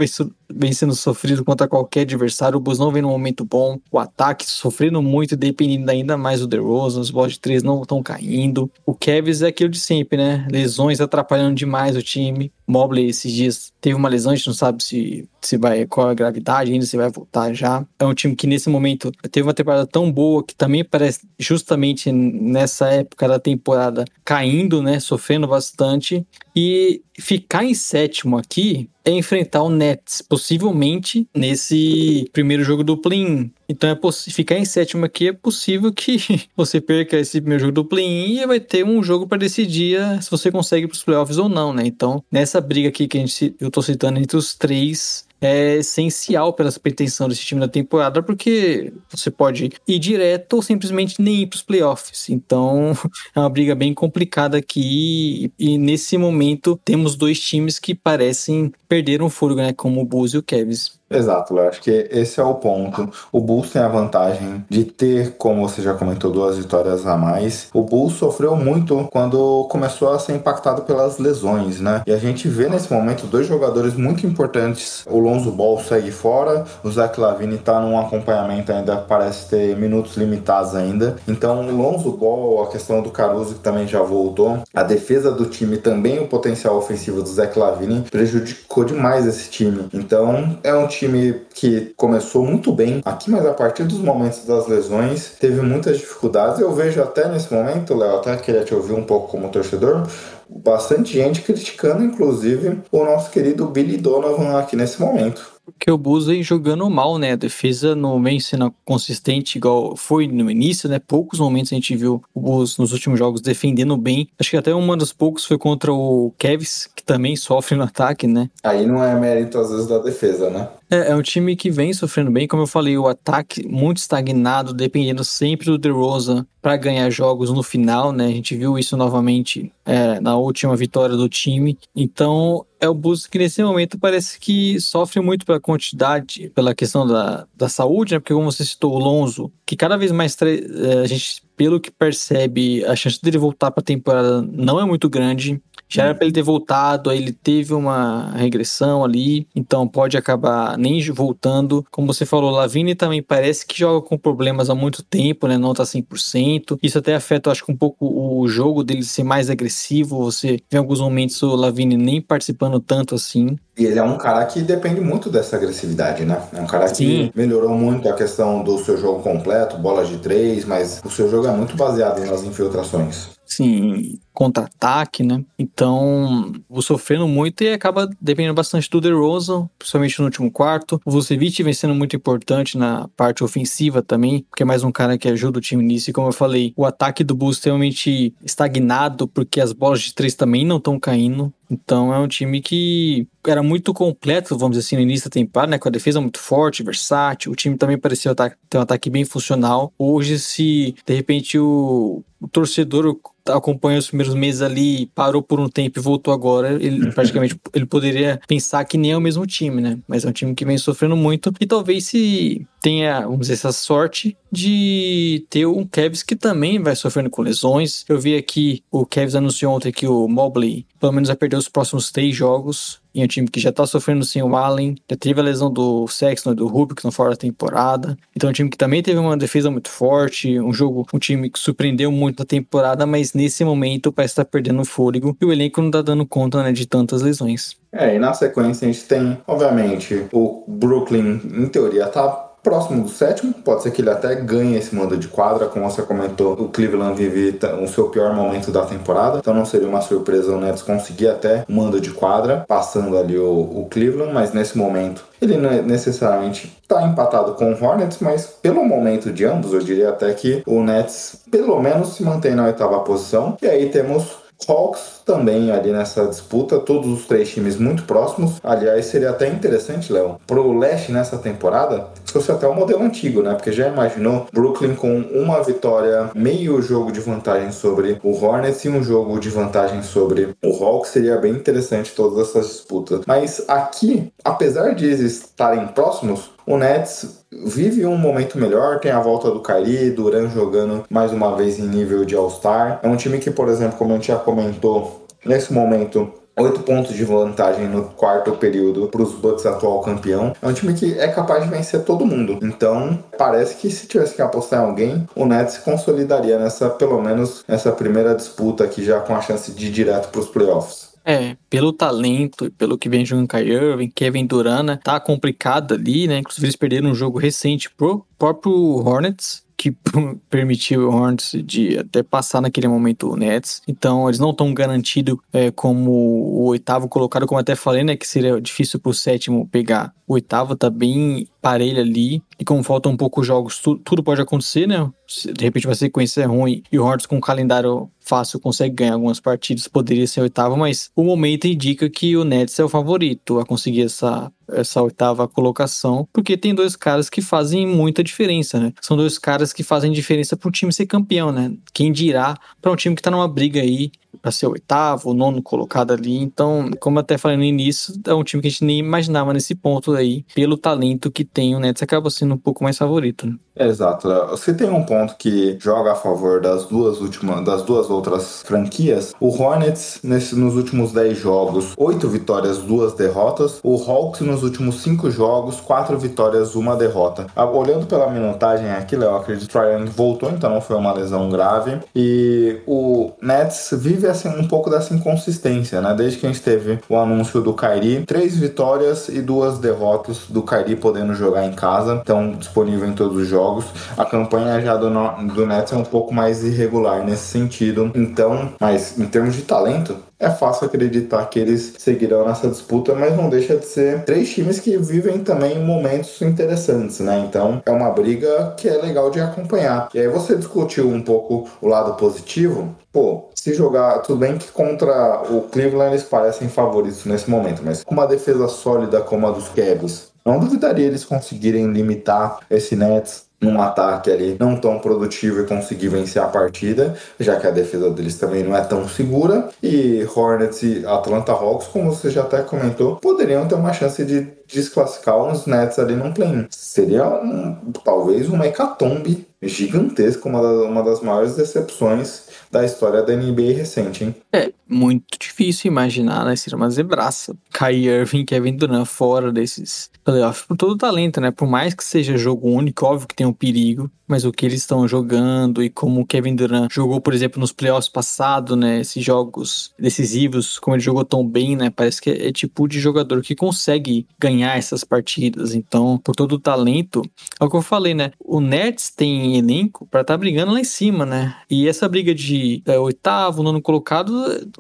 vem 0.49 0.71
sendo 0.71 0.95
sofrido 0.95 1.43
contra 1.43 1.67
qualquer 1.67 2.02
adversário. 2.03 2.57
O 2.57 2.59
Bulls 2.59 2.79
não 2.79 2.91
vem 2.91 3.01
num 3.01 3.09
momento 3.09 3.43
bom. 3.43 3.79
O 3.91 3.99
ataque 3.99 4.49
sofrendo 4.49 5.01
muito, 5.01 5.35
dependendo 5.35 5.89
ainda 5.91 6.17
mais 6.17 6.39
do 6.39 6.47
DeRozan. 6.47 7.01
Os 7.01 7.11
bolas 7.11 7.33
de 7.33 7.39
três 7.39 7.63
não 7.63 7.81
estão 7.81 8.01
caindo. 8.03 8.71
O 8.85 8.93
Cavs 8.93 9.41
é 9.41 9.47
aquilo 9.47 9.69
de 9.69 9.79
sempre, 9.79 10.17
né? 10.17 10.47
Lesões 10.51 11.01
atrapalhando 11.01 11.55
demais 11.55 11.95
o 11.95 12.01
time. 12.01 12.51
Mobley 12.67 13.09
esses 13.09 13.31
dias 13.31 13.73
teve 13.81 13.95
uma 13.95 14.09
lesão, 14.09 14.31
a 14.31 14.35
gente 14.35 14.47
não 14.47 14.53
sabe 14.53 14.83
se, 14.83 15.27
se 15.41 15.57
vai, 15.57 15.85
qual 15.85 16.07
é 16.07 16.11
a 16.11 16.15
gravidade 16.15 16.71
ainda, 16.71 16.85
se 16.85 16.95
vai 16.95 17.09
voltar 17.09 17.53
já. 17.53 17.85
É 17.99 18.05
um 18.05 18.13
time 18.13 18.35
que 18.35 18.47
nesse 18.47 18.69
momento 18.69 19.11
teve 19.31 19.45
uma 19.45 19.53
temporada 19.53 19.85
tão 19.85 20.11
boa 20.11 20.43
que 20.43 20.55
também 20.55 20.83
parece 20.83 21.27
justamente 21.37 22.11
nessa 22.11 22.87
época 22.87 23.27
da 23.27 23.39
temporada 23.39 24.05
caindo, 24.23 24.81
né, 24.81 24.99
sofrendo 24.99 25.47
bastante. 25.47 26.25
E 26.55 27.01
ficar 27.19 27.63
em 27.63 27.73
sétimo 27.73 28.37
aqui 28.37 28.89
é 29.05 29.11
enfrentar 29.11 29.61
o 29.63 29.69
Nets, 29.69 30.21
possivelmente 30.21 31.27
nesse 31.35 32.29
primeiro 32.31 32.63
jogo 32.63 32.83
do 32.83 32.97
play-in. 32.97 33.51
Então 33.67 33.89
é 33.89 33.97
ficar 34.31 34.57
em 34.57 34.65
sétimo 34.65 35.05
aqui 35.05 35.29
é 35.29 35.33
possível 35.33 35.91
que 35.91 36.17
você 36.55 36.79
perca 36.79 37.17
esse 37.17 37.39
primeiro 37.41 37.61
jogo 37.61 37.73
do 37.73 37.85
play-in 37.85 38.39
e 38.39 38.47
vai 38.47 38.59
ter 38.59 38.85
um 38.85 39.03
jogo 39.03 39.27
para 39.27 39.37
decidir 39.37 39.99
se 40.21 40.29
você 40.29 40.51
consegue 40.51 40.87
para 40.87 40.95
os 40.95 41.03
playoffs 41.03 41.37
ou 41.37 41.49
não, 41.49 41.73
né? 41.73 41.83
Então, 41.85 42.23
nessa 42.31 42.61
briga 42.61 42.89
aqui 42.89 43.07
que 43.07 43.17
a 43.17 43.19
gente, 43.19 43.55
eu 43.59 43.69
tô 43.69 43.81
citando 43.81 44.19
entre 44.19 44.37
os 44.37 44.55
três, 44.55 45.25
é 45.45 45.77
essencial 45.77 46.53
pela 46.53 46.71
pretensão 46.71 47.27
desse 47.27 47.41
time 47.41 47.59
na 47.59 47.67
temporada, 47.67 48.21
porque 48.23 48.93
você 49.09 49.29
pode 49.29 49.71
ir 49.87 49.99
direto 49.99 50.53
ou 50.53 50.61
simplesmente 50.61 51.21
nem 51.21 51.41
ir 51.41 51.47
para 51.47 51.57
os 51.57 51.61
playoffs. 51.61 52.29
Então 52.29 52.93
é 53.35 53.39
uma 53.39 53.49
briga 53.49 53.75
bem 53.75 53.93
complicada 53.93 54.57
aqui. 54.57 55.51
E 55.59 55.77
nesse 55.77 56.17
momento 56.17 56.79
temos 56.83 57.15
dois 57.15 57.39
times 57.39 57.79
que 57.79 57.93
parecem 57.93 58.71
perder 58.87 59.21
um 59.21 59.29
fôlego, 59.29 59.61
né? 59.61 59.73
Como 59.73 60.01
o 60.01 60.05
Bulls 60.05 60.33
e 60.33 60.37
o 60.37 60.43
Cavs. 60.43 60.99
Exato, 61.15 61.57
eu 61.57 61.67
acho 61.67 61.81
que 61.81 62.07
esse 62.11 62.39
é 62.39 62.43
o 62.43 62.55
ponto. 62.55 63.09
O 63.31 63.39
Bulls 63.39 63.71
tem 63.71 63.81
a 63.81 63.87
vantagem 63.87 64.65
de 64.69 64.85
ter, 64.85 65.35
como 65.37 65.67
você 65.67 65.81
já 65.81 65.93
comentou, 65.93 66.31
duas 66.31 66.57
vitórias 66.57 67.05
a 67.05 67.17
mais. 67.17 67.67
O 67.73 67.81
Bulls 67.81 68.13
sofreu 68.13 68.55
muito 68.55 69.07
quando 69.11 69.65
começou 69.69 70.11
a 70.11 70.19
ser 70.19 70.35
impactado 70.35 70.83
pelas 70.83 71.17
lesões, 71.17 71.79
né? 71.79 72.01
E 72.05 72.11
a 72.11 72.17
gente 72.17 72.47
vê 72.47 72.67
nesse 72.67 72.91
momento 72.91 73.27
dois 73.27 73.47
jogadores 73.47 73.93
muito 73.93 74.25
importantes. 74.25 75.05
O 75.09 75.19
Lonzo 75.19 75.51
Ball 75.51 75.79
segue 75.79 76.11
fora, 76.11 76.65
o 76.83 76.89
Zach 76.89 77.19
Lavine 77.19 77.57
tá 77.57 77.79
num 77.79 77.99
acompanhamento 77.99 78.71
ainda, 78.71 78.97
parece 78.97 79.49
ter 79.49 79.75
minutos 79.77 80.15
limitados 80.17 80.75
ainda. 80.75 81.15
Então, 81.27 81.67
o 81.67 81.75
Lonzo 81.75 82.11
Ball, 82.11 82.63
a 82.63 82.67
questão 82.67 83.01
do 83.01 83.09
Caruso 83.09 83.55
que 83.55 83.59
também 83.59 83.87
já 83.87 84.01
voltou, 84.01 84.59
a 84.73 84.83
defesa 84.83 85.31
do 85.31 85.45
time 85.45 85.77
também, 85.77 86.19
o 86.19 86.27
potencial 86.27 86.77
ofensivo 86.77 87.21
do 87.21 87.29
Zach 87.29 87.57
Lavine 87.57 88.03
prejudicou 88.09 88.83
demais 88.83 89.25
esse 89.25 89.49
time. 89.49 89.87
Então, 89.93 90.57
é 90.63 90.73
um 90.73 90.87
time 90.87 91.02
time 91.03 91.41
que 91.53 91.93
começou 91.97 92.45
muito 92.45 92.71
bem 92.71 93.01
aqui, 93.03 93.29
mas 93.29 93.45
a 93.45 93.53
partir 93.53 93.83
dos 93.83 93.99
momentos 93.99 94.45
das 94.45 94.67
lesões 94.67 95.35
teve 95.39 95.61
muitas 95.61 95.97
dificuldades. 95.97 96.59
Eu 96.59 96.73
vejo 96.73 97.01
até 97.01 97.27
nesse 97.27 97.53
momento, 97.53 97.93
Léo, 97.93 98.17
até 98.17 98.35
queria 98.37 98.63
te 98.63 98.73
ouvir 98.73 98.93
um 98.93 99.03
pouco 99.03 99.27
como 99.29 99.49
torcedor, 99.49 100.07
bastante 100.49 101.13
gente 101.13 101.41
criticando, 101.41 102.03
inclusive, 102.03 102.79
o 102.91 103.03
nosso 103.03 103.31
querido 103.31 103.65
Billy 103.67 103.97
Donovan 103.97 104.57
aqui 104.57 104.75
nesse 104.75 105.01
momento. 105.01 105.53
Porque 105.65 105.89
o 105.89 105.97
Bulls 105.97 106.25
vem 106.25 106.43
jogando 106.43 106.89
mal, 106.89 107.17
né? 107.17 107.31
A 107.31 107.37
defesa 107.37 107.95
não 107.95 108.21
vem 108.21 108.37
sendo 108.37 108.73
consistente 108.83 109.57
igual 109.57 109.95
foi 109.95 110.27
no 110.27 110.51
início, 110.51 110.89
né? 110.89 110.99
Poucos 110.99 111.39
momentos 111.39 111.71
a 111.71 111.75
gente 111.75 111.95
viu 111.95 112.21
o 112.33 112.41
Bulls 112.41 112.77
nos 112.77 112.91
últimos 112.91 113.17
jogos 113.17 113.39
defendendo 113.39 113.95
bem. 113.95 114.27
Acho 114.37 114.51
que 114.51 114.57
até 114.57 114.75
um 114.75 114.97
dos 114.97 115.13
poucos 115.13 115.45
foi 115.45 115.57
contra 115.57 115.93
o 115.93 116.33
Cavs, 116.37 116.89
que 116.93 117.01
também 117.01 117.37
sofre 117.37 117.77
no 117.77 117.83
ataque, 117.83 118.27
né? 118.27 118.49
Aí 118.61 118.85
não 118.85 119.01
é 119.01 119.17
mérito, 119.17 119.57
às 119.57 119.69
vezes, 119.69 119.87
da 119.87 119.99
defesa, 119.99 120.49
né? 120.49 120.67
É, 120.93 121.09
é 121.09 121.15
um 121.15 121.23
time 121.23 121.55
que 121.55 121.71
vem 121.71 121.91
sofrendo 121.91 122.29
bem, 122.29 122.47
como 122.47 122.61
eu 122.61 122.67
falei, 122.67 122.95
o 122.95 123.07
ataque 123.07 123.67
muito 123.67 123.97
estagnado, 123.97 124.75
dependendo 124.75 125.23
sempre 125.23 125.65
do 125.65 125.77
DeRozan 125.79 126.45
para 126.61 126.77
ganhar 126.77 127.09
jogos 127.09 127.49
no 127.51 127.63
final, 127.63 128.11
né? 128.11 128.27
A 128.27 128.29
gente 128.29 128.55
viu 128.55 128.77
isso 128.77 128.95
novamente 128.95 129.71
é, 129.83 130.19
na 130.19 130.37
última 130.37 130.75
vitória 130.75 131.15
do 131.15 131.27
time. 131.27 131.79
Então, 131.95 132.63
é 132.79 132.87
o 132.87 132.93
Bulls 132.93 133.25
que 133.25 133.39
nesse 133.39 133.63
momento 133.63 133.97
parece 133.97 134.39
que 134.39 134.79
sofre 134.79 135.19
muito 135.19 135.47
pela 135.47 135.59
quantidade, 135.59 136.51
pela 136.53 136.75
questão 136.75 137.07
da, 137.07 137.47
da 137.55 137.67
saúde, 137.67 138.13
né? 138.13 138.19
Porque 138.19 138.33
como 138.35 138.51
você 138.51 138.63
citou 138.63 138.93
o 138.93 138.99
Lonzo, 138.99 139.51
que 139.65 139.75
cada 139.75 139.97
vez 139.97 140.11
mais 140.11 140.37
é, 140.43 140.99
a 141.01 141.07
gente, 141.07 141.41
pelo 141.57 141.79
que 141.79 141.89
percebe, 141.89 142.85
a 142.85 142.95
chance 142.95 143.19
dele 143.19 143.39
voltar 143.39 143.71
para 143.71 143.81
a 143.81 143.83
temporada 143.83 144.43
não 144.43 144.79
é 144.79 144.85
muito 144.85 145.09
grande. 145.09 145.59
Já 145.93 146.05
era 146.05 146.15
para 146.15 146.25
ele 146.25 146.33
ter 146.33 146.41
voltado, 146.41 147.11
aí 147.11 147.19
ele 147.19 147.31
teve 147.31 147.71
uma 147.71 148.31
regressão 148.31 149.03
ali, 149.03 149.47
então 149.55 149.87
pode 149.87 150.17
acabar 150.17 150.75
nem 150.75 150.99
voltando. 151.11 151.85
Como 151.91 152.11
você 152.11 152.25
falou, 152.25 152.49
Lavine 152.49 152.95
também 152.95 153.21
parece 153.21 153.63
que 153.63 153.77
joga 153.77 154.05
com 154.07 154.17
problemas 154.17 154.71
há 154.71 154.75
muito 154.75 155.03
tempo, 155.03 155.47
né? 155.47 155.55
Não 155.55 155.71
tá 155.71 155.83
100%. 155.83 156.79
Isso 156.81 156.97
até 156.97 157.13
afeta, 157.13 157.51
acho 157.51 157.63
que 157.63 157.71
um 157.71 157.77
pouco 157.77 158.07
o 158.07 158.47
jogo 158.47 158.83
dele 158.83 159.03
ser 159.03 159.23
mais 159.23 159.51
agressivo. 159.51 160.23
Você 160.23 160.57
vê 160.69 160.77
em 160.77 160.77
alguns 160.77 160.99
momentos 160.99 161.41
o 161.43 161.55
Lavine 161.55 161.95
nem 161.95 162.19
participando 162.19 162.79
tanto 162.79 163.13
assim. 163.13 163.55
E 163.77 163.85
ele 163.85 163.99
é 163.99 164.03
um 164.03 164.17
cara 164.17 164.43
que 164.45 164.61
depende 164.61 164.99
muito 164.99 165.29
dessa 165.29 165.57
agressividade, 165.57 166.25
né? 166.25 166.41
É 166.53 166.61
um 166.61 166.67
cara 166.67 166.87
que 166.89 166.95
Sim. 166.95 167.31
melhorou 167.35 167.75
muito 167.77 168.09
a 168.09 168.13
questão 168.13 168.63
do 168.63 168.79
seu 168.79 168.97
jogo 168.97 169.21
completo, 169.21 169.77
bolas 169.77 170.09
de 170.09 170.17
três, 170.17 170.65
mas 170.65 171.01
o 171.05 171.09
seu 171.09 171.29
jogo 171.29 171.47
é 171.47 171.51
muito 171.51 171.75
baseado 171.75 172.23
nas 172.25 172.43
infiltrações. 172.43 173.29
Sim, 173.45 174.19
contra-ataque, 174.33 175.23
né? 175.23 175.43
Então, 175.57 176.51
sofrendo 176.81 177.27
muito 177.27 177.63
e 177.63 177.71
acaba 177.71 178.09
dependendo 178.19 178.53
bastante 178.53 178.89
do 178.89 178.99
DeRozan, 178.99 179.69
principalmente 179.77 180.19
no 180.19 180.25
último 180.25 180.51
quarto. 180.51 181.01
O 181.05 181.11
Vucevic 181.11 181.61
vem 181.63 181.73
sendo 181.73 181.95
muito 181.95 182.15
importante 182.15 182.77
na 182.77 183.07
parte 183.15 183.43
ofensiva 183.43 184.01
também, 184.01 184.45
porque 184.49 184.63
é 184.63 184.65
mais 184.65 184.83
um 184.83 184.91
cara 184.91 185.17
que 185.17 185.27
ajuda 185.27 185.59
o 185.59 185.61
time 185.61 185.83
nisso. 185.83 186.09
E 186.09 186.13
como 186.13 186.27
eu 186.27 186.33
falei, 186.33 186.73
o 186.75 186.85
ataque 186.85 187.23
do 187.23 187.35
Bulls 187.35 187.57
extremamente 187.57 188.33
estagnado, 188.43 189.27
porque 189.27 189.61
as 189.61 189.71
bolas 189.71 190.01
de 190.01 190.13
três 190.13 190.35
também 190.35 190.65
não 190.65 190.77
estão 190.77 190.99
caindo. 190.99 191.53
Então 191.69 192.13
é 192.13 192.19
um 192.19 192.27
time 192.27 192.61
que 192.61 193.27
era 193.47 193.63
muito 193.63 193.93
completo, 193.93 194.57
vamos 194.57 194.77
dizer 194.77 194.87
assim, 194.87 194.95
no 194.95 195.01
início 195.01 195.29
da 195.29 195.33
temporada, 195.33 195.71
né? 195.71 195.79
Com 195.79 195.87
a 195.87 195.91
defesa 195.91 196.21
muito 196.21 196.39
forte, 196.39 196.83
versátil. 196.83 197.51
O 197.51 197.55
time 197.55 197.77
também 197.77 197.97
parecia 197.97 198.35
ter 198.35 198.77
um 198.77 198.81
ataque 198.81 199.09
bem 199.09 199.25
funcional. 199.25 199.91
Hoje, 199.97 200.37
se 200.39 200.95
de 201.05 201.13
repente 201.13 201.57
o, 201.57 202.23
o 202.39 202.47
torcedor 202.47 203.17
acompanhou 203.47 203.99
os 203.99 204.07
primeiros 204.07 204.22
meses 204.29 204.61
ali, 204.61 205.07
parou 205.15 205.41
por 205.41 205.59
um 205.59 205.67
tempo 205.67 205.99
e 205.99 206.01
voltou 206.01 206.33
agora, 206.33 206.73
ele 206.73 207.11
praticamente 207.11 207.59
ele 207.73 207.85
poderia 207.85 208.39
pensar 208.47 208.85
que 208.85 208.97
nem 208.97 209.11
é 209.11 209.17
o 209.17 209.21
mesmo 209.21 209.45
time, 209.45 209.81
né? 209.81 209.97
Mas 210.07 210.25
é 210.25 210.29
um 210.29 210.31
time 210.31 210.53
que 210.53 210.65
vem 210.65 210.77
sofrendo 210.77 211.15
muito 211.15 211.53
e 211.59 211.65
talvez 211.65 212.05
se 212.05 212.65
tenha, 212.81 213.21
vamos 213.21 213.41
dizer, 213.41 213.53
essa 213.53 213.71
sorte 213.71 214.37
de 214.51 215.45
ter 215.49 215.65
um 215.65 215.85
Cavs 215.85 216.21
que 216.21 216.35
também 216.35 216.81
vai 216.81 216.95
sofrendo 216.95 217.29
com 217.29 217.41
lesões. 217.41 218.05
Eu 218.07 218.19
vi 218.19 218.35
aqui, 218.35 218.83
o 218.91 219.05
Cavs 219.05 219.35
anunciou 219.35 219.73
ontem 219.73 219.91
que 219.91 220.07
o 220.07 220.27
Mobley 220.27 220.85
pelo 220.99 221.13
menos 221.13 221.29
vai 221.29 221.35
perder 221.35 221.57
os 221.57 221.69
próximos 221.69 222.11
três 222.11 222.35
jogos 222.35 223.02
em 223.13 223.23
um 223.23 223.27
time 223.27 223.47
que 223.47 223.59
já 223.59 223.71
tá 223.71 223.85
sofrendo 223.85 224.25
sem 224.25 224.41
o 224.41 224.55
Allen, 224.55 224.95
já 225.09 225.15
teve 225.15 225.39
a 225.39 225.43
lesão 225.43 225.71
do 225.71 226.07
Sexton 226.07 226.51
e 226.51 226.55
do 226.55 226.67
Rubio, 226.67 226.95
que 226.95 227.01
estão 227.01 227.11
fora 227.11 227.31
da 227.31 227.35
temporada. 227.35 228.17
Então 228.35 228.49
é 228.49 228.51
um 228.51 228.53
time 228.53 228.69
que 228.69 228.77
também 228.77 229.03
teve 229.03 229.19
uma 229.19 229.37
defesa 229.37 229.69
muito 229.69 229.89
forte, 229.89 230.59
um 230.59 230.73
jogo, 230.73 231.05
um 231.13 231.19
time 231.19 231.49
que 231.49 231.59
surpreendeu 231.59 232.11
muito 232.11 232.39
na 232.39 232.45
temporada, 232.45 233.05
mas 233.05 233.33
nesse 233.33 233.63
momento 233.63 234.11
parece 234.11 234.33
estar 234.33 234.45
tá 234.45 234.49
perdendo 234.49 234.83
fôlego 234.83 235.37
e 235.39 235.45
o 235.45 235.51
elenco 235.51 235.81
não 235.81 235.91
tá 235.91 236.01
dando 236.01 236.25
conta 236.25 236.63
né, 236.63 236.71
de 236.71 236.87
tantas 236.87 237.21
lesões. 237.21 237.77
É, 237.91 238.15
e 238.15 238.19
na 238.19 238.33
sequência 238.33 238.87
a 238.87 238.91
gente 238.91 239.05
tem, 239.05 239.37
obviamente, 239.45 240.25
o 240.31 240.63
Brooklyn, 240.67 241.39
em 241.43 241.67
teoria, 241.67 242.07
tá 242.07 242.52
próximo 242.63 243.03
do 243.03 243.09
sétimo. 243.09 243.53
Pode 243.53 243.83
ser 243.83 243.91
que 243.91 244.01
ele 244.01 244.09
até 244.09 244.33
ganhe 244.35 244.77
esse 244.77 244.95
mando 244.95 245.17
de 245.17 245.27
quadra, 245.27 245.67
como 245.67 245.89
você 245.89 246.01
comentou. 246.01 246.53
O 246.53 246.69
Cleveland 246.69 247.15
vive 247.15 247.59
o 247.81 247.87
seu 247.87 248.09
pior 248.09 248.33
momento 248.33 248.71
da 248.71 248.85
temporada, 248.85 249.39
então 249.39 249.53
não 249.53 249.65
seria 249.65 249.87
uma 249.87 250.01
surpresa 250.01 250.55
o 250.55 250.59
Nets 250.59 250.81
conseguir 250.81 251.27
até 251.27 251.65
um 251.69 251.75
mando 251.75 251.99
de 251.99 252.11
quadra, 252.11 252.63
passando 252.67 253.17
ali 253.17 253.37
o, 253.37 253.51
o 253.51 253.87
Cleveland, 253.89 254.33
mas 254.33 254.53
nesse 254.53 254.77
momento 254.77 255.25
ele 255.41 255.57
não 255.57 255.69
é 255.69 255.81
necessariamente 255.81 256.71
está 256.81 257.01
empatado 257.03 257.53
com 257.53 257.73
o 257.73 257.83
Hornets, 257.83 258.19
mas 258.19 258.45
pelo 258.45 258.85
momento 258.85 259.31
de 259.31 259.45
ambos, 259.45 259.73
eu 259.73 259.79
diria 259.79 260.09
até 260.09 260.31
que 260.33 260.63
o 260.65 260.81
Nets 260.81 261.41
pelo 261.51 261.81
menos 261.81 262.15
se 262.15 262.23
mantém 262.23 262.55
na 262.55 262.65
oitava 262.65 262.99
posição. 262.99 263.57
E 263.61 263.67
aí 263.67 263.89
temos 263.89 264.42
Hawks 264.67 265.21
também 265.25 265.71
ali 265.71 265.91
nessa 265.91 266.27
disputa, 266.27 266.79
todos 266.79 267.09
os 267.09 267.25
três 267.25 267.49
times 267.49 267.77
muito 267.77 268.03
próximos. 268.03 268.59
Aliás, 268.63 269.05
seria 269.05 269.29
até 269.29 269.47
interessante, 269.47 270.11
Léo, 270.11 270.37
pro 270.45 270.77
leste 270.77 271.11
nessa 271.11 271.37
temporada, 271.37 272.07
se 272.25 272.33
fosse 272.33 272.51
até 272.51 272.67
o 272.67 272.75
modelo 272.75 273.03
antigo, 273.03 273.41
né? 273.41 273.53
Porque 273.53 273.71
já 273.71 273.87
imaginou 273.87 274.47
Brooklyn 274.51 274.95
com 274.95 275.19
uma 275.19 275.61
vitória, 275.63 276.31
meio 276.33 276.81
jogo 276.81 277.11
de 277.11 277.19
vantagem 277.19 277.71
sobre 277.71 278.19
o 278.23 278.31
Hornets 278.33 278.83
e 278.85 278.89
um 278.89 279.03
jogo 279.03 279.39
de 279.39 279.49
vantagem 279.49 280.01
sobre 280.01 280.55
o 280.63 280.83
Hawks, 280.83 281.11
seria 281.11 281.37
bem 281.37 281.53
interessante 281.53 282.13
todas 282.15 282.49
essas 282.49 282.67
disputas. 282.67 283.21
Mas 283.25 283.63
aqui, 283.67 284.31
apesar 284.43 284.93
de 284.93 285.05
eles 285.05 285.19
estarem 285.19 285.87
próximos, 285.87 286.51
o 286.65 286.77
Nets 286.77 287.42
vive 287.65 288.05
um 288.05 288.17
momento 288.17 288.57
melhor, 288.57 288.99
tem 288.99 289.11
a 289.11 289.19
volta 289.19 289.51
do 289.51 289.61
Kyrie, 289.61 290.11
Duran 290.11 290.49
jogando 290.49 291.03
mais 291.09 291.31
uma 291.31 291.55
vez 291.55 291.79
em 291.79 291.87
nível 291.87 292.25
de 292.25 292.35
All-Star. 292.35 292.99
É 293.03 293.07
um 293.07 293.15
time 293.15 293.39
que, 293.39 293.51
por 293.51 293.69
exemplo, 293.69 293.97
como 293.97 294.11
a 294.11 294.15
gente 294.15 294.27
já 294.27 294.37
comentou, 294.37 295.25
nesse 295.45 295.73
momento 295.73 296.31
Oito 296.55 296.81
pontos 296.81 297.15
de 297.15 297.25
vantagem 297.25 297.87
no 297.87 298.03
quarto 298.09 298.51
período 298.51 299.07
para 299.07 299.23
os 299.23 299.33
Bucks 299.33 299.65
atual 299.65 300.01
campeão. 300.01 300.53
É 300.61 300.67
um 300.67 300.73
time 300.73 300.93
que 300.93 301.17
é 301.17 301.27
capaz 301.27 301.63
de 301.63 301.69
vencer 301.69 302.03
todo 302.03 302.27
mundo. 302.27 302.59
Então, 302.61 303.17
parece 303.39 303.75
que 303.77 303.89
se 303.89 304.05
tivesse 304.05 304.35
que 304.35 304.41
apostar 304.41 304.83
em 304.83 304.85
alguém, 304.85 305.27
o 305.35 305.47
Nets 305.47 305.73
se 305.73 305.81
consolidaria 305.81 306.59
nessa, 306.59 306.91
pelo 306.91 307.19
menos, 307.19 307.63
nessa 307.67 307.91
primeira 307.91 308.35
disputa 308.35 308.83
aqui 308.83 309.03
já 309.03 309.19
com 309.19 309.35
a 309.35 309.41
chance 309.41 309.71
de 309.71 309.87
ir 309.87 309.91
direto 309.91 310.29
para 310.29 310.41
os 310.41 310.47
playoffs. 310.47 311.02
É, 311.25 311.55
pelo 311.69 311.93
talento, 311.93 312.69
pelo 312.71 312.97
que 312.97 313.07
vem 313.07 313.25
jogando 313.25 313.47
Kyrie 313.47 313.73
Irving, 313.73 314.11
Kevin 314.13 314.45
Durant, 314.45 314.83
né, 314.83 314.99
tá 315.01 315.19
complicado 315.19 315.93
ali, 315.93 316.27
né? 316.27 316.39
Inclusive 316.39 316.65
eles 316.65 316.75
perderam 316.75 317.11
um 317.11 317.15
jogo 317.15 317.39
recente 317.39 317.89
pro 317.89 318.25
próprio 318.37 318.73
Hornets, 318.73 319.63
que 319.83 319.91
permitiu 320.49 321.09
o 321.09 321.13
Hornets 321.13 321.51
de 321.65 321.97
até 321.97 322.23
passar 322.23 322.61
naquele 322.61 322.87
momento 322.87 323.29
o 323.29 323.35
Nets. 323.35 323.81
Então 323.85 324.29
eles 324.29 324.39
não 324.39 324.51
estão 324.51 324.73
garantidos 324.73 325.37
é, 325.51 325.71
como 325.71 326.11
o 326.11 326.65
oitavo 326.67 327.09
colocado, 327.09 327.45
como 327.45 327.59
até 327.59 327.75
falei, 327.75 328.03
né? 328.03 328.15
Que 328.15 328.25
seria 328.25 328.61
difícil 328.61 328.97
pro 328.97 329.13
sétimo 329.13 329.67
pegar. 329.67 330.13
O 330.25 330.35
oitavo 330.35 330.75
tá 330.75 330.89
bem 330.89 331.47
parelho 331.61 331.99
ali. 331.99 332.41
E 332.57 332.63
como 332.63 332.81
faltam 332.81 333.11
um 333.11 333.17
pouco 333.17 333.43
jogos, 333.43 333.79
tu, 333.79 333.97
tudo 333.97 334.23
pode 334.23 334.41
acontecer, 334.41 334.87
né? 334.87 335.09
De 335.53 335.63
repente 335.63 335.87
uma 335.87 335.95
sequência 335.95 336.41
é 336.41 336.45
ruim 336.45 336.83
e 336.91 336.99
o 336.99 337.03
Hornets 337.03 337.25
com 337.25 337.37
um 337.37 337.41
calendário 337.41 338.09
fácil 338.19 338.59
consegue 338.59 338.95
ganhar 338.95 339.13
algumas 339.13 339.39
partidas, 339.39 339.87
poderia 339.87 340.25
ser 340.25 340.41
oitavo, 340.41 340.77
mas 340.77 341.11
o 341.15 341.23
momento 341.23 341.67
indica 341.67 342.09
que 342.09 342.37
o 342.37 342.43
Nets 342.43 342.79
é 342.79 342.83
o 342.83 342.89
favorito 342.89 343.59
a 343.59 343.65
conseguir 343.65 344.03
essa 344.03 344.51
essa 344.71 345.01
oitava 345.01 345.47
colocação, 345.47 346.27
porque 346.31 346.57
tem 346.57 346.73
dois 346.73 346.95
caras 346.95 347.29
que 347.29 347.41
fazem 347.41 347.85
muita 347.85 348.23
diferença, 348.23 348.79
né? 348.79 348.93
São 349.01 349.15
dois 349.17 349.37
caras 349.37 349.73
que 349.73 349.83
fazem 349.83 350.11
diferença 350.11 350.55
para 350.55 350.69
o 350.69 350.71
time 350.71 350.91
ser 350.91 351.05
campeão, 351.05 351.51
né? 351.51 351.71
Quem 351.93 352.11
dirá 352.11 352.57
para 352.81 352.91
um 352.91 352.95
time 352.95 353.13
que 353.13 353.19
está 353.19 353.29
numa 353.29 353.47
briga 353.47 353.81
aí 353.81 354.11
para 354.43 354.51
ser 354.51 354.67
oitavo, 354.67 355.29
o 355.29 355.33
nono 355.33 355.63
colocado 355.63 356.11
ali. 356.11 356.37
Então, 356.37 356.91
como 356.99 357.17
eu 357.17 357.21
até 357.21 357.37
falei 357.37 357.55
no 357.55 357.63
início, 357.63 358.13
é 358.27 358.33
um 358.33 358.43
time 358.43 358.61
que 358.61 358.67
a 358.67 358.71
gente 358.71 358.83
nem 358.83 358.99
imaginava 358.99 359.53
nesse 359.53 359.73
ponto 359.73 360.11
aí, 360.11 360.45
pelo 360.53 360.75
talento 360.75 361.31
que 361.31 361.45
tem 361.45 361.73
o 361.73 361.79
Nets, 361.79 362.03
acaba 362.03 362.29
sendo 362.29 362.55
um 362.55 362.57
pouco 362.57 362.83
mais 362.83 362.97
favorito. 362.97 363.47
Né? 363.47 363.55
Exato. 363.75 364.27
Você 364.49 364.73
tem 364.73 364.89
um 364.89 365.03
ponto 365.03 365.35
que 365.37 365.77
joga 365.79 366.11
a 366.11 366.15
favor 366.15 366.61
das 366.61 366.85
duas 366.85 367.19
últimas, 367.19 367.63
das 367.63 367.81
duas 367.83 368.09
outras 368.09 368.61
franquias. 368.63 369.33
O 369.39 369.49
Hornets, 369.49 370.19
nesse, 370.23 370.55
nos 370.55 370.75
últimos 370.75 371.11
10 371.11 371.37
jogos, 371.37 371.93
8 371.97 372.27
vitórias, 372.29 372.79
2 372.79 373.13
derrotas. 373.13 373.79
O 373.81 373.95
Hawks, 373.95 374.41
nos 374.41 374.61
últimos 374.61 375.01
5 375.01 375.31
jogos, 375.31 375.79
4 375.79 376.17
vitórias, 376.19 376.75
1 376.75 376.97
derrota. 376.97 377.47
Ah, 377.55 377.65
olhando 377.65 378.05
pela 378.05 378.29
minutagem 378.29 378.91
aqui, 378.91 379.15
Léo, 379.15 379.35
acredito 379.35 379.69
que 379.69 379.77
o 379.77 379.81
Tryon 379.81 380.05
voltou, 380.05 380.51
então 380.51 380.69
não 380.69 380.81
foi 380.81 380.97
uma 380.97 381.13
lesão 381.13 381.49
grave. 381.49 381.99
E 382.15 382.81
o 382.85 383.31
Nets 383.41 383.89
vive 383.93 384.27
assim, 384.33 384.49
um 384.49 384.67
pouco 384.67 384.89
dessa 384.89 385.13
inconsistência, 385.13 386.01
né? 386.01 386.13
Desde 386.13 386.37
que 386.37 386.45
a 386.45 386.49
gente 386.49 386.61
teve 386.61 386.99
o 387.09 387.17
anúncio 387.17 387.61
do 387.61 387.73
Kyrie, 387.73 388.25
3 388.25 388.57
vitórias 388.57 389.29
e 389.29 389.41
2 389.41 389.79
derrotas 389.79 390.41
do 390.49 390.61
Kyrie 390.61 390.95
podendo 390.95 391.33
jogar 391.33 391.65
em 391.65 391.73
casa, 391.73 392.19
então 392.21 392.51
disponível 392.51 393.07
em 393.07 393.13
todos 393.13 393.37
os 393.37 393.47
jogos 393.47 393.63
jogos. 393.63 393.85
A 394.17 394.25
campanha 394.25 394.81
já 394.81 394.95
do, 394.95 395.09
do 395.53 395.65
Nets 395.65 395.93
é 395.93 395.95
um 395.95 396.03
pouco 396.03 396.33
mais 396.33 396.63
irregular 396.63 397.23
nesse 397.23 397.43
sentido. 397.43 398.11
Então, 398.13 398.73
mas 398.79 399.17
em 399.17 399.25
termos 399.25 399.55
de 399.55 399.61
talento, 399.61 400.17
é 400.39 400.49
fácil 400.49 400.87
acreditar 400.87 401.45
que 401.45 401.57
eles 401.57 401.93
seguirão 401.97 402.45
nessa 402.45 402.67
disputa, 402.67 403.15
mas 403.15 403.35
não 403.35 403.49
deixa 403.49 403.77
de 403.77 403.85
ser 403.85 404.25
três 404.25 404.49
times 404.49 404.79
que 404.79 404.97
vivem 404.97 405.39
também 405.39 405.79
momentos 405.79 406.41
interessantes, 406.41 407.19
né? 407.21 407.45
Então 407.47 407.81
é 407.85 407.91
uma 407.91 408.09
briga 408.09 408.73
que 408.75 408.89
é 408.89 408.97
legal 408.97 409.31
de 409.31 409.39
acompanhar. 409.39 410.09
E 410.13 410.19
aí 410.19 410.27
você 410.27 410.55
discutiu 410.55 411.07
um 411.07 411.21
pouco 411.21 411.69
o 411.81 411.87
lado 411.87 412.15
positivo. 412.15 412.93
Pô, 413.11 413.49
se 413.63 413.73
jogar, 413.73 414.19
tudo 414.19 414.39
bem 414.39 414.57
que 414.57 414.67
contra 414.73 415.41
o 415.49 415.61
Cleveland 415.61 416.11
eles 416.11 416.23
parecem 416.23 416.67
favoritos 416.67 417.23
nesse 417.23 417.49
momento, 417.49 417.81
mas 417.81 418.03
com 418.03 418.13
uma 418.13 418.27
defesa 418.27 418.67
sólida 418.67 419.21
como 419.21 419.47
a 419.47 419.51
dos 419.51 419.69
Cavs, 419.69 420.33
não 420.45 420.59
duvidaria 420.59 421.05
eles 421.05 421.23
conseguirem 421.23 421.89
limitar 421.93 422.59
esse 422.69 422.93
Nets 422.93 423.45
num 423.61 423.81
ataque 423.81 424.29
ali 424.29 424.57
não 424.59 424.75
tão 424.75 424.99
produtivo 424.99 425.61
e 425.61 425.65
conseguir 425.65 426.09
vencer 426.09 426.41
a 426.41 426.47
partida, 426.47 427.15
já 427.39 427.57
que 427.57 427.65
a 427.65 427.71
defesa 427.71 428.09
deles 428.09 428.37
também 428.37 428.63
não 428.63 428.75
é 428.75 428.81
tão 428.81 429.07
segura. 429.07 429.69
E 429.81 430.27
Hornets 430.35 430.83
e 430.83 431.05
Atlanta 431.05 431.53
Hawks, 431.53 431.87
como 431.87 432.13
você 432.13 432.29
já 432.29 432.41
até 432.41 432.61
comentou, 432.61 433.15
poderiam 433.15 433.65
ter 433.65 433.75
uma 433.75 433.93
chance 433.93 434.25
de 434.25 434.49
desclassificar 434.67 435.41
uns 435.41 435.65
Nets 435.65 435.97
ali 435.97 436.15
num 436.15 436.33
play 436.33 436.67
Seria 436.69 437.25
um, 437.25 437.93
talvez 438.03 438.49
uma 438.49 438.67
hecatombe 438.67 439.47
gigantesca, 439.61 440.49
uma, 440.49 440.61
das, 440.61 440.81
uma 440.81 441.03
das 441.03 441.21
maiores 441.21 441.55
decepções 441.55 442.51
da 442.73 442.83
história 442.83 443.21
da 443.21 443.35
NBA 443.35 443.77
recente, 443.77 444.23
hein? 444.23 444.35
É, 444.51 444.71
muito 444.93 445.37
difícil 445.39 445.91
imaginar, 445.91 446.45
né? 446.45 446.55
Seria 446.55 446.77
uma 446.77 446.89
zebraça. 446.89 447.55
Kyrie 447.71 448.07
Irving, 448.07 448.45
Kevin 448.45 448.75
Durant 448.77 449.05
fora 449.05 449.51
desses 449.51 450.11
playoffs 450.23 450.65
por 450.65 450.77
todo 450.77 450.93
o 450.93 450.97
talento, 450.97 451.41
né? 451.41 451.51
Por 451.51 451.67
mais 451.67 451.93
que 451.93 452.03
seja 452.03 452.37
jogo 452.37 452.69
único, 452.69 453.05
óbvio 453.05 453.27
que 453.27 453.35
tem 453.35 453.45
um 453.45 453.53
perigo, 453.53 454.09
mas 454.27 454.45
o 454.45 454.51
que 454.51 454.65
eles 454.65 454.79
estão 454.79 455.07
jogando 455.07 455.83
e 455.83 455.89
como 455.89 456.21
o 456.21 456.25
Kevin 456.25 456.55
Durant 456.55 456.91
jogou, 456.91 457.19
por 457.19 457.33
exemplo, 457.33 457.59
nos 457.59 457.71
playoffs 457.71 458.09
passados, 458.09 458.77
né? 458.77 459.01
Esses 459.01 459.23
jogos 459.23 459.93
decisivos, 459.99 460.79
como 460.79 460.95
ele 460.95 461.03
jogou 461.03 461.25
tão 461.25 461.45
bem, 461.45 461.75
né? 461.75 461.89
Parece 461.89 462.21
que 462.21 462.29
é, 462.29 462.47
é 462.47 462.51
tipo 462.51 462.87
de 462.87 462.99
jogador 462.99 463.41
que 463.41 463.55
consegue 463.55 464.25
ganhar 464.39 464.77
essas 464.77 465.03
partidas. 465.03 465.75
Então, 465.75 466.17
por 466.23 466.35
todo 466.35 466.53
o 466.53 466.59
talento, 466.59 467.21
é 467.59 467.65
o 467.65 467.69
que 467.69 467.75
eu 467.75 467.81
falei, 467.81 468.13
né? 468.13 468.31
O 468.39 468.59
Nets 468.59 469.09
tem 469.09 469.57
elenco 469.57 470.07
para 470.09 470.21
estar 470.21 470.33
tá 470.33 470.37
brigando 470.37 470.71
lá 470.71 470.79
em 470.79 470.85
cima, 470.85 471.25
né? 471.25 471.55
E 471.69 471.87
essa 471.87 472.07
briga 472.07 472.33
de 472.33 472.81
é, 472.85 472.97
oitavo, 472.97 473.61
nono 473.61 473.81
colocado, 473.81 474.33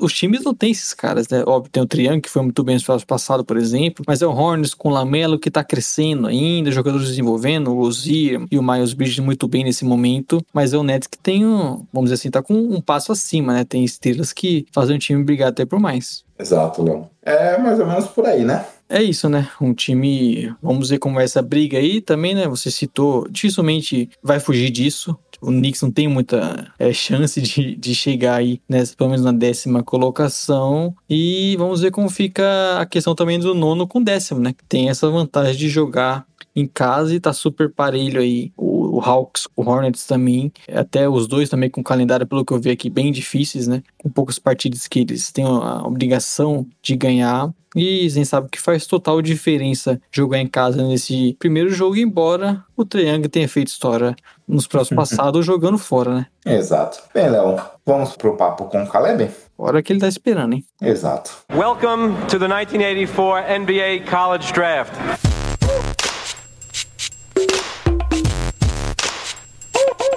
os 0.05 0.13
times 0.13 0.43
não 0.43 0.53
têm 0.53 0.71
esses 0.71 0.93
caras, 0.93 1.27
né? 1.29 1.43
Óbvio, 1.45 1.71
tem 1.71 1.81
o 1.81 1.85
Triângulo, 1.85 2.21
que 2.21 2.29
foi 2.29 2.41
muito 2.41 2.63
bem 2.63 2.75
nos 2.75 2.83
playoffs 2.83 3.05
passados, 3.05 3.45
por 3.45 3.57
exemplo, 3.57 4.03
mas 4.07 4.21
é 4.21 4.27
o 4.27 4.31
Hornets 4.31 4.73
com 4.73 4.89
o 4.89 4.91
Lamelo 4.91 5.39
que 5.39 5.51
tá 5.51 5.63
crescendo 5.63 6.27
ainda, 6.27 6.71
jogadores 6.71 7.07
desenvolvendo, 7.07 7.71
o 7.71 7.75
Rozier 7.75 8.41
e 8.51 8.57
o 8.57 8.63
Miles 8.63 8.93
Bridges 8.93 9.19
muito 9.19 9.47
bem 9.47 9.63
nesse 9.63 9.85
momento, 9.85 10.43
mas 10.53 10.73
é 10.73 10.77
o 10.77 10.83
Nets 10.83 11.07
que 11.07 11.17
tem 11.17 11.45
um, 11.45 11.85
vamos 11.91 12.09
dizer 12.09 12.15
assim, 12.15 12.29
tá 12.29 12.41
com 12.41 12.53
um 12.53 12.81
passo 12.81 13.11
acima, 13.11 13.53
né? 13.53 13.63
Tem 13.63 13.83
estrelas 13.83 14.33
que 14.33 14.65
fazem 14.71 14.95
o 14.95 14.99
time 14.99 15.23
brigar 15.23 15.49
até 15.49 15.65
por 15.65 15.79
mais. 15.79 16.23
Exato, 16.37 16.83
Léo. 16.83 17.07
É 17.21 17.57
mais 17.57 17.79
ou 17.79 17.85
menos 17.85 18.07
por 18.07 18.25
aí, 18.25 18.43
né? 18.43 18.65
É 18.93 19.01
isso, 19.01 19.27
né? 19.27 19.49
Um 19.59 19.73
time. 19.73 20.55
Vamos 20.61 20.89
ver 20.89 20.99
como 20.99 21.15
vai 21.15 21.23
essa 21.23 21.41
briga 21.41 21.79
aí 21.79 21.99
também, 21.99 22.35
né? 22.35 22.47
Você 22.47 22.69
citou, 22.69 23.27
dificilmente 23.27 24.07
vai 24.21 24.39
fugir 24.39 24.69
disso. 24.69 25.17
O 25.41 25.47
Knicks 25.47 25.81
não 25.81 25.89
tem 25.89 26.07
muita 26.07 26.71
é, 26.77 26.93
chance 26.93 27.41
de, 27.41 27.75
de 27.75 27.95
chegar 27.95 28.35
aí, 28.35 28.61
né? 28.69 28.83
Pelo 28.95 29.09
menos 29.09 29.25
na 29.25 29.31
décima 29.31 29.81
colocação. 29.81 30.95
E 31.09 31.55
vamos 31.57 31.81
ver 31.81 31.89
como 31.89 32.07
fica 32.07 32.77
a 32.79 32.85
questão 32.85 33.15
também 33.15 33.39
do 33.39 33.55
nono 33.55 33.87
com 33.87 33.99
décimo, 33.99 34.39
né? 34.39 34.53
Tem 34.69 34.89
essa 34.89 35.09
vantagem 35.09 35.57
de 35.57 35.69
jogar 35.69 36.27
em 36.55 36.67
casa 36.67 37.15
e 37.15 37.19
tá 37.19 37.33
super 37.33 37.71
parelho 37.71 38.21
aí. 38.21 38.51
O, 38.55 38.97
o 38.97 39.01
Hawks, 39.01 39.47
o 39.55 39.67
Hornets 39.67 40.05
também, 40.05 40.51
até 40.71 41.09
os 41.09 41.27
dois 41.27 41.49
também 41.49 41.69
com 41.69 41.83
calendário, 41.83 42.27
pelo 42.27 42.45
que 42.45 42.53
eu 42.53 42.59
vi 42.59 42.69
aqui, 42.69 42.89
bem 42.89 43.11
difíceis, 43.11 43.67
né? 43.67 43.81
Com 43.97 44.09
poucas 44.09 44.37
partidas 44.37 44.87
que 44.87 44.99
eles 44.99 45.31
têm 45.31 45.45
a 45.45 45.85
obrigação 45.85 46.67
de 46.81 46.95
ganhar. 46.95 47.51
E 47.75 48.07
gente 48.07 48.27
sabe 48.27 48.49
que 48.49 48.61
faz 48.61 48.85
total 48.85 49.21
diferença 49.21 49.99
jogar 50.11 50.39
em 50.39 50.47
casa 50.47 50.83
nesse 50.83 51.35
primeiro 51.39 51.69
jogo, 51.69 51.97
embora 51.97 52.63
o 52.77 52.85
Triangle 52.85 53.29
tenha 53.29 53.47
feito 53.47 53.69
história 53.69 54.15
nos 54.47 54.67
próximos 54.67 55.09
passados 55.09 55.45
jogando 55.45 55.77
fora, 55.77 56.13
né? 56.13 56.25
Exato. 56.45 57.01
Bem, 57.13 57.29
Léo, 57.29 57.59
vamos 57.85 58.15
pro 58.15 58.37
papo 58.37 58.65
com 58.65 58.83
o 58.83 58.87
Caleb? 58.87 59.31
Hora 59.57 59.81
que 59.81 59.91
ele 59.91 59.99
tá 59.99 60.07
esperando, 60.07 60.53
hein? 60.53 60.63
Exato. 60.81 61.31
Welcome 61.51 62.15
to 62.27 62.37
the 62.37 62.47
1984 62.47 63.43
NBA 63.59 64.09
College 64.09 64.53
Draft. 64.53 64.93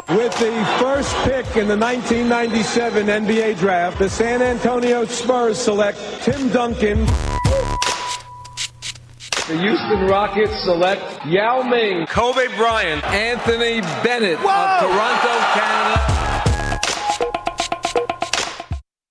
With 0.08 0.32
the 0.38 0.64
first 0.78 1.14
pick 1.24 1.56
in 1.56 1.68
the 1.68 1.76
1997 1.76 3.06
NBA 3.06 3.58
Draft, 3.58 3.98
the 3.98 4.08
San 4.08 4.40
Antonio 4.40 5.04
Spurs 5.04 5.58
select 5.58 5.98
Tim 6.22 6.48
Duncan. 6.48 7.06
The 9.46 9.56
Houston 9.58 10.08
Rockets 10.08 10.64
select 10.64 11.24
Yao 11.24 11.62
Ming, 11.62 12.06
Kobe 12.06 12.48
Bryant, 12.56 13.04
Anthony 13.04 13.80
Bennett 14.02 14.40
Whoa! 14.40 14.50
of 14.50 14.80
Toronto, 14.80 15.38
Canada. 15.54 16.15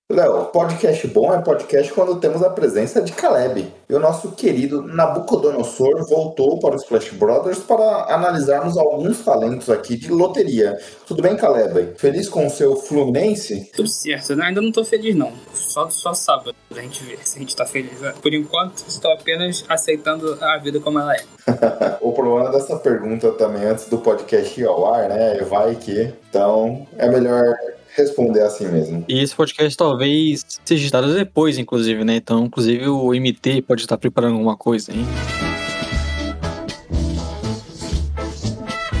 Léo, 0.08 0.44
podcast 0.52 1.04
bom 1.08 1.34
é 1.34 1.42
podcast 1.42 1.92
quando 1.92 2.20
temos 2.20 2.40
a 2.40 2.48
presença 2.48 3.02
de 3.02 3.10
Caleb. 3.10 3.66
E 3.90 3.92
o 3.92 3.98
nosso 3.98 4.30
querido 4.30 4.80
Nabucodonosor 4.80 6.06
voltou 6.08 6.60
para 6.60 6.76
os 6.76 6.82
Splash 6.84 7.10
Brothers 7.14 7.58
para 7.58 8.14
analisarmos 8.14 8.78
alguns 8.78 9.24
talentos 9.24 9.68
aqui 9.68 9.96
de 9.96 10.08
loteria. 10.08 10.78
Tudo 11.08 11.22
bem, 11.22 11.36
Caleb? 11.36 11.94
Feliz 11.96 12.28
com 12.28 12.46
o 12.46 12.50
seu 12.50 12.76
Fluminense? 12.76 13.68
Tudo 13.74 13.88
certo. 13.88 14.32
Eu 14.32 14.42
ainda 14.44 14.60
não 14.60 14.70
tô 14.70 14.84
feliz, 14.84 15.16
não. 15.16 15.32
Só, 15.52 15.90
só 15.90 16.14
sábado 16.14 16.54
a 16.70 16.80
gente 16.80 17.02
vê 17.02 17.18
se 17.24 17.38
a 17.38 17.40
gente 17.40 17.56
tá 17.56 17.66
feliz. 17.66 17.98
Por 18.22 18.32
enquanto, 18.32 18.84
estou 18.86 19.12
apenas 19.12 19.64
aceitando 19.68 20.38
a 20.40 20.56
vida 20.58 20.78
como 20.78 21.00
ela 21.00 21.16
é. 21.16 21.24
o 22.00 22.12
problema 22.12 22.52
dessa 22.52 22.76
pergunta 22.76 23.32
também, 23.32 23.64
antes 23.64 23.88
do 23.88 23.98
podcast 23.98 24.60
ir 24.60 24.66
ao 24.66 24.94
ar, 24.94 25.08
né? 25.08 25.38
Vai 25.42 25.74
que. 25.74 26.14
Então, 26.30 26.86
é 26.96 27.08
melhor 27.08 27.56
responder 27.96 28.42
assim 28.42 28.66
mesmo. 28.66 29.04
E 29.08 29.22
esse 29.22 29.34
podcast 29.34 29.76
talvez 29.76 30.44
seja 30.64 30.82
editado 30.82 31.14
depois, 31.14 31.58
inclusive, 31.58 32.04
né? 32.04 32.16
Então, 32.16 32.44
inclusive, 32.44 32.88
o 32.88 33.10
MT 33.14 33.62
pode 33.62 33.82
estar 33.82 33.96
preparando 33.96 34.34
alguma 34.34 34.56
coisa, 34.56 34.92
hein? 34.92 35.06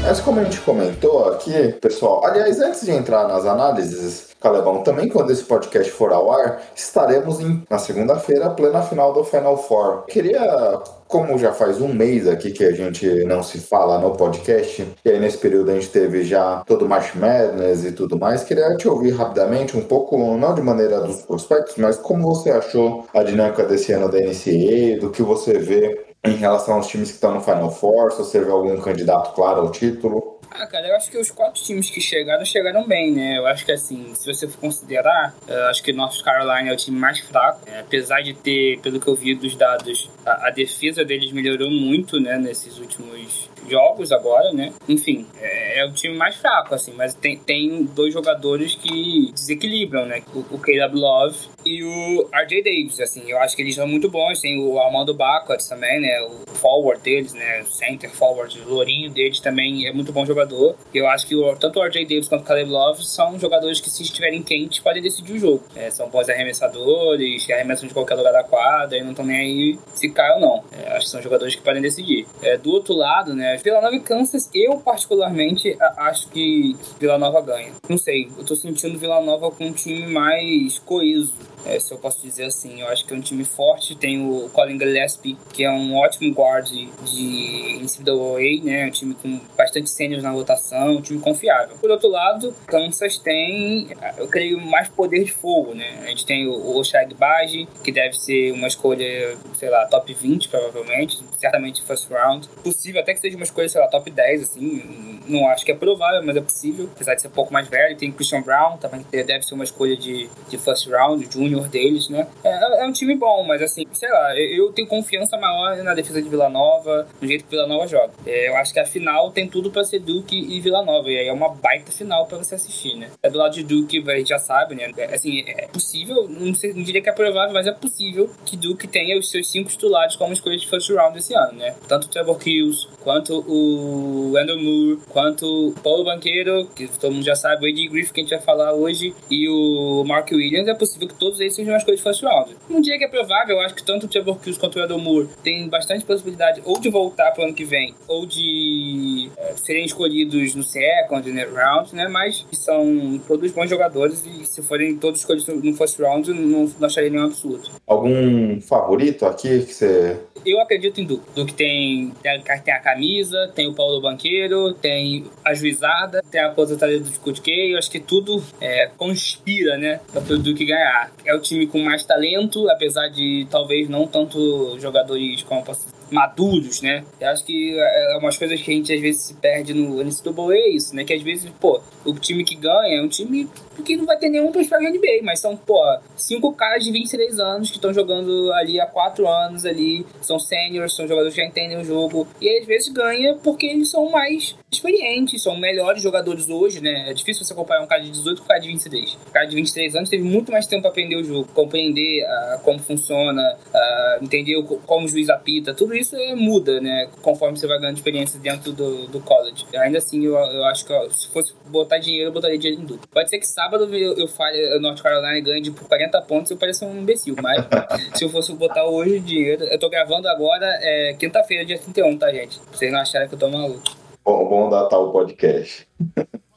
Mas 0.02 0.20
como 0.20 0.38
a 0.38 0.44
gente 0.44 0.60
comentou 0.60 1.28
aqui, 1.30 1.72
pessoal, 1.80 2.24
aliás, 2.24 2.60
antes 2.60 2.82
de 2.82 2.92
entrar 2.92 3.26
nas 3.26 3.44
análises, 3.44 4.28
Calebão, 4.46 4.80
também 4.84 5.08
quando 5.08 5.32
esse 5.32 5.42
podcast 5.42 5.90
for 5.90 6.12
ao 6.12 6.30
ar, 6.30 6.62
estaremos 6.72 7.40
em, 7.40 7.64
na 7.68 7.78
segunda-feira, 7.78 8.48
plena 8.50 8.80
final 8.80 9.12
do 9.12 9.24
Final 9.24 9.56
Four. 9.56 10.04
Queria 10.06 10.80
como 11.08 11.36
já 11.36 11.52
faz 11.52 11.80
um 11.80 11.92
mês 11.92 12.28
aqui 12.28 12.52
que 12.52 12.64
a 12.64 12.72
gente 12.72 13.24
não 13.24 13.42
se 13.42 13.58
fala 13.58 13.98
no 13.98 14.12
podcast, 14.12 14.86
e 15.04 15.08
aí 15.08 15.18
nesse 15.18 15.38
período 15.38 15.70
a 15.70 15.74
gente 15.74 15.88
teve 15.88 16.24
já 16.24 16.62
todo 16.66 16.84
o 16.84 16.88
March 16.88 17.14
Madness 17.14 17.84
e 17.84 17.92
tudo 17.92 18.18
mais, 18.18 18.42
queria 18.44 18.76
te 18.76 18.88
ouvir 18.88 19.10
rapidamente 19.10 19.76
um 19.76 19.82
pouco, 19.82 20.36
não 20.36 20.54
de 20.54 20.62
maneira 20.62 21.00
dos 21.00 21.22
prospectos, 21.22 21.76
mas 21.76 21.96
como 21.96 22.22
você 22.22 22.50
achou 22.50 23.04
a 23.14 23.22
dinâmica 23.22 23.64
desse 23.64 23.92
ano 23.92 24.08
da 24.08 24.18
NCAA, 24.18 25.00
do 25.00 25.10
que 25.10 25.22
você 25.22 25.58
vê 25.58 26.06
em 26.24 26.34
relação 26.34 26.74
aos 26.74 26.88
times 26.88 27.08
que 27.08 27.14
estão 27.14 27.34
no 27.34 27.40
Final 27.40 27.70
Four, 27.70 28.10
se 28.10 28.18
você 28.18 28.40
vê 28.40 28.50
algum 28.50 28.76
candidato 28.80 29.34
claro 29.34 29.60
ao 29.60 29.70
título? 29.70 30.35
Ah, 30.58 30.66
cara, 30.66 30.88
eu 30.88 30.96
acho 30.96 31.10
que 31.10 31.18
os 31.18 31.30
quatro 31.30 31.62
times 31.62 31.90
que 31.90 32.00
chegaram, 32.00 32.44
chegaram 32.44 32.86
bem, 32.86 33.12
né? 33.12 33.38
Eu 33.38 33.46
acho 33.46 33.64
que, 33.64 33.72
assim, 33.72 34.14
se 34.14 34.26
você 34.26 34.48
for 34.48 34.58
considerar, 34.58 35.34
acho 35.68 35.82
que 35.82 35.92
North 35.92 36.22
Carolina 36.22 36.70
é 36.70 36.72
o 36.72 36.76
time 36.76 36.98
mais 36.98 37.18
fraco. 37.20 37.60
É, 37.66 37.80
apesar 37.80 38.22
de 38.22 38.34
ter, 38.34 38.78
pelo 38.80 38.98
que 39.00 39.08
eu 39.08 39.14
vi 39.14 39.34
dos 39.34 39.54
dados, 39.54 40.10
a, 40.24 40.48
a 40.48 40.50
defesa 40.50 41.04
deles 41.04 41.30
melhorou 41.32 41.70
muito, 41.70 42.18
né, 42.18 42.38
nesses 42.38 42.78
últimos 42.78 43.50
jogos 43.68 44.12
agora, 44.12 44.52
né? 44.52 44.72
Enfim, 44.88 45.26
é, 45.40 45.80
é, 45.80 45.86
o 45.86 45.92
time 45.92 46.16
mais 46.16 46.36
fraco, 46.36 46.74
assim, 46.74 46.92
mas 46.92 47.14
tem, 47.14 47.36
tem 47.36 47.84
dois 47.84 48.12
jogadores 48.12 48.74
que 48.74 49.30
desequilibram, 49.32 50.06
né? 50.06 50.22
O, 50.34 50.40
o 50.54 50.58
Caleb 50.58 50.96
Love 50.96 51.36
e 51.64 51.82
o 51.82 52.28
RJ 52.32 52.62
Davis, 52.62 53.00
assim, 53.00 53.24
eu 53.26 53.38
acho 53.38 53.56
que 53.56 53.62
eles 53.62 53.74
são 53.74 53.86
muito 53.86 54.08
bons. 54.08 54.40
Tem 54.40 54.58
o 54.58 54.78
Armando 54.78 55.12
Bacot 55.14 55.68
também, 55.68 56.00
né? 56.00 56.20
O 56.22 56.50
forward 56.54 57.02
deles, 57.02 57.34
né? 57.34 57.62
O 57.62 57.66
center 57.66 58.10
forward, 58.10 58.60
o 58.60 58.68
Lourinho 58.68 59.10
deles 59.10 59.40
também 59.40 59.86
é 59.86 59.92
muito 59.92 60.12
bom 60.12 60.24
jogador. 60.24 60.76
Eu 60.94 61.08
acho 61.08 61.26
que 61.26 61.34
o, 61.34 61.56
tanto 61.56 61.80
o 61.80 61.84
RJ 61.84 62.04
Davis 62.04 62.28
quanto 62.28 62.42
o 62.42 62.44
Caleb 62.44 62.70
Love 62.70 63.04
são 63.04 63.38
jogadores 63.38 63.80
que, 63.80 63.90
se 63.90 64.02
estiverem 64.02 64.42
quentes, 64.42 64.78
podem 64.78 65.02
decidir 65.02 65.34
o 65.34 65.38
jogo. 65.38 65.64
É, 65.74 65.90
são 65.90 66.08
bons 66.08 66.28
arremessadores, 66.28 67.44
que 67.44 67.52
arremessam 67.52 67.88
de 67.88 67.94
qualquer 67.94 68.14
lugar 68.14 68.32
da 68.32 68.44
quadra 68.44 68.96
e 68.96 69.02
não 69.02 69.10
estão 69.10 69.24
nem 69.24 69.36
aí 69.36 69.78
se 69.94 70.08
cai 70.08 70.32
ou 70.34 70.40
não. 70.40 70.64
É, 70.72 70.92
acho 70.92 71.06
que 71.06 71.10
são 71.10 71.22
jogadores 71.22 71.54
que 71.54 71.62
podem 71.62 71.82
decidir. 71.82 72.26
É, 72.42 72.56
do 72.56 72.70
outro 72.70 72.94
lado, 72.94 73.34
né? 73.34 73.55
Vila 73.56 73.80
Nova 73.80 73.94
e 73.94 74.00
Kansas, 74.00 74.50
eu 74.54 74.78
particularmente 74.78 75.76
acho 75.96 76.28
que 76.28 76.76
Vila 76.98 77.18
Nova 77.18 77.40
ganha. 77.40 77.72
Não 77.88 77.98
sei, 77.98 78.28
eu 78.36 78.44
tô 78.44 78.54
sentindo 78.54 78.98
Vila 78.98 79.20
Nova 79.20 79.50
com 79.50 79.66
um 79.66 79.72
time 79.72 80.06
mais 80.06 80.78
coeso 80.80 81.32
é, 81.66 81.80
se 81.80 81.92
eu 81.92 81.98
posso 81.98 82.22
dizer 82.22 82.44
assim. 82.44 82.80
Eu 82.80 82.88
acho 82.88 83.04
que 83.04 83.12
é 83.12 83.16
um 83.16 83.20
time 83.20 83.44
forte. 83.44 83.96
Tem 83.96 84.24
o 84.24 84.48
Colin 84.50 84.78
Gillespie, 84.78 85.36
que 85.52 85.64
é 85.64 85.70
um 85.70 85.96
ótimo 85.96 86.32
guard 86.32 86.68
de 86.68 87.80
NCAA, 87.82 88.64
né? 88.64 88.86
Um 88.86 88.90
time 88.90 89.14
com 89.14 89.40
bastante 89.56 89.90
sênios 89.90 90.22
na 90.22 90.30
rotação, 90.30 90.96
um 90.96 91.02
time 91.02 91.20
confiável. 91.20 91.76
Por 91.78 91.90
outro 91.90 92.08
lado, 92.08 92.54
Kansas 92.66 93.18
tem, 93.18 93.88
eu 94.16 94.28
creio, 94.28 94.60
mais 94.60 94.88
poder 94.88 95.24
de 95.24 95.32
fogo, 95.32 95.74
né? 95.74 96.00
A 96.04 96.06
gente 96.06 96.24
tem 96.24 96.46
o 96.46 96.76
Oshag 96.76 97.12
Baji, 97.14 97.68
que 97.82 97.90
deve 97.90 98.16
ser 98.16 98.52
uma 98.52 98.68
escolha, 98.68 99.36
sei 99.54 99.68
lá, 99.68 99.86
top 99.86 100.14
20, 100.14 100.48
provavelmente. 100.48 101.18
Certamente 101.38 101.82
first 101.82 102.10
round. 102.10 102.48
Possível 102.62 103.00
até 103.00 103.14
que 103.14 103.20
seja 103.20 103.36
uma 103.36 103.44
escolha, 103.44 103.68
sei 103.68 103.80
lá, 103.80 103.88
top 103.88 104.10
10, 104.10 104.42
assim. 104.42 105.20
Não 105.28 105.48
acho 105.48 105.64
que 105.64 105.72
é 105.72 105.74
provável, 105.74 106.22
mas 106.24 106.36
é 106.36 106.40
possível. 106.40 106.88
Apesar 106.94 107.14
de 107.14 107.22
ser 107.22 107.28
um 107.28 107.32
pouco 107.32 107.52
mais 107.52 107.68
velho. 107.68 107.96
Tem 107.96 108.12
Christian 108.12 108.42
Brown, 108.42 108.76
também 108.78 109.04
deve 109.10 109.42
ser 109.42 109.54
uma 109.54 109.64
escolha 109.64 109.96
de, 109.96 110.28
de 110.48 110.58
first 110.58 110.86
round, 110.88 111.28
junior 111.32 111.68
deles, 111.68 112.08
né? 112.08 112.26
É, 112.44 112.82
é, 112.82 112.86
um 112.86 112.92
time 112.92 113.14
bom, 113.14 113.44
mas 113.44 113.62
assim, 113.62 113.84
sei 113.92 114.08
lá, 114.08 114.38
eu 114.38 114.72
tenho 114.72 114.88
confiança 114.88 115.36
maior 115.36 115.76
na 115.82 115.94
defesa 115.94 116.20
de 116.22 116.28
Vila 116.28 116.48
Nova, 116.48 117.06
no 117.20 117.26
jeito 117.26 117.44
que 117.44 117.50
Vila 117.50 117.66
Nova 117.66 117.86
joga. 117.86 118.12
É, 118.26 118.48
eu 118.48 118.56
acho 118.56 118.72
que 118.72 118.80
a 118.80 118.86
final 118.86 119.30
tem 119.30 119.48
tudo 119.48 119.70
para 119.70 119.84
ser 119.84 120.00
Duke 120.00 120.36
e 120.36 120.60
Vila 120.60 120.84
Nova, 120.84 121.10
e 121.10 121.18
aí 121.18 121.28
é 121.28 121.32
uma 121.32 121.48
baita 121.48 121.92
final 121.92 122.26
para 122.26 122.38
você 122.38 122.54
assistir, 122.54 122.96
né? 122.96 123.10
É 123.22 123.30
do 123.30 123.38
lado 123.38 123.54
de 123.54 123.62
Duke, 123.62 124.02
a 124.08 124.16
gente 124.16 124.28
já 124.28 124.38
sabe, 124.38 124.74
né? 124.74 124.90
É, 124.96 125.14
assim, 125.14 125.44
é 125.46 125.66
possível, 125.66 126.28
não, 126.28 126.54
sei, 126.54 126.72
não 126.72 126.82
diria 126.82 127.02
que 127.02 127.08
é 127.08 127.12
provável, 127.12 127.52
mas 127.52 127.66
é 127.66 127.72
possível 127.72 128.30
que 128.44 128.56
Duke 128.56 128.86
tenha 128.86 129.18
os 129.18 129.30
seus 129.30 129.50
cinco 129.50 129.68
titulares 129.70 130.16
como 130.16 130.32
escolha 130.32 130.56
de 130.56 130.68
first 130.68 130.90
round 130.90 131.16
esse 131.26 131.34
ano, 131.34 131.58
né? 131.58 131.74
Tanto 131.88 132.04
o 132.04 132.08
Trevor 132.08 132.38
Kills, 132.38 132.88
quanto 133.02 133.44
o 133.46 134.36
Andrew 134.36 134.58
Moore, 134.58 134.98
quanto 135.08 135.68
o 135.68 135.72
Paulo 135.82 136.04
Banqueiro, 136.04 136.66
que 136.74 136.86
todo 136.86 137.12
mundo 137.12 137.24
já 137.24 137.34
sabe, 137.34 137.64
o 137.64 137.68
Eddie 137.68 137.88
Griffith, 137.88 138.12
que 138.12 138.20
a 138.20 138.22
gente 138.22 138.30
vai 138.30 138.40
falar 138.40 138.72
hoje, 138.72 139.14
e 139.30 139.48
o 139.48 140.04
Mark 140.04 140.30
Williams, 140.30 140.68
é 140.68 140.74
possível 140.74 141.08
que 141.08 141.14
todos 141.14 141.40
eles 141.40 141.54
sejam 141.54 141.74
as 141.74 141.84
coisas 141.84 141.98
de 141.98 142.04
first 142.04 142.22
round. 142.22 142.56
Não 142.68 142.80
diria 142.80 142.98
que 142.98 143.04
é 143.04 143.08
provável, 143.08 143.56
eu 143.56 143.62
acho 143.62 143.74
que 143.74 143.84
tanto 143.84 144.06
o 144.06 144.08
Trevor 144.08 144.38
Kills 144.38 144.58
quanto 144.58 144.78
o 144.78 144.82
Andrew 144.82 144.98
Moore 144.98 145.28
tem 145.42 145.68
bastante 145.68 146.04
possibilidade 146.04 146.62
ou 146.64 146.78
de 146.78 146.88
voltar 146.88 147.32
pro 147.32 147.42
ano 147.42 147.54
que 147.54 147.64
vem, 147.64 147.94
ou 148.06 148.24
de 148.24 149.30
é, 149.36 149.54
serem 149.56 149.84
escolhidos 149.84 150.54
no 150.54 150.62
second 150.62 151.28
round, 151.52 151.94
né? 151.94 152.08
Mas 152.08 152.46
são 152.52 153.20
todos 153.26 153.50
bons 153.52 153.68
jogadores 153.68 154.24
e 154.24 154.46
se 154.46 154.62
forem 154.62 154.96
todos 154.96 155.20
escolhidos 155.20 155.62
no 155.62 155.74
first 155.74 155.98
round, 155.98 156.32
não, 156.32 156.70
não 156.78 156.86
acharia 156.86 157.10
nenhum 157.10 157.24
absurdo. 157.24 157.68
Algum 157.86 158.60
favorito 158.60 159.26
aqui 159.26 159.60
que 159.60 159.74
você 159.74 160.18
eu 160.46 160.60
acredito 160.60 161.00
em 161.00 161.04
Duque. 161.16 161.34
Duque 161.34 161.54
tem, 161.54 162.12
tem, 162.22 162.72
a 162.72 162.78
camisa, 162.80 163.50
tem 163.54 163.68
o 163.68 163.74
Paulo 163.74 164.00
Banqueiro, 164.00 164.72
tem 164.74 165.24
a 165.44 165.54
juizada, 165.54 166.22
tem 166.30 166.40
a 166.40 166.48
aposentadoria 166.48 167.00
do 167.00 167.10
Coach 167.20 167.40
K. 167.40 167.52
Eu 167.52 167.78
acho 167.78 167.90
que 167.90 168.00
tudo 168.00 168.42
é, 168.60 168.90
conspira, 168.96 169.76
né, 169.76 170.00
para 170.12 170.34
o 170.34 170.38
Duque 170.38 170.64
ganhar. 170.64 171.10
É 171.24 171.34
o 171.34 171.40
time 171.40 171.66
com 171.66 171.78
mais 171.78 172.04
talento, 172.04 172.68
apesar 172.70 173.08
de 173.08 173.46
talvez 173.50 173.88
não 173.88 174.06
tanto 174.06 174.78
jogadores 174.78 175.42
como 175.42 175.62
posso 175.64 175.96
maduros, 176.10 176.82
né? 176.82 177.04
Eu 177.20 177.28
acho 177.30 177.44
que 177.44 177.76
é, 177.78 178.14
é 178.14 178.18
umas 178.18 178.36
coisas 178.36 178.60
que 178.60 178.70
a 178.70 178.74
gente 178.74 178.92
às 178.92 179.00
vezes 179.00 179.22
se 179.22 179.34
perde 179.34 179.74
no 179.74 180.02
NCAA 180.02 180.54
é 180.54 180.68
isso, 180.68 180.94
né? 180.94 181.04
Que 181.04 181.12
às 181.12 181.22
vezes, 181.22 181.50
pô, 181.60 181.80
o 182.04 182.14
time 182.14 182.44
que 182.44 182.54
ganha 182.54 182.98
é 182.98 183.02
um 183.02 183.08
time 183.08 183.48
que 183.82 183.96
não 183.96 184.06
vai 184.06 184.18
ter 184.18 184.28
nenhum 184.28 184.52
prospecto 184.52 184.84
NBA, 184.84 185.22
mas 185.22 185.40
são, 185.40 185.56
pô, 185.56 185.80
cinco 186.16 186.52
caras 186.52 186.84
de 186.84 186.92
23 186.92 187.38
anos 187.38 187.70
que 187.70 187.76
estão 187.76 187.92
jogando 187.92 188.52
ali 188.54 188.80
há 188.80 188.86
quatro 188.86 189.26
anos 189.28 189.64
ali, 189.64 190.06
são 190.20 190.38
seniors, 190.38 190.94
são 190.94 191.06
jogadores 191.06 191.34
que 191.34 191.40
já 191.40 191.46
entendem 191.46 191.78
o 191.78 191.84
jogo, 191.84 192.26
e 192.40 192.58
às 192.58 192.66
vezes 192.66 192.88
ganha 192.88 193.34
porque 193.42 193.66
eles 193.66 193.90
são 193.90 194.10
mais 194.10 194.54
experientes, 194.70 195.42
são 195.42 195.56
melhores 195.56 196.02
jogadores 196.02 196.48
hoje, 196.48 196.80
né? 196.80 197.10
É 197.10 197.14
difícil 197.14 197.44
você 197.44 197.54
comparar 197.54 197.82
um 197.82 197.86
cara 197.86 198.02
de 198.02 198.10
18 198.10 198.38
com 198.38 198.44
um 198.44 198.48
cara 198.48 198.60
de 198.60 198.68
23. 198.68 199.14
O 199.14 199.30
cara 199.30 199.46
de 199.46 199.56
23 199.56 199.96
anos 199.96 200.08
teve 200.08 200.22
muito 200.22 200.52
mais 200.52 200.66
tempo 200.66 200.82
para 200.82 200.90
aprender 200.90 201.16
o 201.16 201.24
jogo, 201.24 201.48
compreender 201.54 202.24
uh, 202.24 202.60
como 202.62 202.78
funciona, 202.78 203.56
uh, 203.68 204.24
entender 204.24 204.62
como 204.86 205.06
o 205.06 205.08
juiz 205.08 205.28
apita, 205.28 205.74
tudo 205.74 205.94
isso 205.94 206.16
é, 206.16 206.34
muda, 206.34 206.80
né? 206.80 207.08
Conforme 207.22 207.56
você 207.56 207.66
vai 207.66 207.78
ganhando 207.78 207.96
experiência 207.96 208.38
dentro 208.38 208.72
do, 208.72 209.06
do 209.06 209.20
college. 209.20 209.64
Ainda 209.74 209.98
assim, 209.98 210.24
eu, 210.24 210.34
eu 210.34 210.64
acho 210.64 210.84
que 210.84 210.92
ó, 210.92 211.08
se 211.10 211.28
fosse 211.28 211.54
botar 211.66 211.98
dinheiro, 211.98 212.28
eu 212.28 212.32
botaria 212.32 212.58
dinheiro 212.58 212.82
em 212.82 212.86
duplo. 212.86 213.06
Pode 213.08 213.30
ser 213.30 213.38
que 213.38 213.46
sábado 213.66 213.92
eu, 213.94 214.12
eu 214.14 214.28
fale 214.28 214.78
North 214.78 215.02
Carolina 215.02 215.40
ganhe 215.40 215.60
de 215.60 215.72
por 215.72 215.88
40 215.88 216.22
pontos, 216.22 216.50
eu 216.50 216.56
pareço 216.56 216.86
um 216.86 217.00
imbecil, 217.00 217.34
mas 217.42 217.66
se 218.14 218.24
eu 218.24 218.28
fosse 218.28 218.52
botar 218.54 218.84
hoje 218.84 219.18
dinheiro, 219.18 219.64
eu 219.64 219.78
tô 219.78 219.90
gravando 219.90 220.28
agora, 220.28 220.66
é 220.80 221.14
quinta-feira, 221.18 221.64
dia 221.64 221.78
31, 221.78 222.16
tá, 222.16 222.32
gente? 222.32 222.60
Pra 222.60 222.78
vocês 222.78 222.92
não 222.92 223.00
acharem 223.00 223.28
que 223.28 223.34
eu 223.34 223.38
tô 223.38 223.50
maluco. 223.50 223.82
Bom, 224.24 224.48
bom 224.48 224.70
datar 224.70 225.00
o 225.00 225.10
podcast. 225.10 225.86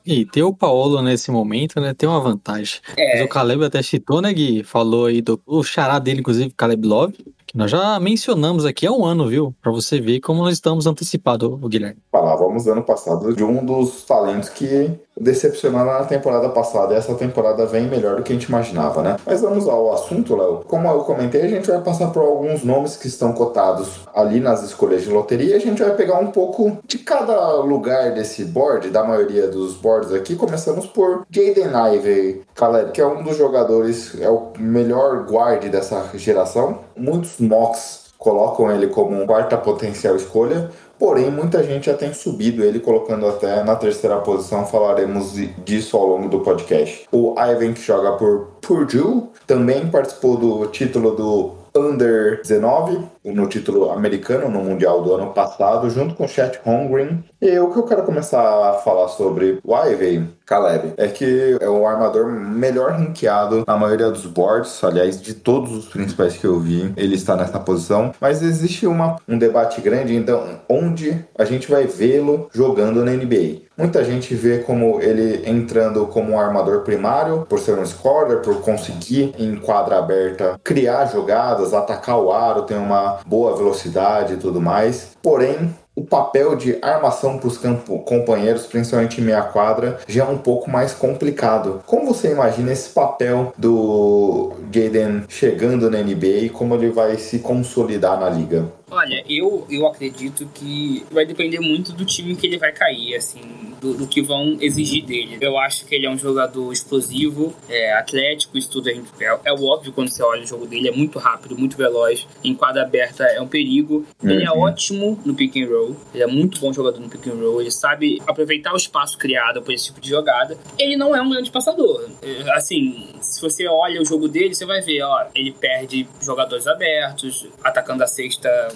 E 0.05 0.25
ter 0.25 0.43
o 0.43 0.53
Paolo 0.53 1.01
nesse 1.01 1.29
momento, 1.29 1.79
né, 1.79 1.93
tem 1.93 2.07
uma 2.07 2.19
vantagem. 2.19 2.79
É. 2.97 3.17
Mas 3.17 3.25
o 3.25 3.29
Caleb 3.29 3.63
até 3.65 3.81
citou, 3.81 4.21
né, 4.21 4.33
Gui? 4.33 4.63
Falou 4.63 5.05
aí 5.05 5.21
do 5.21 5.39
o 5.45 5.63
xará 5.63 5.99
dele, 5.99 6.21
inclusive, 6.21 6.51
Caleb 6.55 6.87
Love, 6.87 7.13
Que 7.45 7.57
nós 7.57 7.69
já 7.69 7.99
mencionamos 7.99 8.65
aqui 8.65 8.87
há 8.87 8.91
um 8.91 9.05
ano, 9.05 9.27
viu? 9.27 9.53
Pra 9.61 9.71
você 9.71 9.99
ver 9.99 10.19
como 10.19 10.43
nós 10.43 10.53
estamos 10.53 10.87
antecipados, 10.87 11.47
o 11.47 11.67
Guilherme. 11.67 11.99
Falávamos 12.11 12.65
ano 12.67 12.83
passado 12.83 13.35
de 13.35 13.43
um 13.43 13.63
dos 13.63 14.03
talentos 14.03 14.49
que 14.49 14.91
decepcionaram 15.19 15.99
na 15.99 16.05
temporada 16.05 16.49
passada 16.49 16.93
e 16.93 16.97
essa 16.97 17.13
temporada 17.15 17.65
vem 17.65 17.87
melhor 17.87 18.17
do 18.17 18.23
que 18.23 18.31
a 18.31 18.35
gente 18.35 18.45
imaginava, 18.45 19.01
né? 19.01 19.17
Mas 19.25 19.41
vamos 19.41 19.67
ao 19.67 19.93
assunto, 19.93 20.35
Léo. 20.35 20.63
Como 20.67 20.87
eu 20.87 20.99
comentei, 20.99 21.41
a 21.41 21.47
gente 21.47 21.69
vai 21.69 21.81
passar 21.81 22.07
por 22.11 22.21
alguns 22.21 22.63
nomes 22.63 22.95
que 22.95 23.07
estão 23.07 23.33
cotados 23.33 24.01
ali 24.13 24.39
nas 24.39 24.63
escolhas 24.63 25.03
de 25.03 25.09
loteria. 25.09 25.55
A 25.55 25.59
gente 25.59 25.81
vai 25.81 25.95
pegar 25.95 26.19
um 26.19 26.31
pouco 26.31 26.77
de 26.85 26.97
cada 26.99 27.55
lugar 27.55 28.13
desse 28.13 28.45
board, 28.45 28.89
da 28.89 29.03
maioria 29.03 29.47
dos 29.47 29.75
boards 29.75 30.13
aqui. 30.13 30.35
Começamos 30.35 30.85
por 30.85 31.25
Jaden 31.29 31.71
Ivey, 31.95 32.43
Caleb, 32.55 32.91
que 32.91 33.01
é 33.01 33.05
um 33.05 33.23
dos 33.23 33.37
jogadores, 33.37 34.19
é 34.19 34.29
o 34.29 34.51
melhor 34.57 35.25
guard 35.25 35.63
dessa 35.69 36.09
geração. 36.15 36.79
Muitos 36.95 37.39
mocks 37.39 38.09
colocam 38.17 38.69
ele 38.69 38.87
como 38.87 39.21
um 39.21 39.25
quarta 39.25 39.57
potencial 39.57 40.15
escolha. 40.15 40.69
Porém, 40.99 41.31
muita 41.31 41.63
gente 41.63 41.85
já 41.85 41.93
tem 41.93 42.13
subido 42.13 42.61
ele, 42.61 42.81
colocando 42.81 43.25
até 43.25 43.63
na 43.63 43.75
terceira 43.77 44.17
posição. 44.17 44.65
Falaremos 44.65 45.33
disso 45.63 45.95
ao 45.95 46.05
longo 46.05 46.27
do 46.27 46.41
podcast. 46.41 47.07
O 47.09 47.33
Ivan, 47.39 47.71
que 47.71 47.81
joga 47.81 48.11
por 48.11 48.49
Purdue, 48.61 49.23
também 49.47 49.87
participou 49.87 50.35
do 50.35 50.67
título 50.67 51.15
do 51.15 51.55
Under 51.73 52.41
19, 52.41 52.99
no 53.23 53.47
título 53.47 53.91
americano 53.91 54.49
no 54.49 54.63
Mundial 54.63 55.01
do 55.01 55.13
ano 55.13 55.33
passado, 55.33 55.89
junto 55.89 56.15
com 56.15 56.27
Chet 56.27 56.59
Holmgren. 56.63 57.23
E 57.41 57.59
o 57.59 57.71
que 57.71 57.79
eu 57.79 57.83
quero 57.83 58.03
começar 58.03 58.41
a 58.41 58.73
falar 58.75 59.07
sobre 59.09 59.59
o 59.63 59.75
Ivey, 59.75 60.27
Caleb, 60.45 60.93
é 60.97 61.07
que 61.07 61.57
é 61.59 61.69
o 61.69 61.85
armador 61.85 62.27
melhor 62.27 62.91
ranqueado 62.91 63.63
na 63.67 63.77
maioria 63.77 64.09
dos 64.09 64.25
boards, 64.25 64.83
aliás, 64.83 65.21
de 65.21 65.33
todos 65.33 65.75
os 65.75 65.85
principais 65.87 66.35
que 66.35 66.45
eu 66.45 66.59
vi, 66.59 66.91
ele 66.97 67.15
está 67.15 67.35
nessa 67.35 67.59
posição. 67.59 68.11
Mas 68.19 68.41
existe 68.41 68.87
uma, 68.87 69.17
um 69.27 69.37
debate 69.37 69.79
grande, 69.81 70.15
então, 70.15 70.59
onde 70.67 71.23
a 71.37 71.45
gente 71.45 71.69
vai 71.69 71.85
vê-lo 71.85 72.49
jogando 72.51 73.05
na 73.05 73.11
NBA. 73.11 73.69
Muita 73.77 74.03
gente 74.03 74.35
vê 74.35 74.57
como 74.57 74.99
ele 74.99 75.49
entrando 75.49 76.05
como 76.07 76.33
um 76.33 76.39
armador 76.39 76.81
primário, 76.81 77.45
por 77.47 77.59
ser 77.59 77.79
um 77.79 77.85
scorer, 77.85 78.41
por 78.41 78.59
conseguir 78.59 79.33
em 79.39 79.55
quadra 79.55 79.97
aberta 79.97 80.59
criar 80.61 81.05
jogadas, 81.05 81.73
atacar 81.73 82.19
o 82.19 82.29
aro, 82.29 82.63
tem 82.63 82.77
uma 82.77 83.08
boa 83.25 83.55
velocidade 83.55 84.33
e 84.33 84.37
tudo 84.37 84.61
mais. 84.61 85.17
Porém, 85.21 85.73
o 85.99 86.03
papel 86.05 86.55
de 86.55 86.77
armação 86.81 87.37
para 87.37 87.47
os 87.49 87.57
companheiros, 88.05 88.65
principalmente 88.65 89.19
em 89.19 89.23
meia 89.25 89.41
quadra, 89.41 89.99
já 90.07 90.23
é 90.23 90.27
um 90.27 90.37
pouco 90.37 90.71
mais 90.71 90.93
complicado. 90.93 91.81
Como 91.85 92.13
você 92.13 92.31
imagina 92.31 92.71
esse 92.71 92.89
papel 92.91 93.53
do 93.57 94.53
Jaden 94.71 95.25
chegando 95.27 95.91
na 95.91 96.01
NBA 96.01 96.45
e 96.45 96.49
como 96.49 96.73
ele 96.75 96.89
vai 96.89 97.17
se 97.17 97.39
consolidar 97.39 98.17
na 98.17 98.29
liga? 98.29 98.65
Olha, 98.91 99.23
eu, 99.29 99.65
eu 99.69 99.85
acredito 99.87 100.49
que 100.53 101.05
vai 101.11 101.25
depender 101.25 101.59
muito 101.59 101.93
do 101.93 102.05
time 102.05 102.35
que 102.35 102.47
ele 102.47 102.57
vai 102.57 102.71
cair, 102.71 103.15
assim, 103.15 103.41
do, 103.79 103.93
do 103.93 104.07
que 104.07 104.21
vão 104.21 104.57
exigir 104.59 105.05
dele. 105.05 105.37
Eu 105.41 105.57
acho 105.57 105.85
que 105.85 105.95
ele 105.95 106.05
é 106.05 106.09
um 106.09 106.17
jogador 106.17 106.71
explosivo, 106.71 107.53
é, 107.67 107.93
atlético, 107.93 108.57
isso 108.57 108.69
tudo 108.69 108.89
é, 108.89 108.93
é, 109.19 109.39
é 109.45 109.53
óbvio 109.53 109.93
quando 109.93 110.09
você 110.09 110.23
olha 110.23 110.43
o 110.43 110.47
jogo 110.47 110.65
dele, 110.65 110.89
é 110.89 110.91
muito 110.91 111.19
rápido, 111.19 111.57
muito 111.57 111.77
veloz, 111.77 112.27
em 112.43 112.53
quadra 112.53 112.83
aberta 112.83 113.23
é 113.25 113.41
um 113.41 113.47
perigo. 113.47 114.05
Ele 114.23 114.43
é 114.43 114.51
ótimo 114.51 115.19
no 115.25 115.33
pick 115.33 115.55
and 115.57 115.67
roll, 115.67 115.95
ele 116.13 116.23
é 116.23 116.27
muito 116.27 116.59
bom 116.59 116.73
jogador 116.73 116.99
no 116.99 117.09
pick 117.09 117.27
and 117.27 117.35
roll, 117.35 117.61
ele 117.61 117.71
sabe 117.71 118.21
aproveitar 118.27 118.73
o 118.73 118.77
espaço 118.77 119.17
criado 119.17 119.61
por 119.61 119.73
esse 119.73 119.85
tipo 119.85 120.01
de 120.01 120.09
jogada. 120.09 120.57
Ele 120.77 120.95
não 120.97 121.15
é 121.15 121.21
um 121.21 121.29
grande 121.29 121.51
passador. 121.51 122.09
É, 122.21 122.51
assim, 122.51 123.09
se 123.21 123.41
você 123.41 123.67
olha 123.67 124.01
o 124.01 124.05
jogo 124.05 124.27
dele, 124.27 124.53
você 124.53 124.65
vai 124.65 124.81
ver, 124.81 125.01
ó, 125.03 125.25
ele 125.35 125.51
perde 125.51 126.07
jogadores 126.21 126.67
abertos, 126.67 127.47
atacando 127.63 128.03
a 128.03 128.07
cesta 128.07 128.49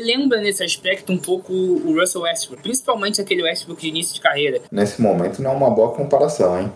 lembra 0.00 0.40
nesse 0.40 0.62
aspecto 0.62 1.12
um 1.12 1.18
pouco 1.18 1.52
o 1.52 1.98
Russell 1.98 2.22
Westbrook, 2.22 2.62
principalmente 2.62 3.20
aquele 3.20 3.42
Westbrook 3.42 3.80
de 3.80 3.88
início 3.88 4.14
de 4.14 4.20
carreira. 4.20 4.60
Nesse 4.70 5.00
momento 5.00 5.40
não 5.42 5.52
é 5.52 5.54
uma 5.54 5.70
boa 5.70 5.92
comparação, 5.92 6.60
hein? 6.60 6.72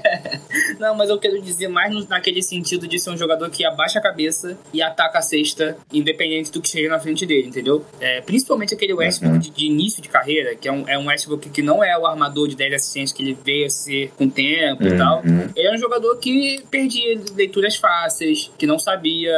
não, 0.78 0.94
mas 0.94 1.10
eu 1.10 1.18
quero 1.18 1.40
dizer 1.40 1.68
mais 1.68 2.06
naquele 2.08 2.42
sentido 2.42 2.86
de 2.86 2.98
ser 2.98 3.10
um 3.10 3.16
jogador 3.16 3.48
que 3.50 3.64
abaixa 3.64 3.98
a 3.98 4.02
cabeça 4.02 4.56
e 4.72 4.82
ataca 4.82 5.18
a 5.18 5.22
cesta, 5.22 5.76
independente 5.92 6.50
do 6.50 6.60
que 6.60 6.68
chegue 6.68 6.88
na 6.88 6.98
frente 6.98 7.26
dele, 7.26 7.48
entendeu? 7.48 7.84
É, 8.00 8.20
principalmente 8.20 8.74
aquele 8.74 8.94
Westbrook 8.94 9.34
uhum. 9.34 9.40
de, 9.40 9.50
de, 9.50 9.66
início 9.66 10.02
de 10.02 10.08
carreira, 10.08 10.54
que 10.54 10.68
é 10.68 10.72
um, 10.72 10.88
é 10.88 10.98
um 10.98 11.06
Westbrook 11.06 11.50
que 11.50 11.62
não 11.62 11.82
é 11.82 11.96
o 11.98 12.06
armador 12.06 12.48
de 12.48 12.56
10 12.56 12.74
assistências 12.74 13.12
que 13.12 13.22
ele 13.22 13.38
veio 13.44 13.66
a 13.66 13.70
ser 13.70 14.12
com 14.16 14.24
o 14.24 14.30
tempo 14.30 14.82
uhum. 14.82 14.94
e 14.94 14.96
tal. 14.96 15.22
Ele 15.54 15.68
é 15.68 15.74
um 15.74 15.78
jogador 15.78 16.16
que 16.18 16.62
perdia 16.70 17.20
leituras 17.34 17.76
fáceis, 17.76 18.50
que 18.58 18.66
não 18.66 18.78
sabia 18.78 19.32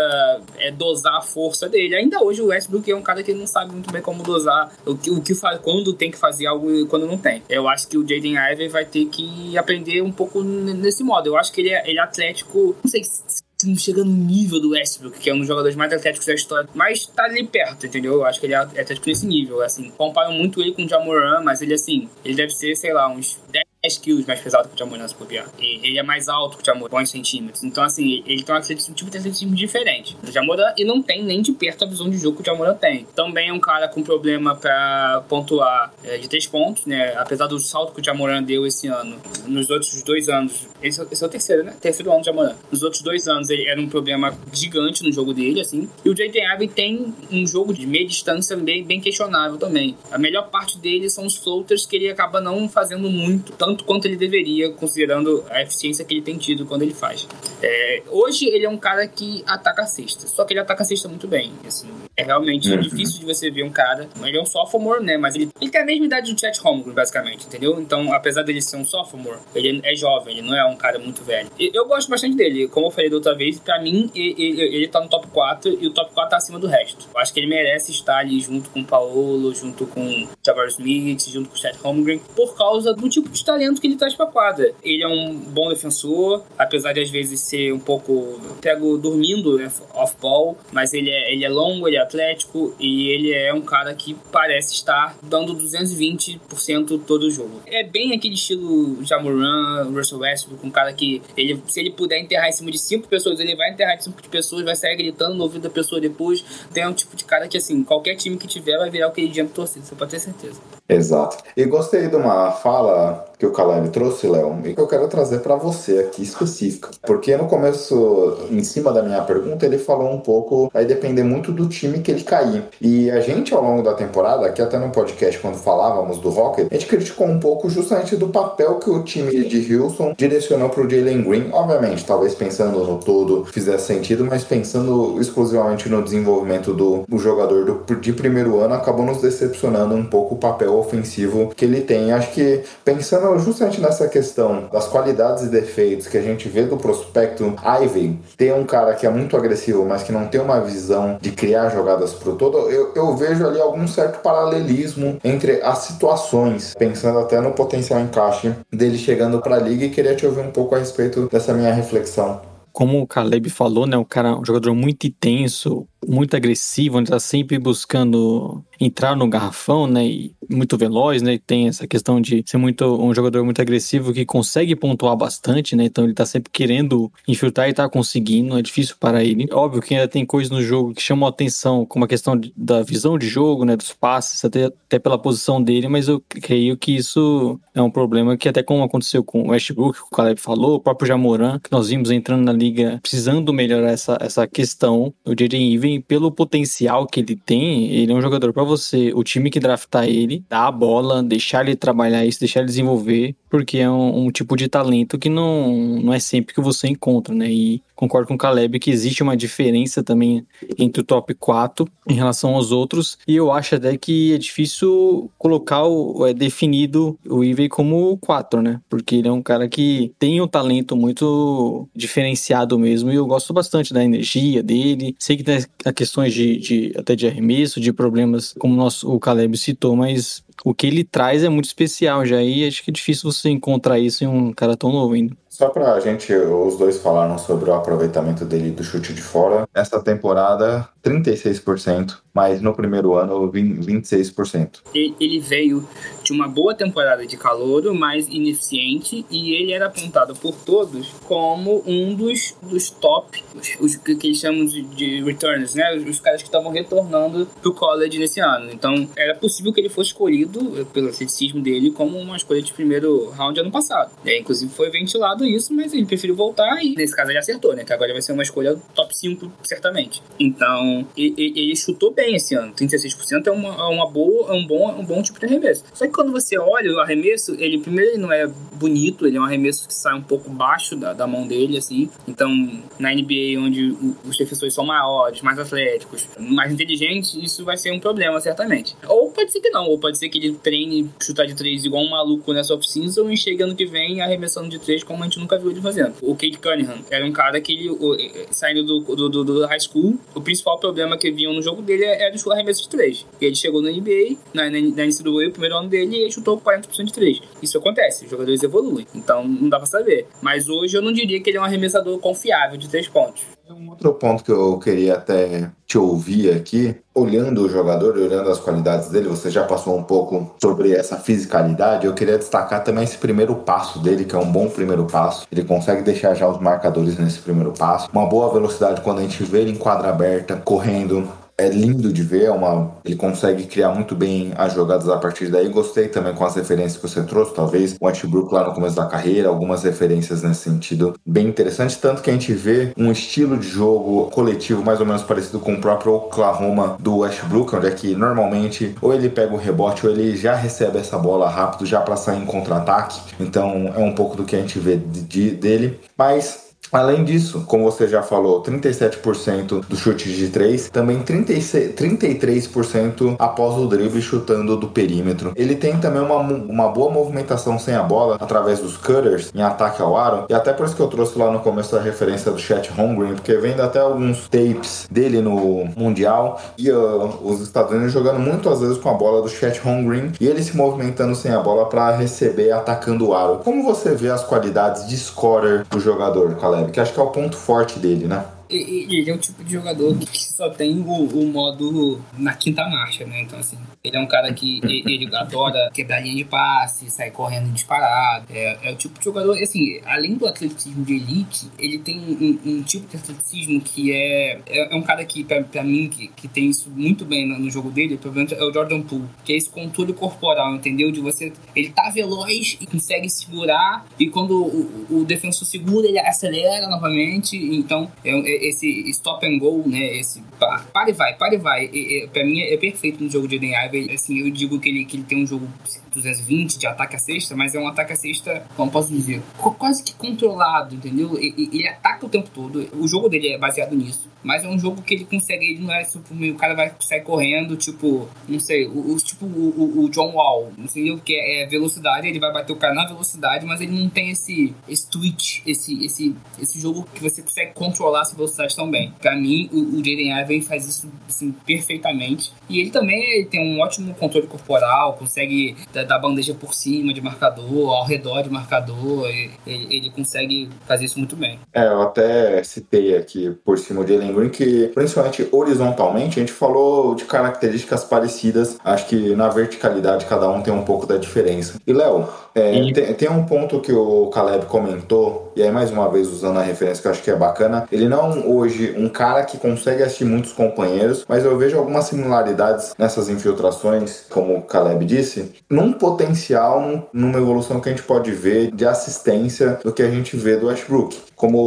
é, 0.59 0.71
dosar 0.71 1.17
a 1.17 1.23
força 1.23 1.69
dele. 1.69 1.95
Ainda 1.97 2.23
hoje 2.23 2.43
o 2.43 2.47
Westbrook 2.47 2.66
que 2.83 2.91
é 2.91 2.97
um 2.97 3.03
cara 3.03 3.23
que 3.23 3.33
não 3.33 3.47
sabe 3.47 3.73
muito 3.73 3.91
bem 3.93 4.03
como 4.03 4.23
dosar 4.23 4.73
o 4.85 4.97
que, 4.97 5.11
o 5.11 5.21
que 5.21 5.35
faz, 5.35 5.61
quando 5.61 5.93
tem 5.93 6.11
que 6.11 6.19
fazer 6.19 6.47
algo 6.47 6.71
e 6.71 6.87
quando 6.87 7.07
não 7.07 7.19
tem. 7.19 7.43
Eu 7.49 7.69
acho 7.69 7.89
que 7.89 7.97
o 7.97 8.07
Jaden 8.07 8.37
Ivey 8.53 8.69
vai 8.69 8.85
ter 8.85 9.07
que 9.07 9.57
aprender 9.57 10.03
um 10.03 10.13
pouco 10.13 10.43
nesse 10.43 11.03
modo. 11.03 11.29
Eu 11.29 11.37
acho 11.37 11.53
que 11.53 11.61
ele 11.61 11.71
é, 11.71 11.89
ele 11.89 11.99
é 11.99 12.03
atlético, 12.03 12.77
não 12.83 12.91
sei 12.91 13.03
se 13.05 13.67
não 13.67 13.77
chega 13.77 14.05
no 14.05 14.13
nível 14.13 14.61
do 14.61 14.71
Westbrook, 14.71 15.19
que 15.19 15.31
é 15.31 15.35
um 15.35 15.39
dos 15.39 15.49
jogadores 15.49 15.77
mais 15.77 15.93
atléticos 15.93 16.27
da 16.27 16.35
história, 16.35 16.69
mas 16.75 17.07
tá 17.07 17.25
ali 17.25 17.47
perto, 17.47 17.87
entendeu? 17.87 18.15
Eu 18.15 18.27
acho 18.27 18.39
que 18.39 18.47
ele 18.47 18.55
é 18.55 18.59
atlético 18.59 19.09
nesse 19.09 19.27
nível, 19.27 19.63
assim. 19.63 19.91
Comparam 19.97 20.33
muito 20.33 20.61
ele 20.61 20.73
com 20.73 20.85
o 20.85 20.89
Jamoran, 20.89 21.41
mas 21.43 21.63
ele, 21.63 21.73
assim, 21.73 22.09
ele 22.25 22.35
deve 22.35 22.53
ser, 22.53 22.77
sei 22.77 22.93
lá, 22.93 23.09
uns 23.09 23.41
10 23.51 23.65
10 23.87 23.99
quilos 23.99 24.27
mais 24.27 24.41
pesado 24.41 24.69
que 24.69 24.75
o 24.75 24.79
Jamoran, 24.79 25.07
se 25.07 25.15
copiar. 25.15 25.47
Ele 25.59 25.99
é 25.99 26.03
mais 26.03 26.29
alto 26.29 26.57
que 26.57 26.63
o 26.63 26.67
Jamoran, 26.67 26.91
põe 26.91 27.07
centímetros. 27.07 27.63
Então, 27.63 27.85
assim, 27.85 28.23
ele 28.27 28.43
tem 28.43 28.55
um 28.55 28.59
atletismo, 28.59 28.95
tipo 28.95 29.11
de 29.11 29.19
atletismo 29.19 29.55
diferente 29.55 30.17
do 30.23 30.33
Jamoran 30.33 30.73
e 30.77 30.85
não 30.85 31.01
tem 31.03 31.23
nem 31.23 31.41
de 31.41 31.53
perto 31.53 31.85
a 31.85 31.87
visão 31.87 32.11
de 32.11 32.19
jogo 32.19 32.37
que 32.37 32.43
o 32.43 32.45
Jamoran 32.45 32.75
tem. 32.75 33.07
Também 33.15 33.49
é 33.49 33.53
um 33.53 33.61
cara 33.61 33.89
com 33.89 34.03
problema 34.03 34.55
pra 34.57 35.25
pontuar 35.29 35.93
é, 36.03 36.19
de 36.19 36.29
3 36.29 36.47
pontos, 36.47 36.87
né? 36.87 37.15
Apesar 37.17 37.47
do 37.47 37.59
salto 37.59 37.95
que 37.95 38.01
o 38.01 38.05
Jamoran 38.05 38.43
deu 38.43 38.67
esse 38.67 38.89
ano, 38.89 39.17
nos 39.47 39.71
outros 39.71 40.03
dois 40.03 40.29
anos, 40.29 40.67
esse, 40.83 41.01
esse 41.11 41.23
é 41.23 41.27
o 41.27 41.31
terceiro, 41.31 41.65
né? 41.65 41.75
Terceiro 41.81 42.11
ano 42.11 42.21
do 42.21 42.25
Jamoran. 42.25 42.55
Nos 42.71 42.83
outros 42.83 43.03
dois 43.03 43.29
anos, 43.29 43.51
ele 43.51 43.69
era 43.69 43.81
um 43.81 43.89
problema 43.89 44.37
gigante 44.53 45.03
no 45.03 45.13
jogo 45.13 45.33
dele, 45.33 45.61
assim. 45.61 45.89
E 46.05 46.11
o 46.11 46.17
Jaden 46.17 46.55
Ivey 46.55 46.69
tem 46.69 47.15
um 47.31 47.47
jogo 47.47 47.73
de 47.73 47.87
meia 47.87 48.07
distância 48.07 48.57
bem, 48.57 48.85
bem 48.85 49.01
questionável 49.01 49.59
também. 49.59 49.97
A 50.11 50.19
melhor 50.19 50.49
parte 50.49 50.79
dele 50.79 51.09
são 51.09 51.27
os 51.27 51.37
floaters 51.37 51.87
que 51.87 51.97
ele 51.97 52.11
acaba 52.11 52.41
não 52.41 52.69
fazendo 52.69 53.09
muito, 53.09 53.53
tanto 53.53 53.76
tanto 53.77 53.85
quanto 53.85 54.07
ele 54.07 54.17
deveria, 54.17 54.71
considerando 54.71 55.45
a 55.51 55.63
eficiência 55.63 56.05
que 56.05 56.15
ele 56.15 56.23
tem 56.23 56.39
tido 56.39 56.65
quando 56.65 56.83
ele 56.83 56.95
faz. 56.95 57.29
É, 57.63 58.03
hoje 58.09 58.47
ele 58.47 58.65
é 58.65 58.69
um 58.69 58.79
cara 58.79 59.07
que 59.07 59.45
ataca 59.47 59.83
a 59.83 59.87
cesta, 59.87 60.27
só 60.27 60.45
que 60.45 60.55
ele 60.55 60.61
ataca 60.61 60.83
a 60.83 60.87
cesta 60.87 61.09
muito 61.09 61.29
bem. 61.29 61.53
Assim, 61.67 61.89
é 62.17 62.23
realmente 62.23 62.71
uhum. 62.71 62.81
difícil 62.81 63.21
de 63.21 63.27
você 63.27 63.51
ver 63.51 63.63
um 63.63 63.71
cara. 63.71 64.09
Ele 64.23 64.39
é 64.39 64.41
um 64.41 64.47
sophomore, 64.47 65.05
né? 65.05 65.19
Mas 65.19 65.35
ele, 65.35 65.51
ele 65.61 65.71
tem 65.71 65.81
a 65.81 65.85
mesma 65.85 66.07
idade 66.07 66.33
do 66.33 66.41
Chet 66.41 66.59
Holmgren, 66.61 66.95
basicamente, 66.95 67.47
entendeu? 67.47 67.79
Então, 67.79 68.13
apesar 68.13 68.43
dele 68.43 68.63
ser 68.63 68.77
um 68.77 68.85
sophomore, 68.85 69.39
ele 69.55 69.81
é 69.85 69.95
jovem, 69.95 70.39
ele 70.39 70.49
não 70.49 70.57
é 70.57 70.65
um 70.65 70.77
cara 70.77 70.99
muito 70.99 71.23
velho. 71.23 71.51
Eu 71.59 71.87
gosto 71.87 72.09
bastante 72.09 72.37
dele. 72.37 72.69
Como 72.69 72.87
eu 72.87 72.91
falei 72.91 73.11
da 73.11 73.17
outra 73.17 73.35
vez, 73.35 73.59
pra 73.59 73.81
mim, 73.83 74.11
ele, 74.15 74.61
ele 74.61 74.89
tá 74.89 75.01
no 75.01 75.09
top 75.09 75.27
4 75.29 75.79
e 75.81 75.87
o 75.87 75.91
top 75.91 76.13
4 76.15 76.31
tá 76.31 76.37
acima 76.37 76.59
do 76.59 76.67
resto. 76.67 77.07
Eu 77.13 77.21
acho 77.21 77.33
que 77.33 77.41
ele 77.41 77.49
merece 77.49 77.91
estar 77.91 78.19
ali 78.19 78.41
junto 78.41 78.71
com 78.71 78.81
o 78.81 78.85
Paolo, 78.85 79.55
junto 79.55 79.87
com 79.87 80.01
o 80.01 80.29
Jabbar 80.45 80.69
Smith, 80.69 81.29
junto 81.29 81.51
com 81.51 81.55
o 81.55 81.59
Chet 81.59 81.77
Holmgren, 81.83 82.19
por 82.35 82.57
causa 82.57 82.95
do 82.95 83.09
tipo 83.09 83.29
de 83.29 83.37
talento 83.57 83.81
que 83.81 83.87
ele 83.87 83.97
traz 83.97 84.15
pra 84.15 84.27
quadra. 84.27 84.73
Ele 84.83 85.03
é 85.03 85.09
um 85.09 85.35
bom 85.35 85.71
defensor, 85.71 86.43
apesar 86.59 86.93
de 86.93 87.01
às 87.01 87.11
vezes 87.11 87.41
ser 87.41 87.73
um 87.73 87.79
pouco 87.79 88.39
pego 88.61 88.99
dormindo, 88.99 89.57
né, 89.57 89.71
off-ball, 89.95 90.57
mas 90.73 90.93
ele 90.93 91.11
é, 91.11 91.33
ele 91.33 91.45
é 91.45 91.49
longo, 91.49 91.89
ele 91.89 91.97
é 91.97 92.01
atlético 92.01 92.75
e 92.79 93.09
ele 93.09 93.33
é 93.33 93.53
um 93.53 93.63
cara 93.63 93.95
que 93.95 94.15
parece 94.31 94.75
estar 94.75 95.17
dando 95.23 95.55
220% 95.57 97.01
todo 97.07 97.25
o 97.25 97.31
jogo. 97.31 97.63
É 97.67 97.83
bem 97.83 98.15
aquele 98.15 98.35
estilo 98.35 99.03
Jamoran, 99.03 99.91
Russell 99.93 100.19
Westbrook, 100.19 100.67
um 100.67 100.71
cara 100.71 100.93
que 100.93 101.23
ele, 101.37 101.61
se 101.67 101.81
ele 101.81 101.91
puder 101.91 102.19
enterrar 102.19 102.49
em 102.49 102.53
cima 102.53 102.71
de 102.71 102.79
cinco 102.79 103.09
pessoas, 103.09 103.41
ele 103.41 103.57
vai 103.57 103.71
enterrar 103.73 103.97
em 103.97 104.01
cinco 104.01 104.21
de 104.21 104.29
pessoas, 104.29 104.65
vai 104.65 104.77
sair 104.77 104.97
gritando 104.97 105.35
no 105.35 105.43
ouvido 105.43 105.63
da 105.63 105.71
pessoa 105.71 106.01
depois. 106.01 106.45
Tem 106.73 106.87
um 106.87 106.93
tipo 106.93 107.17
de 107.17 107.25
cara 107.25 107.49
que, 107.49 107.57
assim, 107.57 107.83
qualquer 107.83 108.17
time 108.17 108.37
que 108.37 108.47
tiver 108.47 108.77
vai 108.79 108.91
virar 108.91 109.09
o 109.09 109.13
que 109.13 109.21
ele 109.21 109.29
diante 109.29 109.53
torcida, 109.53 109.85
você 109.85 109.95
pode 109.95 110.11
ter 110.11 110.19
certeza. 110.19 110.61
Exato. 110.89 111.39
E 111.57 111.65
gostei 111.65 112.09
de 112.09 112.17
uma 112.17 112.53
fala 112.53 113.27
que 113.39 113.46
o 113.47 113.53
Caleb 113.53 113.89
trouxe, 113.91 114.27
Léo, 114.27 114.59
e 114.65 114.75
que 114.75 114.81
eu 114.81 114.87
quero 114.87 115.09
trazer 115.09 115.41
para 115.41 115.57
você 115.57 115.99
aqui 115.99 116.23
específica. 116.23 116.91
Porque 117.03 117.37
no 117.37 117.47
começo, 117.47 118.39
em 118.51 118.63
cima 118.63 118.93
da 118.93 119.03
minha 119.03 119.23
pergunta, 119.23 119.65
ele 119.65 119.79
falou 119.79 120.13
um 120.13 120.19
pouco, 120.19 120.71
vai 120.73 120.85
depender 120.85 121.23
muito 121.23 121.53
do 121.53 121.69
time 121.69 122.01
que 122.01 122.11
ele 122.11 122.23
cair. 122.23 122.65
E 122.81 123.11
a 123.11 123.21
gente, 123.21 123.55
ao 123.55 123.63
longo 123.63 123.83
da 123.83 123.95
temporada, 123.95 124.47
aqui 124.47 124.61
até 124.61 124.79
no 124.79 124.91
podcast, 124.91 125.39
quando 125.41 125.57
falávamos 125.57 126.19
do 126.19 126.31
Rocket, 126.31 126.69
a 126.71 126.75
gente 126.75 126.87
criticou 126.87 127.27
um 127.27 127.39
pouco 127.39 127.69
justamente 127.69 128.17
do 128.17 128.29
papel 128.29 128.77
que 128.77 128.91
o 128.91 129.03
time 129.03 129.45
de 129.45 129.77
Houston 129.77 130.15
direcionou 130.17 130.69
para 130.69 130.83
o 130.85 130.91
Jalen 130.91 131.23
Green. 131.23 131.51
Obviamente, 131.53 132.05
talvez 132.05 132.35
pensando 132.35 132.79
no 132.85 132.99
todo 132.99 133.45
fizesse 133.47 133.87
sentido, 133.87 134.25
mas 134.25 134.45
pensando 134.45 135.21
exclusivamente 135.21 135.89
no 135.89 136.03
desenvolvimento 136.03 136.73
do, 136.73 137.05
do 137.09 137.19
jogador 137.19 137.65
do, 137.65 137.97
de 137.97 138.13
primeiro 138.13 138.61
ano, 138.61 138.75
acabou 138.75 139.05
nos 139.05 139.21
decepcionando 139.21 139.95
um 139.95 140.05
pouco 140.05 140.35
o 140.35 140.39
papel 140.39 140.75
ofensivo 140.75 141.53
que 141.55 141.65
ele 141.65 141.81
tem. 141.81 142.13
Acho 142.13 142.33
que 142.33 142.63
pensando 142.85 143.36
justamente 143.39 143.81
nessa 143.81 144.09
questão 144.09 144.69
das 144.73 144.87
qualidades 144.87 145.45
e 145.45 145.49
defeitos 145.49 146.07
que 146.07 146.19
a 146.19 146.23
gente 146.23 146.49
vê 146.49 146.65
do 146.65 146.77
prospecto 146.77 147.55
Ivy, 147.83 148.19
ter 148.37 148.55
um 148.55 148.65
cara 148.65 148.95
que 148.95 149.07
é 149.07 149.11
muito 149.11 149.37
agressivo, 149.37 149.85
mas 149.85 150.03
que 150.03 150.13
não 150.13 150.27
tem 150.29 150.41
uma 150.41 150.61
visão 150.61 151.19
de 151.21 151.31
criar 151.31 151.71
jogadas 151.71 152.13
pro 152.15 152.37
todo, 152.37 152.59
eu, 152.71 152.93
eu 152.95 153.17
vejo 153.17 153.47
ali 153.47 153.61
algum 153.61 153.87
certo 153.87 154.21
paralelismo 154.21 155.19
entre 155.23 155.63
as 155.63 155.79
situações, 155.79 156.75
pensando 156.79 157.19
até 157.19 157.41
no 157.41 157.53
potencial 157.53 158.01
encaixe 158.01 158.55
dele 158.73 158.99
chegando 158.99 159.41
para 159.41 159.57
a 159.57 159.61
liga 159.61 159.85
e 159.85 159.91
queria 159.91 160.15
te 160.15 160.27
ouvir 160.27 160.41
um 160.41 160.51
pouco 160.51 160.75
a 160.75 160.79
respeito 160.79 161.29
dessa 161.31 161.53
minha 161.53 161.73
reflexão. 161.73 162.41
Como 162.73 163.01
o 163.01 163.07
Caleb 163.07 163.49
falou, 163.49 163.87
né, 163.87 163.97
um 163.97 164.05
cara, 164.05 164.37
um 164.37 164.45
jogador 164.45 164.75
muito 164.75 165.07
intenso, 165.07 165.89
muito 166.07 166.37
agressivo, 166.37 166.99
onde 166.99 167.11
tá 167.11 167.19
sempre 167.19 167.59
buscando 167.59 168.65
entrar 168.81 169.17
no 169.17 169.29
garrafão, 169.29 169.87
né, 169.87 170.07
e 170.07 170.35
muito 170.49 170.77
veloz, 170.77 171.23
né, 171.23 171.35
e 171.35 171.39
tem 171.39 171.69
essa 171.69 171.87
questão 171.87 172.21
de 172.21 172.45
ser 172.47 172.59
muito 172.59 172.85
um 173.03 173.15
jogador 173.15 173.45
muito 173.45 173.61
agressivo 173.61 174.13
que 174.13 174.25
consegue 174.25 174.77
pontuar 174.77 175.17
bastante, 175.17 175.75
né, 175.75 175.85
então 175.85 176.05
ele 176.05 176.15
tá 176.15 176.27
sempre 176.27 176.51
querendo 176.53 177.11
infiltrar 177.27 177.69
e 177.69 177.73
tá 177.73 177.89
conseguindo, 177.89 178.59
é 178.59 178.63
difícil 178.63 178.97
para 179.01 179.25
ele. 179.25 179.47
Óbvio 179.51 179.83
que 179.83 179.95
ainda 179.95 180.09
tem 180.09 180.25
coisas 180.25 180.51
no 180.51 180.63
jogo 180.63 180.95
que 180.95 181.03
chamam 181.03 181.27
a 181.27 181.31
atenção, 181.31 181.85
como 181.87 182.05
a 182.05 182.09
questão 182.09 182.37
de, 182.37 182.53
da 182.57 182.83
visão 182.83 183.19
de 183.19 183.27
jogo, 183.27 183.65
né, 183.65 183.77
dos 183.77 183.93
passes, 183.93 184.45
até, 184.45 184.67
até 184.67 184.99
pela 184.99 185.19
posição 185.19 185.63
dele, 185.63 185.89
mas 185.89 186.09
eu 186.09 186.23
creio 186.29 186.77
que 186.77 186.93
isso 186.93 187.59
é 187.75 187.83
um 187.83 187.91
problema 187.91 188.37
que 188.37 188.49
até 188.49 188.63
como 188.63 188.83
aconteceu 188.83 189.25
com 189.25 189.43
o 189.43 189.51
Westbrook, 189.51 189.99
que 189.99 190.05
o 190.05 190.17
Caleb 190.17 190.41
falou, 190.41 190.77
o 190.77 190.81
próprio 190.81 191.09
Jamoran, 191.09 191.59
que 191.59 191.73
nós 191.73 191.89
vimos 191.89 192.11
entrando 192.11 192.45
na 192.45 192.53
liga 192.53 192.99
precisando 193.03 193.53
melhorar 193.53 193.91
essa, 193.91 194.17
essa 194.21 194.47
questão, 194.47 195.13
o 195.25 195.35
J.J. 195.35 195.75
Even, 195.75 195.96
pelo 196.01 196.31
potencial 196.31 197.07
que 197.07 197.21
ele 197.21 197.37
tem, 197.37 197.91
ele 197.91 198.13
é 198.13 198.15
um 198.15 198.21
jogador 198.21 198.53
para 198.53 198.63
você, 198.63 199.13
o 199.15 199.23
time 199.23 199.51
que 199.51 199.61
draftar 199.61 200.05
ele, 200.05 200.45
dar 200.49 200.67
a 200.67 200.73
bola, 200.73 201.23
deixar 201.23 201.67
ele 201.67 201.77
trabalhar 201.77 202.25
isso, 202.25 202.41
deixar 202.41 202.61
ele 202.61 202.69
desenvolver, 202.69 203.35
porque 203.49 203.79
é 203.79 203.91
um, 203.91 204.27
um, 204.27 204.31
tipo 204.31 204.57
de 204.57 204.69
talento 204.69 205.19
que 205.19 205.29
não, 205.29 205.99
não 206.03 206.13
é 206.13 206.19
sempre 206.19 206.55
que 206.55 206.61
você 206.61 206.89
encontra, 206.89 207.35
né? 207.35 207.51
E 207.51 207.83
concordo 207.95 208.29
com 208.29 208.35
o 208.35 208.39
Caleb 208.39 208.79
que 208.79 208.91
existe 208.91 209.23
uma 209.23 209.37
diferença 209.37 210.03
também 210.03 210.47
entre 210.79 211.01
o 211.01 211.05
top 211.05 211.33
4 211.35 211.89
em 212.09 212.15
relação 212.15 212.55
aos 212.55 212.71
outros, 212.71 213.19
e 213.27 213.35
eu 213.35 213.51
acho 213.51 213.75
até 213.75 213.97
que 213.97 214.35
é 214.35 214.39
difícil 214.39 215.31
colocar 215.39 215.85
o 215.85 216.27
é 216.27 216.35
definido 216.35 217.19
o 217.27 217.43
Ivey 217.43 217.69
como 217.69 218.17
4, 218.19 218.61
né? 218.61 218.81
Porque 218.89 219.17
ele 219.17 219.29
é 219.29 219.33
um 219.33 219.43
cara 219.43 219.69
que 219.69 220.13
tem 220.19 220.41
um 220.41 220.49
talento 220.49 220.97
muito 220.97 221.89
diferenciado 221.95 222.79
mesmo, 222.79 223.11
e 223.11 223.17
eu 223.17 223.27
gosto 223.27 223.53
bastante 223.53 223.93
da 223.93 224.05
energia 224.05 224.63
dele. 224.63 225.17
Sei 225.19 225.37
que 225.37 225.43
tem 225.83 225.93
questões 225.93 226.33
de, 226.33 226.57
de 226.59 226.93
até 226.97 227.15
de 227.15 227.27
arremesso, 227.27 227.81
de 227.81 227.93
problemas, 227.93 228.55
como 228.59 228.75
o, 228.75 228.77
nosso, 228.77 229.11
o 229.11 229.19
Caleb 229.19 229.57
citou, 229.57 229.97
mas 229.97 230.45
o 230.65 230.75
que 230.75 230.87
ele 230.87 231.05
traz 231.05 231.45
é 231.45 231.49
muito 231.49 231.67
especial 231.67 232.25
já 232.25 232.43
e 232.43 232.67
acho 232.67 232.83
que 232.83 232.91
é 232.91 232.93
difícil 232.93 233.31
você 233.31 233.51
encontrar 233.51 233.99
isso 233.99 234.25
em 234.25 234.27
um 234.27 234.53
cara 234.53 234.77
tão 234.77 234.93
novo 234.93 235.15
ainda. 235.15 235.37
Só 235.57 235.71
pra 235.71 235.99
gente, 236.01 236.35
os 236.35 236.77
dois 236.77 236.99
falaram 236.99 237.39
sobre 237.39 237.71
o 237.71 237.73
aproveitamento 237.73 238.45
dele 238.45 238.71
do 238.71 238.85
chute 238.85 239.15
de 239.15 239.23
fora. 239.23 239.67
Essa 239.73 239.99
temporada, 240.03 240.87
36%, 241.03 242.19
mas 242.35 242.61
no 242.61 242.75
primeiro 242.75 243.15
ano, 243.15 243.51
26%. 243.51 244.81
Ele 244.95 245.41
veio 245.41 245.89
de 246.23 246.31
uma 246.31 246.47
boa 246.47 246.75
temporada 246.75 247.27
de 247.27 247.39
calouro, 247.39 247.95
mais 247.95 248.29
ineficiente, 248.29 249.25
e 249.31 249.55
ele 249.55 249.73
era 249.73 249.87
apontado 249.87 250.37
por 250.37 250.55
todos 250.55 251.15
como 251.25 251.83
um 251.87 252.15
dos, 252.15 252.55
dos 252.61 252.91
top, 252.91 253.43
os, 253.81 253.97
que 253.97 254.27
eles 254.27 254.39
chamam 254.39 254.67
de, 254.67 254.83
de 254.83 255.25
returns, 255.25 255.75
né? 255.75 255.95
Os, 255.95 256.21
caras 256.21 256.43
que 256.43 256.49
estavam 256.49 256.71
retornando 256.71 257.47
pro 257.63 257.73
college 257.73 258.19
nesse 258.19 258.41
ano. 258.41 258.71
Então, 258.71 259.09
era 259.17 259.35
possível 259.35 259.73
que 259.73 259.81
ele 259.81 259.89
fosse 259.89 260.11
escolhido, 260.11 260.87
pelo 260.93 261.11
ceticismo 261.15 261.63
dele, 261.63 261.91
como 261.91 262.19
uma 262.19 262.37
escolha 262.37 262.61
de 262.61 262.75
primeiro 262.75 263.31
round 263.31 263.59
ano 263.59 263.71
passado. 263.71 264.11
É, 264.23 264.39
inclusive, 264.39 264.71
foi 264.71 264.91
ventilado 264.91 265.46
isso, 265.49 265.75
mas 265.75 265.93
ele 265.93 266.07
preferiu 266.07 266.35
voltar 266.35 266.83
e 266.83 266.95
nesse 266.95 267.15
caso 267.15 267.31
ele 267.31 267.39
acertou, 267.39 267.75
né? 267.75 267.85
Que 267.85 267.93
agora 267.93 268.13
vai 268.13 268.23
ser 268.23 268.33
uma 268.33 268.43
escolha 268.43 268.77
top 268.95 269.17
5, 269.17 269.51
certamente. 269.63 270.23
Então, 270.39 271.07
ele, 271.17 271.75
chutou 271.77 272.13
bem 272.13 272.35
esse 272.37 272.55
ano. 272.55 272.73
36% 272.73 273.47
é 273.47 273.51
uma, 273.51 273.69
é 273.69 273.95
uma 273.95 274.11
boa, 274.11 274.51
é 274.51 274.53
um 274.53 274.67
bom, 274.67 274.91
um 274.99 275.05
bom 275.05 275.23
tipo 275.23 275.39
de 275.39 275.47
arremesso. 275.47 275.85
Só 275.93 276.07
que 276.07 276.13
quando 276.13 276.33
você 276.33 276.59
olha 276.59 276.93
o 276.93 277.01
arremesso, 277.01 277.55
ele 277.59 277.79
primeiro 277.79 278.13
ele 278.13 278.19
não 278.19 278.33
é 278.33 278.47
bonito, 278.47 279.27
ele 279.27 279.37
é 279.37 279.41
um 279.41 279.45
arremesso 279.45 279.87
que 279.87 279.95
sai 279.95 280.15
um 280.15 280.23
pouco 280.23 280.51
baixo 280.51 280.97
da, 280.97 281.13
da 281.13 281.27
mão 281.27 281.47
dele, 281.47 281.79
assim. 281.79 282.09
Então, 282.27 282.51
na 282.99 283.13
NBA, 283.13 283.59
onde 283.59 283.97
os 284.25 284.37
defensores 284.37 284.75
são 284.75 284.85
maiores, 284.85 285.43
mais 285.43 285.59
atléticos, 285.59 286.29
mais 286.39 286.73
inteligentes, 286.73 287.35
isso 287.35 287.65
vai 287.65 287.77
ser 287.77 287.93
um 287.93 288.01
problema, 288.01 288.41
certamente. 288.41 288.97
Ou 289.07 289.31
pode 289.31 289.53
ser 289.53 289.61
que 289.61 289.71
não, 289.71 289.87
ou 289.87 289.99
pode 289.99 290.19
ser 290.19 290.29
que 290.29 290.39
ele 290.39 290.55
treine 290.55 291.11
chutar 291.21 291.47
de 291.47 291.55
três 291.55 291.85
igual 291.85 292.03
um 292.03 292.11
maluco 292.11 292.53
nessa 292.53 292.75
off-season 292.75 293.31
e 293.31 293.37
chega 293.37 293.65
ano 293.65 293.75
que 293.75 293.87
vem 293.87 294.21
arremessando 294.21 294.69
de 294.69 294.79
três 294.79 295.03
como 295.03 295.23
a 295.23 295.27
gente 295.27 295.36
nunca 295.39 295.59
viu 295.59 295.71
ele 295.71 295.81
fazendo. 295.81 296.15
O 296.23 296.35
Kate 296.35 296.59
Cunningham 296.59 296.99
era 297.11 297.25
um 297.25 297.33
cara 297.33 297.61
que 297.61 297.73
ele, 297.73 298.47
saindo 298.51 298.83
do, 298.85 299.29
do, 299.29 299.45
do, 299.45 299.67
high 299.67 299.81
school, 299.81 300.19
o 300.35 300.41
principal 300.41 300.79
problema 300.79 301.17
que 301.17 301.31
viam 301.31 301.53
no 301.53 301.63
jogo 301.63 301.83
dele 301.83 302.05
era 302.05 302.35
o 302.35 302.53
arremesso 302.53 302.83
de 302.83 302.89
três. 302.89 303.27
Ele 303.41 303.55
chegou 303.55 303.83
na 303.83 303.91
NBA, 303.91 304.37
na, 304.53 304.65
na, 304.65 304.81
na 304.81 305.07
NCAA, 305.07 305.49
o 305.49 305.53
primeiro 305.53 305.77
ano 305.77 305.89
dele, 305.89 306.17
e 306.17 306.21
ele 306.23 306.31
chutou 306.31 306.61
40% 306.61 307.05
de 307.05 307.13
três. 307.13 307.41
Isso 307.63 307.79
acontece, 307.79 308.25
os 308.25 308.31
jogadores 308.31 308.63
evoluem. 308.63 309.07
Então 309.15 309.47
não 309.47 309.69
dá 309.69 309.79
pra 309.79 309.87
saber. 309.87 310.27
Mas 310.41 310.69
hoje 310.69 310.97
eu 310.97 311.03
não 311.03 311.13
diria 311.13 311.41
que 311.41 311.51
ele 311.51 311.59
é 311.59 311.61
um 311.61 311.65
arremessador 311.65 312.19
confiável 312.19 312.77
de 312.77 312.89
três 312.89 313.09
pontos. 313.09 313.56
Um 313.69 313.91
outro 313.91 314.15
ponto 314.15 314.45
que 314.45 314.53
eu 314.53 314.79
queria 314.79 315.15
até 315.15 315.73
te 315.85 315.99
ouvir 315.99 316.53
aqui, 316.53 316.95
olhando 317.13 317.63
o 317.63 317.69
jogador, 317.69 318.17
olhando 318.17 318.49
as 318.49 318.61
qualidades 318.61 319.09
dele, 319.09 319.29
você 319.29 319.51
já 319.51 319.65
passou 319.65 319.99
um 319.99 320.05
pouco 320.05 320.55
sobre 320.63 320.95
essa 320.95 321.17
fisicalidade, 321.17 322.07
eu 322.07 322.15
queria 322.15 322.39
destacar 322.39 322.85
também 322.85 323.03
esse 323.03 323.19
primeiro 323.19 323.57
passo 323.57 323.99
dele, 323.99 324.25
que 324.25 324.37
é 324.37 324.39
um 324.39 324.53
bom 324.53 324.69
primeiro 324.69 325.05
passo. 325.07 325.49
Ele 325.51 325.65
consegue 325.65 326.03
deixar 326.03 326.35
já 326.35 326.47
os 326.47 326.61
marcadores 326.61 327.19
nesse 327.19 327.41
primeiro 327.41 327.73
passo. 327.73 328.09
Uma 328.13 328.27
boa 328.27 328.53
velocidade 328.53 329.01
quando 329.01 329.19
a 329.19 329.23
gente 329.23 329.43
vê 329.43 329.63
ele 329.63 329.73
em 329.73 329.77
quadra 329.77 330.11
aberta, 330.11 330.55
correndo, 330.57 331.29
é 331.59 331.69
lindo 331.69 332.13
de 332.13 332.23
ver, 332.23 332.45
é 332.45 332.51
uma, 332.51 332.93
ele 333.05 333.17
consegue 333.17 333.65
criar 333.65 333.91
muito 333.91 334.15
bem 334.15 334.53
as 334.57 334.75
jogadas 334.75 335.09
a 335.09 335.17
partir 335.17 335.49
daí. 335.49 335.69
Gostei 335.69 336.09
também 336.09 336.35
com 336.35 336.45
as 336.45 336.55
referências 336.55 336.97
que 336.97 337.09
você 337.09 337.23
trouxe, 337.23 337.55
talvez 337.55 337.97
o 337.99 338.07
Westbrook 338.07 338.53
lá 338.53 338.67
no 338.67 338.75
começo 338.75 338.95
da 338.95 339.07
carreira, 339.07 339.49
algumas 339.49 339.83
referências 339.83 340.43
nesse 340.43 340.61
sentido 340.61 341.15
bem 341.25 341.47
interessante, 341.47 341.99
tanto 341.99 342.21
que 342.21 342.29
a 342.29 342.33
gente 342.33 342.53
vê 342.53 342.93
um 342.97 343.11
estilo 343.11 343.57
de 343.57 343.67
jogo 343.67 344.31
coletivo 344.31 344.85
mais 344.85 345.01
ou 345.01 345.07
menos 345.07 345.23
parecido 345.23 345.59
com 345.59 345.75
o 345.75 345.81
próprio 345.81 346.15
Oklahoma 346.15 346.97
do 347.01 347.19
Westbrook, 347.19 347.75
onde 347.75 347.87
é 347.87 347.91
que 347.91 348.15
normalmente 348.15 348.95
ou 349.01 349.15
ele 349.15 349.31
pega 349.31 349.55
o 349.55 349.59
rebote 349.59 350.07
ou 350.07 350.13
ele 350.13 350.37
já 350.37 350.55
recebe 350.55 350.99
essa 350.99 351.19
bola 351.19 351.49
rápido 351.49 351.87
já 351.87 352.01
para 352.01 352.17
sair 352.17 352.43
em 352.43 352.47
contra-ataque. 352.47 353.21
Então 353.41 353.93
é 353.97 354.01
um 354.01 354.15
pouco 354.15 354.37
do 354.37 354.45
que 354.45 354.55
a 354.55 354.59
gente 354.59 354.79
vê 354.79 354.97
de, 354.97 355.23
de, 355.23 355.51
dele, 355.53 356.01
mas 356.19 356.66
Além 356.93 357.25
disso, 357.25 357.65
como 357.67 357.85
você 357.85 358.07
já 358.09 358.23
falou, 358.23 358.63
37% 358.63 359.87
dos 359.87 359.99
chutes 359.99 360.33
de 360.33 360.49
3, 360.49 360.89
também 360.91 361.21
36, 361.21 361.95
33% 361.95 363.37
após 363.39 363.77
o 363.77 363.87
drible 363.87 364.23
chutando 364.23 364.77
do 364.77 364.89
perímetro. 364.89 365.53
Ele 365.57 365.75
tem 365.75 365.99
também 365.99 366.23
uma, 366.23 366.37
uma 366.37 366.89
boa 366.89 367.11
movimentação 367.11 367.79
sem 367.79 367.95
a 367.95 368.03
bola 368.03 368.37
através 368.41 368.81
dos 368.81 368.97
cutters 368.97 369.51
em 369.55 369.63
ataque 369.63 370.01
ao 370.01 370.17
aro, 370.17 370.47
e 370.49 370.55
até 370.55 370.73
por 370.73 370.87
isso 370.87 370.95
que 370.95 371.03
eu 371.03 371.09
trouxe 371.09 371.39
lá 371.39 371.51
no 371.51 371.61
começo 371.61 371.97
a 371.97 372.01
referência 372.01 372.51
do 372.51 372.59
Chet 372.59 372.91
Holmgren, 372.91 373.35
porque 373.35 373.55
vendo 373.57 373.81
até 373.81 373.99
alguns 373.99 374.49
tapes 374.49 375.07
dele 375.11 375.41
no 375.41 375.87
Mundial 375.97 376.61
e 376.79 376.91
uh, 376.91 377.39
os 377.43 377.61
Estados 377.61 377.93
Unidos 377.93 378.13
jogando 378.13 378.39
muito 378.39 378.69
às 378.69 378.81
vezes 378.81 378.99
com 378.99 379.11
a 379.11 379.15
bola 379.15 379.43
do 379.43 379.49
Chet 379.49 379.81
Holmgren 379.81 380.33
e 380.41 380.47
ele 380.47 380.63
se 380.63 380.77
movimentando 380.77 381.35
sem 381.35 381.53
a 381.53 381.61
bola 381.61 381.87
para 381.89 382.17
receber 382.17 382.73
atacando 382.73 383.29
o 383.29 383.35
aro. 383.35 383.61
Como 383.65 383.83
você 383.83 384.15
vê 384.15 384.31
as 384.31 384.45
qualidades 384.45 385.09
de 385.09 385.17
scorer 385.17 385.85
do 385.91 386.01
jogador, 386.01 386.55
Caleb? 386.57 386.76
Que 386.93 387.01
acho 387.01 387.13
que 387.13 387.21
é 387.21 387.23
o 387.23 387.31
ponto 387.31 387.57
forte 387.57 387.99
dele, 387.99 388.27
né? 388.27 388.45
Ele 388.69 389.31
é 389.31 389.35
o 389.35 389.39
tipo 389.39 389.63
de 389.63 389.73
jogador 389.73 390.17
que 390.19 390.43
só 390.43 390.71
tem 390.71 390.99
o, 391.01 391.25
o, 391.25 391.47
modo 391.47 392.21
na 392.37 392.55
quinta 392.55 392.87
marcha, 392.89 393.25
né? 393.25 393.43
Então, 393.43 393.59
assim, 393.59 393.79
ele 394.03 394.17
é 394.17 394.21
um 394.21 394.27
cara 394.27 394.53
que 394.53 394.81
ele 394.85 395.29
adora 395.35 395.91
quebrar 395.93 396.21
linha 396.21 396.37
de 396.37 396.45
passe, 396.45 397.11
sair 397.11 397.31
correndo 397.31 397.73
disparado. 397.73 398.47
É, 398.51 398.79
é 398.83 398.93
o 398.93 398.97
tipo 398.97 399.19
de 399.19 399.25
jogador, 399.25 399.57
assim, 399.63 400.01
além 400.05 400.35
do 400.35 400.47
atletismo 400.47 401.05
de 401.05 401.15
elite, 401.15 401.67
ele 401.79 401.99
tem 401.99 402.19
um, 402.19 402.71
um 402.71 402.83
tipo 402.83 403.07
de 403.09 403.17
atleticismo 403.17 403.81
que 403.81 404.13
é, 404.13 404.61
é, 404.67 404.95
é, 404.95 404.97
um 404.97 405.03
cara 405.03 405.25
que, 405.25 405.45
pra, 405.45 405.63
pra 405.63 405.85
mim, 405.85 406.09
que, 406.09 406.29
que 406.29 406.49
tem 406.49 406.71
isso 406.71 406.91
muito 406.91 407.25
bem 407.25 407.47
no, 407.47 407.59
no 407.59 407.71
jogo 407.71 407.91
dele, 407.91 408.17
provavelmente 408.17 408.55
é 408.55 408.65
o 408.65 408.73
Jordan 408.73 409.03
Poole, 409.03 409.29
que 409.45 409.53
é 409.53 409.57
esse 409.57 409.71
controle 409.71 410.13
corporal, 410.13 410.75
entendeu? 410.75 411.11
De 411.11 411.21
você, 411.21 411.53
ele 411.75 411.91
tá 411.91 412.11
veloz 412.11 412.77
e 412.81 412.87
consegue 412.87 413.29
segurar, 413.29 414.07
e 414.19 414.29
quando 414.29 414.65
o, 414.65 415.07
o 415.21 415.25
defensor 415.25 415.67
segura, 415.67 416.07
ele 416.07 416.19
acelera 416.19 416.89
novamente. 416.89 417.57
Então, 417.57 418.11
é, 418.25 418.56
esse 418.57 419.11
stop 419.11 419.45
and 419.47 419.59
go, 419.59 419.83
né? 419.87 420.19
Esse 420.19 420.43
para, 420.59 421.11
e 421.11 421.13
vai, 421.13 421.35
para 421.35 421.55
e 421.55 421.59
vai. 421.59 421.91
E, 421.93 422.25
e, 422.25 422.29
pra 422.29 422.45
mim 422.45 422.61
é, 422.61 422.77
perfeito 422.77 423.23
no 423.23 423.31
jogo 423.31 423.49
de 423.49 423.57
Eden 423.57 423.75
Iver. 423.85 424.13
Assim, 424.15 424.39
eu 424.39 424.51
digo 424.51 424.79
que 424.79 424.89
ele, 424.89 425.05
que 425.05 425.17
ele 425.17 425.25
tem 425.25 425.43
um 425.43 425.47
jogo 425.47 425.69
220 426.13 426.79
de 426.79 426.87
ataque 426.87 427.17
a 427.17 427.19
sexta, 427.19 427.55
mas 427.55 427.75
é 427.75 427.79
um 427.79 427.87
ataque 427.87 428.13
a 428.13 428.17
sexta, 428.17 428.67
como 428.77 428.91
posso 428.91 429.13
dizer, 429.13 429.43
quase 429.79 430.03
que 430.03 430.15
controlado, 430.15 430.95
entendeu? 430.95 431.37
Ele, 431.39 431.69
ele 431.73 431.89
ataca 431.89 432.27
o 432.27 432.29
tempo 432.29 432.49
todo. 432.53 432.89
O 432.95 433.07
jogo 433.07 433.29
dele 433.29 433.49
é 433.49 433.59
baseado 433.59 433.95
nisso. 433.95 434.29
Mas 434.43 434.63
é 434.63 434.69
um 434.69 434.79
jogo 434.79 435.03
que 435.03 435.13
ele 435.13 435.25
consegue, 435.25 435.67
ele 435.67 435.81
não 435.81 435.93
é 435.93 436.05
tipo, 436.05 436.33
o 436.33 436.55
cara 436.55 436.73
vai 436.73 436.95
sair 437.01 437.23
correndo, 437.23 437.77
tipo, 437.77 438.29
não 438.49 438.61
sei, 438.61 438.87
o, 438.87 439.15
o 439.15 439.17
tipo 439.17 439.45
o, 439.45 440.05
o, 440.05 440.09
John 440.09 440.33
Wall, 440.35 440.73
entendeu? 440.79 441.19
Que 441.19 441.35
é, 441.35 441.63
é 441.63 441.67
velocidade, 441.67 442.29
ele 442.29 442.39
vai 442.39 442.53
bater 442.53 442.73
o 442.73 442.77
cara 442.77 442.95
na 442.95 443.07
velocidade, 443.07 443.67
mas 443.67 443.81
ele 443.81 444.01
não 444.01 444.09
tem 444.09 444.31
esse, 444.31 444.73
esse 444.89 445.11
twitch, 445.11 445.63
esse, 445.67 446.05
esse, 446.05 446.37
esse 446.61 446.79
jogo 446.79 447.09
que 447.13 447.21
você 447.21 447.43
consegue 447.43 447.73
controlar 447.73 448.21
essa 448.21 448.37
velocidade 448.37 448.46
também. 448.77 449.13
Pra 449.21 449.35
mim, 449.35 449.69
o, 449.73 449.79
o 449.79 449.99
Jaden 449.99 450.41
Ivey 450.41 450.63
faz 450.63 450.87
isso 450.87 451.09
assim, 451.29 451.53
perfeitamente. 451.65 452.53
E 452.69 452.81
ele 452.81 452.91
também 452.91 453.45
tem 453.47 453.61
um 453.61 453.81
ótimo 453.81 454.15
controle 454.15 454.47
corporal, 454.47 455.15
consegue 455.15 455.77
da 455.93 456.19
bandeja 456.19 456.55
por 456.55 456.75
cima 456.75 457.13
de 457.13 457.21
marcador, 457.21 457.91
ao 457.95 458.05
redor 458.05 458.43
de 458.43 458.51
marcador, 458.51 459.29
ele, 459.29 459.51
ele 459.67 460.11
consegue 460.11 460.69
fazer 460.87 461.05
isso 461.05 461.19
muito 461.19 461.37
bem. 461.37 461.59
É, 461.73 461.87
eu 461.87 462.03
até 462.03 462.63
citei 462.63 463.17
aqui 463.17 463.51
por 463.65 463.79
cima 463.79 464.05
de 464.05 464.15
Jalen 464.15 464.35
Green 464.35 464.49
que, 464.49 464.89
principalmente 464.95 465.47
horizontalmente, 465.53 466.39
a 466.39 466.41
gente 466.41 466.53
falou 466.53 467.15
de 467.15 467.25
características 467.25 468.05
parecidas, 468.05 468.79
acho 468.85 469.07
que 469.07 469.35
na 469.35 469.49
verticalidade 469.49 470.27
cada 470.27 470.49
um 470.49 470.63
tem 470.63 470.73
um 470.73 470.85
pouco 470.85 471.07
da 471.07 471.17
diferença. 471.17 471.81
E, 471.87 471.93
Léo, 471.93 472.29
é, 472.57 472.75
e... 472.75 472.93
tem, 472.93 473.13
tem, 473.13 473.29
um 473.29 473.45
ponto 473.45 473.81
que 473.81 473.93
o 473.93 474.29
Caleb 474.29 474.65
comentou, 474.65 475.53
e 475.55 475.63
aí 475.63 475.71
mais 475.71 475.91
uma 475.91 476.11
vez 476.11 476.29
usando 476.29 476.59
a 476.59 476.63
referência 476.63 477.03
que 477.03 477.09
eu 477.09 477.13
acho 477.13 477.23
que 477.23 477.31
é 477.31 477.37
bacana, 477.37 477.87
ele 477.93 478.09
não 478.09 478.51
hoje 478.51 478.95
um 478.97 479.11
cara 479.11 479.45
que 479.45 479.59
consegue 479.59 480.03
assistir 480.03 480.25
muitos 480.25 480.53
companheiros, 480.53 481.25
mas 481.29 481.45
eu 481.45 481.57
vejo 481.59 481.77
algumas 481.77 482.07
similaridades 482.07 482.95
nessas 482.99 483.29
infiltrações, 483.29 484.25
como 484.31 484.57
o 484.57 484.63
Caleb 484.63 485.05
disse, 485.05 485.53
num 485.69 485.93
potencial, 485.93 487.11
numa 487.13 487.39
evolução 487.39 487.79
que 487.79 487.91
a 487.91 487.93
gente 487.93 488.05
pode 488.05 488.31
ver 488.31 488.71
de 488.71 488.87
assistência 488.87 489.79
do 489.85 489.93
que 489.93 490.03
a 490.03 490.11
gente 490.11 490.35
vê 490.35 490.57
do 490.57 490.69
Westbrook. 490.69 491.17
Como 491.37 491.59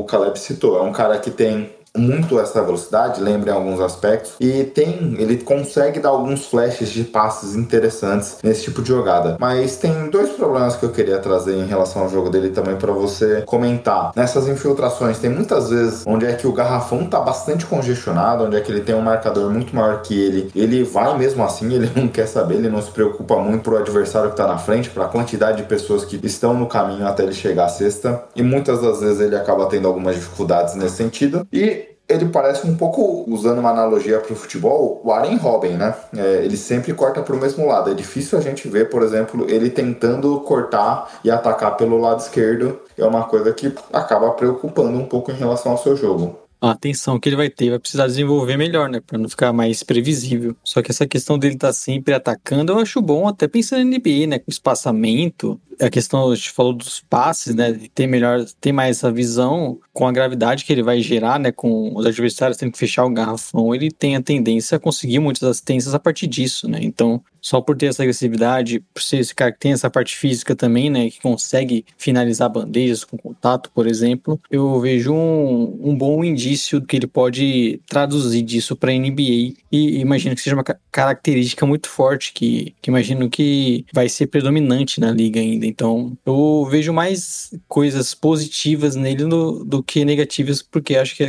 o 0.00 0.04
Caleb 0.04 0.36
citou, 0.38 0.78
é 0.78 0.82
um 0.82 0.92
cara 0.92 1.16
que 1.18 1.30
tem 1.30 1.70
muito 1.96 2.38
essa 2.40 2.62
velocidade, 2.62 3.20
lembra 3.20 3.50
em 3.50 3.54
alguns 3.54 3.80
aspectos, 3.80 4.32
e 4.40 4.64
tem, 4.64 5.14
ele 5.18 5.38
consegue 5.38 6.00
dar 6.00 6.10
alguns 6.10 6.46
flashes 6.46 6.90
de 6.90 7.04
passes 7.04 7.54
interessantes 7.54 8.38
nesse 8.42 8.64
tipo 8.64 8.82
de 8.82 8.88
jogada. 8.88 9.36
Mas 9.38 9.76
tem 9.76 10.10
dois 10.10 10.30
problemas 10.30 10.76
que 10.76 10.84
eu 10.84 10.90
queria 10.90 11.18
trazer 11.18 11.54
em 11.54 11.66
relação 11.66 12.02
ao 12.02 12.08
jogo 12.08 12.30
dele 12.30 12.50
também 12.50 12.76
para 12.76 12.92
você 12.92 13.42
comentar. 13.42 14.12
Nessas 14.14 14.48
infiltrações, 14.48 15.18
tem 15.18 15.30
muitas 15.30 15.70
vezes 15.70 16.04
onde 16.06 16.26
é 16.26 16.32
que 16.34 16.46
o 16.46 16.52
garrafão 16.52 17.06
tá 17.06 17.20
bastante 17.20 17.64
congestionado, 17.66 18.44
onde 18.44 18.56
é 18.56 18.60
que 18.60 18.70
ele 18.70 18.80
tem 18.80 18.94
um 18.94 19.00
marcador 19.00 19.50
muito 19.50 19.74
maior 19.74 20.02
que 20.02 20.20
ele, 20.20 20.50
ele 20.54 20.82
vai 20.82 21.16
mesmo 21.16 21.44
assim, 21.44 21.72
ele 21.72 21.90
não 21.94 22.08
quer 22.08 22.26
saber, 22.26 22.56
ele 22.56 22.68
não 22.68 22.82
se 22.82 22.90
preocupa 22.90 23.36
muito 23.36 23.62
pro 23.62 23.76
adversário 23.76 24.30
que 24.30 24.36
tá 24.36 24.46
na 24.46 24.58
frente, 24.58 24.90
para 24.90 25.04
a 25.04 25.08
quantidade 25.08 25.58
de 25.58 25.68
pessoas 25.68 26.04
que 26.04 26.18
estão 26.24 26.54
no 26.54 26.66
caminho 26.66 27.06
até 27.06 27.22
ele 27.22 27.32
chegar 27.32 27.66
à 27.66 27.68
cesta, 27.68 28.24
e 28.34 28.42
muitas 28.42 28.80
das 28.80 29.00
vezes 29.00 29.20
ele 29.20 29.36
acaba 29.36 29.66
tendo 29.66 29.86
algumas 29.86 30.16
dificuldades 30.16 30.74
nesse 30.74 30.96
sentido. 30.96 31.46
E 31.52 31.83
ele 32.08 32.26
parece 32.26 32.66
um 32.66 32.76
pouco, 32.76 33.24
usando 33.26 33.58
uma 33.58 33.70
analogia 33.70 34.20
para 34.20 34.32
o 34.32 34.36
futebol, 34.36 35.00
o 35.02 35.12
Aren 35.12 35.36
Robin, 35.36 35.70
né? 35.70 35.94
É, 36.16 36.44
ele 36.44 36.56
sempre 36.56 36.92
corta 36.92 37.22
para 37.22 37.34
o 37.34 37.40
mesmo 37.40 37.66
lado. 37.66 37.90
É 37.90 37.94
difícil 37.94 38.38
a 38.38 38.40
gente 38.40 38.68
ver, 38.68 38.90
por 38.90 39.02
exemplo, 39.02 39.46
ele 39.48 39.70
tentando 39.70 40.38
cortar 40.40 41.20
e 41.24 41.30
atacar 41.30 41.76
pelo 41.76 41.98
lado 41.98 42.20
esquerdo. 42.20 42.80
É 42.96 43.04
uma 43.04 43.24
coisa 43.24 43.52
que 43.52 43.72
acaba 43.92 44.30
preocupando 44.32 44.98
um 44.98 45.06
pouco 45.06 45.30
em 45.30 45.34
relação 45.34 45.72
ao 45.72 45.78
seu 45.78 45.96
jogo 45.96 46.44
a 46.60 46.70
atenção 46.70 47.20
que 47.20 47.28
ele 47.28 47.36
vai 47.36 47.50
ter, 47.50 47.68
vai 47.68 47.78
precisar 47.78 48.06
desenvolver 48.06 48.56
melhor, 48.56 48.88
né? 48.88 49.00
Pra 49.06 49.18
não 49.18 49.28
ficar 49.28 49.52
mais 49.52 49.82
previsível. 49.82 50.56
Só 50.64 50.80
que 50.80 50.90
essa 50.90 51.06
questão 51.06 51.38
dele 51.38 51.54
estar 51.56 51.68
tá 51.68 51.72
sempre 51.74 52.14
atacando, 52.14 52.72
eu 52.72 52.78
acho 52.78 53.02
bom, 53.02 53.28
até 53.28 53.46
pensando 53.46 53.82
em 53.82 53.98
NBA, 53.98 54.26
né? 54.26 54.38
Com 54.38 54.50
espaçamento, 54.50 55.60
a 55.80 55.90
questão, 55.90 56.30
a 56.30 56.34
gente 56.34 56.50
falou 56.50 56.72
dos 56.72 57.00
passes, 57.00 57.54
né? 57.54 57.78
Ter 57.94 58.06
melhor, 58.06 58.44
ter 58.60 58.72
mais 58.72 58.98
essa 58.98 59.10
visão 59.10 59.78
com 59.92 60.06
a 60.06 60.12
gravidade 60.12 60.64
que 60.64 60.72
ele 60.72 60.82
vai 60.82 61.00
gerar, 61.00 61.38
né? 61.38 61.52
Com 61.52 61.96
os 61.96 62.06
adversários 62.06 62.56
tendo 62.56 62.72
que 62.72 62.78
fechar 62.78 63.04
o 63.04 63.10
garrafão, 63.10 63.74
ele 63.74 63.90
tem 63.90 64.16
a 64.16 64.22
tendência 64.22 64.76
a 64.76 64.80
conseguir 64.80 65.18
muitas 65.18 65.42
assistências 65.48 65.94
a 65.94 65.98
partir 65.98 66.26
disso, 66.26 66.68
né? 66.68 66.78
Então, 66.82 67.22
só 67.44 67.60
por 67.60 67.76
ter 67.76 67.86
essa 67.86 68.02
agressividade, 68.02 68.80
por 68.94 69.02
ser 69.02 69.18
esse 69.18 69.34
cara 69.34 69.52
que 69.52 69.60
tem 69.60 69.72
essa 69.72 69.90
parte 69.90 70.16
física 70.16 70.56
também, 70.56 70.88
né? 70.88 71.10
Que 71.10 71.20
consegue 71.20 71.84
finalizar 71.98 72.48
bandejas 72.48 73.04
com 73.04 73.18
contato, 73.18 73.70
por 73.74 73.86
exemplo, 73.86 74.40
eu 74.50 74.80
vejo 74.80 75.12
um, 75.12 75.90
um 75.90 75.96
bom 75.96 76.24
indício 76.24 76.80
que 76.80 76.96
ele 76.96 77.06
pode 77.06 77.80
traduzir 77.86 78.42
disso 78.42 78.74
para 78.74 78.92
NBA 78.92 79.54
e 79.70 80.00
imagino 80.00 80.34
que 80.34 80.40
seja 80.40 80.56
uma 80.56 80.64
característica 80.90 81.66
muito 81.66 81.88
forte 81.88 82.32
que, 82.32 82.74
que 82.80 82.90
imagino 82.90 83.28
que 83.28 83.84
vai 83.92 84.08
ser 84.08 84.26
predominante 84.28 84.98
na 84.98 85.10
liga 85.10 85.38
ainda 85.38 85.63
Então, 85.66 86.16
eu 86.24 86.66
vejo 86.70 86.92
mais 86.92 87.54
coisas 87.68 88.14
positivas 88.14 88.94
nele 88.94 89.24
do, 89.24 89.64
do 89.64 89.82
que 89.82 90.04
negativas, 90.04 90.62
porque 90.62 90.96
acho 90.96 91.16
que 91.16 91.24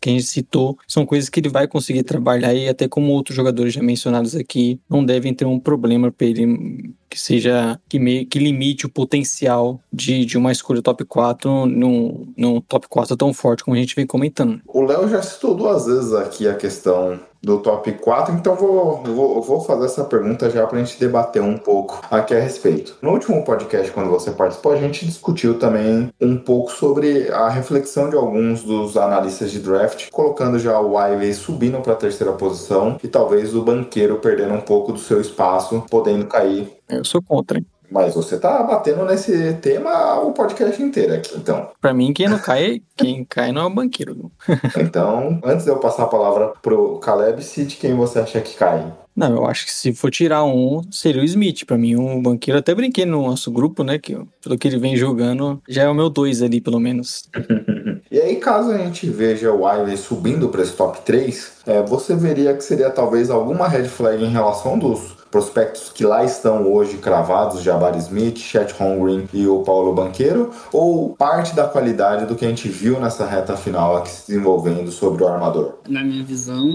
que 0.00 0.10
a 0.10 0.12
gente 0.12 0.24
citou 0.24 0.78
são 0.86 1.06
coisas 1.06 1.28
que 1.28 1.40
ele 1.40 1.48
vai 1.48 1.66
conseguir 1.66 2.02
trabalhar 2.02 2.54
e 2.54 2.68
até 2.68 2.88
como 2.88 3.12
outros 3.12 3.36
jogadores 3.36 3.72
já 3.72 3.82
mencionados 3.82 4.34
aqui, 4.34 4.80
não 4.88 5.04
devem 5.04 5.32
ter 5.32 5.44
um 5.44 5.58
problema 5.58 6.10
para 6.10 6.26
ele 6.26 6.92
que 7.08 7.20
seja 7.20 7.78
que, 7.88 7.98
me, 7.98 8.24
que 8.24 8.38
limite 8.38 8.86
o 8.86 8.88
potencial 8.88 9.80
de, 9.92 10.24
de 10.24 10.38
uma 10.38 10.52
escolha 10.52 10.80
top 10.80 11.04
4 11.04 11.66
num, 11.66 12.32
num 12.36 12.60
top 12.60 12.88
4 12.88 13.16
tão 13.16 13.34
forte 13.34 13.64
como 13.64 13.76
a 13.76 13.80
gente 13.80 13.96
vem 13.96 14.06
comentando. 14.06 14.60
O 14.66 14.82
Léo 14.82 15.08
já 15.08 15.20
citou 15.20 15.54
duas 15.54 15.86
vezes 15.86 16.12
aqui 16.12 16.46
a 16.46 16.54
questão 16.54 17.18
do 17.42 17.58
top 17.58 17.92
4, 17.92 18.34
então 18.34 18.54
vou, 18.54 19.02
vou, 19.02 19.42
vou 19.42 19.60
fazer 19.60 19.86
essa 19.86 20.04
pergunta 20.04 20.50
já 20.50 20.66
para 20.66 20.78
a 20.78 20.84
gente 20.84 20.98
debater 20.98 21.42
um 21.42 21.56
pouco 21.56 22.00
aqui 22.10 22.34
a 22.34 22.40
respeito. 22.40 22.96
No 23.00 23.10
último 23.10 23.44
podcast, 23.44 23.90
quando 23.92 24.10
você 24.10 24.30
participou, 24.30 24.72
a 24.72 24.76
gente 24.76 25.06
discutiu 25.06 25.58
também 25.58 26.12
um 26.20 26.36
pouco 26.36 26.70
sobre 26.70 27.30
a 27.30 27.48
reflexão 27.48 28.10
de 28.10 28.16
alguns 28.16 28.62
dos 28.62 28.96
analistas 28.96 29.50
de 29.50 29.60
draft, 29.60 30.08
colocando 30.10 30.58
já 30.58 30.78
o 30.80 31.00
Ivey 31.00 31.32
subindo 31.32 31.80
para 31.80 31.94
a 31.94 31.96
terceira 31.96 32.32
posição 32.32 32.98
e 33.02 33.08
talvez 33.08 33.54
o 33.54 33.62
banqueiro 33.62 34.16
perdendo 34.16 34.54
um 34.54 34.60
pouco 34.60 34.92
do 34.92 34.98
seu 34.98 35.20
espaço, 35.20 35.84
podendo 35.88 36.26
cair 36.26 36.80
eu 36.90 37.04
sou 37.04 37.22
contra, 37.22 37.58
hein? 37.58 37.66
Mas 37.90 38.14
você 38.14 38.38
tá 38.38 38.62
batendo 38.62 39.04
nesse 39.04 39.54
tema 39.54 40.20
o 40.20 40.32
podcast 40.32 40.80
inteiro 40.82 41.14
aqui, 41.14 41.36
então. 41.36 41.70
Pra 41.80 41.92
mim, 41.92 42.12
quem 42.12 42.28
não 42.28 42.38
cai, 42.38 42.82
quem 42.96 43.24
cai 43.24 43.50
não 43.50 43.62
é 43.62 43.66
o 43.66 43.70
banqueiro. 43.70 44.30
então, 44.78 45.40
antes 45.44 45.64
de 45.64 45.70
eu 45.70 45.78
passar 45.78 46.04
a 46.04 46.08
palavra 46.08 46.52
pro 46.62 46.98
Caleb, 46.98 47.42
cite 47.42 47.78
quem 47.78 47.94
você 47.94 48.20
acha 48.20 48.40
que 48.40 48.56
cai. 48.56 48.92
Não, 49.14 49.34
eu 49.34 49.46
acho 49.46 49.66
que 49.66 49.72
se 49.72 49.92
for 49.92 50.10
tirar 50.10 50.44
um, 50.44 50.82
seria 50.90 51.20
o 51.20 51.24
Smith. 51.24 51.66
Pra 51.66 51.76
mim, 51.76 51.96
um 51.96 52.22
banqueiro, 52.22 52.58
até 52.58 52.74
brinquei 52.74 53.04
no 53.04 53.22
nosso 53.26 53.50
grupo, 53.50 53.82
né? 53.82 53.98
Que 53.98 54.16
pelo 54.42 54.56
que 54.56 54.68
ele 54.68 54.78
vem 54.78 54.96
jogando, 54.96 55.60
já 55.68 55.82
é 55.82 55.88
o 55.88 55.94
meu 55.94 56.08
dois 56.08 56.42
ali, 56.42 56.60
pelo 56.60 56.78
menos. 56.78 57.28
e 58.10 58.20
aí, 58.20 58.36
caso 58.36 58.70
a 58.70 58.78
gente 58.78 59.10
veja 59.10 59.52
o 59.52 59.68
Ivey 59.68 59.96
subindo 59.96 60.48
para 60.48 60.62
esse 60.62 60.72
top 60.72 61.00
3, 61.02 61.52
é, 61.66 61.82
você 61.82 62.14
veria 62.14 62.54
que 62.54 62.62
seria 62.62 62.88
talvez 62.88 63.30
alguma 63.30 63.68
red 63.68 63.88
flag 63.88 64.24
em 64.24 64.30
relação 64.30 64.78
dos 64.78 65.19
prospectos 65.30 65.90
que 65.94 66.04
lá 66.04 66.24
estão 66.24 66.70
hoje 66.70 66.98
cravados, 66.98 67.62
Jabari 67.62 67.98
Smith, 67.98 68.38
Chet 68.38 68.72
Holmgren 68.72 69.28
e 69.32 69.46
o 69.46 69.60
Paulo 69.62 69.94
Banqueiro, 69.94 70.50
ou 70.72 71.10
parte 71.10 71.54
da 71.54 71.66
qualidade 71.66 72.26
do 72.26 72.34
que 72.34 72.44
a 72.44 72.48
gente 72.48 72.68
viu 72.68 73.00
nessa 73.00 73.26
reta 73.26 73.56
final 73.56 73.96
aqui 73.96 74.10
se 74.10 74.28
desenvolvendo 74.28 74.90
sobre 74.90 75.22
o 75.22 75.28
armador? 75.28 75.74
Na 75.88 76.02
minha 76.02 76.24
visão, 76.24 76.68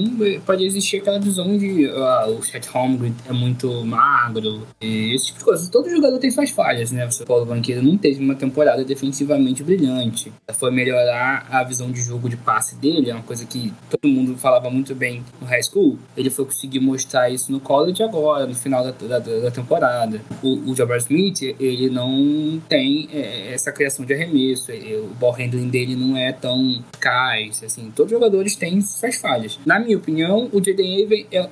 pode 0.45 0.65
existir 0.65 0.97
aquela 0.97 1.19
visão 1.19 1.57
de 1.57 1.87
uh, 1.87 2.37
o 2.37 2.43
Chet 2.43 2.67
Holmgren 2.69 3.13
é 3.27 3.33
muito 3.33 3.85
magro, 3.85 4.61
esse 4.79 5.27
tipo 5.27 5.39
de 5.39 5.45
coisa. 5.45 5.69
Todo 5.69 5.89
jogador 5.89 6.17
tem 6.17 6.31
suas 6.31 6.49
falhas, 6.49 6.91
né? 6.91 7.07
O 7.21 7.25
Paulo 7.25 7.45
Banqueiro 7.45 7.81
não 7.83 7.97
teve 7.97 8.23
uma 8.23 8.35
temporada 8.35 8.83
defensivamente 8.83 9.63
brilhante. 9.63 10.31
Foi 10.53 10.71
melhorar 10.71 11.45
a 11.49 11.63
visão 11.63 11.91
de 11.91 12.01
jogo 12.01 12.29
de 12.29 12.37
passe 12.37 12.75
dele, 12.75 13.09
é 13.09 13.13
uma 13.13 13.23
coisa 13.23 13.45
que 13.45 13.73
todo 13.89 14.07
mundo 14.07 14.37
falava 14.37 14.69
muito 14.69 14.95
bem 14.95 15.23
no 15.41 15.47
high 15.47 15.63
school. 15.63 15.97
Ele 16.15 16.29
foi 16.29 16.45
conseguir 16.45 16.79
mostrar 16.79 17.29
isso 17.29 17.51
no 17.51 17.59
college 17.59 18.01
agora 18.01 18.44
no 18.45 18.55
final 18.55 18.83
da, 18.83 18.91
da, 18.91 19.19
da 19.19 19.51
temporada. 19.51 20.21
O, 20.41 20.71
o 20.71 20.75
Jabbar 20.75 20.97
Smith, 20.97 21.41
ele 21.59 21.89
não 21.89 22.61
tem 22.67 23.09
é, 23.13 23.53
essa 23.53 23.71
criação 23.71 24.05
de 24.05 24.13
arremesso, 24.13 24.71
o 24.71 25.13
ball 25.15 25.31
handling 25.31 25.69
dele 25.69 25.95
não 25.95 26.17
é 26.17 26.31
tão 26.31 26.83
cais, 26.99 27.63
assim, 27.63 27.91
todos 27.95 28.11
os 28.11 28.17
jogadores 28.17 28.55
têm 28.55 28.81
suas 28.81 29.15
falhas. 29.15 29.59
Na 29.65 29.79
minha 29.79 29.97
opinião, 29.97 30.49
o 30.51 30.63
Jaden 30.63 31.01
Ivey 31.01 31.27
é, 31.31 31.49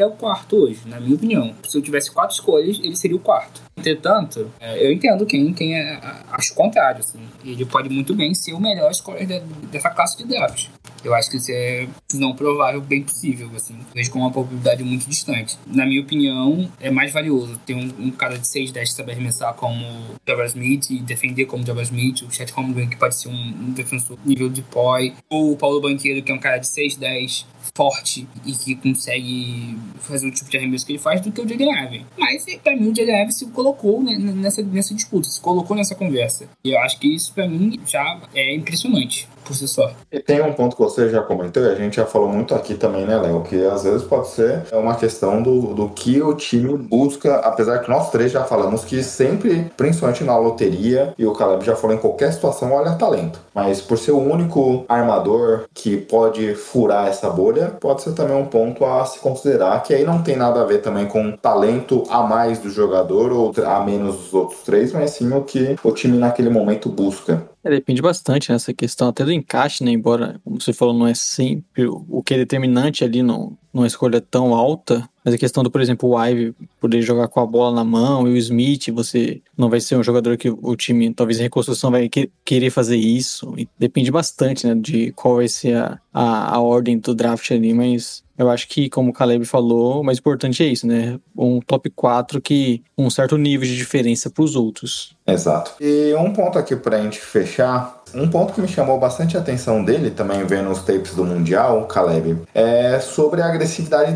é 0.00 0.06
o 0.06 0.10
quarto 0.12 0.56
hoje, 0.56 0.80
na 0.86 1.00
minha 1.00 1.14
opinião. 1.14 1.54
Se 1.64 1.76
eu 1.76 1.82
tivesse 1.82 2.10
quatro 2.10 2.34
escolhas, 2.34 2.78
ele 2.78 2.96
seria 2.96 3.16
o 3.16 3.20
quarto. 3.20 3.62
Entretanto, 3.76 4.50
é, 4.58 4.86
eu 4.86 4.92
entendo 4.92 5.26
quem, 5.26 5.52
quem 5.52 5.78
é, 5.78 6.00
acho 6.32 6.52
o 6.52 6.56
contrário, 6.56 7.00
assim. 7.00 7.20
Ele 7.44 7.64
pode 7.64 7.88
muito 7.88 8.14
bem 8.14 8.34
ser 8.34 8.54
o 8.54 8.60
melhor 8.60 8.90
escolha 8.90 9.26
dessa 9.70 9.90
classe 9.90 10.16
de 10.16 10.24
draft. 10.24 10.68
Eu 11.04 11.14
acho 11.14 11.30
que 11.30 11.36
isso 11.36 11.50
é 11.52 11.86
não 12.14 12.34
provável, 12.34 12.80
bem 12.80 13.02
possível, 13.02 13.50
assim. 13.54 13.76
Vejo 13.94 14.10
com 14.10 14.20
uma 14.20 14.30
probabilidade 14.30 14.82
muito 14.82 15.08
distante. 15.08 15.58
Na 15.66 15.86
minha 15.86 16.00
opinião, 16.00 16.70
é 16.80 16.90
mais 16.90 17.12
valioso 17.12 17.58
ter 17.64 17.74
um, 17.74 17.90
um 17.98 18.10
cara 18.10 18.38
de 18.38 18.46
6, 18.46 18.72
10 18.72 18.90
que 18.90 18.96
sabe 18.96 19.12
arremessar 19.12 19.54
como 19.54 19.84
Jabba 20.26 20.46
Smith 20.46 20.90
e 20.90 20.98
defender 20.98 21.46
como 21.46 21.64
Jabba 21.64 21.82
Smith, 21.82 22.22
o 22.22 22.30
Chet 22.30 22.52
Holmgren 22.52 22.88
que 22.88 22.96
pode 22.96 23.14
ser 23.14 23.28
um, 23.28 23.32
um 23.32 23.72
defensor 23.72 24.18
nível 24.24 24.48
de 24.48 24.62
poi, 24.62 25.14
ou 25.28 25.52
o 25.52 25.56
Paulo 25.56 25.80
Banqueiro 25.80 26.22
que 26.22 26.32
é 26.32 26.34
um 26.34 26.38
cara 26.38 26.58
de 26.58 26.68
6, 26.68 26.96
10 26.96 27.46
forte 27.74 28.26
e 28.44 28.52
que 28.52 28.74
consegue 28.76 29.76
fazer 30.00 30.26
o 30.26 30.30
tipo 30.30 30.48
de 30.48 30.56
arremesso 30.56 30.86
que 30.86 30.92
ele 30.92 30.98
faz 30.98 31.20
do 31.20 31.30
que 31.30 31.40
o 31.40 31.48
Jaden 31.48 31.70
Ive. 31.84 32.06
Mas, 32.16 32.44
pra 32.62 32.74
mim, 32.74 32.90
o 32.90 32.96
Jaden 32.96 33.22
Ive 33.22 33.32
se 33.32 33.46
colocou 33.46 34.02
nessa, 34.02 34.62
nessa 34.62 34.94
disputa, 34.94 35.28
se 35.28 35.40
colocou 35.40 35.76
nessa 35.76 35.94
conversa. 35.94 36.48
E 36.64 36.70
eu 36.72 36.78
acho 36.80 36.98
que 36.98 37.14
isso, 37.14 37.32
pra 37.34 37.46
mim, 37.46 37.78
já 37.86 38.20
é 38.34 38.54
impressionante 38.54 39.28
por 39.46 39.54
si 39.54 39.68
só. 39.68 39.90
E 40.10 40.20
tem 40.20 40.42
um 40.42 40.52
ponto 40.52 40.76
que 40.76 40.82
você 40.82 41.08
já 41.08 41.22
comentou, 41.22 41.62
e 41.62 41.70
a 41.70 41.74
gente 41.74 41.96
já 41.96 42.04
falou 42.04 42.28
muito 42.28 42.54
aqui 42.54 42.74
também, 42.74 43.06
né, 43.06 43.16
Léo? 43.16 43.42
Que 43.42 43.64
às 43.66 43.84
vezes 43.84 44.02
pode 44.02 44.28
ser 44.28 44.64
uma 44.72 44.94
questão 44.96 45.42
do, 45.42 45.74
do 45.74 45.88
que 45.90 46.20
o 46.20 46.34
time 46.34 46.76
busca, 46.76 47.36
apesar 47.36 47.78
que 47.78 47.88
nós 47.88 48.10
três 48.10 48.32
já 48.32 48.44
falamos 48.44 48.84
que 48.84 49.02
sempre, 49.02 49.70
principalmente 49.76 50.24
na 50.24 50.36
loteria, 50.36 51.14
e 51.16 51.24
o 51.24 51.32
Caleb 51.32 51.64
já 51.64 51.76
falou 51.76 51.96
em 51.96 52.00
qualquer 52.00 52.32
situação, 52.32 52.72
olha 52.72 52.94
talento. 52.94 53.40
Mas 53.54 53.80
por 53.80 53.98
ser 53.98 54.12
o 54.12 54.18
único 54.18 54.84
armador 54.88 55.64
que 55.72 55.96
pode 55.96 56.54
furar 56.54 57.08
essa 57.08 57.30
bolha, 57.30 57.68
pode 57.80 58.02
ser 58.02 58.12
também 58.12 58.36
um 58.36 58.46
ponto 58.46 58.84
a 58.84 59.04
se 59.04 59.18
considerar, 59.20 59.82
que 59.82 59.94
aí 59.94 60.04
não 60.04 60.22
tem 60.22 60.36
nada 60.36 60.60
a 60.60 60.64
ver 60.64 60.82
também 60.82 61.06
com 61.06 61.32
talento 61.36 62.02
a 62.08 62.22
mais 62.22 62.58
do 62.58 62.70
jogador 62.70 63.32
ou 63.32 63.52
a 63.64 63.80
menos 63.80 64.16
dos 64.16 64.34
outros 64.34 64.60
três, 64.62 64.92
mas 64.92 65.10
sim 65.10 65.32
o 65.32 65.42
que 65.42 65.76
o 65.82 65.92
time 65.92 66.18
naquele 66.18 66.50
momento 66.50 66.88
busca. 66.88 67.42
É, 67.66 67.70
depende 67.70 68.00
bastante 68.00 68.52
nessa 68.52 68.72
questão, 68.72 69.08
até 69.08 69.24
do 69.24 69.32
encaixe, 69.32 69.82
né? 69.82 69.90
Embora, 69.90 70.40
como 70.44 70.60
você 70.60 70.72
falou, 70.72 70.94
não 70.94 71.04
é 71.04 71.14
sempre 71.14 71.84
o 71.88 72.22
que 72.22 72.34
é 72.34 72.36
determinante 72.36 73.02
ali 73.02 73.24
no, 73.24 73.58
numa 73.76 73.86
escolha 73.86 74.22
tão 74.22 74.54
alta, 74.54 75.06
mas 75.22 75.34
a 75.34 75.38
questão 75.38 75.62
do, 75.62 75.70
por 75.70 75.82
exemplo, 75.82 76.08
o 76.08 76.24
Ive 76.24 76.54
poder 76.80 77.02
jogar 77.02 77.28
com 77.28 77.40
a 77.40 77.46
bola 77.46 77.74
na 77.74 77.84
mão 77.84 78.26
e 78.26 78.32
o 78.32 78.36
Smith, 78.38 78.88
você 78.90 79.42
não 79.54 79.68
vai 79.68 79.80
ser 79.80 79.96
um 79.96 80.02
jogador 80.02 80.38
que 80.38 80.48
o 80.48 80.74
time, 80.74 81.12
talvez 81.12 81.38
em 81.38 81.42
reconstrução, 81.42 81.90
vai 81.90 82.08
que, 82.08 82.30
querer 82.42 82.70
fazer 82.70 82.96
isso. 82.96 83.52
E 83.58 83.68
depende 83.78 84.10
bastante, 84.10 84.66
né, 84.66 84.74
de 84.74 85.12
qual 85.12 85.36
vai 85.36 85.48
ser 85.48 85.76
a, 85.76 86.00
a, 86.14 86.54
a 86.54 86.60
ordem 86.60 86.98
do 86.98 87.14
draft 87.14 87.50
ali, 87.50 87.74
mas 87.74 88.24
eu 88.38 88.50
acho 88.50 88.68
que, 88.68 88.88
como 88.88 89.10
o 89.10 89.12
Caleb 89.12 89.44
falou, 89.46 90.00
o 90.00 90.04
mais 90.04 90.18
importante 90.18 90.62
é 90.62 90.66
isso, 90.66 90.86
né? 90.86 91.18
Um 91.36 91.58
top 91.58 91.88
4 91.90 92.40
que 92.40 92.82
um 92.96 93.08
certo 93.08 93.38
nível 93.38 93.66
de 93.66 93.74
diferença 93.74 94.28
para 94.28 94.44
os 94.44 94.54
outros. 94.54 95.16
Exato. 95.26 95.72
E 95.80 96.14
um 96.14 96.32
ponto 96.32 96.58
aqui 96.58 96.76
para 96.76 96.98
a 96.98 97.02
gente 97.02 97.18
fechar, 97.18 98.02
um 98.14 98.28
ponto 98.28 98.52
que 98.52 98.60
me 98.60 98.68
chamou 98.68 99.00
bastante 99.00 99.36
a 99.36 99.40
atenção 99.40 99.82
dele, 99.82 100.10
também 100.10 100.44
vendo 100.44 100.70
os 100.70 100.82
tapes 100.82 101.14
do 101.14 101.24
Mundial, 101.24 101.86
Caleb, 101.86 102.42
é 102.54 103.00
sobre 103.00 103.40
a 103.40 103.46
agressividade 103.46 103.65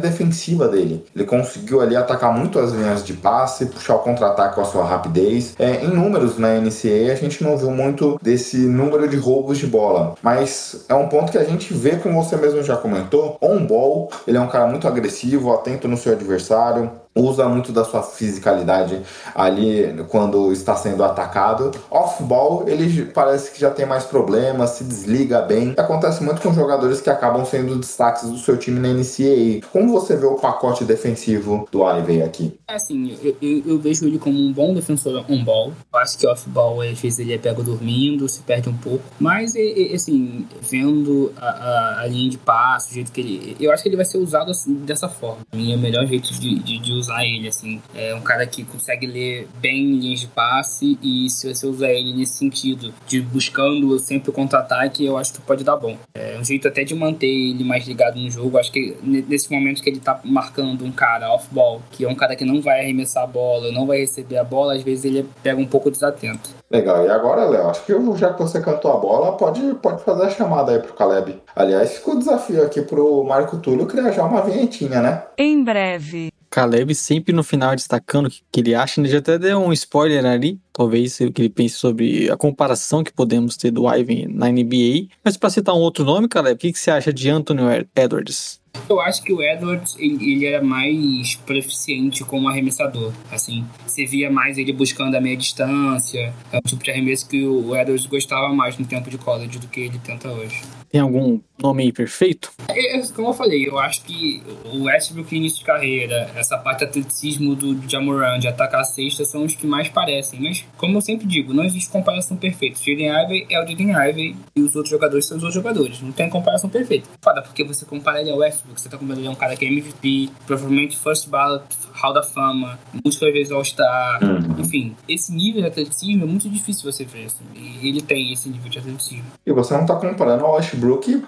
defensiva 0.00 0.68
dele. 0.68 1.04
Ele 1.14 1.24
conseguiu 1.24 1.80
ali 1.80 1.96
atacar 1.96 2.32
muito 2.36 2.58
as 2.58 2.72
linhas 2.72 3.04
de 3.04 3.14
passe, 3.14 3.66
puxar 3.66 3.96
o 3.96 3.98
contra-ataque 4.00 4.54
com 4.54 4.60
a 4.60 4.64
sua 4.64 4.84
rapidez. 4.84 5.54
É, 5.58 5.84
em 5.84 5.88
números 5.88 6.38
na 6.38 6.58
NCAA, 6.58 7.12
a 7.12 7.16
gente 7.16 7.42
não 7.42 7.56
viu 7.56 7.70
muito 7.70 8.18
desse 8.22 8.58
número 8.58 9.08
de 9.08 9.16
roubos 9.16 9.58
de 9.58 9.66
bola, 9.66 10.14
mas 10.22 10.84
é 10.88 10.94
um 10.94 11.08
ponto 11.08 11.32
que 11.32 11.38
a 11.38 11.44
gente 11.44 11.72
vê, 11.72 11.96
como 11.96 12.22
você 12.22 12.36
mesmo 12.36 12.62
já 12.62 12.76
comentou, 12.76 13.36
on-ball, 13.40 14.10
ele 14.26 14.36
é 14.36 14.40
um 14.40 14.48
cara 14.48 14.66
muito 14.66 14.86
agressivo, 14.86 15.52
atento 15.52 15.88
no 15.88 15.96
seu 15.96 16.12
adversário, 16.12 16.90
usa 17.14 17.48
muito 17.48 17.72
da 17.72 17.84
sua 17.84 18.02
fisicalidade 18.02 19.02
ali 19.34 20.04
quando 20.08 20.52
está 20.52 20.76
sendo 20.76 21.02
atacado. 21.02 21.70
Off-ball, 21.90 22.64
ele 22.68 23.06
parece 23.06 23.52
que 23.52 23.60
já 23.60 23.70
tem 23.70 23.86
mais 23.86 24.04
problemas, 24.04 24.70
se 24.70 24.84
desliga 24.84 25.42
bem. 25.42 25.74
Acontece 25.76 26.22
muito 26.22 26.40
com 26.40 26.52
jogadores 26.52 27.00
que 27.00 27.10
acabam 27.10 27.44
sendo 27.44 27.76
destaques 27.76 28.28
do 28.28 28.38
seu 28.38 28.56
time 28.56 28.78
na 28.78 28.88
NCAA. 28.88 29.66
Como 29.72 29.92
você 29.92 30.16
vê 30.16 30.26
o 30.26 30.36
pacote 30.36 30.84
defensivo 30.84 31.68
do 31.70 31.88
Ivey 31.88 32.22
aqui? 32.22 32.58
É 32.68 32.74
assim, 32.74 33.18
eu, 33.22 33.36
eu, 33.42 33.62
eu, 33.66 33.78
vejo 33.78 34.06
ele 34.06 34.18
como 34.18 34.38
um 34.38 34.52
bom 34.52 34.72
defensor 34.72 35.24
on-ball. 35.28 35.72
Acho 35.92 36.18
que 36.18 36.26
off-ball, 36.26 36.82
às 36.82 37.00
vezes, 37.00 37.18
ele 37.18 37.34
é 37.34 37.38
pego 37.38 37.62
dormindo, 37.62 38.28
se 38.28 38.40
perde 38.40 38.68
um 38.68 38.76
pouco. 38.76 39.02
Mas, 39.18 39.54
assim, 39.94 40.46
vendo 40.60 41.32
a, 41.36 41.46
a, 41.46 42.00
a 42.02 42.06
linha 42.06 42.30
de 42.30 42.38
passo, 42.38 42.90
o 42.90 42.94
jeito 42.94 43.10
que 43.10 43.20
ele... 43.20 43.56
Eu 43.58 43.72
acho 43.72 43.82
que 43.82 43.88
ele 43.88 43.96
vai 43.96 44.04
ser 44.04 44.18
usado 44.18 44.50
assim, 44.50 44.74
dessa 44.74 45.08
forma. 45.08 45.40
Mim, 45.52 45.72
é 45.72 45.76
o 45.76 45.78
melhor 45.78 46.06
jeito 46.06 46.32
de, 46.32 46.58
de, 46.60 46.78
de 46.78 46.92
usar 46.92 47.09
ele, 47.18 47.48
assim. 47.48 47.80
É 47.94 48.14
um 48.14 48.20
cara 48.20 48.46
que 48.46 48.64
consegue 48.64 49.06
ler 49.06 49.48
bem 49.60 49.94
linhas 49.98 50.20
de 50.20 50.26
passe 50.26 50.98
e 51.02 51.28
se 51.28 51.52
você 51.52 51.66
usar 51.66 51.90
ele 51.90 52.12
nesse 52.12 52.34
sentido, 52.34 52.92
de 53.06 53.20
buscando 53.20 53.98
sempre 53.98 54.30
o 54.30 54.32
contra-ataque, 54.32 55.04
eu 55.04 55.16
acho 55.16 55.34
que 55.34 55.40
pode 55.40 55.64
dar 55.64 55.76
bom. 55.76 55.96
É 56.14 56.38
um 56.38 56.44
jeito 56.44 56.68
até 56.68 56.84
de 56.84 56.94
manter 56.94 57.26
ele 57.26 57.64
mais 57.64 57.86
ligado 57.86 58.18
no 58.18 58.30
jogo. 58.30 58.58
Acho 58.58 58.72
que 58.72 58.96
nesse 59.02 59.52
momento 59.52 59.82
que 59.82 59.90
ele 59.90 60.00
tá 60.00 60.20
marcando 60.24 60.84
um 60.84 60.92
cara 60.92 61.32
off-ball, 61.32 61.82
que 61.90 62.04
é 62.04 62.08
um 62.08 62.14
cara 62.14 62.36
que 62.36 62.44
não 62.44 62.60
vai 62.60 62.80
arremessar 62.80 63.24
a 63.24 63.26
bola, 63.26 63.72
não 63.72 63.86
vai 63.86 63.98
receber 63.98 64.38
a 64.38 64.44
bola, 64.44 64.74
às 64.74 64.82
vezes 64.82 65.04
ele 65.04 65.26
pega 65.42 65.60
um 65.60 65.66
pouco 65.66 65.90
desatento. 65.90 66.50
Legal. 66.70 67.04
E 67.04 67.10
agora, 67.10 67.44
Léo, 67.46 67.68
acho 67.68 67.84
que 67.84 67.92
já 68.16 68.32
que 68.32 68.42
você 68.42 68.60
cantou 68.60 68.92
a 68.92 68.96
bola, 68.96 69.36
pode, 69.36 69.60
pode 69.74 70.04
fazer 70.04 70.24
a 70.24 70.30
chamada 70.30 70.72
aí 70.72 70.78
pro 70.78 70.94
Caleb. 70.94 71.36
Aliás, 71.54 71.94
ficou 71.94 72.14
o 72.14 72.18
desafio 72.18 72.64
aqui 72.64 72.82
pro 72.82 73.24
Marco 73.24 73.58
Túlio 73.58 73.86
criar 73.86 74.12
já 74.12 74.24
uma 74.24 74.42
vinhetinha, 74.42 75.00
né? 75.00 75.24
Em 75.36 75.62
breve. 75.64 76.29
Caleb 76.50 76.94
sempre 76.94 77.32
no 77.32 77.44
final 77.44 77.74
destacando 77.76 78.26
o 78.26 78.30
que 78.30 78.60
ele 78.60 78.74
acha, 78.74 79.00
ele 79.00 79.08
já 79.08 79.18
até 79.18 79.38
deu 79.38 79.58
um 79.58 79.72
spoiler 79.72 80.26
ali, 80.26 80.60
talvez 80.72 81.20
o 81.20 81.30
que 81.30 81.42
ele 81.42 81.48
pense 81.48 81.76
sobre 81.76 82.28
a 82.28 82.36
comparação 82.36 83.04
que 83.04 83.12
podemos 83.12 83.56
ter 83.56 83.70
do 83.70 83.88
Ivan 83.88 84.28
na 84.30 84.50
NBA. 84.50 85.08
Mas 85.24 85.36
para 85.36 85.50
citar 85.50 85.74
um 85.74 85.78
outro 85.78 86.04
nome, 86.04 86.28
Caleb, 86.28 86.56
o 86.56 86.58
que, 86.58 86.72
que 86.72 86.78
você 86.78 86.90
acha 86.90 87.12
de 87.12 87.30
Anthony 87.30 87.86
Edwards? 87.94 88.60
Eu 88.88 89.00
acho 89.00 89.22
que 89.22 89.32
o 89.32 89.42
Edwards, 89.42 89.96
ele, 89.98 90.46
era 90.46 90.62
mais 90.62 91.34
proficiente 91.36 92.24
como 92.24 92.48
arremessador, 92.48 93.12
assim. 93.30 93.64
Você 93.86 94.04
via 94.04 94.30
mais 94.30 94.58
ele 94.58 94.72
buscando 94.72 95.14
a 95.16 95.20
meia 95.20 95.36
distância, 95.36 96.32
é 96.52 96.58
um 96.58 96.60
tipo 96.60 96.82
de 96.82 96.90
arremesso 96.90 97.28
que 97.28 97.44
o 97.44 97.74
Edwards 97.76 98.06
gostava 98.06 98.52
mais 98.54 98.78
no 98.78 98.86
tempo 98.86 99.10
de 99.10 99.18
college 99.18 99.58
do 99.58 99.68
que 99.68 99.80
ele 99.80 99.98
tenta 99.98 100.28
hoje. 100.28 100.62
Tem 100.90 101.00
algum 101.00 101.40
nome 101.62 101.84
aí 101.84 101.92
perfeito? 101.92 102.50
É, 102.68 102.96
é, 102.96 103.06
como 103.14 103.28
eu 103.28 103.32
falei, 103.32 103.68
eu 103.68 103.78
acho 103.78 104.02
que 104.02 104.42
o 104.72 104.84
Westbrook 104.84 105.36
início 105.36 105.60
de 105.60 105.64
carreira, 105.64 106.30
essa 106.34 106.58
parte 106.58 106.80
de 106.80 106.84
atleticismo 106.86 107.54
do 107.54 107.88
Jamoran, 107.88 108.38
de 108.40 108.48
atacar 108.48 108.80
a 108.80 108.84
cesta, 108.84 109.24
são 109.24 109.44
os 109.44 109.54
que 109.54 109.66
mais 109.66 109.88
parecem. 109.88 110.40
Mas, 110.40 110.64
como 110.76 110.96
eu 110.96 111.00
sempre 111.00 111.26
digo, 111.26 111.54
não 111.54 111.62
existe 111.62 111.88
comparação 111.90 112.36
perfeita. 112.36 112.78
Jaden 112.78 113.08
Ivey 113.08 113.46
é 113.50 113.62
o 113.62 113.66
Jaden 113.66 113.92
Ivey 113.92 114.36
e 114.56 114.60
os 114.62 114.74
outros 114.74 114.90
jogadores 114.90 115.26
são 115.26 115.36
os 115.36 115.44
outros 115.44 115.62
jogadores. 115.62 116.00
Não 116.00 116.10
tem 116.10 116.28
comparação 116.28 116.68
perfeita. 116.68 117.08
Foda, 117.22 117.42
porque 117.42 117.62
você 117.62 117.84
compara 117.84 118.20
ele 118.20 118.30
ao 118.30 118.38
Westbrook, 118.38 118.80
você 118.80 118.88
tá 118.88 118.98
comparando 118.98 119.20
ele 119.20 119.28
a 119.28 119.30
um 119.30 119.36
cara 119.36 119.54
que 119.54 119.64
é 119.64 119.68
MVP, 119.68 120.30
provavelmente 120.46 120.98
First 120.98 121.28
Ballot, 121.28 121.64
Hall 121.92 122.12
da 122.12 122.22
Fama, 122.22 122.78
múltiplas 123.04 123.32
vezes 123.32 123.52
All-Star. 123.52 124.24
Uhum. 124.24 124.60
Enfim, 124.60 124.96
esse 125.08 125.32
nível 125.32 125.60
de 125.62 125.68
atleticismo 125.68 126.24
é 126.24 126.26
muito 126.26 126.48
difícil 126.48 126.90
você 126.90 127.04
ver. 127.04 127.26
Assim, 127.26 127.44
e 127.54 127.88
ele 127.88 128.00
tem 128.00 128.32
esse 128.32 128.48
nível 128.48 128.68
de 128.68 128.78
atleticismo. 128.78 129.24
E 129.46 129.52
você 129.52 129.74
não 129.74 129.86
tá 129.86 129.94
comparando 129.94 130.44
ao 130.44 130.54
Westbrook 130.54 130.79
Westbrook 130.80 131.24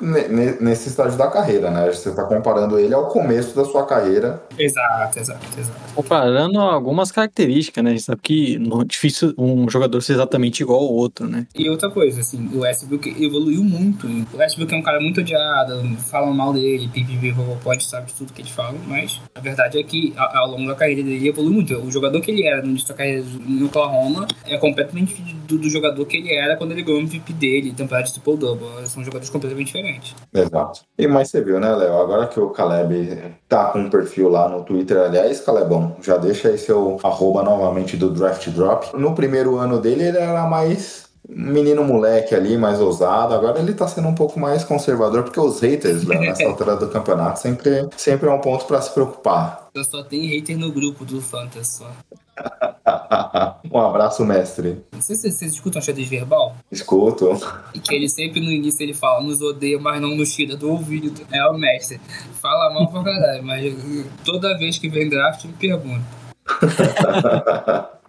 nesse 0.61 0.88
estágio 0.88 1.18
da 1.18 1.28
carreira, 1.28 1.70
né? 1.70 1.86
Você 1.90 2.09
está 2.09 2.24
comparando 2.24 2.78
ele 2.78 2.94
ao 2.94 3.07
começo 3.09 3.55
da 3.55 3.64
sua 3.64 3.84
carreira. 3.84 4.42
Exato, 4.59 5.18
exato, 5.18 5.46
exato. 5.59 5.78
Comparando 5.94 6.59
algumas 6.59 7.12
características, 7.12 7.84
né? 7.84 7.90
A 7.90 7.92
gente 7.92 8.05
sabe 8.05 8.20
que 8.22 8.57
é 8.57 8.84
difícil 8.84 9.34
um 9.36 9.68
jogador 9.68 10.00
ser 10.00 10.14
exatamente 10.14 10.62
igual 10.62 10.80
ao 10.80 10.92
outro, 10.92 11.28
né? 11.28 11.46
E 11.55 11.68
outra 11.68 11.90
coisa, 11.90 12.20
assim, 12.20 12.48
o 12.55 12.61
Westbrook 12.61 13.22
evoluiu 13.22 13.62
muito. 13.62 14.07
O 14.32 14.38
Westbrook 14.38 14.74
é 14.74 14.76
um 14.76 14.82
cara 14.82 15.00
muito 15.00 15.20
odiado, 15.20 15.96
falam 15.98 16.32
mal 16.32 16.53
dele, 16.53 16.88
pipipi, 16.88 17.34
pode 17.62 17.84
sabe 17.84 18.07
de 18.07 18.14
tudo 18.14 18.32
que 18.32 18.40
eles 18.40 18.50
falam, 18.50 18.80
mas 18.86 19.20
a 19.34 19.40
verdade 19.40 19.78
é 19.78 19.82
que 19.82 20.14
ao 20.16 20.50
longo 20.50 20.66
da 20.66 20.74
carreira 20.74 21.03
dele 21.03 21.28
evoluiu 21.28 21.55
muito. 21.55 21.76
O 21.76 21.90
jogador 21.90 22.20
que 22.20 22.30
ele 22.30 22.46
era 22.46 22.62
no 22.62 22.68
início 22.68 22.88
da 22.88 22.94
carreira 22.94 23.24
no 23.46 23.66
Oklahoma 23.66 24.26
é 24.46 24.57
completamente 24.57 25.22
do, 25.46 25.59
do 25.59 25.68
jogador 25.68 26.05
que 26.07 26.16
ele 26.16 26.32
era 26.32 26.57
quando 26.57 26.72
ele 26.72 26.82
ganhou 26.82 27.00
o 27.00 27.03
MVP 27.03 27.32
dele, 27.34 27.72
temporada 27.72 28.07
de 28.07 28.12
triple-double. 28.12 28.86
São 28.86 29.05
jogadores 29.05 29.28
completamente 29.28 29.41
diferentes. 29.49 30.14
Exato. 30.32 30.80
E 30.99 31.07
mais 31.07 31.30
você 31.30 31.43
viu, 31.43 31.59
né, 31.61 31.74
Léo? 31.74 31.99
Agora 31.99 32.26
que 32.26 32.40
o 32.40 32.51
Caleb 32.51 33.34
tá 33.49 33.66
com 33.66 33.80
um 33.80 33.90
perfil 33.90 34.28
lá 34.28 34.49
no 34.49 34.62
Twitter, 34.64 34.99
aliás, 34.99 35.40
Calebão, 35.40 35.97
já 36.03 36.16
deixa 36.16 36.49
aí 36.49 36.59
seu 36.59 36.99
arroba 37.03 37.43
novamente 37.43 37.97
do 37.97 38.11
Draft 38.11 38.49
Drop. 38.49 38.97
No 38.97 39.14
primeiro 39.14 39.57
ano 39.57 39.80
dele, 39.80 40.05
ele 40.05 40.18
era 40.18 40.47
mais 40.47 41.12
menino 41.28 41.84
moleque 41.84 42.34
ali, 42.34 42.57
mais 42.57 42.80
ousado. 42.80 43.34
Agora 43.34 43.59
ele 43.59 43.72
tá 43.74 43.86
sendo 43.86 44.09
um 44.09 44.14
pouco 44.14 44.38
mais 44.38 44.64
conservador, 44.64 45.22
porque 45.22 45.40
os 45.40 45.61
haters, 45.61 46.05
Léo, 46.05 46.20
nessa 46.20 46.45
altura 46.47 46.76
do 46.76 46.88
campeonato, 46.88 47.40
sempre, 47.40 47.88
sempre 47.97 48.28
é 48.28 48.32
um 48.32 48.40
ponto 48.40 48.64
para 48.64 48.80
se 48.80 48.93
preocupar. 48.93 49.68
Eu 49.74 49.84
só 49.84 50.03
tenho 50.03 50.28
hater 50.28 50.59
no 50.59 50.70
grupo 50.70 51.05
do 51.05 51.20
Fantasy 51.20 51.78
só. 51.78 51.90
Um 53.70 53.78
abraço, 53.80 54.24
mestre. 54.24 54.83
Se 55.01 55.16
vocês 55.16 55.41
escutam 55.43 55.80
a 55.80 55.83
xadrez 55.83 56.09
verbal. 56.09 56.57
Escuto. 56.70 57.30
E 57.74 57.80
que 57.80 57.95
ele 57.95 58.09
sempre 58.09 58.41
no 58.41 58.51
início 58.51 58.83
ele 58.83 58.95
fala, 58.95 59.22
nos 59.22 59.41
odeia, 59.41 59.78
mas 59.78 60.01
não 60.01 60.16
nos 60.16 60.35
tira 60.35 60.57
do 60.57 60.70
ouvido. 60.70 61.12
É 61.30 61.45
o 61.49 61.55
mestre. 61.55 62.01
Fala 62.41 62.72
mal 62.72 62.89
pra 62.89 63.03
caralho, 63.05 63.43
mas 63.45 63.74
toda 64.24 64.57
vez 64.59 64.78
que 64.78 64.89
vem 64.89 65.09
draft 65.09 65.45
me 65.45 65.53
pergunta. 65.53 66.22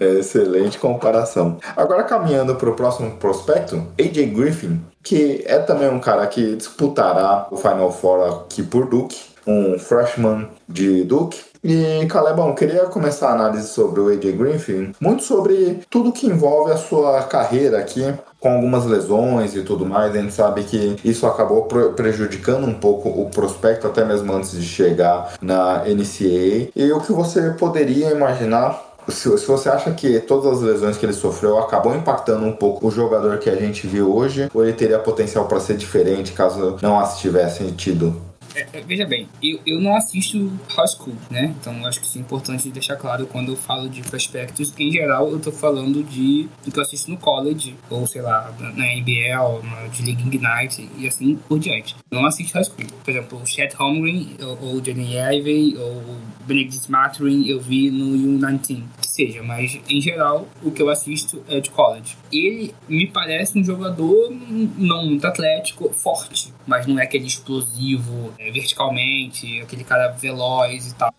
Excelente 0.00 0.78
comparação. 0.78 1.58
Agora 1.76 2.04
caminhando 2.04 2.54
para 2.56 2.70
o 2.70 2.74
próximo 2.74 3.16
prospecto, 3.16 3.86
AJ 3.98 4.26
Griffin, 4.34 4.80
que 5.02 5.42
é 5.46 5.58
também 5.58 5.88
um 5.88 6.00
cara 6.00 6.26
que 6.26 6.56
disputará 6.56 7.46
o 7.50 7.56
Final 7.56 7.92
Four 7.92 8.44
aqui 8.44 8.62
por 8.62 8.86
Duke, 8.86 9.16
um 9.46 9.78
freshman 9.78 10.48
de 10.68 11.04
Duke. 11.04 11.40
E 11.64 12.04
Calebão, 12.08 12.54
queria 12.54 12.84
começar 12.84 13.30
a 13.30 13.32
análise 13.32 13.68
sobre 13.68 13.98
o 13.98 14.08
AJ 14.08 14.36
Griffin, 14.36 14.92
muito 15.00 15.22
sobre 15.22 15.80
tudo 15.88 16.12
que 16.12 16.26
envolve 16.26 16.70
a 16.70 16.76
sua 16.76 17.22
carreira 17.22 17.78
aqui, 17.78 18.04
com 18.38 18.50
algumas 18.50 18.84
lesões 18.84 19.56
e 19.56 19.62
tudo 19.62 19.86
mais. 19.86 20.14
A 20.14 20.20
gente 20.20 20.34
sabe 20.34 20.64
que 20.64 20.96
isso 21.02 21.26
acabou 21.26 21.62
prejudicando 21.96 22.66
um 22.66 22.74
pouco 22.74 23.08
o 23.08 23.30
prospecto, 23.30 23.86
até 23.86 24.04
mesmo 24.04 24.30
antes 24.30 24.50
de 24.50 24.62
chegar 24.62 25.36
na 25.40 25.84
NCAA. 25.86 26.68
E 26.76 26.92
o 26.92 27.00
que 27.00 27.12
você 27.12 27.52
poderia 27.52 28.10
imaginar 28.10 28.92
se, 29.08 29.36
se, 29.38 29.46
você 29.46 29.68
acha 29.68 29.90
que 29.92 30.20
todas 30.20 30.52
as 30.52 30.60
lesões 30.60 30.96
que 30.96 31.04
ele 31.04 31.12
sofreu 31.12 31.58
acabou 31.58 31.94
impactando 31.94 32.44
um 32.44 32.52
pouco 32.52 32.88
o 32.88 32.90
jogador 32.90 33.38
que 33.38 33.50
a 33.50 33.56
gente 33.56 33.86
viu 33.86 34.14
hoje, 34.14 34.50
ou 34.52 34.62
ele 34.62 34.72
teria 34.72 34.98
potencial 34.98 35.46
para 35.46 35.60
ser 35.60 35.76
diferente 35.76 36.32
caso 36.32 36.76
não 36.82 36.98
as 36.98 37.18
tivessem 37.18 37.70
tido? 37.72 38.14
É, 38.54 38.66
é, 38.72 38.80
veja 38.80 39.04
bem, 39.04 39.28
eu, 39.42 39.60
eu 39.66 39.80
não 39.80 39.96
assisto 39.96 40.50
high 40.76 40.88
school, 40.88 41.14
né? 41.30 41.54
Então 41.60 41.84
acho 41.86 42.00
que 42.00 42.06
isso 42.06 42.18
é 42.18 42.20
importante 42.20 42.70
deixar 42.70 42.96
claro 42.96 43.26
quando 43.26 43.52
eu 43.52 43.56
falo 43.56 43.88
de 43.88 44.02
prospectos. 44.02 44.72
Em 44.78 44.90
geral, 44.90 45.30
eu 45.30 45.40
tô 45.40 45.50
falando 45.50 46.02
de 46.02 46.48
do 46.64 46.70
que 46.70 46.78
eu 46.78 46.82
assisto 46.82 47.10
no 47.10 47.16
college, 47.16 47.74
ou 47.90 48.06
sei 48.06 48.22
lá, 48.22 48.54
na 48.58 48.86
NBL, 48.86 49.62
na 49.64 49.86
de 49.88 50.02
League 50.02 50.22
Ignite 50.26 50.88
e 50.98 51.06
assim 51.06 51.36
por 51.48 51.58
diante. 51.58 51.96
Eu 52.10 52.20
não 52.20 52.26
assisto 52.26 52.54
high 52.54 52.64
school. 52.64 52.86
Por 53.02 53.10
exemplo, 53.10 53.40
o 53.42 53.46
Chet 53.46 53.74
Holmgren, 53.74 54.36
ou 54.40 54.76
o 54.76 54.84
Jenny 54.84 55.16
Ivey, 55.16 55.76
ou 55.76 56.02
Benedict 56.46 56.90
Mathurin, 56.90 57.46
eu 57.46 57.60
vi 57.60 57.90
no 57.90 58.16
U19 58.16 58.82
seja, 59.14 59.42
mas 59.42 59.78
em 59.88 60.00
geral 60.00 60.48
o 60.62 60.70
que 60.70 60.82
eu 60.82 60.90
assisto 60.90 61.42
é 61.48 61.60
de 61.60 61.70
college. 61.70 62.16
Ele 62.32 62.74
me 62.88 63.06
parece 63.06 63.58
um 63.58 63.64
jogador 63.64 64.30
não 64.76 65.06
muito 65.06 65.24
atlético, 65.24 65.92
forte, 65.92 66.52
mas 66.66 66.86
não 66.86 66.98
é 66.98 67.04
aquele 67.04 67.26
explosivo 67.26 68.32
é, 68.38 68.50
verticalmente, 68.50 69.60
aquele 69.60 69.84
cara 69.84 70.08
veloz 70.08 70.90
e 70.90 70.94
tal. 70.94 71.12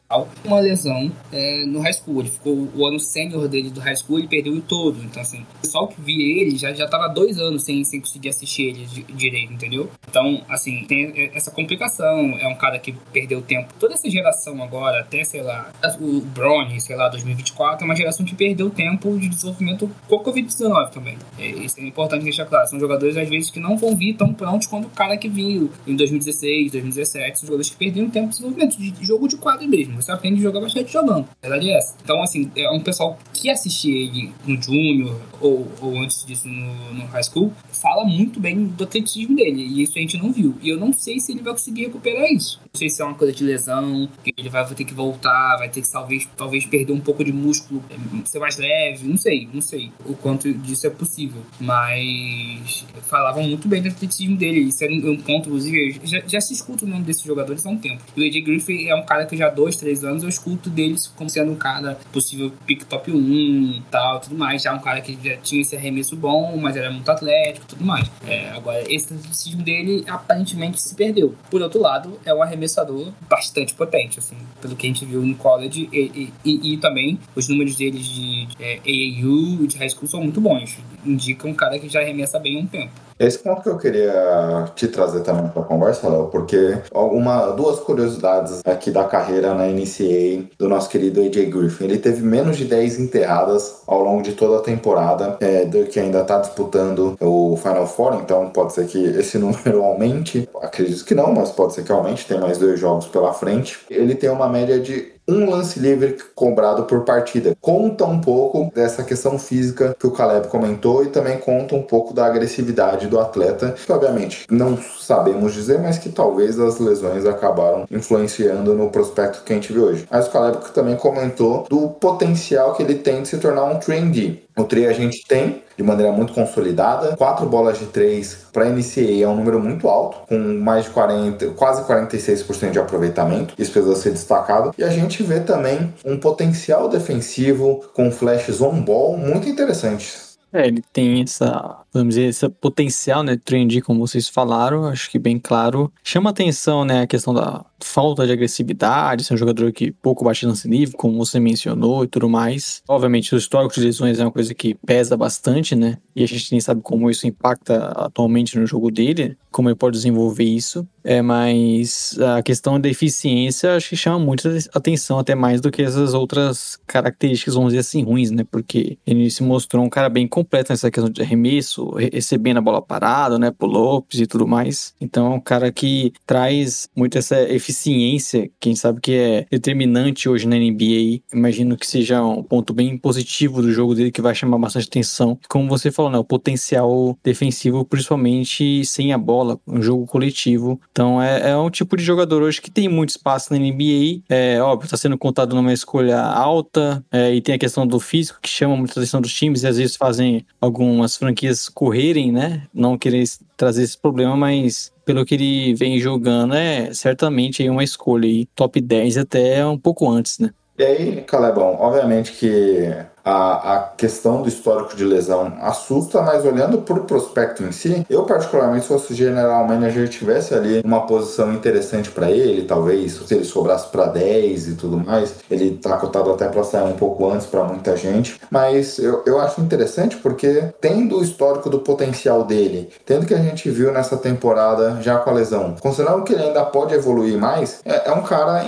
Uma 0.44 0.60
lesão 0.60 1.12
é, 1.32 1.66
no 1.66 1.82
high 1.82 1.94
school, 1.94 2.20
ele 2.22 2.30
ficou 2.30 2.70
o 2.76 2.86
ano 2.86 3.00
sênior 3.00 3.48
dele 3.48 3.70
do 3.70 3.80
high 3.80 3.96
school, 3.96 4.20
ele 4.20 4.28
perdeu 4.28 4.54
o 4.54 4.62
todo. 4.62 5.04
Então, 5.04 5.22
assim, 5.22 5.42
o 5.58 5.62
pessoal 5.62 5.88
que 5.88 6.00
via 6.00 6.42
ele 6.42 6.58
já, 6.58 6.74
já 6.74 6.88
tava 6.88 7.08
dois 7.08 7.40
anos 7.40 7.64
sem, 7.64 7.84
sem 7.84 8.00
conseguir 8.00 8.30
assistir 8.30 8.64
ele 8.64 8.86
direito, 9.14 9.52
entendeu? 9.54 9.90
Então, 10.08 10.42
assim, 10.48 10.86
tem 10.86 11.14
essa 11.34 11.52
complicação. 11.52 12.38
É 12.40 12.48
um 12.48 12.56
cara 12.56 12.80
que 12.80 12.94
perdeu 13.12 13.42
tempo. 13.42 13.74
Toda 13.80 13.94
essa 13.94 14.10
geração 14.10 14.62
agora, 14.62 15.02
até, 15.02 15.24
sei 15.24 15.42
lá, 15.42 15.72
o 16.00 16.22
Brony, 16.22 16.80
sei 16.80 16.96
lá, 16.96 17.10
2024, 17.10 17.84
é 17.84 17.86
uma 17.86 17.96
geração 17.96 18.26
que 18.26 18.36
perdeu 18.36 18.70
tempo 18.70 19.18
de 19.18 19.28
desenvolvimento 19.28 19.90
com 20.08 20.16
a 20.16 20.24
Covid-19 20.24 20.90
também. 20.92 21.18
É, 21.38 21.48
isso 21.48 21.80
é 21.80 21.84
importante 21.84 22.24
deixar 22.24 22.46
claro. 22.46 22.68
São 22.68 22.80
jogadores, 22.80 23.18
às 23.18 23.28
vezes, 23.28 23.50
que 23.50 23.60
não 23.60 23.78
vão 23.78 23.96
vir 23.96 24.14
tão 24.14 24.34
prontos 24.34 24.68
quanto 24.68 24.88
o 24.88 24.92
cara 24.92 25.18
que 25.18 25.28
em 25.42 25.96
2016, 25.96 26.72
2017. 26.72 27.40
São 27.40 27.48
jogadores 27.48 27.70
que 27.70 27.78
perderam 27.78 28.10
tempo 28.10 28.28
de 28.28 28.32
desenvolvimento, 28.32 28.78
de 28.78 28.94
jogo 29.06 29.28
de 29.28 29.38
quadro 29.38 29.68
mesmo. 29.68 30.02
Você 30.02 30.12
aprende 30.12 30.40
a 30.40 30.44
jogar 30.44 30.62
bastante 30.62 30.92
jogando. 30.92 31.28
A 31.42 31.50
verdade 31.50 31.70
é 31.70 31.78
essa. 31.78 31.96
Então, 32.04 32.22
assim, 32.22 32.52
é 32.56 32.70
um 32.72 32.80
pessoal 32.80 33.18
que 33.36 33.50
assistia 33.50 33.94
ele 33.94 34.32
no 34.48 34.62
Júnior 34.62 35.20
ou, 35.42 35.70
ou 35.82 36.02
antes 36.02 36.26
disso 36.26 36.48
no, 36.48 36.94
no 36.94 37.06
High 37.08 37.24
School 37.24 37.52
fala 37.70 38.06
muito 38.06 38.40
bem 38.40 38.66
do 38.66 38.84
atletismo 38.84 39.36
dele. 39.36 39.62
E 39.62 39.84
isso 39.84 39.98
a 39.98 40.02
gente 40.02 40.18
não 40.18 40.32
viu. 40.32 40.56
E 40.62 40.70
eu 40.70 40.80
não 40.80 40.94
sei 40.94 41.20
se 41.20 41.34
ele 41.34 41.42
vai 41.42 41.54
conseguir 41.54 41.84
recuperar 41.84 42.32
isso. 42.32 42.60
Não 42.74 42.80
sei 42.80 42.90
se 42.90 43.02
é 43.02 43.06
uma 43.06 43.14
coisa 43.14 43.34
de 43.34 43.44
lesão, 43.44 44.10
que 44.24 44.34
ele 44.38 44.50
vai 44.50 44.66
ter 44.74 44.86
que 44.86 44.94
voltar, 44.94 45.58
vai 45.58 45.70
ter 45.70 45.82
que 45.82 45.92
talvez, 45.92 46.28
talvez 46.36 46.66
perder 46.66 46.94
um 46.94 47.00
pouco 47.00 47.24
de 47.24 47.32
músculo, 47.32 47.84
é, 47.90 47.96
ser 48.26 48.40
mais 48.40 48.58
leve, 48.58 49.08
não 49.08 49.18
sei, 49.18 49.48
não 49.54 49.62
sei 49.62 49.92
o 50.06 50.14
quanto 50.14 50.52
disso 50.54 50.88
é 50.88 50.90
possível. 50.90 51.42
Mas 51.60 52.86
falavam 53.04 53.44
muito 53.44 53.68
bem 53.68 53.82
do 53.82 53.90
atletismo 53.90 54.38
dele. 54.38 54.62
Isso 54.62 54.84
é 54.84 54.88
um 54.88 55.18
ponto, 55.18 55.50
inclusive, 55.50 56.00
já, 56.04 56.22
já 56.26 56.42
se 56.42 56.54
escuta 56.54 56.86
o 56.86 56.88
nome 56.88 57.04
desses 57.04 57.24
jogadores 57.24 57.66
há 57.66 57.70
um 57.70 57.78
tempo. 57.78 58.02
O 58.16 58.22
AJ 58.22 58.42
Griffin 58.44 58.88
é 58.88 58.96
um 58.96 59.06
cara 59.06 59.26
que 59.26 59.36
já 59.36 59.48
há 59.48 59.50
dois, 59.50 59.76
três 59.76 60.04
anos 60.04 60.24
eu 60.24 60.30
escuto 60.30 60.70
deles 60.70 61.08
como 61.16 61.30
sendo 61.30 61.52
um 61.52 61.56
cara 61.56 62.00
possível 62.12 62.52
pick 62.66 62.84
top 62.86 63.12
1 63.12 63.25
e 63.34 63.82
tal, 63.92 64.20
tudo 64.20 64.38
mais. 64.38 64.62
Já 64.62 64.74
um 64.74 64.80
cara 64.80 65.02
que 65.02 65.18
já 65.24 65.38
tinha 65.38 65.62
esse 65.62 65.76
arremesso 65.76 66.16
bom, 66.16 66.58
mas 66.58 66.76
era 66.76 66.92
muito 66.92 67.10
atlético, 67.10 67.66
tudo 67.68 67.86
mais. 67.86 68.10
É, 68.28 68.50
agora, 68.50 68.84
esse 68.92 69.14
atleticismo 69.14 69.64
dele 69.64 70.04
aparentemente 70.08 70.82
se 70.82 70.96
perdeu. 70.96 71.36
Por 71.50 71.62
outro 71.62 71.82
lado, 71.82 72.20
é 72.26 72.34
um 72.34 72.42
arremessador 72.42 73.12
bastante 73.30 73.74
potente, 73.74 74.20
assim, 74.20 74.38
pelo 74.62 74.76
que 74.76 74.86
a 74.86 74.90
gente 74.90 75.06
viu 75.06 75.22
no 75.22 75.36
college 75.36 75.90
e, 75.92 76.32
e, 76.44 76.74
e 76.74 76.78
também 76.78 77.20
os 77.36 77.48
números 77.48 77.76
deles 77.76 78.06
de, 78.06 78.46
de 78.46 78.64
é, 78.64 78.76
AAU 78.78 79.64
e 79.64 79.68
de 79.68 79.78
high 79.78 79.90
school 79.90 80.08
são 80.08 80.22
muito 80.22 80.42
bons. 80.42 80.78
Indica 81.06 81.48
um 81.48 81.54
cara 81.54 81.80
que 81.80 81.90
já 81.90 82.02
arremessa 82.02 82.40
bem 82.40 82.58
há 82.58 82.60
um 82.60 82.68
tempo. 82.68 83.06
Esse 83.18 83.40
ponto 83.40 83.62
que 83.62 83.70
eu 83.70 83.78
queria 83.78 84.66
te 84.76 84.90
trazer 84.90 85.22
também 85.22 85.48
para 85.48 85.62
a 85.62 85.66
conversa, 85.66 86.10
Léo, 86.10 86.28
porque 86.28 86.78
uma, 86.94 87.52
duas 87.52 87.80
curiosidades 87.80 88.62
aqui 88.66 88.92
da 88.92 89.06
carreira 89.06 89.54
na 89.54 89.68
NCAA 89.68 90.50
do 90.60 90.68
nosso 90.68 90.90
querido 90.90 91.22
AJ 91.22 91.50
Griffin. 91.50 91.86
Ele 91.86 91.98
teve 91.98 92.22
menos 92.22 92.58
de 92.58 92.66
10 92.66 93.00
enterradas 93.00 93.84
ao 93.88 94.04
longo 94.04 94.22
de 94.22 94.34
toda 94.34 94.58
a 94.58 94.62
temporada, 94.62 95.38
é, 95.40 95.64
do 95.64 95.86
que 95.86 96.00
ainda 96.00 96.22
está 96.22 96.40
disputando 96.40 97.16
o 97.22 97.56
Final 97.56 97.88
Four, 97.88 98.16
então 98.16 98.50
pode 98.50 98.74
ser 98.74 98.86
que 98.86 99.02
esse 99.02 99.38
número 99.40 99.82
aumente. 99.84 100.50
Acredito 100.62 101.06
que 101.06 101.16
não, 101.16 101.34
mas 101.34 101.52
pode 101.52 101.74
ser 101.74 101.86
que 101.86 101.92
aumente, 101.92 102.28
tem 102.28 102.40
mais 102.40 102.58
dois 102.58 102.78
jogos 102.78 103.08
pela 103.08 103.34
frente. 103.34 103.80
Ele 103.90 104.14
tem 104.14 104.30
uma 104.30 104.50
média 104.50 104.78
de 104.78 105.15
um 105.28 105.50
lance 105.50 105.80
livre 105.80 106.18
cobrado 106.34 106.84
por 106.84 107.04
partida. 107.04 107.56
Conta 107.60 108.06
um 108.06 108.22
pouco 108.22 108.72
dessa 108.74 109.04
questão 109.04 109.40
física 109.40 109.96
que 110.00 110.08
o 110.08 110.12
Caleb 110.12 110.48
comentou 110.48 111.04
e 111.04 111.08
também 111.08 111.38
conta 111.38 111.76
um 111.76 111.82
pouco 111.82 112.14
da 112.14 112.26
agressividade 112.26 113.08
do 113.08 113.20
atleta, 113.20 113.76
que 113.86 113.92
obviamente 113.92 114.46
não 114.50 114.78
sabemos 115.00 115.54
dizer, 115.54 115.80
mas 115.80 115.98
que 115.98 116.10
talvez 116.10 116.60
as 116.60 116.80
lesões 116.80 117.26
acabaram 117.26 117.86
influenciando 117.90 118.74
no 118.74 118.90
prospecto 118.90 119.44
que 119.44 119.54
a 119.54 119.56
gente 119.56 119.74
vê 119.74 119.80
hoje. 119.80 120.08
Mas 120.10 120.28
o 120.28 120.32
Caleb 120.32 120.58
também 120.74 120.96
comentou 120.96 121.66
do 121.70 121.90
potencial 121.90 122.74
que 122.74 122.84
ele 122.84 122.96
tem 122.96 123.22
de 123.22 123.28
se 123.28 123.38
tornar 123.38 123.66
um 123.66 123.80
trendy. 123.80 124.44
O 124.58 124.64
tri 124.64 124.86
a 124.86 124.94
gente 124.94 125.26
tem 125.28 125.64
de 125.78 125.84
maneira 125.84 126.12
muito 126.12 126.34
consolidada. 126.34 127.16
Quatro 127.16 127.46
bolas 127.46 127.80
de 127.80 127.86
três 127.86 128.46
para 128.52 128.70
NCAA 128.70 129.24
é 129.24 129.28
um 129.28 129.36
número 129.36 129.60
muito 129.60 129.88
alto, 129.88 130.20
com 130.28 130.38
mais 130.38 130.86
de 130.86 130.92
40, 130.92 131.48
quase 131.52 131.84
46% 131.84 132.72
de 132.72 132.80
aproveitamento. 132.80 133.54
Isso 133.58 133.72
precisa 133.72 133.96
ser 133.96 134.12
destacado. 134.12 134.74
E 134.78 134.84
a 134.84 134.90
gente 134.90 135.22
vê 135.24 135.40
também 135.40 135.94
um 136.06 136.18
potencial 136.18 136.88
defensivo 136.88 137.84
com 137.94 138.12
flashes 138.12 138.62
on-ball 138.62 139.18
muito 139.18 139.50
interessantes. 139.50 140.26
É, 140.56 140.68
ele 140.68 140.82
tem 140.94 141.22
essa, 141.22 141.80
vamos 141.92 142.16
dizer, 142.16 142.30
esse 142.30 142.48
potencial, 142.48 143.24
né, 143.24 143.38
trendy, 143.44 143.82
como 143.82 144.08
vocês 144.08 144.30
falaram, 144.30 144.86
acho 144.86 145.12
que 145.12 145.20
bem 145.20 145.38
claro. 145.38 145.92
Chama 146.02 146.30
atenção, 146.30 146.86
né, 146.86 147.02
a 147.02 147.08
questão 147.08 147.34
da 147.34 147.66
falta 147.80 148.26
de 148.26 148.32
agressividade, 148.32 149.24
ser 149.24 149.34
um 149.34 149.38
jogador 149.38 149.72
que 149.72 149.92
pouco 149.92 150.24
bate 150.24 150.46
lance 150.46 150.68
livre, 150.68 150.96
como 150.96 151.18
você 151.18 151.40
mencionou 151.40 152.04
e 152.04 152.08
tudo 152.08 152.30
mais. 152.30 152.82
Obviamente, 152.88 153.34
o 153.36 153.38
histórico 153.38 153.74
de 153.76 153.82
lesões 153.82 154.20
é 154.20 154.24
uma 154.24 154.32
coisa 154.32 154.54
que 154.54 154.76
pesa 154.76 155.18
bastante, 155.18 155.76
né? 155.76 155.98
E 156.16 156.24
a 156.24 156.28
gente 156.28 156.52
nem 156.52 156.62
sabe 156.62 156.82
como 156.82 157.10
isso 157.10 157.28
impacta 157.28 157.88
atualmente 157.96 158.58
no 158.58 158.66
jogo 158.66 158.90
dele, 158.90 159.38
como 159.52 159.70
ele 159.70 159.76
pode 159.76 159.98
desenvolver 159.98 160.44
isso. 160.44 160.88
É, 161.04 161.22
mas 161.22 162.18
a 162.20 162.42
questão 162.42 162.80
da 162.80 162.90
eficiência 162.90 163.76
acho 163.76 163.90
que 163.90 163.96
chama 163.96 164.18
muito 164.18 164.50
atenção, 164.74 165.20
até 165.20 165.36
mais 165.36 165.62
do 165.62 165.70
que 165.70 165.84
essas 165.84 166.14
outras 166.14 166.80
características, 166.88 167.54
vamos 167.54 167.70
dizer 167.70 167.82
assim, 167.82 168.04
ruins, 168.04 168.32
né? 168.32 168.44
Porque 168.50 168.98
ele 169.06 169.30
se 169.30 169.44
mostrou 169.44 169.84
um 169.84 169.90
cara 169.90 170.10
bem 170.10 170.28
completo 170.28 170.72
nessa 170.72 170.90
questão 170.90 171.10
de 171.10 171.22
arremesso, 171.22 171.92
recebendo 171.92 172.58
a 172.58 172.62
bola 172.62 172.82
parada, 172.82 173.38
né? 173.38 173.52
Pull-ups 173.52 174.20
e 174.20 174.26
tudo 174.26 174.48
mais. 174.48 174.96
Então 175.00 175.28
é 175.28 175.36
um 175.36 175.40
cara 175.40 175.72
que 175.72 176.12
traz 176.26 176.90
muito 176.96 177.18
essa 177.18 177.40
eficiência 177.42 177.65
eficiência, 177.66 178.50
quem 178.60 178.76
sabe 178.76 179.02
que 179.02 179.14
é 179.14 179.46
determinante 179.50 180.30
hoje 180.30 180.48
na 180.48 180.56
NBA. 180.56 181.22
Imagino 181.34 181.76
que 181.76 181.88
seja 181.88 182.24
um 182.24 182.44
ponto 182.44 182.74
bem 182.74 182.98
positivo 182.98 183.62
do 183.62 183.72
jogo 183.72 183.96
dele 183.96 184.12
que 184.12 184.22
vai 184.22 184.36
chamar 184.36 184.58
bastante 184.58 184.88
atenção. 184.88 185.38
Como 185.50 185.68
você 185.68 185.92
falou, 185.92 186.12
né, 186.12 186.18
o 186.18 186.24
potencial 186.24 187.18
defensivo, 187.24 187.84
principalmente 187.86 188.86
sem 188.86 189.12
a 189.14 189.18
bola, 189.18 189.60
um 189.68 189.82
jogo 189.82 190.06
coletivo. 190.06 190.80
Então 190.92 191.22
é, 191.22 191.52
é 191.52 191.58
um 191.58 191.70
tipo 191.70 191.98
de 191.98 192.04
jogador 192.04 192.44
hoje 192.44 192.62
que 192.62 192.72
tem 192.72 192.88
muito 192.88 193.10
espaço 193.10 193.52
na 193.52 193.60
NBA. 193.60 194.24
É 194.30 194.62
óbvio, 194.62 194.86
está 194.86 194.98
sendo 194.98 195.18
contado 195.18 195.56
numa 195.56 195.74
escolha 195.74 196.22
alta 196.22 197.04
é, 197.12 197.34
e 197.34 197.42
tem 197.42 197.56
a 197.56 197.60
questão 197.60 197.88
do 197.88 198.00
físico 198.00 198.40
que 198.42 198.50
chama 198.50 198.76
muita 198.76 199.00
atenção 199.00 199.22
dos 199.22 199.34
times 199.34 199.64
e 199.64 199.68
às 199.68 199.78
vezes 199.78 199.96
fazem 199.96 200.46
algumas 200.62 201.18
franquias 201.18 201.68
correrem, 201.70 202.32
né? 202.32 202.64
Não 202.74 202.98
querer 202.98 203.24
trazer 203.58 203.84
esse 203.84 203.98
problema, 203.98 204.36
mas 204.36 204.92
pelo 205.06 205.24
que 205.24 205.36
ele 205.36 205.74
vem 205.76 206.00
jogando, 206.00 206.56
é 206.56 206.94
certamente 206.94 207.68
uma 207.70 207.84
escolha 207.84 208.28
aí, 208.28 208.46
top 208.56 208.82
10 208.82 209.18
até 209.18 209.66
um 209.66 209.78
pouco 209.78 210.10
antes, 210.10 210.40
né? 210.40 210.50
E 210.78 210.84
aí, 210.84 211.22
Calebão, 211.22 211.76
obviamente 211.80 212.34
que 212.34 212.92
a, 213.26 213.76
a 213.76 213.80
questão 213.80 214.44
do 214.44 214.48
histórico 214.48 214.96
de 214.96 215.04
lesão 215.04 215.54
assusta, 215.62 216.22
mas 216.22 216.46
olhando 216.46 216.78
para 216.78 216.96
o 216.96 217.06
prospecto 217.06 217.64
em 217.64 217.72
si, 217.72 218.06
eu 218.08 218.24
particularmente, 218.24 218.84
se 218.84 218.88
fosse 218.88 219.16
general 219.16 219.68
manager, 219.68 220.08
tivesse 220.08 220.54
ali 220.54 220.82
uma 220.86 221.08
posição 221.08 221.52
interessante 221.52 222.12
para 222.12 222.30
ele, 222.30 222.64
talvez, 222.64 223.14
se 223.26 223.34
ele 223.34 223.44
sobrasse 223.44 223.88
para 223.88 224.06
10 224.06 224.68
e 224.70 224.76
tudo 224.76 224.98
mais, 224.98 225.36
ele 225.50 225.78
tá 225.78 225.98
cotado 225.98 226.32
até 226.32 226.48
para 226.48 226.64
sair 226.64 226.84
um 226.84 226.94
pouco 226.94 227.30
antes 227.30 227.48
para 227.48 227.64
muita 227.64 227.98
gente, 227.98 228.40
mas 228.52 229.00
eu, 229.00 229.24
eu 229.26 229.40
acho 229.40 229.60
interessante 229.60 230.18
porque 230.18 230.74
tendo 230.80 231.18
o 231.18 231.24
histórico 231.24 231.70
do 231.70 231.80
potencial 231.80 232.44
dele, 232.44 232.90
tendo 233.06 233.26
que 233.26 233.34
a 233.34 233.40
gente 233.40 233.70
viu 233.70 233.92
nessa 233.92 234.18
temporada 234.18 234.98
já 235.02 235.18
com 235.18 235.32
a 235.32 235.34
lesão, 235.34 235.76
considerando 235.80 236.24
que 236.24 236.34
ele 236.34 236.44
ainda 236.44 236.64
pode 236.64 236.94
evoluir 236.94 237.38
mais, 237.38 237.80
é, 237.84 238.10
é 238.10 238.14
um 238.14 238.22
cara 238.22 238.64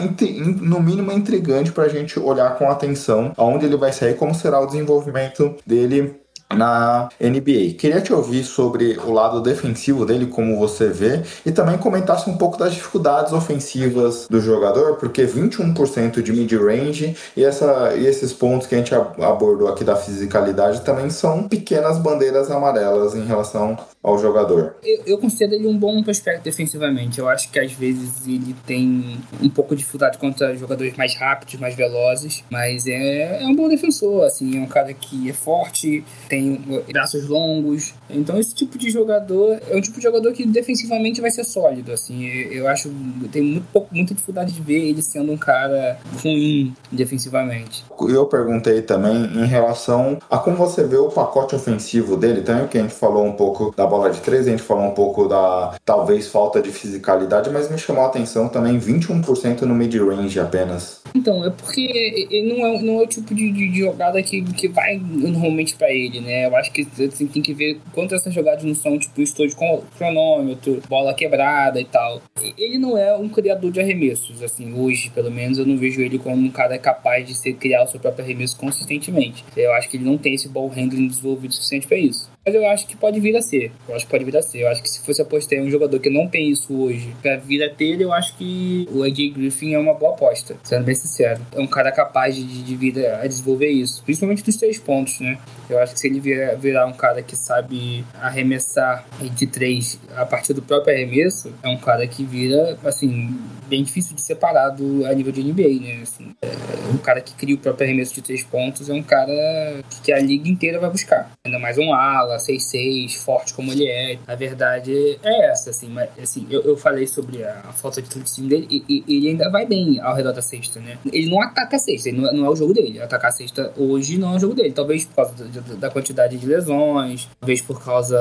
no 0.62 0.80
mínimo 0.80 1.12
intrigante 1.12 1.72
para 1.72 1.84
a 1.84 1.90
gente 1.90 2.20
olhar 2.20 2.58
com 2.58 2.70
atenção 2.70 3.32
aonde 3.38 3.66
ele 3.66 3.78
vai 3.78 3.92
sair, 3.92 4.16
como 4.16 4.34
será 4.48 4.62
o 4.62 4.66
desenvolvimento 4.66 5.58
dele 5.66 6.22
na 6.56 7.10
NBA. 7.20 7.76
Queria 7.78 8.02
te 8.02 8.14
ouvir 8.14 8.44
sobre 8.44 8.98
o 8.98 9.12
lado 9.12 9.42
defensivo 9.42 10.06
dele, 10.06 10.28
como 10.28 10.58
você 10.58 10.90
vê, 10.90 11.22
e 11.46 11.52
também 11.52 11.78
comentasse 11.78 12.30
um 12.30 12.38
pouco 12.38 12.58
das 12.58 12.74
dificuldades 12.74 13.34
ofensivas 13.34 14.28
do 14.30 14.40
jogador, 14.40 14.96
porque 14.96 15.26
21% 15.26 16.22
de 16.22 16.32
mid-range 16.32 17.16
e, 17.36 17.42
e 17.42 18.06
esses 18.08 18.34
pontos 18.34 18.68
que 18.68 18.76
a 18.76 18.78
gente 18.78 18.94
abordou 18.94 19.68
aqui 19.68 19.84
da 19.84 19.96
fisicalidade 19.96 20.82
também 20.82 21.10
são 21.10 21.48
pequenas 21.48 21.98
bandeiras 21.98 22.50
amarelas 22.50 23.16
em 23.16 23.26
relação 23.26 23.78
ao 24.02 24.18
jogador. 24.18 24.76
Eu, 24.84 25.04
eu 25.06 25.18
considero 25.18 25.54
ele 25.54 25.68
um 25.68 25.78
bom 25.78 26.02
prospecto 26.02 26.44
defensivamente. 26.44 27.20
Eu 27.20 27.28
acho 27.28 27.52
que 27.52 27.60
às 27.60 27.74
vezes 27.74 28.26
ele 28.26 28.56
tem 28.66 29.18
um 29.42 29.50
pouco 29.50 29.76
de 29.76 29.80
dificuldade 29.80 30.18
contra 30.18 30.56
jogadores 30.56 30.96
mais 30.96 31.16
rápidos, 31.16 31.56
mais 31.56 31.76
velozes, 31.76 32.44
mas 32.50 32.88
é, 32.88 33.44
é 33.44 33.46
um 33.46 33.56
bom 33.56 33.68
defensor, 33.68 34.24
assim, 34.26 34.58
é 34.58 34.62
um 34.62 34.68
cara 34.68 34.94
que 34.94 35.30
é 35.30 35.34
forte, 35.34 36.04
tem 36.30 36.37
tem 36.38 36.62
braços 36.92 37.28
longos. 37.28 37.94
Então 38.10 38.40
esse 38.40 38.54
tipo 38.54 38.78
de 38.78 38.92
jogador 38.92 39.60
é 39.70 39.76
um 39.76 39.82
tipo 39.82 39.98
de 39.98 40.04
jogador 40.04 40.32
que 40.34 40.46
defensivamente 40.46 41.20
vai 41.20 41.32
ser 41.32 41.44
sólido, 41.44 41.92
assim. 41.92 42.26
Eu 42.28 42.68
acho 42.68 42.90
tem 43.32 43.42
muito 43.42 43.66
pouco, 43.74 43.94
muita 43.94 44.14
dificuldade 44.14 44.54
de 44.54 44.62
ver 44.62 44.90
ele 44.90 45.02
sendo 45.02 45.32
um 45.32 45.38
cara 45.38 46.00
ruim 46.22 46.76
defensivamente. 46.92 47.84
Eu 48.08 48.26
perguntei 48.28 48.82
também 48.82 49.16
em 49.16 49.46
relação 49.46 50.20
a 50.30 50.38
como 50.38 50.56
você 50.56 50.84
vê 50.84 50.98
o 50.98 51.10
pacote 51.10 51.56
ofensivo 51.56 52.16
dele, 52.16 52.42
também 52.42 52.68
que 52.68 52.78
a 52.78 52.82
gente 52.82 52.94
falou 52.94 53.26
um 53.26 53.34
pouco 53.34 53.74
da 53.76 53.88
bola 53.88 54.12
de 54.12 54.20
três, 54.22 54.48
a 54.48 54.52
gente 54.52 54.64
falou 54.64 54.86
um 54.86 54.94
pouco 54.94 55.28
da 55.28 55.76
talvez 55.84 56.28
falta 56.28 56.62
de 56.62 56.72
fisicalidade, 56.72 57.50
mas 57.50 57.70
me 57.70 57.78
chamou 57.78 58.04
a 58.04 58.08
atenção 58.08 58.48
também 58.48 58.80
21% 58.80 59.62
no 59.62 59.74
mid-range 59.74 60.40
apenas. 60.40 61.02
Então, 61.16 61.46
é 61.46 61.50
porque 61.50 62.44
não 62.46 62.66
é, 62.66 62.82
não 62.82 63.00
é 63.00 63.04
o 63.04 63.08
tipo 63.08 63.34
de, 63.34 63.52
de, 63.52 63.70
de 63.70 63.80
jogada 63.80 64.22
que, 64.22 64.42
que 64.54 64.68
vai 64.68 64.98
normalmente 64.98 65.76
para 65.76 65.92
ele, 65.92 66.22
né? 66.22 66.46
Eu 66.46 66.56
acho 66.56 66.72
que 66.72 66.88
assim, 67.04 67.28
tem 67.28 67.42
que 67.42 67.54
ver 67.54 67.80
quanto 67.94 68.16
essas 68.16 68.34
jogadas 68.34 68.64
não 68.64 68.76
são, 68.76 68.98
tipo, 68.98 69.22
estou 69.22 69.48
de 69.48 69.56
cronômetro, 69.98 70.82
bola 70.88 71.14
quebrada 71.14 71.80
e 71.80 71.86
tal. 71.86 72.22
Ele 72.58 72.78
não 72.78 72.98
é 72.98 73.16
um 73.16 73.30
criador 73.30 73.72
de 73.72 73.80
arremessos, 73.80 74.42
assim, 74.42 74.74
hoje, 74.74 75.10
pelo 75.10 75.32
menos, 75.32 75.58
eu 75.58 75.66
não 75.66 75.78
vejo 75.78 76.02
ele 76.02 76.20
como 76.20 76.46
um 76.46 76.52
cara 76.52 76.78
capaz 76.78 77.26
de 77.28 77.36
ser, 77.36 77.54
criar 77.54 77.84
o 77.84 77.88
seu 77.88 78.00
próprio 78.00 78.24
arremesso 78.24 78.58
consistentemente. 78.58 79.44
Eu 79.56 79.74
acho 79.74 79.90
que 79.90 79.98
ele 79.98 80.06
não 80.06 80.18
tem 80.18 80.34
esse 80.34 80.48
ball 80.48 80.68
handling 80.70 81.08
desenvolvido 81.08 81.54
suficiente 81.54 81.88
para 81.88 81.98
isso. 81.98 82.30
Mas 82.48 82.56
eu 82.56 82.66
acho 82.70 82.88
que 82.88 82.96
pode 82.96 83.20
vir 83.20 83.36
a 83.36 83.42
ser. 83.42 83.74
Eu 83.90 83.94
acho 83.94 84.06
que 84.06 84.12
pode 84.12 84.24
vir 84.24 84.38
a 84.38 84.42
ser. 84.42 84.60
Eu 84.62 84.70
acho 84.70 84.82
que 84.82 84.90
se 84.90 85.02
fosse 85.02 85.22
apostar 85.22 85.60
em 85.60 85.64
um 85.64 85.70
jogador 85.70 86.00
que 86.00 86.10
não 86.10 86.30
tem 86.30 86.50
isso 86.50 86.74
hoje 86.74 87.14
pra 87.22 87.36
vir 87.36 87.62
a 87.62 87.70
ter, 87.70 88.00
eu 88.00 88.14
acho 88.14 88.38
que 88.38 88.88
o 88.90 89.04
AJ 89.04 89.34
Griffin 89.34 89.74
é 89.74 89.78
uma 89.78 89.94
boa 89.94 90.14
aposta. 90.14 90.56
Sendo 90.64 90.86
bem 90.86 90.96
sincero. 90.96 91.42
É 91.54 91.60
um 91.60 91.68
cara 91.68 91.92
capaz 91.92 92.34
de, 92.38 92.64
de 92.64 92.76
vir 92.78 93.06
a 93.06 93.28
desenvolver 93.28 93.68
isso. 93.68 94.02
Principalmente 94.02 94.46
dos 94.46 94.56
três 94.56 94.80
pontos, 94.80 95.20
né? 95.20 95.38
Eu 95.70 95.78
acho 95.80 95.94
que 95.94 96.00
se 96.00 96.08
ele 96.08 96.22
virar, 96.22 96.56
virar 96.56 96.86
um 96.86 96.94
cara 96.94 97.22
que 97.22 97.36
sabe 97.36 98.06
arremessar 98.22 99.06
de 99.20 99.46
três 99.46 100.00
a 100.16 100.26
partir 100.26 100.54
do 100.54 100.62
próprio 100.62 100.96
arremesso, 100.96 101.54
é 101.62 101.68
um 101.68 101.78
cara 101.78 102.08
que 102.08 102.24
vira, 102.24 102.78
assim, 102.86 103.38
bem 103.68 103.84
difícil 103.84 104.16
de 104.16 104.22
separado 104.22 105.06
a 105.06 105.14
nível 105.14 105.34
de 105.34 105.44
NBA, 105.44 105.82
né? 105.82 106.00
Assim, 106.02 106.34
é, 106.42 106.48
um 106.94 106.98
cara 106.98 107.20
que 107.20 107.34
cria 107.34 107.56
o 107.56 107.58
próprio 107.58 107.86
arremesso 107.86 108.14
de 108.14 108.22
três 108.22 108.42
pontos 108.44 108.90
é 108.90 108.94
um 108.94 109.04
cara 109.04 109.84
que 110.04 110.14
a 110.14 110.20
liga 110.20 110.48
inteira 110.48 110.80
vai 110.80 110.90
buscar. 110.90 111.30
Ainda 111.46 111.60
mais 111.60 111.78
um 111.78 111.94
ala, 111.94 112.37
6'6", 112.38 113.16
forte 113.18 113.54
como 113.54 113.72
ele 113.72 113.88
é. 113.88 114.20
A 114.28 114.36
verdade 114.36 115.20
é 115.24 115.52
essa, 115.52 115.70
assim. 115.70 115.90
Mas, 115.90 116.10
assim 116.22 116.48
eu, 116.50 116.62
eu 116.62 116.78
falei 116.78 117.08
sobre 117.08 117.44
a, 117.44 117.74
falta 117.74 118.02
de 118.02 118.08
atleticismo 118.08 118.50
dele 118.50 118.68
e, 118.70 119.04
e, 119.08 119.18
ele 119.18 119.30
ainda 119.30 119.50
vai 119.50 119.66
bem 119.66 120.00
ao 120.00 120.16
redor 120.16 120.34
da 120.34 120.42
cesta, 120.42 120.80
né? 120.80 120.98
Ele 121.12 121.30
não 121.30 121.42
ataca 121.42 121.76
a 121.76 121.80
cesta, 121.80 122.12
não, 122.12 122.28
é, 122.28 122.34
não, 122.34 122.46
é 122.46 122.50
o 122.50 122.56
jogo 122.56 122.74
dele. 122.74 123.02
Atacar 123.02 123.30
a 123.30 123.32
cesta 123.32 123.72
hoje 123.78 124.18
não 124.18 124.34
é 124.34 124.36
o 124.38 124.40
jogo 124.40 124.54
dele. 124.54 124.72
Talvez 124.72 125.06
por 125.06 125.16
causa 125.16 125.34
da, 125.46 125.76
da 125.76 125.90
quantidade 125.90 126.38
de 126.38 126.46
lesões, 126.46 127.30
talvez 127.40 127.62
por 127.62 127.84
causa 127.84 128.18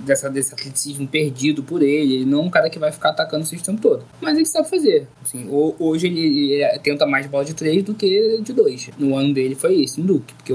dessa, 0.00 0.30
desse 0.30 0.52
atleticismo 0.54 1.06
perdido 1.06 1.62
por 1.62 1.82
ele. 1.82 2.14
Ele 2.14 2.24
não 2.24 2.40
é 2.40 2.42
um 2.42 2.50
cara 2.50 2.70
que 2.70 2.78
vai 2.78 2.92
ficar 2.92 3.10
atacando 3.10 3.44
o 3.44 3.46
sistema 3.46 3.78
todo. 3.80 4.04
Mas 4.20 4.36
ele 4.36 4.46
sabe 4.46 4.68
fazer. 4.68 5.06
Assim, 5.22 5.48
hoje 5.50 6.06
ele, 6.06 6.52
ele, 6.52 6.78
tenta 6.80 7.06
mais 7.06 7.26
bola 7.26 7.44
de 7.44 7.54
três 7.54 7.82
do 7.82 7.94
que 7.94 8.40
de 8.42 8.52
dois. 8.52 8.90
No 8.98 9.16
ano 9.16 9.32
dele 9.32 9.54
foi 9.54 9.74
isso, 9.74 10.00
em 10.00 10.04
Duke. 10.04 10.34
Porque 10.34 10.52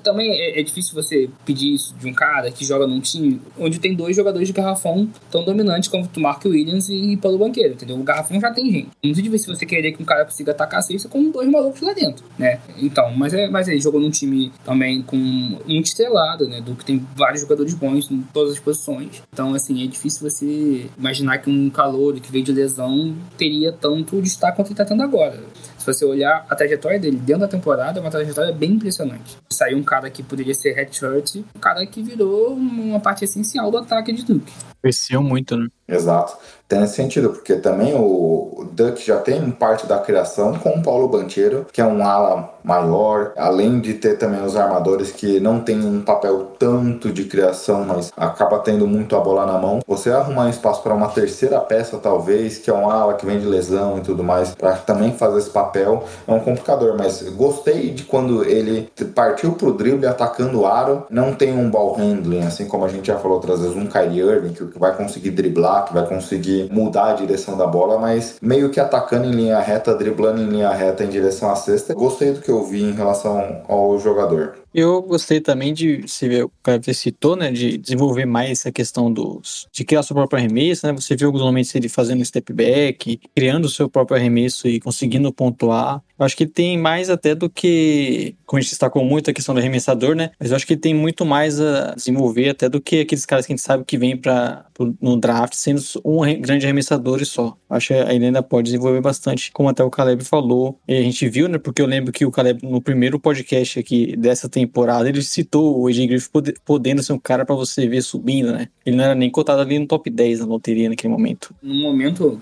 também 0.00 0.30
é, 0.30 0.60
é 0.60 0.62
difícil 0.62 0.94
você 0.94 1.28
pedir 1.44 1.74
isso 1.74 1.94
de 1.96 2.08
um 2.08 2.14
cara 2.14 2.23
que 2.50 2.64
joga 2.64 2.86
num 2.86 3.00
time 3.00 3.40
onde 3.58 3.78
tem 3.78 3.94
dois 3.94 4.16
jogadores 4.16 4.48
de 4.48 4.54
garrafão 4.54 5.08
tão 5.30 5.44
dominantes 5.44 5.88
como 5.88 6.08
o 6.16 6.20
Mark 6.20 6.44
Williams 6.44 6.88
e 6.88 7.16
Paulo 7.16 7.38
Banqueiro, 7.38 7.74
entendeu? 7.74 7.96
O 7.96 8.02
garrafão 8.02 8.40
já 8.40 8.50
tem 8.50 8.70
gente. 8.70 8.88
Não 9.02 9.14
se 9.14 9.46
você 9.46 9.66
querer 9.66 9.92
que 9.92 10.02
um 10.02 10.06
cara 10.06 10.24
consiga 10.24 10.52
atacar 10.52 10.80
a 10.80 10.82
cesta 10.82 11.08
com 11.08 11.30
dois 11.30 11.48
malucos 11.48 11.80
lá 11.80 11.92
dentro, 11.92 12.24
né? 12.38 12.60
Então, 12.78 13.12
mas, 13.14 13.34
é, 13.34 13.48
mas 13.48 13.68
ele 13.68 13.80
jogou 13.80 14.00
num 14.00 14.10
time 14.10 14.52
também 14.64 15.02
com 15.02 15.16
muito 15.16 15.86
estrelado, 15.86 16.48
né? 16.48 16.60
Do 16.60 16.74
que 16.74 16.84
tem 16.84 17.04
vários 17.16 17.40
jogadores 17.40 17.74
bons 17.74 18.10
em 18.10 18.20
todas 18.32 18.52
as 18.52 18.60
posições. 18.60 19.22
Então, 19.32 19.54
assim, 19.54 19.82
é 19.84 19.86
difícil 19.86 20.28
você 20.28 20.86
imaginar 20.98 21.38
que 21.38 21.50
um 21.50 21.70
calor 21.70 22.14
que 22.20 22.30
veio 22.30 22.44
de 22.44 22.52
lesão 22.52 23.14
teria 23.36 23.72
tanto 23.72 24.20
destaque 24.20 24.56
quanto 24.56 24.68
ele 24.68 24.76
tá 24.76 24.84
tendo 24.84 25.02
agora. 25.02 25.42
Se 25.84 25.92
você 25.92 26.04
olhar 26.06 26.46
a 26.48 26.56
trajetória 26.56 26.98
dele 26.98 27.18
dentro 27.18 27.42
da 27.42 27.48
temporada, 27.48 27.98
é 27.98 28.00
uma 28.00 28.10
trajetória 28.10 28.50
bem 28.54 28.70
impressionante. 28.70 29.36
Saiu 29.50 29.76
um 29.76 29.82
cara 29.82 30.08
que 30.08 30.22
poderia 30.22 30.54
ser 30.54 30.72
redshirt, 30.72 31.44
um 31.54 31.60
cara 31.60 31.84
que 31.84 32.02
virou 32.02 32.54
uma 32.54 32.98
parte 32.98 33.22
essencial 33.26 33.70
do 33.70 33.76
ataque 33.76 34.10
de 34.10 34.24
Duke. 34.24 34.50
Cresceu 34.80 35.22
muito, 35.22 35.58
né? 35.58 35.68
Exato. 35.86 36.38
Tem 36.74 36.88
sentido, 36.88 37.30
porque 37.30 37.54
também 37.54 37.94
o 37.94 38.66
Duck 38.72 39.00
já 39.06 39.18
tem 39.18 39.48
parte 39.52 39.86
da 39.86 39.98
criação 39.98 40.54
com 40.54 40.70
o 40.70 40.82
Paulo 40.82 41.06
Bancheiro, 41.06 41.66
que 41.72 41.80
é 41.80 41.86
um 41.86 42.04
ala 42.04 42.52
maior, 42.64 43.32
além 43.36 43.78
de 43.78 43.94
ter 43.94 44.18
também 44.18 44.42
os 44.42 44.56
armadores 44.56 45.12
que 45.12 45.38
não 45.38 45.60
tem 45.60 45.84
um 45.84 46.00
papel 46.00 46.52
tanto 46.58 47.12
de 47.12 47.24
criação, 47.24 47.84
mas 47.84 48.10
acaba 48.16 48.58
tendo 48.58 48.88
muito 48.88 49.14
a 49.14 49.20
bola 49.20 49.46
na 49.46 49.56
mão. 49.58 49.80
Você 49.86 50.10
arrumar 50.10 50.48
espaço 50.48 50.82
para 50.82 50.94
uma 50.94 51.08
terceira 51.08 51.60
peça, 51.60 51.98
talvez, 51.98 52.58
que 52.58 52.70
é 52.70 52.74
um 52.74 52.90
ala 52.90 53.14
que 53.14 53.24
vem 53.24 53.38
de 53.38 53.46
lesão 53.46 53.98
e 53.98 54.00
tudo 54.00 54.24
mais, 54.24 54.52
para 54.54 54.72
também 54.72 55.12
fazer 55.12 55.38
esse 55.38 55.50
papel, 55.50 56.02
é 56.26 56.32
um 56.32 56.40
complicador. 56.40 56.96
Mas 56.98 57.22
gostei 57.36 57.90
de 57.90 58.02
quando 58.02 58.42
ele 58.44 58.90
partiu 59.14 59.52
pro 59.52 59.74
drible 59.74 60.06
atacando 60.06 60.62
o 60.62 60.66
aro, 60.66 61.06
não 61.08 61.34
tem 61.34 61.56
um 61.56 61.70
ball 61.70 61.94
handling, 61.94 62.42
assim 62.42 62.66
como 62.66 62.84
a 62.84 62.88
gente 62.88 63.06
já 63.06 63.18
falou 63.18 63.36
outras 63.36 63.60
vezes, 63.60 63.76
um 63.76 63.86
Kyrie 63.86 64.20
Irving 64.20 64.54
que 64.54 64.78
vai 64.78 64.96
conseguir 64.96 65.30
driblar, 65.30 65.84
que 65.84 65.94
vai 65.94 66.06
conseguir 66.06 66.63
mudar 66.70 67.10
a 67.10 67.14
direção 67.14 67.56
da 67.56 67.66
bola, 67.66 67.98
mas 67.98 68.38
meio 68.40 68.70
que 68.70 68.80
atacando 68.80 69.26
em 69.26 69.32
linha 69.32 69.58
reta, 69.58 69.94
driblando 69.94 70.42
em 70.42 70.46
linha 70.46 70.70
reta 70.70 71.04
em 71.04 71.08
direção 71.08 71.50
à 71.50 71.56
cesta. 71.56 71.94
Gostei 71.94 72.32
do 72.32 72.40
que 72.40 72.50
eu 72.50 72.64
vi 72.64 72.82
em 72.82 72.92
relação 72.92 73.62
ao 73.68 73.98
jogador. 73.98 74.56
Eu 74.74 75.00
gostei 75.02 75.40
também 75.40 75.72
de, 75.72 76.02
se 76.08 76.28
vê, 76.28 76.42
o 76.42 76.50
cara 76.60 76.80
citou, 76.92 77.36
né, 77.36 77.52
de 77.52 77.78
desenvolver 77.78 78.26
mais 78.26 78.50
essa 78.50 78.72
questão 78.72 79.12
dos, 79.12 79.68
de 79.70 79.84
criar 79.84 80.02
seu 80.02 80.16
próprio 80.16 80.38
arremesso, 80.40 80.84
né, 80.84 80.92
você 80.92 81.14
viu 81.14 81.28
alguns 81.28 81.42
momentos 81.42 81.72
ele 81.76 81.88
fazendo 81.88 82.24
step 82.24 82.52
back, 82.52 83.20
criando 83.36 83.66
o 83.66 83.68
seu 83.68 83.88
próprio 83.88 84.16
arremesso 84.16 84.66
e 84.66 84.80
conseguindo 84.80 85.32
pontuar. 85.32 86.02
Eu 86.18 86.24
acho 86.24 86.36
que 86.36 86.46
tem 86.46 86.78
mais 86.78 87.10
até 87.10 87.34
do 87.34 87.50
que, 87.50 88.36
como 88.46 88.58
a 88.58 88.60
gente 88.60 88.70
destacou 88.70 89.04
muito 89.04 89.30
a 89.30 89.32
questão 89.32 89.54
do 89.54 89.58
arremessador, 89.58 90.14
né, 90.14 90.30
mas 90.38 90.50
eu 90.50 90.56
acho 90.56 90.66
que 90.66 90.76
tem 90.76 90.94
muito 90.94 91.24
mais 91.24 91.60
a 91.60 91.94
desenvolver 91.94 92.50
até 92.50 92.68
do 92.68 92.80
que 92.80 93.00
aqueles 93.00 93.26
caras 93.26 93.46
que 93.46 93.52
a 93.52 93.56
gente 93.56 93.64
sabe 93.64 93.84
que 93.84 93.98
vem 93.98 94.16
para 94.16 94.66
no 95.00 95.16
draft 95.16 95.54
sendo 95.54 95.80
um 96.04 96.20
grande 96.40 96.66
arremessador 96.66 97.22
e 97.22 97.26
só. 97.26 97.56
Acho 97.68 97.88
que 97.88 97.94
ele 97.94 98.26
ainda 98.26 98.42
pode 98.42 98.66
desenvolver 98.66 99.00
bastante, 99.00 99.50
como 99.52 99.68
até 99.68 99.82
o 99.82 99.90
Caleb 99.90 100.24
falou. 100.24 100.78
E 100.86 100.96
a 100.96 101.02
gente 101.02 101.28
viu, 101.28 101.48
né, 101.48 101.58
porque 101.58 101.80
eu 101.80 101.86
lembro 101.86 102.12
que 102.12 102.24
o 102.24 102.30
Caleb 102.30 102.60
no 102.62 102.80
primeiro 102.80 103.18
podcast 103.18 103.78
aqui 103.78 104.16
dessa 104.16 104.48
temporada 104.48 105.08
ele 105.08 105.22
citou 105.22 105.80
o 105.80 105.86
AJ 105.88 106.06
Griffin 106.06 106.30
podendo 106.64 107.02
ser 107.02 107.12
um 107.12 107.18
cara 107.18 107.44
para 107.44 107.54
você 107.54 107.86
ver 107.88 108.02
subindo, 108.02 108.52
né? 108.52 108.68
Ele 108.84 108.96
não 108.96 109.04
era 109.04 109.14
nem 109.14 109.30
cotado 109.30 109.60
ali 109.60 109.78
no 109.78 109.86
top 109.86 110.10
10 110.10 110.40
na 110.40 110.46
loteria 110.46 110.88
naquele 110.88 111.12
momento. 111.12 111.54
No 111.62 111.74
momento 111.74 112.38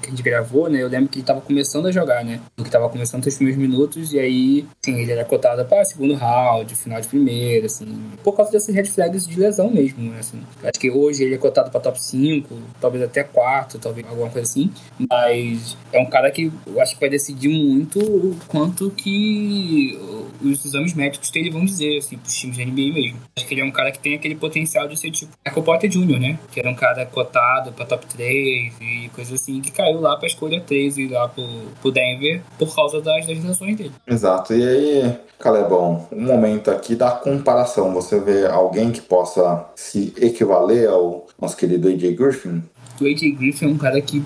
que 0.00 0.06
a 0.06 0.10
gente 0.10 0.22
gravou, 0.22 0.68
né, 0.68 0.82
eu 0.82 0.88
lembro 0.88 1.08
que 1.08 1.18
ele 1.18 1.26
tava 1.26 1.40
começando 1.40 1.86
a 1.86 1.92
jogar, 1.92 2.24
né? 2.24 2.40
Que 2.56 2.70
tava 2.70 2.88
começando 2.88 3.11
os 3.20 3.34
primeiros 3.36 3.60
minutos 3.60 4.12
e 4.12 4.18
aí, 4.18 4.64
ele 4.86 5.12
era 5.12 5.24
cotado 5.24 5.64
para 5.64 5.84
segundo 5.84 6.14
round, 6.14 6.74
final 6.74 7.00
de 7.00 7.08
primeira, 7.08 7.66
assim, 7.66 7.86
por 8.22 8.32
causa 8.34 8.52
desses 8.52 8.74
red 8.74 8.84
flags 8.84 9.26
de 9.26 9.38
lesão 9.38 9.70
mesmo, 9.70 10.10
né, 10.10 10.18
assim. 10.18 10.40
Acho 10.62 10.78
que 10.78 10.90
hoje 10.90 11.24
ele 11.24 11.34
é 11.34 11.38
cotado 11.38 11.70
para 11.70 11.80
top 11.80 12.02
5, 12.02 12.54
talvez 12.80 13.04
até 13.04 13.22
4, 13.22 13.78
talvez 13.78 14.06
alguma 14.06 14.30
coisa 14.30 14.48
assim, 14.48 14.70
mas 15.10 15.76
é 15.92 16.00
um 16.00 16.06
cara 16.06 16.30
que 16.30 16.52
eu 16.66 16.80
acho 16.80 16.94
que 16.94 17.00
vai 17.00 17.10
decidir 17.10 17.48
muito 17.48 17.98
o 18.00 18.36
quanto 18.48 18.90
que 18.90 19.98
os 20.42 20.64
exames 20.64 20.94
médicos 20.94 21.30
dele 21.30 21.50
vão 21.50 21.64
dizer, 21.64 21.98
assim, 21.98 22.16
pros 22.18 22.34
times 22.34 22.56
da 22.56 22.64
NBA 22.64 22.92
mesmo. 22.92 23.18
Acho 23.36 23.46
que 23.46 23.54
ele 23.54 23.60
é 23.60 23.64
um 23.64 23.70
cara 23.70 23.90
que 23.90 23.98
tem 23.98 24.14
aquele 24.14 24.34
potencial 24.34 24.88
de 24.88 24.98
ser 24.98 25.10
tipo 25.10 25.32
Michael 25.46 25.62
Porter 25.64 25.90
Jr., 25.90 26.18
né? 26.18 26.38
Que 26.50 26.60
era 26.60 26.70
um 26.70 26.74
cara 26.74 27.06
cotado 27.06 27.72
pra 27.72 27.84
top 27.84 28.06
3 28.06 28.74
e 28.80 29.10
coisa 29.14 29.34
assim, 29.34 29.60
que 29.60 29.70
caiu 29.70 30.00
lá 30.00 30.16
pra 30.16 30.26
escolha 30.26 30.60
13 30.60 31.08
lá 31.08 31.28
pro, 31.28 31.44
pro 31.80 31.90
Denver 31.90 32.42
por 32.58 32.74
causa 32.74 33.00
das, 33.02 33.26
das 33.26 33.44
lesões 33.44 33.76
dele. 33.76 33.92
Exato. 34.06 34.54
E 34.54 34.62
aí, 34.62 35.18
Calebão, 35.38 36.06
um 36.12 36.22
momento 36.22 36.70
aqui 36.70 36.94
da 36.94 37.10
comparação. 37.10 37.92
Você 37.94 38.18
vê 38.20 38.46
alguém 38.46 38.90
que 38.90 39.00
possa 39.00 39.66
se 39.74 40.12
equivaler 40.16 40.88
ao 40.88 41.26
nosso 41.40 41.56
querido 41.56 41.88
AJ 41.88 42.14
Griffin? 42.14 42.62
O 43.00 43.04
AJ 43.04 43.36
Griffin 43.36 43.66
é 43.66 43.68
um 43.68 43.78
cara 43.78 44.00
que 44.00 44.22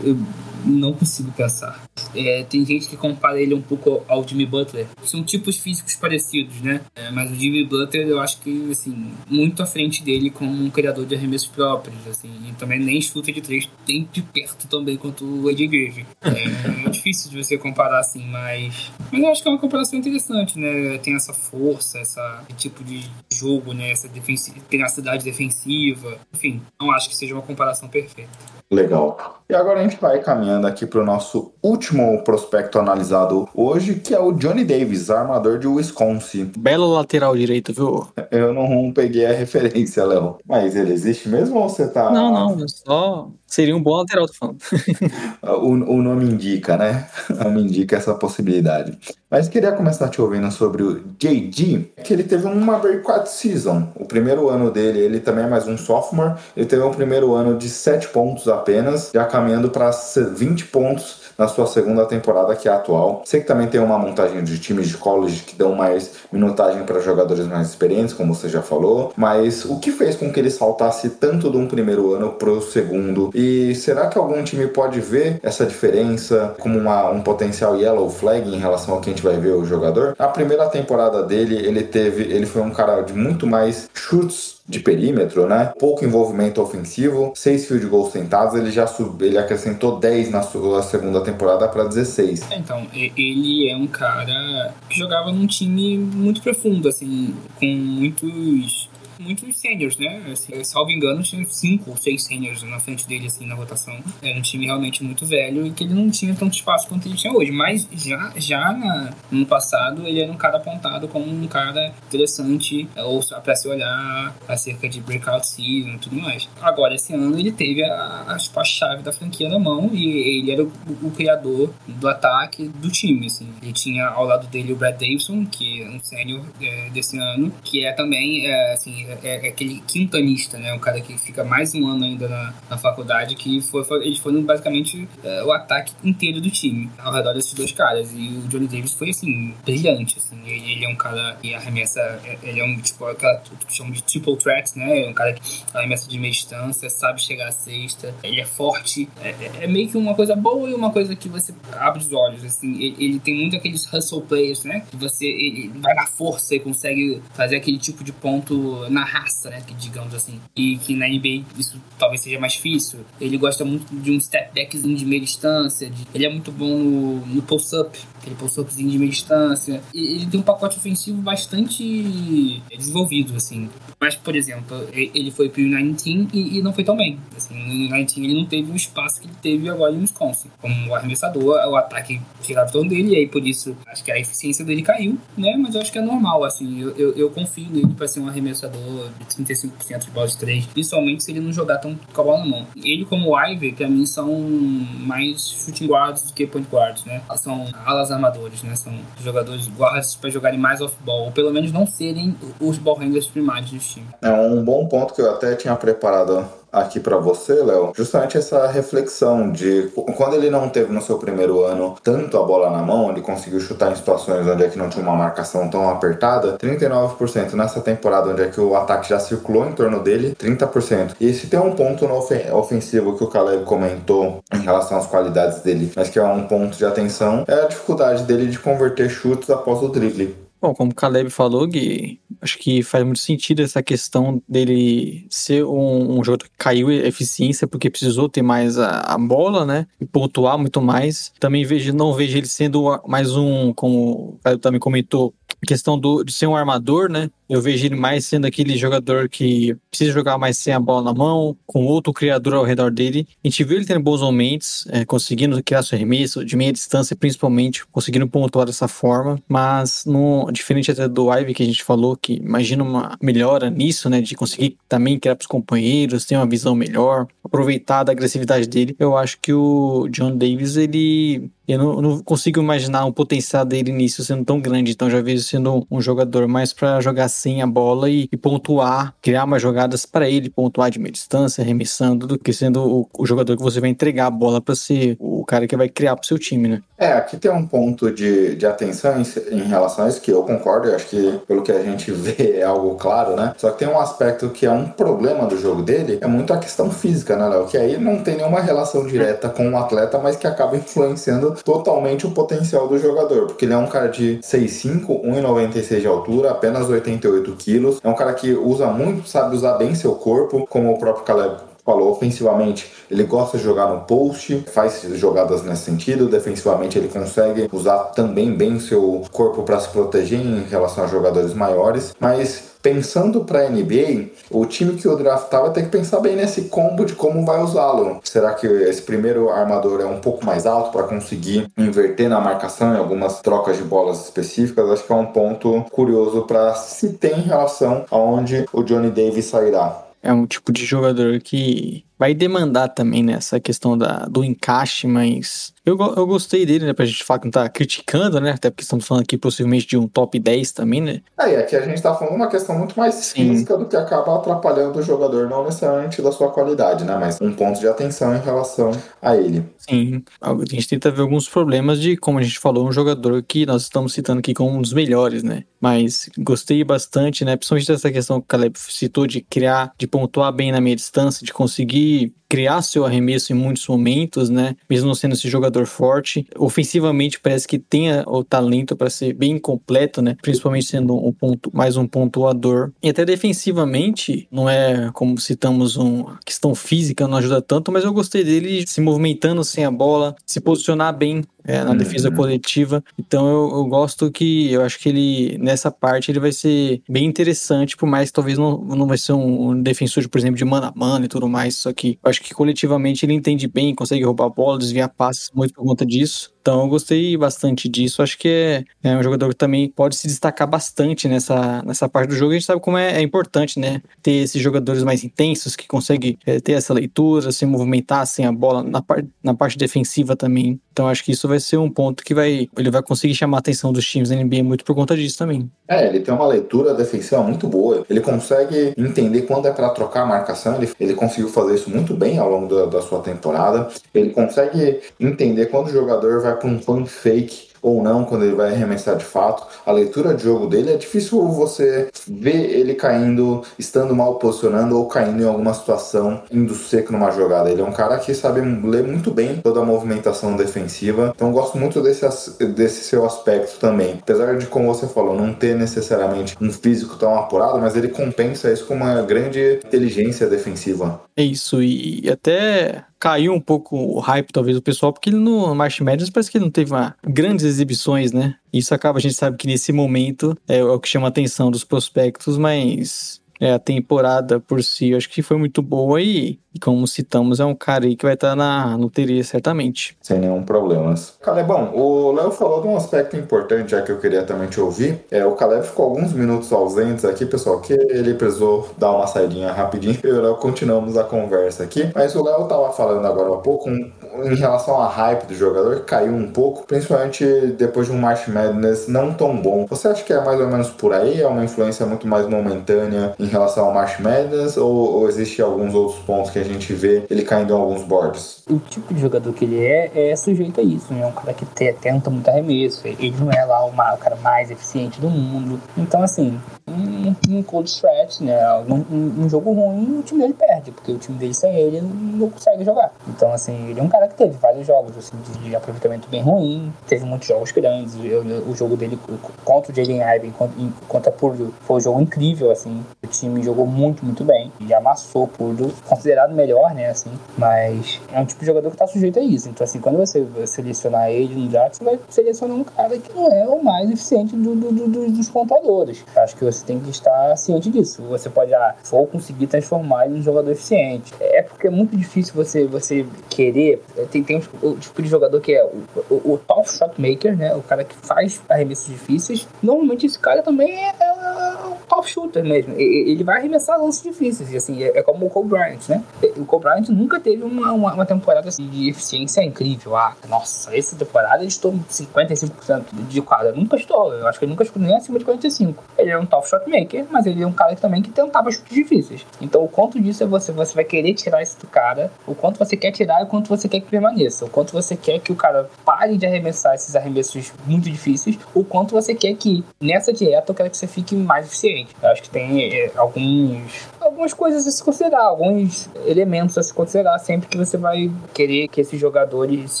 eu 0.02 0.16
não 0.64 0.92
consigo 0.92 1.30
pensar. 1.32 1.82
É, 2.14 2.44
tem 2.44 2.64
gente 2.64 2.88
que 2.88 2.96
compara 2.96 3.40
ele 3.40 3.54
um 3.54 3.62
pouco 3.62 4.04
ao 4.08 4.26
Jimmy 4.26 4.46
Butler. 4.46 4.86
São 5.04 5.22
tipos 5.22 5.56
físicos 5.56 5.96
parecidos, 5.96 6.60
né? 6.60 6.80
É, 6.94 7.10
mas 7.10 7.30
o 7.30 7.34
Jimmy 7.34 7.64
Butler, 7.64 8.06
eu 8.06 8.20
acho 8.20 8.40
que, 8.40 8.70
assim, 8.70 9.12
muito 9.28 9.62
à 9.62 9.66
frente 9.66 10.02
dele 10.02 10.30
como 10.30 10.50
um 10.52 10.70
criador 10.70 11.06
de 11.06 11.14
arremessos 11.14 11.48
próprios, 11.48 12.06
assim. 12.06 12.30
E 12.48 12.52
também 12.52 12.78
nem 12.78 13.00
chuta 13.00 13.32
de 13.32 13.40
três 13.40 13.68
tem 13.86 14.08
de 14.12 14.22
perto 14.22 14.66
também 14.68 14.96
quanto 14.96 15.24
o 15.24 15.50
Eddie 15.50 15.66
Griffin. 15.66 16.06
É, 16.22 16.86
é, 16.86 16.90
difícil 16.90 17.30
de 17.30 17.42
você 17.42 17.58
comparar, 17.58 18.00
assim, 18.00 18.24
mas... 18.26 18.90
Mas 19.10 19.22
eu 19.22 19.30
acho 19.30 19.42
que 19.42 19.48
é 19.48 19.50
uma 19.50 19.58
comparação 19.58 19.98
interessante, 19.98 20.58
né? 20.58 20.98
Tem 20.98 21.14
essa 21.14 21.32
força, 21.32 21.98
essa, 21.98 22.44
esse 22.48 22.58
tipo 22.58 22.84
de 22.84 23.08
jogo, 23.32 23.72
né? 23.72 23.90
Essa 23.90 24.08
defensiva, 24.08 24.58
tenacidade 24.68 25.24
defensiva. 25.24 26.18
Enfim, 26.32 26.60
não 26.80 26.90
acho 26.92 27.08
que 27.08 27.16
seja 27.16 27.34
uma 27.34 27.42
comparação 27.42 27.88
perfeita. 27.88 28.30
Legal. 28.72 29.42
E 29.50 29.54
agora 29.54 29.80
a 29.80 29.82
gente 29.82 30.00
vai 30.00 30.18
caminhando 30.20 30.66
aqui 30.66 30.86
para 30.86 31.02
o 31.02 31.04
nosso 31.04 31.52
último 31.62 32.24
prospecto 32.24 32.78
analisado 32.78 33.46
hoje, 33.54 33.96
que 33.96 34.14
é 34.14 34.18
o 34.18 34.32
Johnny 34.32 34.64
Davis, 34.64 35.10
armador 35.10 35.58
de 35.58 35.68
Wisconsin. 35.68 36.50
Belo 36.56 36.90
lateral 36.94 37.36
direito, 37.36 37.70
viu? 37.70 38.08
Eu 38.30 38.54
não 38.54 38.90
peguei 38.90 39.26
a 39.26 39.32
referência, 39.36 40.06
Léo. 40.06 40.38
Mas 40.48 40.74
ele 40.74 40.94
existe 40.94 41.28
mesmo 41.28 41.58
ou 41.58 41.68
você 41.68 41.86
tá. 41.86 42.10
Não, 42.10 42.32
não, 42.32 42.66
só. 42.66 43.28
Seria 43.46 43.76
um 43.76 43.82
bom 43.82 43.96
lateral, 43.96 44.26
tô 44.26 44.32
falando. 44.32 44.58
o, 45.60 45.96
o 45.96 46.02
nome 46.02 46.24
indica, 46.24 46.78
né? 46.78 47.06
O 47.28 47.44
nome 47.44 47.62
indica 47.62 47.96
essa 47.96 48.14
possibilidade. 48.14 48.98
Mas 49.32 49.48
queria 49.48 49.72
começar 49.72 50.10
te 50.10 50.20
ouvindo 50.20 50.50
sobre 50.50 50.82
o 50.82 51.00
JD, 51.18 51.92
que 52.04 52.12
ele 52.12 52.22
teve 52.22 52.46
uma 52.46 52.78
breakout 52.78 53.30
season. 53.30 53.88
O 53.96 54.04
primeiro 54.04 54.50
ano 54.50 54.70
dele, 54.70 54.98
ele 54.98 55.20
também 55.20 55.46
é 55.46 55.48
mais 55.48 55.66
um 55.66 55.78
sophomore, 55.78 56.34
ele 56.54 56.66
teve 56.66 56.82
um 56.82 56.90
primeiro 56.90 57.32
ano 57.32 57.56
de 57.56 57.70
7 57.70 58.08
pontos 58.08 58.46
apenas, 58.46 59.10
já 59.10 59.24
caminhando 59.24 59.70
para 59.70 59.90
20 59.90 60.66
pontos 60.66 61.21
na 61.42 61.48
sua 61.48 61.66
segunda 61.66 62.06
temporada, 62.06 62.54
que 62.54 62.68
é 62.68 62.70
a 62.70 62.76
atual. 62.76 63.22
Sei 63.24 63.40
que 63.40 63.46
também 63.46 63.66
tem 63.66 63.80
uma 63.80 63.98
montagem 63.98 64.44
de 64.44 64.58
times 64.60 64.88
de 64.88 64.96
college 64.96 65.42
que 65.42 65.56
dão 65.56 65.74
mais 65.74 66.12
minutagem 66.30 66.84
para 66.84 67.00
jogadores 67.00 67.46
mais 67.48 67.68
experientes, 67.70 68.14
como 68.14 68.32
você 68.32 68.48
já 68.48 68.62
falou, 68.62 69.12
mas 69.16 69.64
o 69.64 69.80
que 69.80 69.90
fez 69.90 70.14
com 70.14 70.32
que 70.32 70.38
ele 70.38 70.50
saltasse 70.50 71.10
tanto 71.10 71.50
de 71.50 71.56
um 71.56 71.66
primeiro 71.66 72.14
ano 72.14 72.30
para 72.30 72.50
o 72.50 72.62
segundo? 72.62 73.30
E 73.34 73.74
será 73.74 74.06
que 74.06 74.16
algum 74.16 74.42
time 74.44 74.68
pode 74.68 75.00
ver 75.00 75.40
essa 75.42 75.66
diferença 75.66 76.54
como 76.60 76.78
uma, 76.78 77.10
um 77.10 77.20
potencial 77.22 77.76
yellow 77.76 78.08
flag 78.08 78.48
em 78.48 78.58
relação 78.58 78.94
ao 78.94 79.00
que 79.00 79.10
a 79.10 79.12
gente 79.12 79.22
vai 79.22 79.36
ver 79.36 79.54
o 79.54 79.64
jogador? 79.64 80.14
A 80.16 80.28
primeira 80.28 80.68
temporada 80.68 81.24
dele, 81.24 81.56
ele 81.56 81.82
teve, 81.82 82.22
ele 82.22 82.46
foi 82.46 82.62
um 82.62 82.70
cara 82.70 83.00
de 83.00 83.12
muito 83.12 83.48
mais 83.48 83.90
chutes 83.92 84.61
de 84.72 84.80
perímetro, 84.80 85.46
né? 85.46 85.72
Pouco 85.78 86.04
envolvimento 86.04 86.60
ofensivo, 86.60 87.32
seis 87.36 87.66
field 87.66 87.86
goals 87.86 88.12
tentados, 88.12 88.58
ele 88.58 88.70
já 88.70 88.86
sub, 88.86 89.24
ele 89.24 89.38
acrescentou 89.38 89.98
10 89.98 90.30
na 90.30 90.42
sua 90.42 90.82
segunda 90.82 91.20
temporada 91.20 91.68
para 91.68 91.84
16. 91.84 92.46
Então, 92.52 92.86
ele 92.94 93.70
é 93.70 93.76
um 93.76 93.86
cara 93.86 94.74
que 94.88 94.98
jogava 94.98 95.30
num 95.30 95.46
time 95.46 95.98
muito 95.98 96.42
profundo, 96.42 96.88
assim, 96.88 97.34
com 97.60 97.66
muitos 97.66 98.90
muitos 99.22 99.56
seniors, 99.56 99.96
né? 99.96 100.22
Assim, 100.32 100.62
salvo 100.64 100.90
engano, 100.90 101.22
tinha 101.22 101.44
cinco 101.44 101.90
ou 101.90 101.96
seis 101.96 102.24
seniors 102.24 102.62
na 102.62 102.80
frente 102.80 103.06
dele, 103.06 103.26
assim, 103.26 103.46
na 103.46 103.54
rotação. 103.54 103.98
Era 104.22 104.38
um 104.38 104.42
time 104.42 104.66
realmente 104.66 105.02
muito 105.02 105.24
velho 105.24 105.66
e 105.66 105.70
que 105.70 105.84
ele 105.84 105.94
não 105.94 106.10
tinha 106.10 106.34
tanto 106.34 106.54
espaço 106.54 106.88
quanto 106.88 107.06
ele 107.06 107.16
tinha 107.16 107.32
hoje. 107.32 107.50
Mas 107.50 107.88
já, 107.94 108.32
já 108.36 108.72
na, 108.72 109.12
no 109.30 109.46
passado, 109.46 110.06
ele 110.06 110.20
era 110.20 110.30
um 110.30 110.36
cara 110.36 110.56
apontado 110.56 111.08
como 111.08 111.26
um 111.26 111.46
cara 111.46 111.94
interessante, 112.06 112.88
ou 112.96 113.20
para 113.42 113.54
se 113.54 113.68
olhar 113.68 114.34
acerca 114.48 114.88
de 114.88 115.00
breakout 115.00 115.46
season 115.46 115.90
e 115.90 115.98
tudo 115.98 116.16
mais. 116.16 116.48
Agora, 116.60 116.94
esse 116.94 117.12
ano, 117.14 117.38
ele 117.38 117.52
teve 117.52 117.84
a, 117.84 118.36
a 118.54 118.64
chave 118.64 119.02
da 119.02 119.12
franquia 119.12 119.48
na 119.48 119.58
mão 119.58 119.90
e 119.92 120.38
ele 120.38 120.50
era 120.50 120.62
o, 120.62 120.72
o, 121.02 121.10
criador 121.10 121.72
do 121.86 122.08
ataque 122.08 122.68
do 122.68 122.90
time, 122.90 123.26
assim. 123.26 123.48
Ele 123.62 123.72
tinha 123.72 124.06
ao 124.06 124.24
lado 124.24 124.46
dele 124.48 124.72
o 124.72 124.76
Brad 124.76 124.98
Davidson, 124.98 125.44
que 125.46 125.82
é 125.82 125.88
um 125.88 126.00
sênior 126.00 126.44
é, 126.60 126.90
desse 126.90 127.18
ano, 127.18 127.52
que 127.62 127.84
é 127.84 127.92
também, 127.92 128.46
é, 128.46 128.72
assim, 128.72 129.06
é, 129.22 129.46
é, 129.46 129.48
aquele 129.48 129.80
quintanista, 129.86 130.58
né? 130.58 130.72
Um 130.72 130.78
cara 130.78 131.00
que 131.00 131.16
fica 131.18 131.44
mais 131.44 131.74
um 131.74 131.86
ano 131.86 132.04
ainda 132.04 132.28
na, 132.28 132.54
na 132.70 132.78
faculdade, 132.78 133.34
que 133.34 133.60
foi, 133.60 133.84
foi, 133.84 134.06
eles 134.06 134.18
foram 134.18 134.42
basicamente 134.42 135.08
é, 135.22 135.42
o 135.42 135.52
ataque 135.52 135.92
inteiro 136.04 136.40
do 136.40 136.50
time, 136.50 136.90
ao 136.98 137.12
redor 137.12 137.32
desses 137.34 137.52
dois 137.54 137.72
caras. 137.72 138.12
E 138.12 138.40
o 138.44 138.48
Johnny 138.48 138.66
Davis 138.66 138.92
foi, 138.92 139.10
assim, 139.10 139.54
brilhante, 139.64 140.18
assim. 140.18 140.38
Ele, 140.46 140.72
ele 140.72 140.84
é 140.84 140.88
um 140.88 140.96
cara 140.96 141.36
que 141.40 141.54
arremessa, 141.54 142.00
é, 142.00 142.38
ele 142.42 142.60
é 142.60 142.64
um, 142.64 142.80
tipo, 142.80 143.04
aquela 143.06 143.38
que 143.38 143.74
chamam 143.74 143.92
de 143.92 144.02
triple 144.02 144.36
threat, 144.36 144.76
né? 144.76 145.02
É 145.02 145.08
um 145.08 145.14
cara 145.14 145.32
que 145.32 145.62
arremessa 145.74 146.08
de 146.08 146.18
meia 146.18 146.32
distância, 146.32 146.88
sabe 146.88 147.20
chegar 147.20 147.48
à 147.48 147.52
sexta, 147.52 148.14
ele 148.22 148.40
é 148.40 148.44
forte. 148.44 149.08
É, 149.20 149.28
é, 149.28 149.50
é 149.62 149.66
meio 149.66 149.88
que 149.88 149.96
uma 149.96 150.14
coisa 150.14 150.34
boa 150.36 150.68
e 150.68 150.74
uma 150.74 150.90
coisa 150.90 151.14
que 151.14 151.28
você 151.28 151.54
abre 151.72 152.00
os 152.00 152.12
olhos, 152.12 152.44
assim. 152.44 152.74
Ele, 152.74 152.96
ele 152.98 153.20
tem 153.20 153.34
muito 153.34 153.56
aqueles 153.56 153.90
hustle 153.92 154.22
players, 154.22 154.64
né? 154.64 154.84
Que 154.90 154.96
você 154.96 155.26
ele 155.26 155.72
vai 155.76 155.94
na 155.94 156.06
força 156.06 156.54
e 156.54 156.60
consegue 156.60 157.22
fazer 157.34 157.56
aquele 157.56 157.78
tipo 157.78 158.04
de 158.04 158.12
ponto 158.12 158.88
na 158.92 159.04
raça, 159.04 159.50
né? 159.50 159.62
Que 159.66 159.74
digamos 159.74 160.14
assim. 160.14 160.40
E 160.56 160.76
que 160.78 160.94
na 160.94 161.08
NBA 161.08 161.44
isso 161.58 161.80
talvez 161.98 162.20
seja 162.20 162.38
mais 162.38 162.52
difícil. 162.54 163.00
Ele 163.20 163.36
gosta 163.36 163.64
muito 163.64 163.94
de 163.94 164.10
um 164.10 164.20
step 164.20 164.54
backzinho 164.54 164.96
de 164.96 165.04
meia 165.04 165.20
distância. 165.20 165.90
De, 165.90 166.06
ele 166.14 166.26
é 166.26 166.30
muito 166.30 166.52
bom 166.52 166.78
no, 166.78 167.26
no 167.26 167.42
post-up, 167.42 167.98
aquele 168.20 168.36
post-upzinho 168.36 168.90
de 168.90 168.98
meia 168.98 169.10
distância. 169.10 169.82
E, 169.94 170.16
ele 170.16 170.26
tem 170.26 170.40
um 170.40 170.42
pacote 170.42 170.78
ofensivo 170.78 171.20
bastante 171.20 172.62
desenvolvido, 172.76 173.36
assim. 173.36 173.68
Mas, 174.00 174.14
por 174.14 174.34
exemplo, 174.34 174.88
ele 174.92 175.30
foi 175.30 175.48
pro 175.48 175.62
U19 175.62 176.28
e, 176.32 176.58
e 176.58 176.62
não 176.62 176.72
foi 176.72 176.84
tão 176.84 176.96
bem. 176.96 177.18
Assim, 177.36 177.54
no 177.54 177.88
U19 177.88 178.18
ele 178.18 178.34
não 178.34 178.46
teve 178.46 178.70
o 178.70 178.76
espaço 178.76 179.20
que 179.20 179.26
ele 179.26 179.36
teve 179.40 179.68
agora 179.68 179.92
no 179.92 180.00
Wisconsin. 180.00 180.50
Como 180.60 180.94
arremessador, 180.94 181.68
o 181.68 181.76
ataque 181.76 182.20
girava 182.42 182.68
em 182.68 182.72
torno 182.72 182.90
dele, 182.90 183.12
e 183.12 183.16
aí 183.16 183.28
por 183.28 183.46
isso 183.46 183.76
acho 183.86 184.04
que 184.04 184.10
a 184.10 184.18
eficiência 184.18 184.64
dele 184.64 184.82
caiu, 184.82 185.18
né? 185.36 185.56
Mas 185.56 185.74
eu 185.74 185.80
acho 185.80 185.92
que 185.92 185.98
é 185.98 186.02
normal, 186.02 186.44
assim. 186.44 186.80
Eu, 186.80 186.90
eu, 186.96 187.12
eu 187.12 187.30
confio 187.30 187.68
nele 187.70 187.94
para 187.94 188.08
ser 188.08 188.20
um 188.20 188.28
arremessador 188.28 188.81
de 189.18 189.24
35% 189.26 189.98
de 190.04 190.10
bola 190.10 190.26
de 190.26 190.36
3, 190.36 190.66
principalmente 190.66 191.24
se 191.24 191.30
ele 191.30 191.40
não 191.40 191.52
jogar 191.52 191.78
tão 191.78 191.98
com 192.12 192.20
a 192.20 192.24
bola 192.24 192.38
na 192.40 192.46
mão. 192.46 192.66
Ele, 192.76 193.04
como 193.04 193.30
o 193.30 193.38
Ivy, 193.38 193.72
pra 193.72 193.88
mim, 193.88 194.06
são 194.06 194.32
mais 194.32 195.48
shooting 195.48 195.86
guards 195.86 196.22
do 196.22 196.32
que 196.32 196.46
point 196.46 196.68
guards, 196.70 197.04
né? 197.04 197.22
São 197.36 197.66
alas 197.84 198.10
armadores, 198.10 198.62
né? 198.62 198.74
São 198.76 198.92
jogadores 199.22 199.68
guards 199.68 200.14
para 200.14 200.30
jogarem 200.30 200.58
mais 200.58 200.80
off-ball, 200.80 201.26
ou 201.26 201.32
pelo 201.32 201.52
menos 201.52 201.72
não 201.72 201.86
serem 201.86 202.34
os 202.60 202.78
ball 202.78 202.96
handlers 202.96 203.26
primários 203.26 203.70
do 203.70 203.78
time. 203.78 204.06
É 204.20 204.30
um 204.30 204.62
bom 204.62 204.86
ponto 204.86 205.14
que 205.14 205.20
eu 205.20 205.30
até 205.30 205.54
tinha 205.54 205.74
preparado 205.76 206.46
aqui 206.72 206.98
para 206.98 207.18
você, 207.18 207.54
Léo, 207.54 207.92
justamente 207.94 208.38
essa 208.38 208.66
reflexão 208.66 209.50
de 209.50 209.90
quando 210.16 210.34
ele 210.34 210.48
não 210.48 210.68
teve 210.68 210.92
no 210.92 211.02
seu 211.02 211.18
primeiro 211.18 211.64
ano 211.64 211.96
tanto 212.02 212.38
a 212.38 212.42
bola 212.42 212.70
na 212.70 212.82
mão, 212.82 213.10
ele 213.10 213.20
conseguiu 213.20 213.60
chutar 213.60 213.92
em 213.92 213.96
situações 213.96 214.46
onde 214.46 214.64
é 214.64 214.68
que 214.68 214.78
não 214.78 214.88
tinha 214.88 215.04
uma 215.04 215.14
marcação 215.14 215.68
tão 215.68 215.88
apertada, 215.88 216.56
39% 216.58 217.52
nessa 217.52 217.80
temporada 217.80 218.30
onde 218.30 218.42
é 218.42 218.48
que 218.48 218.60
o 218.60 218.74
ataque 218.74 219.08
já 219.10 219.20
circulou 219.20 219.66
em 219.66 219.72
torno 219.72 220.00
dele, 220.00 220.34
30%. 220.38 221.14
E 221.20 221.32
se 221.34 221.46
tem 221.48 221.60
um 221.60 221.72
ponto 221.72 222.06
no 222.08 222.16
ofensivo 222.56 223.16
que 223.16 223.24
o 223.24 223.28
Caleb 223.28 223.64
comentou 223.64 224.42
em 224.52 224.60
relação 224.60 224.96
às 224.96 225.06
qualidades 225.06 225.60
dele, 225.60 225.92
mas 225.94 226.08
que 226.08 226.18
é 226.18 226.24
um 226.24 226.46
ponto 226.46 226.76
de 226.76 226.84
atenção, 226.84 227.44
é 227.46 227.54
a 227.54 227.66
dificuldade 227.66 228.22
dele 228.22 228.46
de 228.46 228.58
converter 228.58 229.10
chutes 229.10 229.50
após 229.50 229.82
o 229.82 229.88
drible. 229.88 230.41
Bom, 230.62 230.72
como 230.72 230.92
o 230.92 230.94
Caleb 230.94 231.28
falou, 231.28 231.66
Gui, 231.66 232.20
acho 232.40 232.56
que 232.56 232.84
faz 232.84 233.04
muito 233.04 233.18
sentido 233.18 233.62
essa 233.62 233.82
questão 233.82 234.40
dele 234.48 235.26
ser 235.28 235.64
um, 235.64 236.20
um 236.20 236.22
jogador 236.22 236.44
que 236.44 236.56
caiu 236.56 236.88
eficiência 236.88 237.66
porque 237.66 237.90
precisou 237.90 238.28
ter 238.28 238.42
mais 238.42 238.78
a, 238.78 239.00
a, 239.00 239.18
bola, 239.18 239.66
né? 239.66 239.88
E 240.00 240.06
pontuar 240.06 240.56
muito 240.56 240.80
mais. 240.80 241.32
Também 241.40 241.64
vejo, 241.64 241.92
não 241.92 242.14
vejo 242.14 242.38
ele 242.38 242.46
sendo 242.46 242.96
mais 243.08 243.34
um, 243.34 243.72
como 243.72 244.34
o 244.34 244.38
Caleb 244.44 244.62
também 244.62 244.78
comentou, 244.78 245.34
questão 245.66 245.98
do, 245.98 246.22
de 246.22 246.32
ser 246.32 246.46
um 246.46 246.54
armador, 246.54 247.10
né? 247.10 247.28
Eu 247.52 247.60
vejo 247.60 247.84
ele 247.84 247.96
mais 247.96 248.24
sendo 248.24 248.46
aquele 248.46 248.78
jogador 248.78 249.28
que 249.28 249.76
precisa 249.90 250.10
jogar 250.10 250.38
mais 250.38 250.56
sem 250.56 250.72
a 250.72 250.80
bola 250.80 251.02
na 251.02 251.12
mão, 251.12 251.54
com 251.66 251.84
outro 251.84 252.10
criador 252.10 252.54
ao 252.54 252.64
redor 252.64 252.90
dele. 252.90 253.28
A 253.44 253.46
gente 253.46 253.62
viu 253.62 253.76
ele 253.76 253.84
tendo 253.84 254.00
bons 254.00 254.22
momentos, 254.22 254.86
é, 254.88 255.04
conseguindo 255.04 255.62
criar 255.62 255.82
seu 255.82 255.96
arremesso 255.96 256.42
de 256.46 256.56
meia 256.56 256.72
distância, 256.72 257.14
principalmente, 257.14 257.84
conseguindo 257.88 258.26
pontuar 258.26 258.64
dessa 258.64 258.88
forma. 258.88 259.38
Mas, 259.46 260.04
no, 260.06 260.50
diferente 260.50 260.90
até 260.90 261.06
do 261.06 261.30
Ivy 261.30 261.52
que 261.52 261.62
a 261.62 261.66
gente 261.66 261.84
falou, 261.84 262.16
que 262.16 262.36
imagina 262.36 262.82
uma 262.82 263.18
melhora 263.20 263.68
nisso, 263.68 264.08
né? 264.08 264.22
De 264.22 264.34
conseguir 264.34 264.78
também 264.88 265.18
criar 265.18 265.36
para 265.36 265.42
os 265.42 265.46
companheiros, 265.46 266.24
ter 266.24 266.36
uma 266.36 266.46
visão 266.46 266.74
melhor, 266.74 267.26
aproveitar 267.44 268.02
da 268.02 268.12
agressividade 268.12 268.66
dele. 268.66 268.96
Eu 268.98 269.14
acho 269.14 269.38
que 269.38 269.52
o 269.52 270.08
John 270.08 270.34
Davis, 270.34 270.76
ele 270.76 271.50
eu 271.66 271.78
não, 271.78 272.02
não, 272.02 272.22
consigo 272.22 272.60
imaginar 272.60 273.04
o 273.04 273.12
potencial 273.12 273.64
dele 273.64 273.92
nisso 273.92 274.24
sendo 274.24 274.44
tão 274.44 274.60
grande. 274.60 274.92
Então 274.92 275.08
já 275.08 275.20
vejo 275.20 275.42
sendo 275.44 275.86
um 275.90 276.00
jogador 276.00 276.48
mais 276.48 276.72
para 276.72 277.00
jogar 277.00 277.28
sem 277.42 277.60
a 277.60 277.66
bola 277.66 278.08
e, 278.08 278.28
e, 278.30 278.36
pontuar, 278.36 279.14
criar 279.20 279.46
mais 279.46 279.60
jogadas 279.60 280.06
para 280.06 280.28
ele 280.28 280.48
pontuar 280.48 280.90
de 280.90 281.00
meia 281.00 281.10
distância, 281.10 281.62
arremessando, 281.62 282.26
do 282.26 282.38
que 282.38 282.52
sendo 282.52 282.80
o, 282.80 283.08
o, 283.18 283.26
jogador 283.26 283.56
que 283.56 283.62
você 283.62 283.80
vai 283.80 283.90
entregar 283.90 284.26
a 284.26 284.30
bola 284.30 284.60
para 284.60 284.76
ser 284.76 285.16
o 285.18 285.44
cara 285.44 285.66
que 285.66 285.76
vai 285.76 285.88
criar 285.88 286.14
para 286.14 286.22
o 286.22 286.26
seu 286.26 286.38
time, 286.38 286.68
né? 286.68 286.82
É, 286.96 287.14
aqui 287.14 287.36
tem 287.36 287.50
um 287.50 287.66
ponto 287.66 288.12
de, 288.12 288.54
de 288.54 288.64
atenção 288.64 289.20
em, 289.20 289.56
em 289.56 289.64
relação 289.64 290.04
a 290.04 290.08
isso 290.08 290.20
que 290.20 290.30
eu 290.30 290.44
concordo. 290.44 290.88
Eu 290.88 290.94
acho 290.94 291.06
que 291.06 291.40
pelo 291.48 291.62
que 291.62 291.72
a 291.72 291.82
gente 291.82 292.12
vê 292.14 292.58
é 292.58 292.62
algo 292.62 292.94
claro, 292.94 293.34
né? 293.34 293.52
Só 293.58 293.72
que 293.72 293.80
tem 293.80 293.88
um 293.88 293.98
aspecto 293.98 294.50
que 294.50 294.64
é 294.64 294.70
um 294.70 294.86
problema 294.86 295.46
do 295.46 295.58
jogo 295.58 295.82
dele, 295.82 296.18
é 296.20 296.28
muito 296.28 296.52
a 296.52 296.58
questão 296.58 296.92
física, 296.92 297.34
né, 297.34 297.48
Léo? 297.48 297.66
Que 297.66 297.76
aí 297.76 297.98
não 297.98 298.22
tem 298.22 298.36
nenhuma 298.36 298.60
relação 298.60 299.04
direta 299.04 299.48
com 299.48 299.68
o 299.68 299.76
atleta, 299.76 300.16
mas 300.18 300.36
que 300.36 300.46
acaba 300.46 300.76
influenciando 300.76 301.56
totalmente 301.64 302.24
o 302.24 302.30
potencial 302.30 302.86
do 302.86 302.96
jogador, 302.98 303.46
porque 303.46 303.64
ele 303.64 303.74
é 303.74 303.76
um 303.76 303.88
cara 303.88 304.06
de 304.06 304.38
6'5, 304.42 305.24
1,96 305.24 306.00
de 306.00 306.06
altura, 306.06 306.52
apenas 306.52 306.88
88 306.88 307.31
quilos. 307.56 307.98
É 308.02 308.08
um 308.08 308.14
cara 308.14 308.32
que 308.34 308.52
usa 308.52 308.86
muito, 308.86 309.28
sabe 309.28 309.56
usar 309.56 309.74
bem 309.74 309.94
seu 309.94 310.14
corpo, 310.14 310.66
como 310.68 310.92
o 310.92 310.98
próprio 310.98 311.24
Caleb 311.24 311.71
falou, 311.84 312.10
ofensivamente 312.10 312.90
ele 313.10 313.24
gosta 313.24 313.58
de 313.58 313.64
jogar 313.64 313.88
no 313.88 314.02
post, 314.02 314.64
faz 314.72 315.02
jogadas 315.14 315.62
nesse 315.62 315.82
sentido, 315.82 316.28
defensivamente 316.28 316.98
ele 316.98 317.08
consegue 317.08 317.68
usar 317.72 317.98
também 318.14 318.54
bem 318.54 318.78
seu 318.78 319.22
corpo 319.32 319.62
para 319.62 319.80
se 319.80 319.88
proteger 319.88 320.40
em 320.40 320.62
relação 320.64 321.04
a 321.04 321.06
jogadores 321.06 321.54
maiores, 321.54 322.14
mas 322.18 322.72
pensando 322.82 323.44
para 323.44 323.60
a 323.60 323.68
NBA, 323.68 324.30
o 324.50 324.66
time 324.66 324.94
que 324.94 325.06
o 325.06 325.16
draftar 325.16 325.62
vai 325.62 325.70
ter 325.70 325.84
que 325.84 325.88
pensar 325.88 326.18
bem 326.18 326.34
nesse 326.34 326.62
combo 326.62 327.04
de 327.04 327.14
como 327.14 327.44
vai 327.44 327.62
usá-lo. 327.62 328.20
Será 328.24 328.54
que 328.54 328.66
esse 328.66 329.02
primeiro 329.02 329.50
armador 329.50 330.00
é 330.00 330.06
um 330.06 330.18
pouco 330.18 330.44
mais 330.44 330.66
alto 330.66 330.90
para 330.90 331.04
conseguir 331.04 331.70
inverter 331.78 332.28
na 332.28 332.40
marcação 332.40 332.92
em 332.92 332.98
algumas 332.98 333.40
trocas 333.40 333.76
de 333.76 333.84
bolas 333.84 334.24
específicas? 334.24 334.90
Acho 334.90 335.04
que 335.04 335.12
é 335.12 335.16
um 335.16 335.26
ponto 335.26 335.84
curioso 335.92 336.42
para 336.42 336.74
se 336.74 337.10
ter 337.10 337.38
em 337.38 337.42
relação 337.42 338.04
aonde 338.10 338.66
o 338.72 338.82
Johnny 338.82 339.10
Davis 339.10 339.44
sairá. 339.44 340.11
É 340.22 340.32
um 340.32 340.46
tipo 340.46 340.72
de 340.72 340.84
jogador 340.86 341.40
que 341.40 342.04
vai 342.22 342.34
demandar 342.34 342.86
também 342.86 343.20
nessa 343.20 343.56
né, 343.56 343.60
questão 343.60 343.98
da, 343.98 344.26
do 344.26 344.44
encaixe, 344.44 345.08
mas 345.08 345.74
eu, 345.84 345.98
eu 346.16 346.24
gostei 346.24 346.64
dele, 346.64 346.86
né? 346.86 346.92
Pra 346.92 347.04
gente 347.04 347.24
falar 347.24 347.40
que 347.40 347.46
não 347.46 347.50
tá 347.50 347.68
criticando, 347.68 348.40
né? 348.40 348.52
Até 348.52 348.70
porque 348.70 348.84
estamos 348.84 349.04
falando 349.04 349.24
aqui 349.24 349.36
possivelmente 349.36 349.84
de 349.88 349.98
um 349.98 350.06
top 350.06 350.38
10 350.38 350.70
também, 350.70 351.00
né? 351.00 351.20
É, 351.40 351.54
e 351.54 351.56
aqui 351.56 351.74
a 351.74 351.80
gente 351.80 352.00
tá 352.00 352.14
falando 352.14 352.36
uma 352.36 352.46
questão 352.46 352.78
muito 352.78 352.96
mais 352.96 353.16
Sim. 353.16 353.50
física 353.50 353.76
do 353.76 353.86
que 353.86 353.96
acaba 353.96 354.36
atrapalhando 354.36 355.00
o 355.00 355.02
jogador, 355.02 355.50
não 355.50 355.64
necessariamente 355.64 356.22
da 356.22 356.30
sua 356.30 356.50
qualidade, 356.52 357.04
né? 357.04 357.16
Mas 357.18 357.40
um 357.40 357.52
ponto 357.52 357.80
de 357.80 357.88
atenção 357.88 358.36
em 358.36 358.40
relação 358.40 358.92
a 359.20 359.36
ele. 359.36 359.64
Sim, 359.76 360.22
a 360.40 360.54
gente 360.70 360.86
tenta 360.86 361.10
ver 361.10 361.22
alguns 361.22 361.48
problemas 361.48 362.00
de, 362.00 362.16
como 362.16 362.38
a 362.38 362.42
gente 362.42 362.60
falou, 362.60 362.86
um 362.86 362.92
jogador 362.92 363.42
que 363.42 363.66
nós 363.66 363.82
estamos 363.82 364.12
citando 364.12 364.38
aqui 364.38 364.54
como 364.54 364.70
um 364.70 364.80
dos 364.80 364.92
melhores, 364.92 365.42
né? 365.42 365.64
Mas 365.80 366.30
gostei 366.38 366.84
bastante, 366.84 367.44
né? 367.44 367.56
Principalmente 367.56 367.88
dessa 367.88 368.12
questão 368.12 368.40
que 368.40 368.44
o 368.44 368.46
Caleb 368.46 368.78
citou 368.78 369.26
de 369.26 369.40
criar, 369.40 369.92
de 369.98 370.06
pontuar 370.06 370.52
bem 370.52 370.70
na 370.70 370.80
meia 370.80 370.94
distância, 370.94 371.44
de 371.44 371.52
conseguir 371.52 372.11
и 372.12 372.34
criar 372.52 372.82
seu 372.82 373.06
arremesso 373.06 373.50
em 373.50 373.56
muitos 373.56 373.88
momentos, 373.88 374.50
né? 374.50 374.76
Mesmo 374.86 375.06
não 375.06 375.14
sendo 375.14 375.32
esse 375.32 375.48
jogador 375.48 375.86
forte. 375.86 376.46
Ofensivamente 376.58 377.40
parece 377.40 377.66
que 377.66 377.78
tem 377.78 378.10
o 378.26 378.44
talento 378.44 378.94
para 378.94 379.08
ser 379.08 379.32
bem 379.32 379.58
completo, 379.58 380.20
né? 380.20 380.36
Principalmente 380.42 380.84
sendo 380.84 381.16
um 381.16 381.32
ponto, 381.32 381.70
mais 381.72 381.96
um 381.96 382.06
pontuador. 382.06 382.92
E 383.02 383.08
até 383.08 383.24
defensivamente, 383.24 384.46
não 384.52 384.68
é 384.68 385.10
como 385.14 385.40
citamos 385.40 385.96
uma 385.96 386.38
questão 386.44 386.74
física, 386.74 387.26
não 387.26 387.38
ajuda 387.38 387.62
tanto, 387.62 387.90
mas 387.90 388.04
eu 388.04 388.12
gostei 388.12 388.44
dele 388.44 388.86
se 388.86 389.00
movimentando 389.00 389.64
sem 389.64 389.86
a 389.86 389.90
bola, 389.90 390.36
se 390.44 390.60
posicionar 390.60 391.16
bem 391.16 391.42
é, 391.64 391.82
na 391.82 391.90
uhum. 391.90 391.96
defesa 391.96 392.30
coletiva. 392.30 393.02
Então 393.18 393.46
eu, 393.46 393.78
eu, 393.78 393.84
gosto 393.86 394.30
que 394.30 394.70
eu 394.72 394.82
acho 394.82 394.98
que 394.98 395.08
ele 395.08 395.58
nessa 395.58 395.90
parte 395.90 396.30
ele 396.30 396.40
vai 396.40 396.52
ser 396.52 397.02
bem 397.08 397.24
interessante, 397.24 397.96
por 397.96 398.06
mais 398.06 398.30
que 398.30 398.34
talvez 398.34 398.58
não, 398.58 398.78
não 398.78 399.06
vai 399.06 399.18
ser 399.18 399.32
um, 399.32 399.70
um 399.70 399.82
defensor, 399.82 400.28
por 400.28 400.38
exemplo, 400.38 400.56
de 400.56 400.64
mano 400.64 400.86
a 400.86 400.92
mano 400.94 401.24
e 401.24 401.28
tudo 401.28 401.48
mais. 401.48 401.76
Só 401.76 401.92
que 401.92 402.18
eu 402.22 402.30
acho 402.30 402.41
que 402.42 402.54
coletivamente 402.54 403.24
ele 403.24 403.34
entende 403.34 403.68
bem, 403.68 403.94
consegue 403.94 404.24
roubar 404.24 404.46
a 404.46 404.50
bola, 404.50 404.78
desviar 404.78 405.08
passes 405.14 405.50
muito 405.54 405.74
por 405.74 405.84
conta 405.84 406.04
disso. 406.06 406.51
Então 406.62 406.82
eu 406.82 406.88
gostei 406.88 407.36
bastante 407.36 407.88
disso. 407.88 408.22
Acho 408.22 408.38
que 408.38 408.48
é, 408.48 408.84
é, 409.02 409.16
um 409.16 409.22
jogador 409.22 409.48
que 409.48 409.56
também 409.56 409.88
pode 409.88 410.14
se 410.14 410.28
destacar 410.28 410.68
bastante 410.68 411.26
nessa, 411.26 411.82
nessa 411.82 412.08
parte 412.08 412.30
do 412.30 412.36
jogo. 412.36 412.52
A 412.52 412.54
gente 412.54 412.64
sabe 412.64 412.80
como 412.80 412.96
é, 412.96 413.16
é 413.16 413.20
importante, 413.20 413.80
né? 413.80 414.00
Ter 414.22 414.44
esses 414.44 414.62
jogadores 414.62 415.02
mais 415.02 415.24
intensos 415.24 415.74
que 415.74 415.88
conseguem 415.88 416.38
é, 416.46 416.60
ter 416.60 416.72
essa 416.72 416.94
leitura, 416.94 417.50
se 417.50 417.66
movimentar 417.66 418.24
sem 418.28 418.46
a 418.46 418.52
bola 418.52 418.82
na, 418.84 419.02
par, 419.02 419.24
na 419.42 419.54
parte 419.54 419.76
defensiva 419.76 420.36
também. 420.36 420.80
Então 420.92 421.08
acho 421.08 421.24
que 421.24 421.32
isso 421.32 421.48
vai 421.48 421.58
ser 421.58 421.78
um 421.78 421.90
ponto 421.90 422.22
que 422.22 422.34
vai 422.34 422.68
ele 422.76 422.90
vai 422.90 423.02
conseguir 423.02 423.34
chamar 423.34 423.58
a 423.58 423.60
atenção 423.60 423.92
dos 423.92 424.06
times 424.06 424.28
da 424.28 424.36
NBA 424.36 424.62
muito 424.62 424.84
por 424.84 424.94
conta 424.94 425.16
disso 425.16 425.38
também. 425.38 425.68
É, 425.88 426.06
ele 426.06 426.20
tem 426.20 426.32
uma 426.32 426.46
leitura 426.46 426.94
defensiva 426.94 427.42
muito 427.42 427.66
boa. 427.66 428.06
Ele 428.08 428.20
consegue 428.20 428.94
entender 428.96 429.42
quando 429.42 429.66
é 429.66 429.72
para 429.72 429.90
trocar 429.90 430.22
a 430.22 430.26
marcação. 430.26 430.76
Ele, 430.76 430.90
ele 431.00 431.14
conseguiu 431.14 431.48
fazer 431.48 431.74
isso 431.74 431.90
muito 431.90 432.14
bem 432.14 432.38
ao 432.38 432.48
longo 432.48 432.72
da, 432.72 432.86
da 432.86 433.02
sua 433.02 433.20
temporada. 433.20 433.88
Ele 434.14 434.30
consegue 434.30 435.00
entender 435.18 435.66
quando 435.66 435.88
o 435.88 435.92
jogador 435.92 436.40
vai 436.40 436.51
para 436.56 436.68
um 436.68 436.78
pump 436.78 437.08
fake 437.08 437.72
ou 437.82 438.02
não 438.02 438.24
quando 438.24 438.44
ele 438.44 438.54
vai 438.54 438.72
arremessar 438.72 439.16
de 439.16 439.24
fato. 439.24 439.66
A 439.84 439.90
leitura 439.90 440.34
de 440.34 440.44
jogo 440.44 440.68
dele 440.68 440.92
é 440.92 440.96
difícil 440.96 441.46
você 441.48 442.08
ver 442.28 442.70
ele 442.70 442.94
caindo, 442.94 443.62
estando 443.78 444.14
mal 444.14 444.36
posicionando 444.36 444.96
ou 444.96 445.06
caindo 445.06 445.42
em 445.42 445.46
alguma 445.46 445.74
situação 445.74 446.42
indo 446.50 446.74
seco 446.74 447.12
numa 447.12 447.32
jogada. 447.32 447.68
Ele 447.68 447.82
é 447.82 447.84
um 447.84 447.92
cara 447.92 448.18
que 448.18 448.32
sabe 448.32 448.60
ler 448.60 449.02
muito 449.02 449.32
bem 449.32 449.56
toda 449.56 449.80
a 449.80 449.84
movimentação 449.84 450.56
defensiva. 450.56 451.32
Então 451.34 451.50
gosto 451.50 451.76
muito 451.76 452.00
desse, 452.00 452.24
desse 452.66 453.04
seu 453.04 453.26
aspecto 453.26 453.78
também. 453.80 454.18
Apesar 454.22 454.56
de, 454.56 454.66
como 454.66 454.94
você 454.94 455.08
falou, 455.08 455.34
não 455.34 455.52
ter 455.52 455.74
necessariamente 455.74 456.56
um 456.60 456.70
físico 456.70 457.16
tão 457.16 457.36
apurado, 457.36 457.80
mas 457.80 457.96
ele 457.96 458.08
compensa 458.08 458.72
isso 458.72 458.86
com 458.86 458.94
uma 458.94 459.22
grande 459.22 459.80
inteligência 459.84 460.46
defensiva. 460.46 461.20
É 461.36 461.42
isso, 461.42 461.82
e 461.82 462.28
até 462.30 463.04
caiu 463.22 463.52
um 463.52 463.60
pouco 463.60 463.96
o 463.96 464.18
hype, 464.18 464.52
talvez, 464.52 464.76
do 464.76 464.82
pessoal, 464.82 465.12
porque 465.12 465.30
ele 465.30 465.36
no 465.36 465.72
March 465.76 466.00
Madness 466.00 466.28
parece 466.28 466.50
que 466.50 466.58
ele 466.58 466.64
não 466.64 466.72
teve 466.72 466.90
uma, 466.90 467.14
grandes 467.22 467.64
exibições, 467.64 468.32
né? 468.32 468.56
Isso 468.72 468.92
acaba, 468.92 469.18
a 469.18 469.20
gente 469.20 469.34
sabe 469.34 469.56
que 469.56 469.68
nesse 469.68 469.92
momento 469.92 470.58
é, 470.66 470.78
é 470.78 470.84
o 470.84 470.98
que 470.98 471.08
chama 471.08 471.28
a 471.28 471.28
atenção 471.28 471.70
dos 471.70 471.84
prospectos, 471.84 472.58
mas 472.58 473.40
é, 473.62 473.72
a 473.74 473.78
temporada 473.78 474.58
por 474.58 474.82
si, 474.82 475.10
eu 475.10 475.16
acho 475.16 475.30
que 475.30 475.40
foi 475.40 475.56
muito 475.56 475.80
boa 475.80 476.20
e 476.20 476.58
como 476.80 477.06
citamos, 477.06 477.60
é 477.60 477.64
um 477.64 477.74
cara 477.74 478.06
aí 478.06 478.16
que 478.16 478.24
vai 478.24 478.34
estar 478.34 478.56
na 478.56 478.96
loteria, 478.96 479.42
certamente. 479.44 480.16
Sem 480.22 480.38
nenhum 480.38 480.62
problema. 480.62 481.14
Calebão, 481.40 481.94
o 481.94 482.32
Léo 482.32 482.50
falou 482.50 482.80
de 482.80 482.88
um 482.88 482.96
aspecto 482.96 483.36
importante, 483.36 483.90
já 483.90 484.02
que 484.02 484.10
eu 484.10 484.18
queria 484.18 484.42
também 484.42 484.68
te 484.68 484.80
ouvir. 484.80 485.20
É, 485.30 485.44
o 485.44 485.52
Caleb 485.52 485.86
ficou 485.86 486.06
alguns 486.06 486.32
minutos 486.32 486.72
ausentes 486.72 487.24
aqui, 487.24 487.44
pessoal, 487.44 487.80
que 487.80 487.92
ele 487.92 488.34
precisou 488.34 488.88
dar 488.96 489.12
uma 489.12 489.26
saidinha 489.26 489.70
rapidinho. 489.70 490.18
Eu 490.22 490.36
e 490.36 490.38
o 490.38 490.42
Léo 490.42 490.56
continuamos 490.56 491.16
a 491.16 491.24
conversa 491.24 491.84
aqui. 491.84 492.10
Mas 492.14 492.34
o 492.34 492.42
Léo 492.42 492.66
tava 492.66 492.90
falando 492.92 493.26
agora 493.26 493.54
há 493.54 493.58
pouco 493.58 493.90
um, 493.90 494.10
em 494.44 494.54
relação 494.54 495.00
à 495.00 495.08
hype 495.08 495.46
do 495.46 495.54
jogador, 495.54 496.00
caiu 496.00 496.32
um 496.32 496.50
pouco, 496.50 496.86
principalmente 496.86 497.44
depois 497.78 498.06
de 498.06 498.12
um 498.12 498.18
March 498.18 498.48
Madness 498.48 499.08
não 499.08 499.32
tão 499.32 499.56
bom. 499.56 499.86
Você 499.86 500.08
acha 500.08 500.24
que 500.24 500.32
é 500.32 500.42
mais 500.42 500.60
ou 500.60 500.68
menos 500.68 500.88
por 500.90 501.12
aí? 501.12 501.40
É 501.40 501.46
uma 501.46 501.64
influência 501.64 502.06
muito 502.06 502.26
mais 502.26 502.46
momentânea 502.48 503.34
em 503.38 503.46
relação 503.46 503.86
ao 503.86 503.94
March 503.94 504.20
Madness? 504.20 504.76
Ou, 504.76 505.20
ou 505.20 505.28
existe 505.28 505.60
alguns 505.60 505.94
outros 505.94 506.18
pontos 506.20 506.50
que 506.50 506.58
a 506.58 506.64
gente 506.64 506.92
vê 506.92 507.24
ele 507.30 507.42
caindo 507.42 507.72
em 507.72 507.76
alguns 507.76 508.02
boards. 508.02 508.62
O 508.68 508.78
tipo 508.78 509.12
de 509.12 509.20
jogador 509.20 509.52
que 509.52 509.64
ele 509.64 509.84
é, 509.84 510.30
é 510.30 510.36
sujeito 510.36 510.80
a 510.80 510.84
isso, 510.84 511.12
né? 511.12 511.22
É 511.22 511.26
um 511.26 511.32
cara 511.32 511.52
que 511.52 511.66
tenta 511.66 512.30
muito 512.30 512.48
arremesso, 512.48 513.06
ele 513.06 513.34
não 513.38 513.50
é 513.50 513.64
lá 513.64 513.84
o, 513.84 513.90
o 513.90 514.18
cara 514.18 514.36
mais 514.36 514.70
eficiente 514.70 515.20
do 515.20 515.28
mundo. 515.28 515.80
Então, 515.96 516.22
assim, 516.22 516.58
um, 516.86 517.34
um 517.48 517.62
cold 517.62 517.88
stretch, 517.88 518.40
né? 518.40 518.58
Um, 518.88 519.44
um, 519.44 519.48
jogo 519.48 519.72
ruim, 519.72 520.18
o 520.18 520.22
time 520.22 520.40
dele 520.42 520.54
perde, 520.54 520.90
porque 520.90 521.12
o 521.12 521.18
time 521.18 521.38
dele 521.38 521.54
sem 521.54 521.74
ele 521.74 522.00
não 522.00 522.50
consegue 522.50 522.84
jogar. 522.84 523.12
Então, 523.28 523.52
assim, 523.52 523.90
ele 523.90 524.00
é 524.00 524.02
um 524.02 524.08
cara 524.08 524.28
que 524.28 524.34
teve 524.34 524.56
vários 524.56 524.86
jogos 524.86 525.16
assim, 525.16 525.36
de, 525.36 525.68
de 525.68 525.76
aproveitamento 525.76 526.28
bem 526.28 526.42
ruim, 526.42 526.92
teve 527.06 527.24
muitos 527.24 527.48
jogos 527.48 527.70
grandes. 527.72 528.14
O, 528.14 528.70
o 528.70 528.74
jogo 528.74 528.96
dele 528.96 529.18
contra 529.64 529.92
o 529.92 529.94
Jalen 529.94 530.20
Ivan, 530.20 530.92
contra, 531.08 531.32
Purdue, 531.32 531.72
foi 531.80 531.96
um 531.96 532.00
jogo 532.00 532.20
incrível, 532.20 532.70
assim. 532.70 533.04
O 533.22 533.26
time 533.26 533.62
jogou 533.62 533.86
muito, 533.86 534.24
muito 534.24 534.44
bem 534.44 534.72
e 534.80 534.92
amassou 534.92 535.48
tudo, 535.56 535.92
considerado 536.06 536.52
melhor, 536.54 536.94
né, 536.94 537.08
assim, 537.08 537.30
mas 537.56 538.20
é 538.32 538.40
um 538.40 538.44
tipo 538.44 538.60
de 538.60 538.66
jogador 538.66 538.90
que 538.90 538.96
tá 538.96 539.06
sujeito 539.06 539.38
a 539.38 539.42
isso. 539.42 539.68
Então, 539.68 539.84
assim, 539.84 540.00
quando 540.00 540.18
você 540.18 540.46
selecionar 540.66 541.30
ele 541.30 541.54
no 541.54 541.68
draft, 541.68 541.94
você 541.94 542.04
vai 542.04 542.18
selecionar 542.28 542.76
um 542.76 542.84
cara 542.84 543.16
que 543.18 543.32
não 543.32 543.50
é 543.50 543.66
o 543.66 543.82
mais 543.82 544.10
eficiente 544.10 544.54
do, 544.56 544.74
do, 544.74 544.92
do, 545.08 545.30
dos 545.30 545.48
pontadores. 545.48 546.24
Acho 546.36 546.56
que 546.56 546.64
você 546.72 546.84
tem 546.84 546.98
que 546.98 547.10
estar 547.10 547.56
ciente 547.56 547.90
disso. 547.90 548.22
Você 548.24 548.48
pode, 548.48 548.74
ah, 548.74 548.94
vou 549.10 549.26
conseguir 549.26 549.66
transformar 549.66 550.26
ele 550.26 550.36
em 550.36 550.40
um 550.40 550.42
jogador 550.42 550.70
eficiente. 550.70 551.32
É 551.40 551.62
porque 551.62 551.86
é 551.86 551.90
muito 551.90 552.16
difícil 552.16 552.54
você, 552.54 552.86
você 552.86 553.26
querer. 553.48 554.02
Tem, 554.30 554.42
tem 554.42 554.62
o 554.82 554.94
tipo 554.96 555.22
de 555.22 555.28
jogador 555.28 555.60
que 555.60 555.74
é 555.74 555.84
o, 555.84 556.34
o, 556.34 556.52
o 556.54 556.58
top 556.58 556.90
shot 556.90 557.20
maker, 557.20 557.56
né? 557.56 557.74
O 557.74 557.82
cara 557.82 558.04
que 558.04 558.14
faz 558.14 558.60
arremessos 558.68 559.06
difíceis. 559.06 559.68
Normalmente 559.82 560.26
esse 560.26 560.38
cara 560.38 560.62
também 560.62 560.92
é, 560.92 561.14
é 561.20 561.71
top 562.12 562.28
shooter 562.28 562.62
mesmo. 562.62 562.94
Ele 562.98 563.42
vai 563.42 563.58
arremessar 563.58 563.98
lances 563.98 564.22
difíceis. 564.22 564.70
E 564.70 564.76
assim, 564.76 565.02
é, 565.02 565.18
é 565.18 565.22
como 565.22 565.46
o 565.46 565.50
Kobe 565.50 565.70
Bryant, 565.70 566.08
né? 566.08 566.22
O 566.58 566.66
Kobe 566.66 566.84
Bryant 566.84 567.08
nunca 567.08 567.40
teve 567.40 567.62
uma, 567.62 567.92
uma, 567.92 568.12
uma 568.12 568.26
temporada 568.26 568.68
assim, 568.68 568.86
de 568.86 569.08
eficiência 569.08 569.62
incrível. 569.62 570.14
Ah, 570.14 570.36
nossa, 570.48 570.94
essa 570.94 571.16
temporada 571.16 571.62
ele 571.62 571.68
estou 571.68 571.92
55% 572.10 573.04
de 573.28 573.40
quadra. 573.40 573.72
Nunca 573.72 573.96
estou. 573.96 574.34
Eu 574.34 574.46
acho 574.46 574.58
que 574.58 574.66
ele 574.66 574.72
nunca 574.72 574.84
estou 574.84 575.00
nem 575.00 575.16
acima 575.16 575.38
de 575.38 575.44
45. 575.44 576.04
Ele 576.18 576.30
é 576.30 576.38
um 576.38 576.44
top 576.44 576.68
shot 576.68 576.88
maker, 576.88 577.24
mas 577.30 577.46
ele 577.46 577.62
é 577.62 577.66
um 577.66 577.72
cara 577.72 577.94
que, 577.94 578.00
também 578.02 578.20
que 578.20 578.30
tentava 578.30 578.70
chutes 578.70 578.94
difíceis. 578.94 579.46
Então, 579.60 579.82
o 579.82 579.88
quanto 579.88 580.20
disso 580.20 580.42
é 580.42 580.46
você, 580.46 580.70
você 580.70 580.94
vai 580.94 581.04
querer 581.04 581.32
tirar 581.32 581.62
isso 581.62 581.80
do 581.80 581.86
cara, 581.86 582.30
o 582.46 582.54
quanto 582.54 582.78
você 582.78 582.94
quer 582.94 583.12
tirar 583.12 583.40
e 583.40 583.44
o 583.44 583.46
quanto 583.46 583.68
você 583.68 583.88
quer 583.88 584.00
que 584.00 584.06
permaneça. 584.06 584.66
O 584.66 584.68
quanto 584.68 584.92
você 584.92 585.16
quer 585.16 585.38
que 585.38 585.50
o 585.50 585.56
cara 585.56 585.88
pare 586.04 586.36
de 586.36 586.44
arremessar 586.44 586.94
esses 586.94 587.16
arremessos 587.16 587.72
muito 587.86 588.10
difíceis, 588.10 588.58
o 588.74 588.84
quanto 588.84 589.12
você 589.12 589.34
quer 589.34 589.54
que 589.54 589.82
nessa 590.00 590.32
dieta 590.32 590.70
eu 590.70 590.74
quero 590.74 590.90
que 590.90 590.96
você 590.96 591.06
fique 591.06 591.34
mais 591.34 591.66
eficiente. 591.66 592.01
Eu 592.22 592.28
acho 592.30 592.42
que 592.42 592.50
tem 592.50 592.92
é, 592.92 593.12
alguns 593.16 594.08
algumas 594.20 594.54
coisas 594.54 594.86
a 594.86 594.90
se 594.90 595.02
considerar, 595.02 595.42
alguns 595.42 596.08
elementos 596.26 596.78
a 596.78 596.82
se 596.82 596.92
considerar 596.92 597.38
sempre 597.38 597.68
que 597.68 597.76
você 597.76 597.96
vai 597.96 598.30
querer 598.54 598.88
que 598.88 599.00
esse 599.00 599.16
jogador, 599.16 599.72
esse 599.72 600.00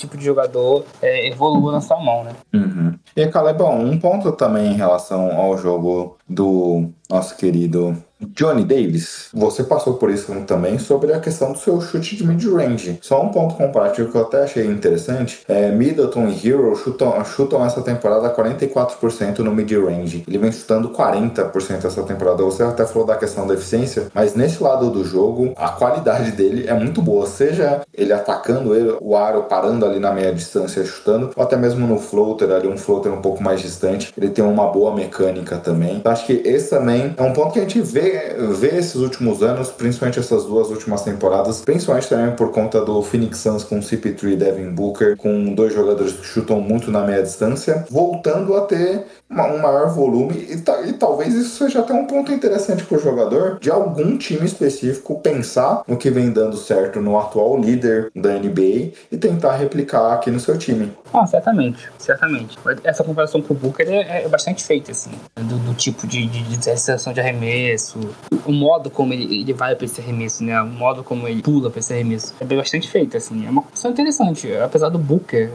tipo 0.00 0.16
de 0.16 0.24
jogador, 0.24 0.84
é, 1.00 1.28
evolua 1.28 1.72
na 1.72 1.80
sua 1.80 2.00
mão, 2.00 2.24
né? 2.24 2.32
Uhum. 2.52 2.94
E, 3.16 3.26
Caleb, 3.26 3.62
um 3.62 3.98
ponto 3.98 4.32
também 4.32 4.72
em 4.72 4.76
relação 4.76 5.38
ao 5.38 5.56
jogo 5.58 6.16
do 6.28 6.88
nosso 7.10 7.36
querido 7.36 7.96
Johnny 8.34 8.64
Davis, 8.64 9.28
você 9.32 9.64
passou 9.64 9.94
por 9.94 10.10
isso 10.10 10.32
também 10.46 10.78
sobre 10.78 11.12
a 11.12 11.20
questão 11.20 11.52
do 11.52 11.58
seu 11.58 11.80
chute 11.80 12.16
de 12.16 12.26
mid-range. 12.26 12.98
Só 13.02 13.22
um 13.22 13.28
ponto 13.28 13.54
comparativo 13.54 14.10
que 14.10 14.16
eu 14.16 14.22
até 14.22 14.44
achei 14.44 14.66
interessante: 14.66 15.40
é, 15.48 15.70
Middleton 15.70 16.28
e 16.28 16.48
Hero 16.48 16.74
chutam, 16.76 17.24
chutam 17.24 17.64
essa 17.64 17.82
temporada 17.82 18.34
44% 18.34 19.38
no 19.38 19.52
mid-range. 19.52 20.24
Ele 20.26 20.38
vem 20.38 20.52
chutando 20.52 20.90
40% 20.90 21.84
essa 21.84 22.02
temporada. 22.02 22.42
Você 22.42 22.62
até 22.62 22.86
falou 22.86 23.06
da 23.06 23.16
questão 23.16 23.46
da 23.46 23.54
eficiência, 23.54 24.08
mas 24.14 24.34
nesse 24.34 24.62
lado 24.62 24.90
do 24.90 25.04
jogo, 25.04 25.52
a 25.56 25.68
qualidade 25.70 26.32
dele 26.32 26.66
é 26.66 26.74
muito 26.74 27.02
boa. 27.02 27.26
Seja 27.26 27.82
ele 27.92 28.12
atacando 28.12 28.74
ele, 28.74 28.96
o 29.00 29.16
aro 29.16 29.44
parando 29.44 29.84
ali 29.84 29.98
na 29.98 30.12
meia 30.12 30.32
distância 30.32 30.84
chutando, 30.84 31.30
ou 31.34 31.42
até 31.42 31.56
mesmo 31.56 31.86
no 31.86 31.98
floater 31.98 32.50
ali, 32.50 32.68
um 32.68 32.76
floater 32.76 33.12
um 33.12 33.20
pouco 33.20 33.42
mais 33.42 33.60
distante. 33.60 34.12
Ele 34.16 34.30
tem 34.30 34.44
uma 34.44 34.68
boa 34.68 34.94
mecânica 34.94 35.56
também. 35.56 35.96
Então, 35.96 36.12
acho 36.12 36.26
que 36.26 36.42
esse 36.44 36.70
também 36.70 37.14
é 37.16 37.22
um 37.22 37.32
ponto 37.32 37.52
que 37.52 37.58
a 37.58 37.62
gente 37.62 37.80
vê 37.80 38.11
ver 38.54 38.74
esses 38.74 38.96
últimos 38.96 39.42
anos, 39.42 39.70
principalmente 39.70 40.18
essas 40.18 40.44
duas 40.44 40.68
últimas 40.68 41.02
temporadas, 41.02 41.62
principalmente 41.62 42.08
também 42.08 42.34
por 42.34 42.50
conta 42.50 42.84
do 42.84 43.02
Phoenix 43.02 43.38
Suns 43.38 43.64
com 43.64 43.80
CP3 43.80 44.32
e 44.32 44.36
Devin 44.36 44.70
Booker, 44.70 45.16
com 45.16 45.54
dois 45.54 45.74
jogadores 45.74 46.12
que 46.12 46.24
chutam 46.24 46.60
muito 46.60 46.90
na 46.90 47.02
meia 47.02 47.22
distância, 47.22 47.84
voltando 47.90 48.56
a 48.56 48.62
ter 48.62 49.06
uma, 49.28 49.46
um 49.46 49.58
maior 49.58 49.88
volume 49.88 50.34
e, 50.34 50.54
e, 50.88 50.92
talvez 50.92 51.34
isso 51.34 51.64
seja 51.64 51.80
até 51.80 51.92
um 51.92 52.06
ponto 52.06 52.32
interessante 52.32 52.84
para 52.84 52.98
o 52.98 53.00
jogador 53.00 53.58
de 53.58 53.70
algum 53.70 54.16
time 54.18 54.44
específico 54.44 55.18
pensar 55.20 55.82
no 55.86 55.96
que 55.96 56.10
vem 56.10 56.30
dando 56.30 56.56
certo 56.56 57.00
no 57.00 57.18
atual 57.18 57.58
líder 57.58 58.10
da 58.14 58.34
NBA 58.34 58.92
e 59.10 59.16
tentar 59.18 59.56
replicar 59.56 60.12
aqui 60.12 60.30
no 60.30 60.38
seu 60.38 60.58
time. 60.58 60.92
Ah, 61.12 61.26
certamente, 61.26 61.88
certamente. 61.98 62.58
Essa 62.84 63.02
comparação 63.04 63.40
com 63.40 63.54
o 63.54 63.56
Booker 63.56 63.86
é, 63.88 64.24
é 64.24 64.28
bastante 64.28 64.64
feita, 64.64 64.92
assim, 64.92 65.10
do, 65.36 65.58
do 65.58 65.74
tipo 65.74 66.06
de, 66.06 66.26
de, 66.26 66.42
de 66.42 66.56
de 66.56 67.20
arremesso, 67.20 67.98
o 68.44 68.52
modo 68.52 68.90
como 68.90 69.12
ele, 69.12 69.40
ele 69.40 69.52
vai 69.52 69.74
para 69.74 69.84
esse 69.84 70.00
arremesso, 70.00 70.44
né? 70.44 70.60
O 70.60 70.66
modo 70.66 71.02
como 71.02 71.28
ele 71.28 71.42
pula 71.42 71.70
para 71.70 71.80
esse 71.80 71.92
arremesso. 71.92 72.34
É 72.40 72.44
bastante 72.44 72.88
feito, 72.88 73.16
assim. 73.16 73.46
É 73.46 73.50
uma 73.50 73.62
questão 73.62 73.90
interessante. 73.90 74.52
Apesar 74.56 74.88
do 74.88 74.98
Booker, 74.98 75.50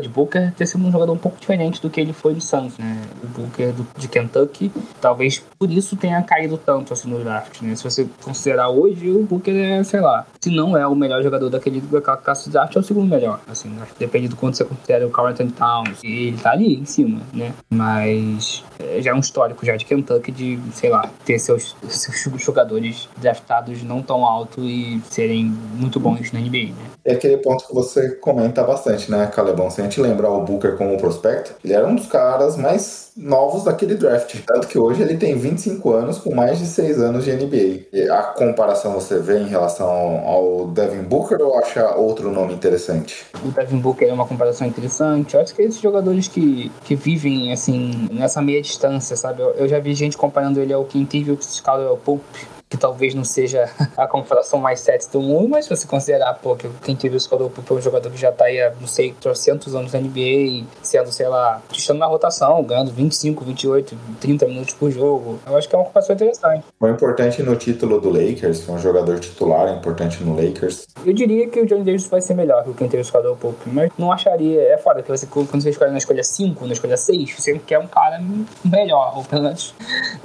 de 0.00 0.08
Booker, 0.08 0.52
ter 0.54 0.66
sido 0.66 0.84
um 0.84 0.92
jogador 0.92 1.12
um 1.12 1.18
pouco 1.18 1.38
diferente 1.38 1.80
do 1.80 1.90
que 1.90 2.00
ele 2.00 2.12
foi 2.12 2.34
no 2.34 2.40
Suns, 2.40 2.76
né? 2.78 3.02
O 3.22 3.26
Booker 3.26 3.72
do, 3.72 3.86
de 3.96 4.08
Kentucky, 4.08 4.70
talvez 5.00 5.42
por 5.58 5.70
isso 5.70 5.96
tenha 5.96 6.22
caído 6.22 6.56
tanto, 6.56 6.92
assim, 6.92 7.08
no 7.08 7.18
draft, 7.18 7.60
né? 7.62 7.74
Se 7.74 7.84
você 7.84 8.08
considerar 8.22 8.68
hoje, 8.68 9.10
o 9.10 9.22
Booker 9.22 9.54
é, 9.54 9.82
sei 9.84 10.00
lá, 10.00 10.26
se 10.40 10.50
não 10.50 10.76
é 10.76 10.86
o 10.86 10.94
melhor 10.94 11.22
jogador 11.22 11.48
daquele, 11.48 11.80
daquela 11.80 12.16
classe 12.16 12.44
de 12.44 12.50
draft, 12.50 12.74
é 12.74 12.78
o 12.78 12.82
segundo 12.82 13.08
melhor, 13.08 13.40
assim. 13.48 13.72
Acho 13.80 13.92
que 13.92 13.98
depende 13.98 14.28
do 14.28 14.36
quanto 14.36 14.56
você 14.56 14.64
considera 14.64 15.06
o 15.06 15.10
Carlton 15.10 15.48
Towns. 15.48 16.02
E 16.02 16.28
ele 16.28 16.38
tá 16.38 16.52
ali, 16.52 16.74
em 16.74 16.84
cima, 16.84 17.20
né? 17.32 17.52
Mas 17.70 18.64
é, 18.78 19.00
já 19.00 19.10
é 19.10 19.14
um 19.14 19.20
histórico 19.20 19.64
já 19.64 19.76
de 19.76 19.84
Kentucky 19.84 20.32
de, 20.32 20.58
sei 20.72 20.90
lá, 20.90 21.10
ter 21.24 21.38
seus, 21.38 21.76
seus 21.96 22.42
jogadores 22.42 23.08
draftados 23.18 23.82
não 23.82 24.02
tão 24.02 24.24
alto 24.26 24.62
e 24.62 25.00
serem 25.10 25.44
muito 25.46 26.00
bons 26.00 26.32
na 26.32 26.40
NBA, 26.40 26.72
né? 26.72 26.90
É 27.04 27.14
aquele 27.14 27.36
ponto 27.38 27.66
que 27.66 27.74
você 27.74 28.10
comenta 28.10 28.62
bastante, 28.62 29.10
né, 29.10 29.26
Calebão? 29.26 29.70
Se 29.70 29.80
a 29.80 29.84
gente 29.84 30.00
lembrar 30.00 30.30
o 30.30 30.44
Booker 30.44 30.76
como 30.76 30.96
prospecto, 30.96 31.54
ele 31.64 31.72
era 31.72 31.86
um 31.86 31.96
dos 31.96 32.06
caras 32.06 32.56
mais 32.56 33.10
novos 33.16 33.64
daquele 33.64 33.94
draft. 33.94 34.40
Tanto 34.46 34.68
que 34.68 34.78
hoje 34.78 35.02
ele 35.02 35.16
tem 35.16 35.36
25 35.36 35.92
anos, 35.92 36.18
com 36.18 36.34
mais 36.34 36.58
de 36.58 36.66
6 36.66 37.00
anos 37.00 37.24
de 37.24 37.32
NBA. 37.32 37.86
E 37.92 38.08
a 38.08 38.22
comparação 38.22 38.92
você 38.92 39.18
vê 39.18 39.38
em 39.38 39.48
relação 39.48 39.88
ao 39.88 40.68
Devin 40.68 41.02
Booker 41.02 41.42
ou 41.42 41.58
acha 41.58 41.94
outro 41.96 42.30
nome 42.30 42.54
interessante? 42.54 43.26
O 43.44 43.48
Devin 43.48 43.78
Booker 43.78 44.08
é 44.08 44.12
uma 44.12 44.26
comparação 44.26 44.66
interessante. 44.66 45.34
Eu 45.34 45.40
acho 45.40 45.54
que 45.54 45.62
esses 45.62 45.80
jogadores 45.80 46.28
que, 46.28 46.70
que 46.84 46.94
vivem, 46.94 47.52
assim, 47.52 48.08
nessa 48.12 48.40
meia 48.40 48.62
distância, 48.62 49.16
sabe? 49.16 49.42
Eu, 49.42 49.50
eu 49.50 49.68
já 49.68 49.78
vi 49.80 49.92
gente 49.94 50.16
comparando 50.16 50.60
ele 50.60 50.72
ao 50.72 50.84
Quintin 50.84 51.36
Caldwell 51.62 51.96
Pope 51.96 52.61
que 52.72 52.78
talvez 52.78 53.14
não 53.14 53.22
seja 53.22 53.68
a 53.98 54.06
comparação 54.06 54.58
mais 54.58 54.80
sexy 54.80 55.12
do 55.12 55.20
mundo, 55.20 55.46
mas 55.50 55.66
se 55.66 55.76
você 55.76 55.86
considerar, 55.86 56.32
pô, 56.42 56.56
que 56.56 56.66
quem 56.82 56.96
teve 56.96 57.14
o 57.14 57.20
Scott 57.20 57.52
foi 57.66 57.76
um 57.76 57.82
jogador 57.82 58.10
que 58.10 58.16
já 58.16 58.32
tá 58.32 58.46
aí 58.46 58.62
há, 58.62 58.72
não 58.80 58.86
sei, 58.86 59.14
300 59.20 59.74
anos 59.74 59.92
na 59.92 60.00
NBA 60.00 60.64
sendo, 60.82 61.12
sei 61.12 61.28
lá, 61.28 61.60
estando 61.70 61.98
na 61.98 62.06
rotação, 62.06 62.64
ganhando 62.64 62.90
25, 62.90 63.44
28, 63.44 63.94
30 64.18 64.46
minutos 64.46 64.72
por 64.72 64.90
jogo, 64.90 65.38
eu 65.46 65.54
acho 65.54 65.68
que 65.68 65.74
é 65.74 65.78
uma 65.78 65.84
comparação 65.84 66.16
interessante. 66.16 66.64
Foi 66.78 66.90
importante 66.90 67.42
no 67.42 67.54
título 67.56 68.00
do 68.00 68.08
Lakers, 68.08 68.66
um 68.66 68.78
jogador 68.78 69.20
titular 69.20 69.68
importante 69.76 70.24
no 70.24 70.34
Lakers. 70.34 70.86
Eu 71.04 71.12
diria 71.12 71.46
que 71.48 71.60
o 71.60 71.66
Johnny 71.66 71.84
Davis 71.84 72.06
vai 72.06 72.22
ser 72.22 72.32
melhor 72.32 72.64
que 72.64 72.70
o 72.70 72.74
quem 72.74 72.88
teve 72.88 73.02
o 73.02 73.04
Scott 73.04 73.28
Pope, 73.38 73.68
mas 73.68 73.92
não 73.98 74.10
acharia, 74.10 74.62
é 74.62 74.78
foda 74.78 75.02
que 75.02 75.10
você, 75.10 75.26
quando 75.26 75.60
você 75.60 75.68
escolhe 75.68 75.90
na 75.90 75.98
escolha 75.98 76.24
5, 76.24 76.66
na 76.66 76.72
escolha 76.72 76.96
6, 76.96 77.34
você 77.38 77.58
quer 77.58 77.78
um 77.78 77.86
cara 77.86 78.18
melhor, 78.64 79.18
ou 79.18 79.24
pelo 79.24 79.42
menos 79.42 79.74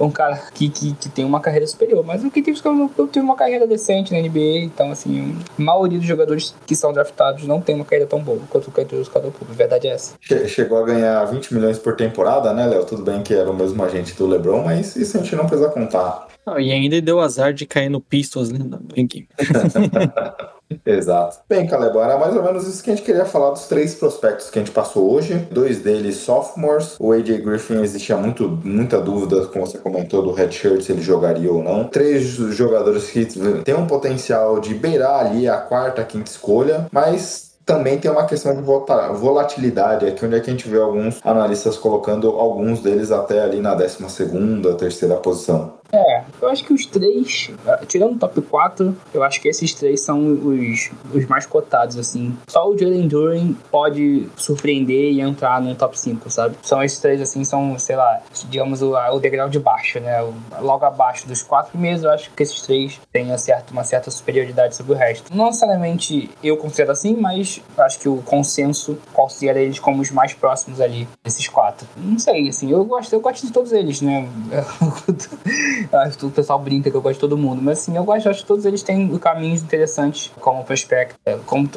um 0.00 0.10
cara 0.10 0.40
que, 0.54 0.70
que, 0.70 0.94
que 0.94 1.10
tem 1.10 1.26
uma 1.26 1.40
carreira 1.40 1.66
superior, 1.66 2.02
mas 2.02 2.24
o 2.24 2.30
que 2.42 2.50
eu, 2.50 2.90
eu 2.98 3.08
tive 3.08 3.24
uma 3.24 3.36
carreira 3.36 3.66
decente 3.66 4.12
na 4.12 4.20
NBA, 4.20 4.64
então, 4.64 4.90
assim, 4.90 5.36
a 5.58 5.62
maioria 5.62 5.98
dos 5.98 6.06
jogadores 6.06 6.54
que 6.66 6.74
são 6.74 6.92
draftados 6.92 7.46
não 7.46 7.60
tem 7.60 7.74
uma 7.74 7.84
carreira 7.84 8.06
tão 8.06 8.20
boa 8.20 8.40
quanto 8.50 8.68
o 8.68 8.70
Cantor 8.70 9.08
Calder 9.10 9.32
A 9.48 9.52
verdade 9.52 9.88
é 9.88 9.92
essa. 9.92 10.14
Chegou 10.46 10.78
a 10.78 10.84
ganhar 10.84 11.24
20 11.24 11.54
milhões 11.54 11.78
por 11.78 11.96
temporada, 11.96 12.52
né, 12.52 12.66
Léo? 12.66 12.84
Tudo 12.84 13.02
bem 13.02 13.22
que 13.22 13.34
era 13.34 13.50
o 13.50 13.56
mesmo 13.56 13.82
agente 13.82 14.14
do 14.14 14.26
LeBron, 14.26 14.64
mas 14.64 14.96
isso 14.96 15.16
a 15.16 15.20
gente 15.20 15.36
não 15.36 15.46
precisa 15.46 15.70
contar. 15.70 16.28
Não, 16.46 16.58
e 16.58 16.72
ainda 16.72 17.00
deu 17.00 17.20
azar 17.20 17.52
de 17.52 17.66
cair 17.66 17.90
no 17.90 18.00
Pistols, 18.00 18.50
né? 18.50 18.58
Exato. 20.84 21.38
Bem, 21.48 21.66
Caleb, 21.66 21.96
era 21.98 22.18
mais 22.18 22.36
ou 22.36 22.42
menos 22.42 22.66
isso 22.66 22.82
que 22.82 22.90
a 22.90 22.94
gente 22.94 23.04
queria 23.04 23.24
falar 23.24 23.50
dos 23.50 23.66
três 23.66 23.94
prospectos 23.94 24.50
que 24.50 24.58
a 24.58 24.62
gente 24.62 24.72
passou 24.72 25.12
hoje. 25.12 25.34
Dois 25.50 25.80
deles 25.80 26.16
sophomores. 26.16 26.96
O 26.98 27.12
AJ 27.12 27.40
Griffin 27.42 27.80
existia 27.82 28.16
muito, 28.16 28.48
muita 28.64 29.00
dúvida, 29.00 29.46
como 29.46 29.66
você 29.66 29.78
comentou, 29.78 30.22
do 30.22 30.32
redshirt, 30.32 30.82
se 30.82 30.92
ele 30.92 31.02
jogaria 31.02 31.50
ou 31.50 31.62
não. 31.62 31.84
Três 31.84 32.24
jogadores 32.24 33.10
que 33.10 33.26
têm 33.64 33.74
um 33.74 33.86
potencial 33.86 34.60
de 34.60 34.74
beirar 34.74 35.26
ali 35.26 35.48
a 35.48 35.56
quarta, 35.56 36.04
quinta 36.04 36.30
escolha, 36.30 36.86
mas 36.92 37.48
também 37.68 37.98
tem 37.98 38.10
uma 38.10 38.24
questão 38.24 38.56
de 38.56 38.62
volatilidade 38.62 40.06
aqui, 40.06 40.24
onde 40.24 40.36
é 40.36 40.40
que 40.40 40.48
a 40.48 40.52
gente 40.54 40.66
vê 40.66 40.80
alguns 40.80 41.20
analistas 41.22 41.76
colocando 41.76 42.30
alguns 42.30 42.80
deles 42.80 43.12
até 43.12 43.42
ali 43.42 43.60
na 43.60 43.74
12 43.74 44.08
segunda, 44.08 44.74
terceira 44.74 45.16
posição. 45.16 45.74
É, 45.92 46.22
eu 46.40 46.48
acho 46.48 46.64
que 46.64 46.72
os 46.72 46.84
três, 46.84 47.50
tirando 47.86 48.14
o 48.14 48.18
top 48.18 48.40
4, 48.42 48.96
eu 49.14 49.22
acho 49.22 49.40
que 49.40 49.48
esses 49.48 49.72
três 49.72 50.02
são 50.02 50.20
os, 50.20 50.90
os 51.12 51.26
mais 51.26 51.46
cotados, 51.46 51.96
assim. 51.96 52.36
Só 52.46 52.68
o 52.68 52.76
Jalen 52.76 53.08
Duren 53.08 53.56
pode 53.70 54.28
surpreender 54.36 55.12
e 55.12 55.20
entrar 55.20 55.60
no 55.60 55.74
top 55.74 55.98
5, 55.98 56.30
sabe? 56.30 56.56
São 56.62 56.82
esses 56.82 56.98
três, 56.98 57.20
assim, 57.20 57.42
são, 57.42 57.78
sei 57.78 57.96
lá, 57.96 58.20
digamos, 58.50 58.82
o, 58.82 58.94
o 58.94 59.18
degrau 59.18 59.48
de 59.48 59.58
baixo, 59.58 59.98
né? 60.00 60.20
Logo 60.60 60.84
abaixo 60.84 61.26
dos 61.26 61.42
quatro 61.42 61.72
primeiros, 61.72 62.02
eu 62.04 62.10
acho 62.10 62.30
que 62.32 62.42
esses 62.42 62.60
três 62.62 63.00
têm 63.10 63.26
uma 63.26 63.38
certa, 63.38 63.72
uma 63.72 63.84
certa 63.84 64.10
superioridade 64.10 64.76
sobre 64.76 64.92
o 64.92 64.96
resto. 64.96 65.34
Não 65.34 65.46
necessariamente 65.46 66.30
eu 66.42 66.56
considero 66.56 66.92
assim, 66.92 67.16
mas 67.16 67.60
acho 67.78 67.98
que 67.98 68.08
o 68.08 68.18
consenso 68.18 68.98
considera 69.12 69.58
eles 69.60 69.78
como 69.78 70.02
os 70.02 70.10
mais 70.10 70.34
próximos 70.34 70.80
ali, 70.80 71.08
desses 71.24 71.48
quatro. 71.48 71.86
Não 71.96 72.18
sei, 72.18 72.48
assim, 72.48 72.70
eu 72.70 72.84
gosto, 72.84 73.12
eu 73.12 73.20
gosto 73.20 73.46
de 73.46 73.52
todos 73.52 73.72
eles, 73.72 74.02
né? 74.02 74.28
Acho 75.92 76.18
que 76.18 76.26
o 76.26 76.30
pessoal 76.30 76.58
brinca 76.58 76.90
que 76.90 76.96
eu 76.96 77.02
gosto 77.02 77.14
de 77.14 77.20
todo 77.20 77.36
mundo. 77.36 77.60
Mas 77.62 77.80
assim, 77.80 77.96
eu 77.96 78.04
gosto, 78.04 78.28
acho 78.28 78.42
que 78.42 78.46
todos 78.46 78.64
eles 78.64 78.82
têm 78.82 79.16
caminhos 79.18 79.62
interessantes 79.62 80.32
como 80.40 80.64
prospect. 80.64 81.14
é, 81.24 81.36
Como, 81.46 81.68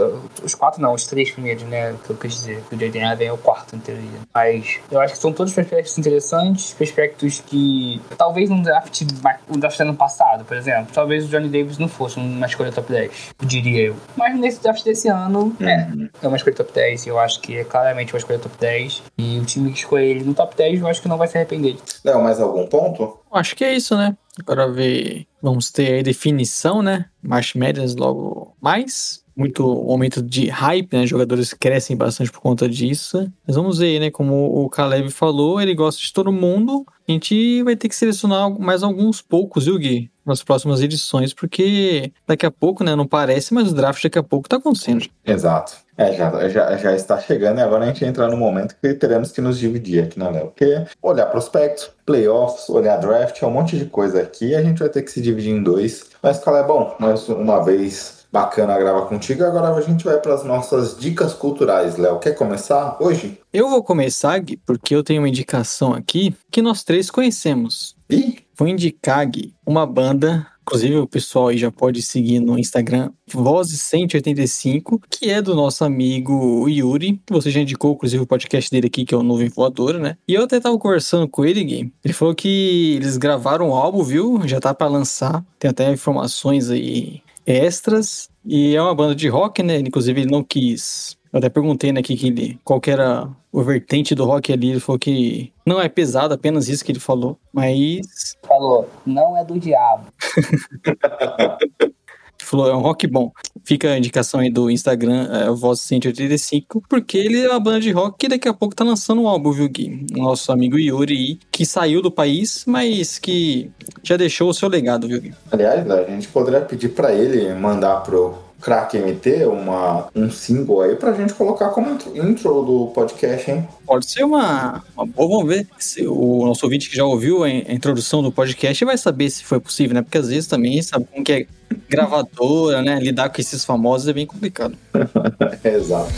os 0.43 0.55
quatro 0.55 0.81
não, 0.81 0.93
os 0.93 1.05
três 1.05 1.31
primeiros, 1.31 1.63
né? 1.63 1.95
Que 2.03 2.11
eu 2.11 2.15
quis 2.15 2.33
dizer. 2.33 2.63
Que 2.69 2.75
o 2.75 2.79
Jaden 2.79 3.03
Allen 3.03 3.27
é 3.27 3.33
o 3.33 3.37
quarto, 3.37 3.75
em 3.75 3.79
teoria. 3.79 4.19
Mas 4.33 4.79
eu 4.91 4.99
acho 4.99 5.13
que 5.13 5.19
são 5.19 5.31
todos 5.31 5.53
prospectos 5.53 5.97
interessantes, 5.97 6.73
prospectos 6.73 7.41
que 7.45 8.01
talvez 8.17 8.49
num 8.49 8.61
draft, 8.61 9.01
um 9.49 9.59
draft 9.59 9.79
ano 9.79 9.95
passado, 9.95 10.45
por 10.45 10.55
exemplo, 10.57 10.87
talvez 10.93 11.25
o 11.25 11.27
Johnny 11.27 11.49
Davis 11.49 11.77
não 11.77 11.87
fosse 11.87 12.17
uma 12.17 12.45
escolha 12.45 12.71
top 12.71 12.91
10, 12.91 13.11
diria 13.41 13.87
eu. 13.87 13.95
Mas 14.15 14.37
nesse 14.37 14.61
draft 14.61 14.83
desse 14.83 15.07
ano, 15.07 15.55
é, 15.59 15.87
é 16.21 16.27
uma 16.27 16.37
escolha 16.37 16.55
top 16.55 16.71
10. 16.73 17.05
E 17.05 17.09
eu 17.09 17.19
acho 17.19 17.39
que 17.41 17.57
é 17.57 17.63
claramente 17.63 18.13
uma 18.13 18.17
escolha 18.19 18.39
top 18.39 18.55
10. 18.59 19.03
E 19.17 19.39
o 19.39 19.45
time 19.45 19.71
que 19.71 19.79
escolher 19.79 20.07
ele 20.07 20.23
no 20.23 20.33
top 20.33 20.55
10, 20.55 20.81
eu 20.81 20.87
acho 20.87 21.01
que 21.01 21.07
não 21.07 21.17
vai 21.17 21.27
se 21.27 21.37
arrepender. 21.37 21.77
Léo, 22.03 22.21
mais 22.23 22.39
algum 22.39 22.65
ponto? 22.67 23.19
Acho 23.31 23.55
que 23.55 23.63
é 23.63 23.75
isso, 23.75 23.95
né? 23.95 24.15
Agora 24.39 24.69
ver. 24.71 25.27
Vamos 25.41 25.71
ter 25.71 25.93
aí 25.93 26.03
definição, 26.03 26.81
né? 26.81 27.05
March 27.21 27.55
Madness 27.55 27.95
logo 27.95 28.55
mais. 28.61 29.20
Muito 29.35 29.63
momento 29.63 30.21
de 30.21 30.49
hype, 30.49 30.93
né? 30.93 31.05
Jogadores 31.05 31.53
crescem 31.53 31.95
bastante 31.95 32.31
por 32.31 32.41
conta 32.41 32.67
disso. 32.67 33.31
Mas 33.47 33.55
vamos 33.55 33.79
ver, 33.79 33.99
né? 33.99 34.11
Como 34.11 34.63
o 34.63 34.69
Caleb 34.69 35.09
falou, 35.11 35.61
ele 35.61 35.73
gosta 35.73 36.01
de 36.01 36.11
todo 36.11 36.31
mundo. 36.31 36.85
A 37.07 37.11
gente 37.11 37.63
vai 37.63 37.75
ter 37.75 37.89
que 37.89 37.95
selecionar 37.95 38.49
mais 38.59 38.83
alguns 38.83 39.21
poucos, 39.21 39.65
viu, 39.65 39.77
Gui? 39.77 40.11
Nas 40.25 40.43
próximas 40.43 40.81
edições, 40.81 41.33
porque 41.33 42.11
daqui 42.27 42.45
a 42.45 42.51
pouco, 42.51 42.83
né? 42.83 42.95
Não 42.95 43.07
parece, 43.07 43.53
mas 43.53 43.71
o 43.71 43.75
draft 43.75 44.03
daqui 44.03 44.19
a 44.19 44.23
pouco 44.23 44.47
tá 44.47 44.57
acontecendo. 44.57 45.07
Exato. 45.25 45.73
É, 45.97 46.13
já, 46.13 46.49
já, 46.49 46.77
já 46.77 46.95
está 46.95 47.19
chegando 47.19 47.59
e 47.59 47.61
agora 47.61 47.83
a 47.83 47.87
gente 47.87 48.03
entra 48.03 48.27
no 48.27 48.37
momento 48.37 48.75
que 48.81 48.93
teremos 48.93 49.31
que 49.31 49.41
nos 49.41 49.59
dividir 49.59 50.03
aqui 50.03 50.17
na 50.17 50.29
Léo. 50.29 50.47
Porque 50.47 50.85
olhar 51.01 51.25
prospecto, 51.27 51.91
playoffs, 52.05 52.69
olhar 52.69 52.97
draft, 52.97 53.41
é 53.41 53.45
um 53.45 53.51
monte 53.51 53.77
de 53.77 53.85
coisa 53.85 54.21
aqui. 54.21 54.55
A 54.55 54.63
gente 54.63 54.79
vai 54.79 54.89
ter 54.89 55.01
que 55.01 55.11
se 55.11 55.21
dividir 55.21 55.51
em 55.51 55.61
dois. 55.61 56.05
Mas, 56.23 56.41
bom, 56.65 56.95
mais 56.99 57.27
uma 57.29 57.63
vez 57.63 58.20
bacana 58.31 58.77
gravar 58.77 59.07
contigo. 59.07 59.43
Agora 59.43 59.73
a 59.73 59.81
gente 59.81 60.05
vai 60.05 60.17
para 60.17 60.33
as 60.33 60.43
nossas 60.43 60.97
dicas 60.97 61.33
culturais, 61.33 61.97
Léo. 61.97 62.19
Quer 62.19 62.35
começar 62.35 62.97
hoje? 62.99 63.39
Eu 63.51 63.69
vou 63.69 63.83
começar, 63.83 64.37
Gui, 64.39 64.57
porque 64.57 64.95
eu 64.95 65.03
tenho 65.03 65.21
uma 65.21 65.29
indicação 65.29 65.93
aqui 65.93 66.35
que 66.49 66.61
nós 66.61 66.83
três 66.83 67.11
conhecemos. 67.11 67.95
Ih, 68.09 68.39
Vou 68.61 68.67
indicar, 68.67 69.27
Gui, 69.27 69.55
uma 69.65 69.87
banda. 69.87 70.45
Inclusive, 70.61 70.95
o 70.97 71.07
pessoal 71.07 71.47
aí 71.47 71.57
já 71.57 71.71
pode 71.71 71.99
seguir 72.03 72.39
no 72.39 72.59
Instagram, 72.59 73.09
Vozes185, 73.27 75.01
que 75.09 75.31
é 75.31 75.41
do 75.41 75.55
nosso 75.55 75.83
amigo 75.83 76.69
Yuri, 76.69 77.19
você 77.27 77.49
já 77.49 77.59
indicou, 77.59 77.93
inclusive, 77.93 78.21
o 78.21 78.27
podcast 78.27 78.69
dele 78.69 78.85
aqui, 78.85 79.03
que 79.03 79.15
é 79.15 79.17
o 79.17 79.23
Nuvem 79.23 79.49
Voadora, 79.49 79.97
né? 79.97 80.15
E 80.27 80.35
eu 80.35 80.43
até 80.43 80.59
tava 80.59 80.77
conversando 80.77 81.27
com 81.27 81.43
ele, 81.43 81.63
Gui. 81.63 81.91
Ele 82.05 82.13
falou 82.13 82.35
que 82.35 82.97
eles 82.97 83.17
gravaram 83.17 83.69
um 83.69 83.75
álbum, 83.75 84.03
viu? 84.03 84.39
Já 84.45 84.59
tá 84.59 84.75
pra 84.75 84.85
lançar. 84.85 85.43
Tem 85.57 85.71
até 85.71 85.91
informações 85.91 86.69
aí 86.69 87.23
extras. 87.51 88.29
E 88.45 88.75
é 88.75 88.81
uma 88.81 88.95
banda 88.95 89.15
de 89.15 89.27
rock, 89.27 89.61
né? 89.61 89.77
Inclusive, 89.77 90.21
ele 90.21 90.31
não 90.31 90.43
quis. 90.43 91.17
Eu 91.31 91.37
até 91.37 91.49
perguntei, 91.49 91.93
né, 91.93 92.01
que, 92.01 92.17
que 92.17 92.27
ele, 92.27 92.59
qual 92.63 92.81
que 92.81 92.91
era 92.91 93.29
o 93.51 93.63
vertente 93.63 94.13
do 94.13 94.25
rock 94.25 94.51
ali. 94.51 94.71
Ele 94.71 94.79
falou 94.79 94.99
que 94.99 95.51
não 95.65 95.79
é 95.79 95.87
pesado, 95.87 96.33
apenas 96.33 96.67
isso 96.67 96.83
que 96.83 96.91
ele 96.91 96.99
falou. 96.99 97.39
Mas 97.53 98.35
Falou, 98.43 98.89
não 99.05 99.37
é 99.37 99.45
do 99.45 99.59
diabo. 99.59 100.07
Falou, 102.45 102.69
é 102.69 102.75
um 102.75 102.81
rock 102.81 103.07
bom. 103.07 103.31
Fica 103.63 103.89
a 103.89 103.97
indicação 103.97 104.39
aí 104.39 104.49
do 104.49 104.69
Instagram, 104.69 105.27
é, 105.31 105.49
Voz 105.51 105.81
185, 105.81 106.83
porque 106.89 107.17
ele 107.17 107.41
é 107.41 107.49
uma 107.49 107.59
banda 107.59 107.79
de 107.79 107.91
rock 107.91 108.17
que 108.17 108.27
daqui 108.27 108.47
a 108.47 108.53
pouco 108.53 108.75
tá 108.75 108.83
lançando 108.83 109.21
um 109.21 109.27
álbum, 109.27 109.51
viu, 109.51 109.69
Gui? 109.69 110.05
Nosso 110.11 110.51
amigo 110.51 110.77
Yuri, 110.77 111.39
que 111.51 111.65
saiu 111.65 112.01
do 112.01 112.11
país, 112.11 112.63
mas 112.65 113.19
que 113.19 113.71
já 114.03 114.17
deixou 114.17 114.49
o 114.49 114.53
seu 114.53 114.67
legado, 114.69 115.07
viu, 115.07 115.21
Gui? 115.21 115.33
aliás, 115.51 115.85
Léo, 115.85 116.05
a 116.05 116.09
gente 116.09 116.27
poderia 116.27 116.61
pedir 116.61 116.89
para 116.89 117.13
ele 117.13 117.53
mandar 117.53 118.01
pro 118.01 118.35
Crack 118.61 118.97
MT 118.97 119.45
uma, 119.45 120.07
um 120.15 120.29
single 120.29 120.81
aí 120.81 120.95
pra 120.95 121.13
gente 121.13 121.33
colocar 121.33 121.69
como 121.69 121.97
intro, 122.15 122.61
do 122.63 122.91
podcast, 122.93 123.49
hein? 123.49 123.67
Pode 123.85 124.09
ser 124.09 124.23
uma, 124.23 124.83
uma 124.95 125.05
boa, 125.05 125.39
vamos 125.39 125.47
ver 125.47 125.67
se 125.79 126.05
o 126.07 126.45
nosso 126.45 126.65
ouvinte 126.65 126.89
que 126.89 126.95
já 126.95 127.03
ouviu 127.03 127.43
a, 127.43 127.47
a 127.47 127.73
introdução 127.73 128.21
do 128.21 128.31
podcast 128.31 128.85
vai 128.85 128.97
saber 128.97 129.29
se 129.29 129.43
foi 129.43 129.59
possível, 129.59 129.95
né? 129.95 130.01
Porque 130.01 130.17
às 130.17 130.29
vezes 130.29 130.47
também 130.47 130.81
sabe 130.81 131.05
como 131.11 131.23
que 131.23 131.31
é 131.31 131.45
gravadora, 131.89 132.81
né? 132.81 132.99
Lidar 132.99 133.29
com 133.29 133.41
esses 133.41 133.65
famosos 133.65 134.07
é 134.07 134.13
bem 134.13 134.25
complicado. 134.25 134.77
Exato. 135.63 136.11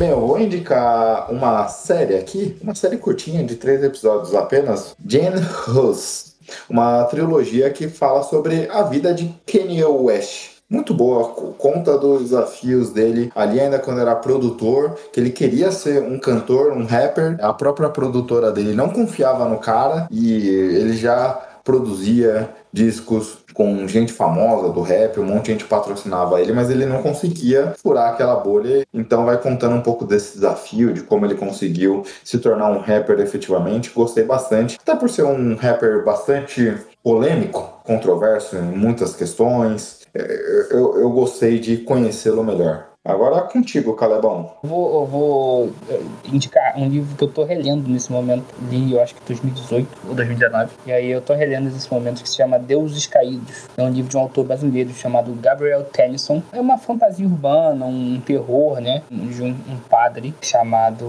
Bem, 0.00 0.08
eu 0.08 0.26
vou 0.26 0.40
indicar 0.40 1.30
uma 1.30 1.68
série 1.68 2.16
aqui, 2.16 2.56
uma 2.62 2.74
série 2.74 2.96
curtinha 2.96 3.44
de 3.44 3.56
três 3.56 3.84
episódios 3.84 4.34
apenas, 4.34 4.96
Jane 5.06 5.42
Hus, 5.68 6.36
uma 6.70 7.04
trilogia 7.04 7.68
que 7.68 7.86
fala 7.86 8.22
sobre 8.22 8.66
a 8.70 8.82
vida 8.84 9.12
de 9.12 9.30
Kanye 9.46 9.84
West. 9.84 10.52
Muito 10.70 10.94
boa, 10.94 11.28
co- 11.28 11.52
conta 11.58 11.98
dos 11.98 12.30
desafios 12.30 12.88
dele 12.88 13.30
ali 13.34 13.60
ainda 13.60 13.78
quando 13.78 14.00
era 14.00 14.16
produtor, 14.16 14.96
que 15.12 15.20
ele 15.20 15.28
queria 15.28 15.70
ser 15.70 16.02
um 16.02 16.18
cantor, 16.18 16.72
um 16.72 16.86
rapper. 16.86 17.36
A 17.38 17.52
própria 17.52 17.90
produtora 17.90 18.50
dele 18.50 18.72
não 18.72 18.88
confiava 18.88 19.46
no 19.46 19.58
cara 19.58 20.08
e 20.10 20.48
ele 20.48 20.96
já 20.96 21.38
produzia 21.62 22.48
discos 22.72 23.36
com 23.52 23.86
gente 23.86 24.12
famosa 24.12 24.70
do 24.72 24.80
rap, 24.80 25.18
um 25.18 25.24
monte 25.24 25.46
de 25.46 25.52
gente 25.52 25.64
patrocinava 25.64 26.40
ele, 26.40 26.52
mas 26.52 26.70
ele 26.70 26.86
não 26.86 27.02
conseguia 27.02 27.74
furar 27.82 28.12
aquela 28.12 28.36
bolha. 28.36 28.86
Então 28.92 29.24
vai 29.24 29.38
contando 29.38 29.76
um 29.76 29.80
pouco 29.80 30.04
desse 30.04 30.34
desafio, 30.34 30.92
de 30.92 31.02
como 31.02 31.26
ele 31.26 31.34
conseguiu 31.34 32.04
se 32.24 32.38
tornar 32.38 32.70
um 32.70 32.78
rapper 32.78 33.20
efetivamente. 33.20 33.90
Gostei 33.90 34.24
bastante, 34.24 34.78
até 34.80 34.94
por 34.94 35.08
ser 35.08 35.24
um 35.24 35.54
rapper 35.56 36.04
bastante 36.04 36.74
polêmico, 37.02 37.80
controverso 37.84 38.56
em 38.56 38.62
muitas 38.62 39.14
questões. 39.14 40.00
É, 40.14 40.68
Eu, 40.70 41.00
eu 41.00 41.10
gostei 41.10 41.58
de 41.58 41.78
conhecê-lo 41.78 42.42
melhor. 42.44 42.89
Agora 43.02 43.38
é 43.38 43.40
contigo, 43.50 43.94
Calebão. 43.94 44.52
Vou, 44.62 45.00
eu 45.00 45.06
vou 45.06 45.70
eh, 45.88 46.02
indicar 46.26 46.76
um 46.76 46.86
livro 46.86 47.16
que 47.16 47.24
eu 47.24 47.28
tô 47.28 47.44
relendo 47.44 47.88
nesse 47.88 48.12
momento. 48.12 48.44
Li, 48.68 48.92
eu 48.92 49.00
acho 49.02 49.14
que 49.14 49.22
2018 49.26 49.88
ou 50.06 50.14
2019. 50.14 50.70
E 50.84 50.92
aí 50.92 51.10
eu 51.10 51.22
tô 51.22 51.32
relendo 51.32 51.64
nesse 51.72 51.90
momento 51.90 52.22
que 52.22 52.28
se 52.28 52.36
chama 52.36 52.58
Deuses 52.58 53.06
Caídos. 53.06 53.68
É 53.74 53.82
um 53.82 53.88
livro 53.88 54.10
de 54.10 54.18
um 54.18 54.20
autor 54.20 54.44
brasileiro 54.44 54.90
chamado 54.92 55.32
Gabriel 55.40 55.82
Tennyson. 55.84 56.42
É 56.52 56.60
uma 56.60 56.76
fantasia 56.76 57.24
urbana, 57.26 57.86
um 57.86 58.20
terror, 58.20 58.82
né? 58.82 59.02
De 59.10 59.42
um, 59.42 59.48
um 59.48 59.78
padre 59.88 60.34
chamado 60.42 61.06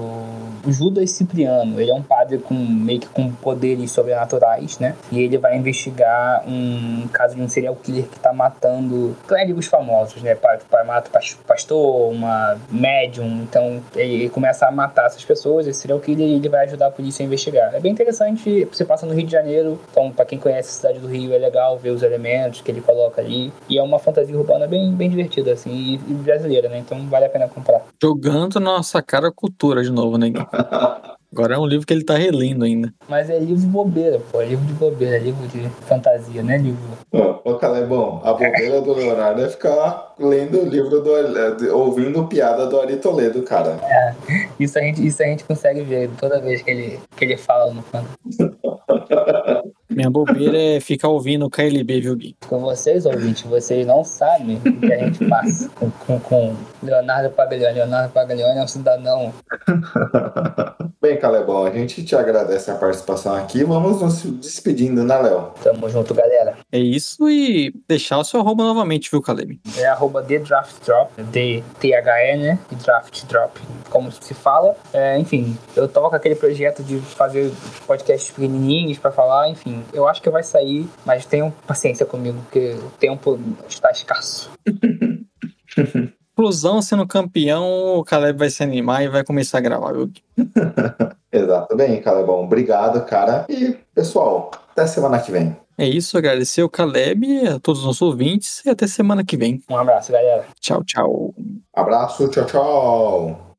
Judas 0.66 1.12
Cipriano. 1.12 1.78
Ele 1.82 1.92
é 1.92 1.94
um 1.94 2.02
padre 2.04 2.38
com 2.38 2.54
meio 2.54 3.02
que 3.02 3.08
com 3.10 3.30
poderes 3.34 3.92
sobrenaturais, 3.92 4.80
né? 4.80 4.96
E 5.12 5.20
ele 5.20 5.38
vai 5.38 5.58
investigar 5.58 6.42
um 6.48 7.06
caso 7.12 7.36
de 7.36 7.42
um 7.42 7.50
serial 7.50 7.76
killer 7.76 8.06
que 8.08 8.18
tá 8.18 8.32
matando 8.32 9.14
clérigos 9.28 9.66
famosos, 9.66 10.24
né? 10.24 10.36
Pa- 10.36 10.58
pa- 10.70 10.86
Mata 10.86 11.10
pas- 11.10 11.38
pastor, 11.82 12.12
uma 12.12 12.58
médium. 12.70 13.42
Então 13.44 13.82
ele 13.96 14.30
começa 14.30 14.68
a 14.68 14.72
matar 14.72 15.08
essas 15.08 15.24
pessoas, 15.24 15.68
esse 15.68 15.82
serial 15.82 16.00
killer, 16.00 16.28
e 16.28 16.36
ele 16.36 16.50
vai 16.50 16.66
ajudar 16.66 16.88
a 16.88 16.92
polícia 16.92 17.24
a 17.24 17.26
investigar. 17.26 17.74
É 17.74 17.80
bem 17.80 17.92
interessante, 17.92 18.66
você 18.66 18.86
passa 18.86 19.06
no 19.06 19.14
Rio 19.14 19.26
de 19.26 19.32
Janeiro, 19.32 19.80
então 19.90 20.12
pra 20.12 20.26
quem 20.26 20.38
conhece 20.38 20.70
a 20.70 20.74
cidade 20.74 21.00
do 21.00 21.08
Rio 21.08 21.34
é 21.34 21.38
legal 21.38 21.78
ver 21.78 21.90
os 21.90 22.04
elementos 22.04 22.62
que 22.62 22.72
ele 22.72 22.82
coloca 22.82 23.22
ali. 23.22 23.52
E 23.70 23.78
é 23.78 23.84
uma 23.84 24.00
fantasia 24.00 24.38
urbana 24.38 24.68
bem, 24.68 24.94
bem 24.94 25.10
divertida, 25.10 25.54
assim, 25.54 26.00
e, 26.08 26.14
brasileira, 26.14 26.70
né? 26.70 26.78
Então 26.78 27.08
vale 27.08 27.26
a 27.26 27.30
pena 27.30 27.48
comprar. 27.48 27.82
Jogando 28.02 28.60
na 28.60 28.72
nossa 28.72 29.02
cara 29.02 29.32
cultura 29.32 29.84
de 29.84 29.92
novo, 29.92 30.18
né, 30.18 30.30
Gui? 30.30 30.40
Agora 31.34 31.56
é 31.56 31.58
um 31.58 31.66
livro 31.66 31.88
que 31.88 31.94
ele 31.94 32.04
tá 32.04 32.16
relendo 32.16 32.66
ainda. 32.66 32.94
Mas 33.08 33.30
é 33.30 33.40
livro 33.40 33.66
bobeira, 33.68 34.20
pô. 34.32 34.42
É 34.42 34.48
livro 34.48 34.66
de 34.66 34.74
bobeira, 34.74 35.16
é 35.16 35.20
livro 35.20 35.48
de 35.48 35.70
fantasia, 35.86 36.44
né? 36.44 36.58
Livro. 36.58 36.82
Ô, 37.12 37.52
ô 37.52 37.56
Calebão, 37.56 38.20
a 38.24 38.34
bobeira 38.34 38.82
do 38.82 38.94
Leonardo 38.94 39.42
é 39.42 39.50
ficar 39.50 40.14
lendo 40.20 40.62
o 40.62 40.66
livro 40.66 41.02
do. 41.02 41.12
ouvindo 41.74 42.28
piada 42.28 42.68
do 42.68 42.80
Ari 42.80 42.98
Toledo, 42.98 43.44
cara. 43.44 43.78
Isso 44.60 44.78
a 44.78 44.82
gente, 44.82 45.06
isso 45.06 45.24
a 45.24 45.26
gente 45.26 45.46
consegue 45.46 45.82
ver 45.82 46.10
toda 46.20 46.42
vez 46.42 46.62
que 46.62 46.70
ele, 46.70 47.00
que 47.16 47.24
ele 47.24 47.38
fala 47.38 47.74
no 47.74 47.82
canto. 47.84 48.10
Minha 49.92 50.10
bobeira 50.10 50.58
é 50.58 50.80
ficar 50.80 51.10
ouvindo 51.10 51.46
o 51.46 51.50
KLB, 51.50 52.00
viu, 52.00 52.16
Gui? 52.16 52.36
Com 52.48 52.60
vocês, 52.60 53.06
ouvintes, 53.06 53.44
vocês 53.44 53.86
não 53.86 54.04
sabem 54.04 54.56
o 54.58 54.80
que 54.80 54.94
a 54.94 54.98
gente 54.98 55.26
passa 55.28 55.70
com, 55.76 55.92
com, 55.92 56.20
com 56.20 56.56
Leonardo 56.82 57.30
Paglione. 57.32 57.76
Leonardo 57.76 58.14
Paglione 58.14 58.58
é 58.60 58.64
um 58.64 58.68
cidadão. 58.68 59.34
Bem, 61.02 61.18
Calebão, 61.18 61.66
a 61.66 61.72
gente 61.72 62.04
te 62.04 62.16
agradece 62.16 62.70
a 62.70 62.76
participação 62.76 63.36
aqui. 63.36 63.64
Vamos 63.64 64.02
nos 64.02 64.22
despedindo, 64.40 65.04
né, 65.04 65.18
Léo? 65.18 65.52
Tamo 65.64 65.90
junto, 65.90 66.14
galera. 66.14 66.56
É 66.72 66.78
isso 66.78 67.30
e 67.30 67.74
deixar 67.88 68.20
o 68.20 68.24
seu 68.24 68.40
arroba 68.40 68.64
novamente, 68.64 69.10
viu, 69.10 69.22
Caleb? 69.22 69.60
É 69.78 69.88
arroba 69.88 70.22
The 70.22 70.40
Draft 70.40 70.86
Drop, 70.86 71.12
D-T-H-E, 71.22 72.38
né? 72.38 72.60
E 72.72 72.76
Draft 72.76 73.26
Drop, 73.26 73.60
como 73.90 74.12
se 74.12 74.34
fala. 74.34 74.76
É, 74.94 75.18
enfim, 75.18 75.58
eu 75.76 75.88
tava 75.88 76.10
com 76.10 76.16
aquele 76.16 76.36
projeto 76.36 76.84
de 76.84 77.00
fazer 77.00 77.52
podcasts 77.88 78.32
pequenininhos 78.32 78.98
pra 78.98 79.12
falar, 79.12 79.50
enfim. 79.50 79.81
Eu 79.94 80.08
acho 80.08 80.22
que 80.22 80.30
vai 80.30 80.44
sair, 80.44 80.88
mas 81.06 81.26
tenham 81.26 81.52
paciência 81.66 82.06
comigo, 82.06 82.40
porque 82.44 82.74
o 82.74 82.90
tempo 83.00 83.40
está 83.68 83.92
escasso. 83.92 84.52
Flusão 86.36 86.82
sendo 86.82 87.06
campeão, 87.06 87.98
o 87.98 88.04
Caleb 88.04 88.40
vai 88.40 88.50
se 88.50 88.64
animar 88.64 89.04
e 89.04 89.10
vai 89.10 89.24
começar 89.24 89.58
a 89.58 89.62
gravar, 89.62 89.94
viu? 89.94 90.10
Exato. 91.32 91.76
Bem, 91.76 92.02
Calebão, 92.02 92.44
obrigado, 92.44 93.06
cara. 93.06 93.46
E, 93.48 93.78
pessoal, 93.94 94.50
até 94.72 94.88
semana 94.88 95.20
que 95.20 95.32
vem. 95.32 95.56
É 95.78 95.86
isso, 95.86 96.18
agradecer 96.18 96.64
o 96.64 96.70
Caleb, 96.70 97.48
a 97.48 97.60
todos 97.60 97.82
os 97.82 97.88
nossos 97.88 98.02
ouvintes 98.02 98.64
e 98.66 98.70
até 98.70 98.88
semana 98.88 99.24
que 99.24 99.38
vem. 99.38 99.62
Um 99.70 99.78
abraço, 99.78 100.12
galera. 100.12 100.46
Tchau, 100.60 100.84
tchau. 100.84 101.34
Abraço, 101.74 102.30
tchau, 102.30 102.46
tchau. 102.46 103.51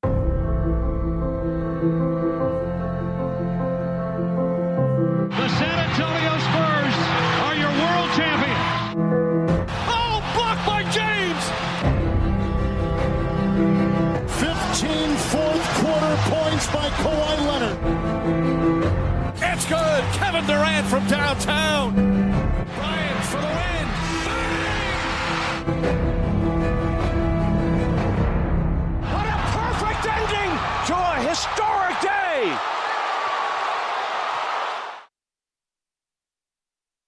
Kevin 20.22 20.46
Durant 20.46 20.86
from 20.86 21.04
downtown. 21.08 21.94
Bryant 22.76 23.24
for 23.24 23.40
the 23.40 23.46
win. 23.58 23.86
Bang! 24.24 24.62
What 29.12 29.26
a 29.26 29.38
perfect 29.58 30.02
ending 30.06 30.52
to 30.86 30.94
a 30.94 31.16
historic 31.28 31.96
day. 32.00 32.71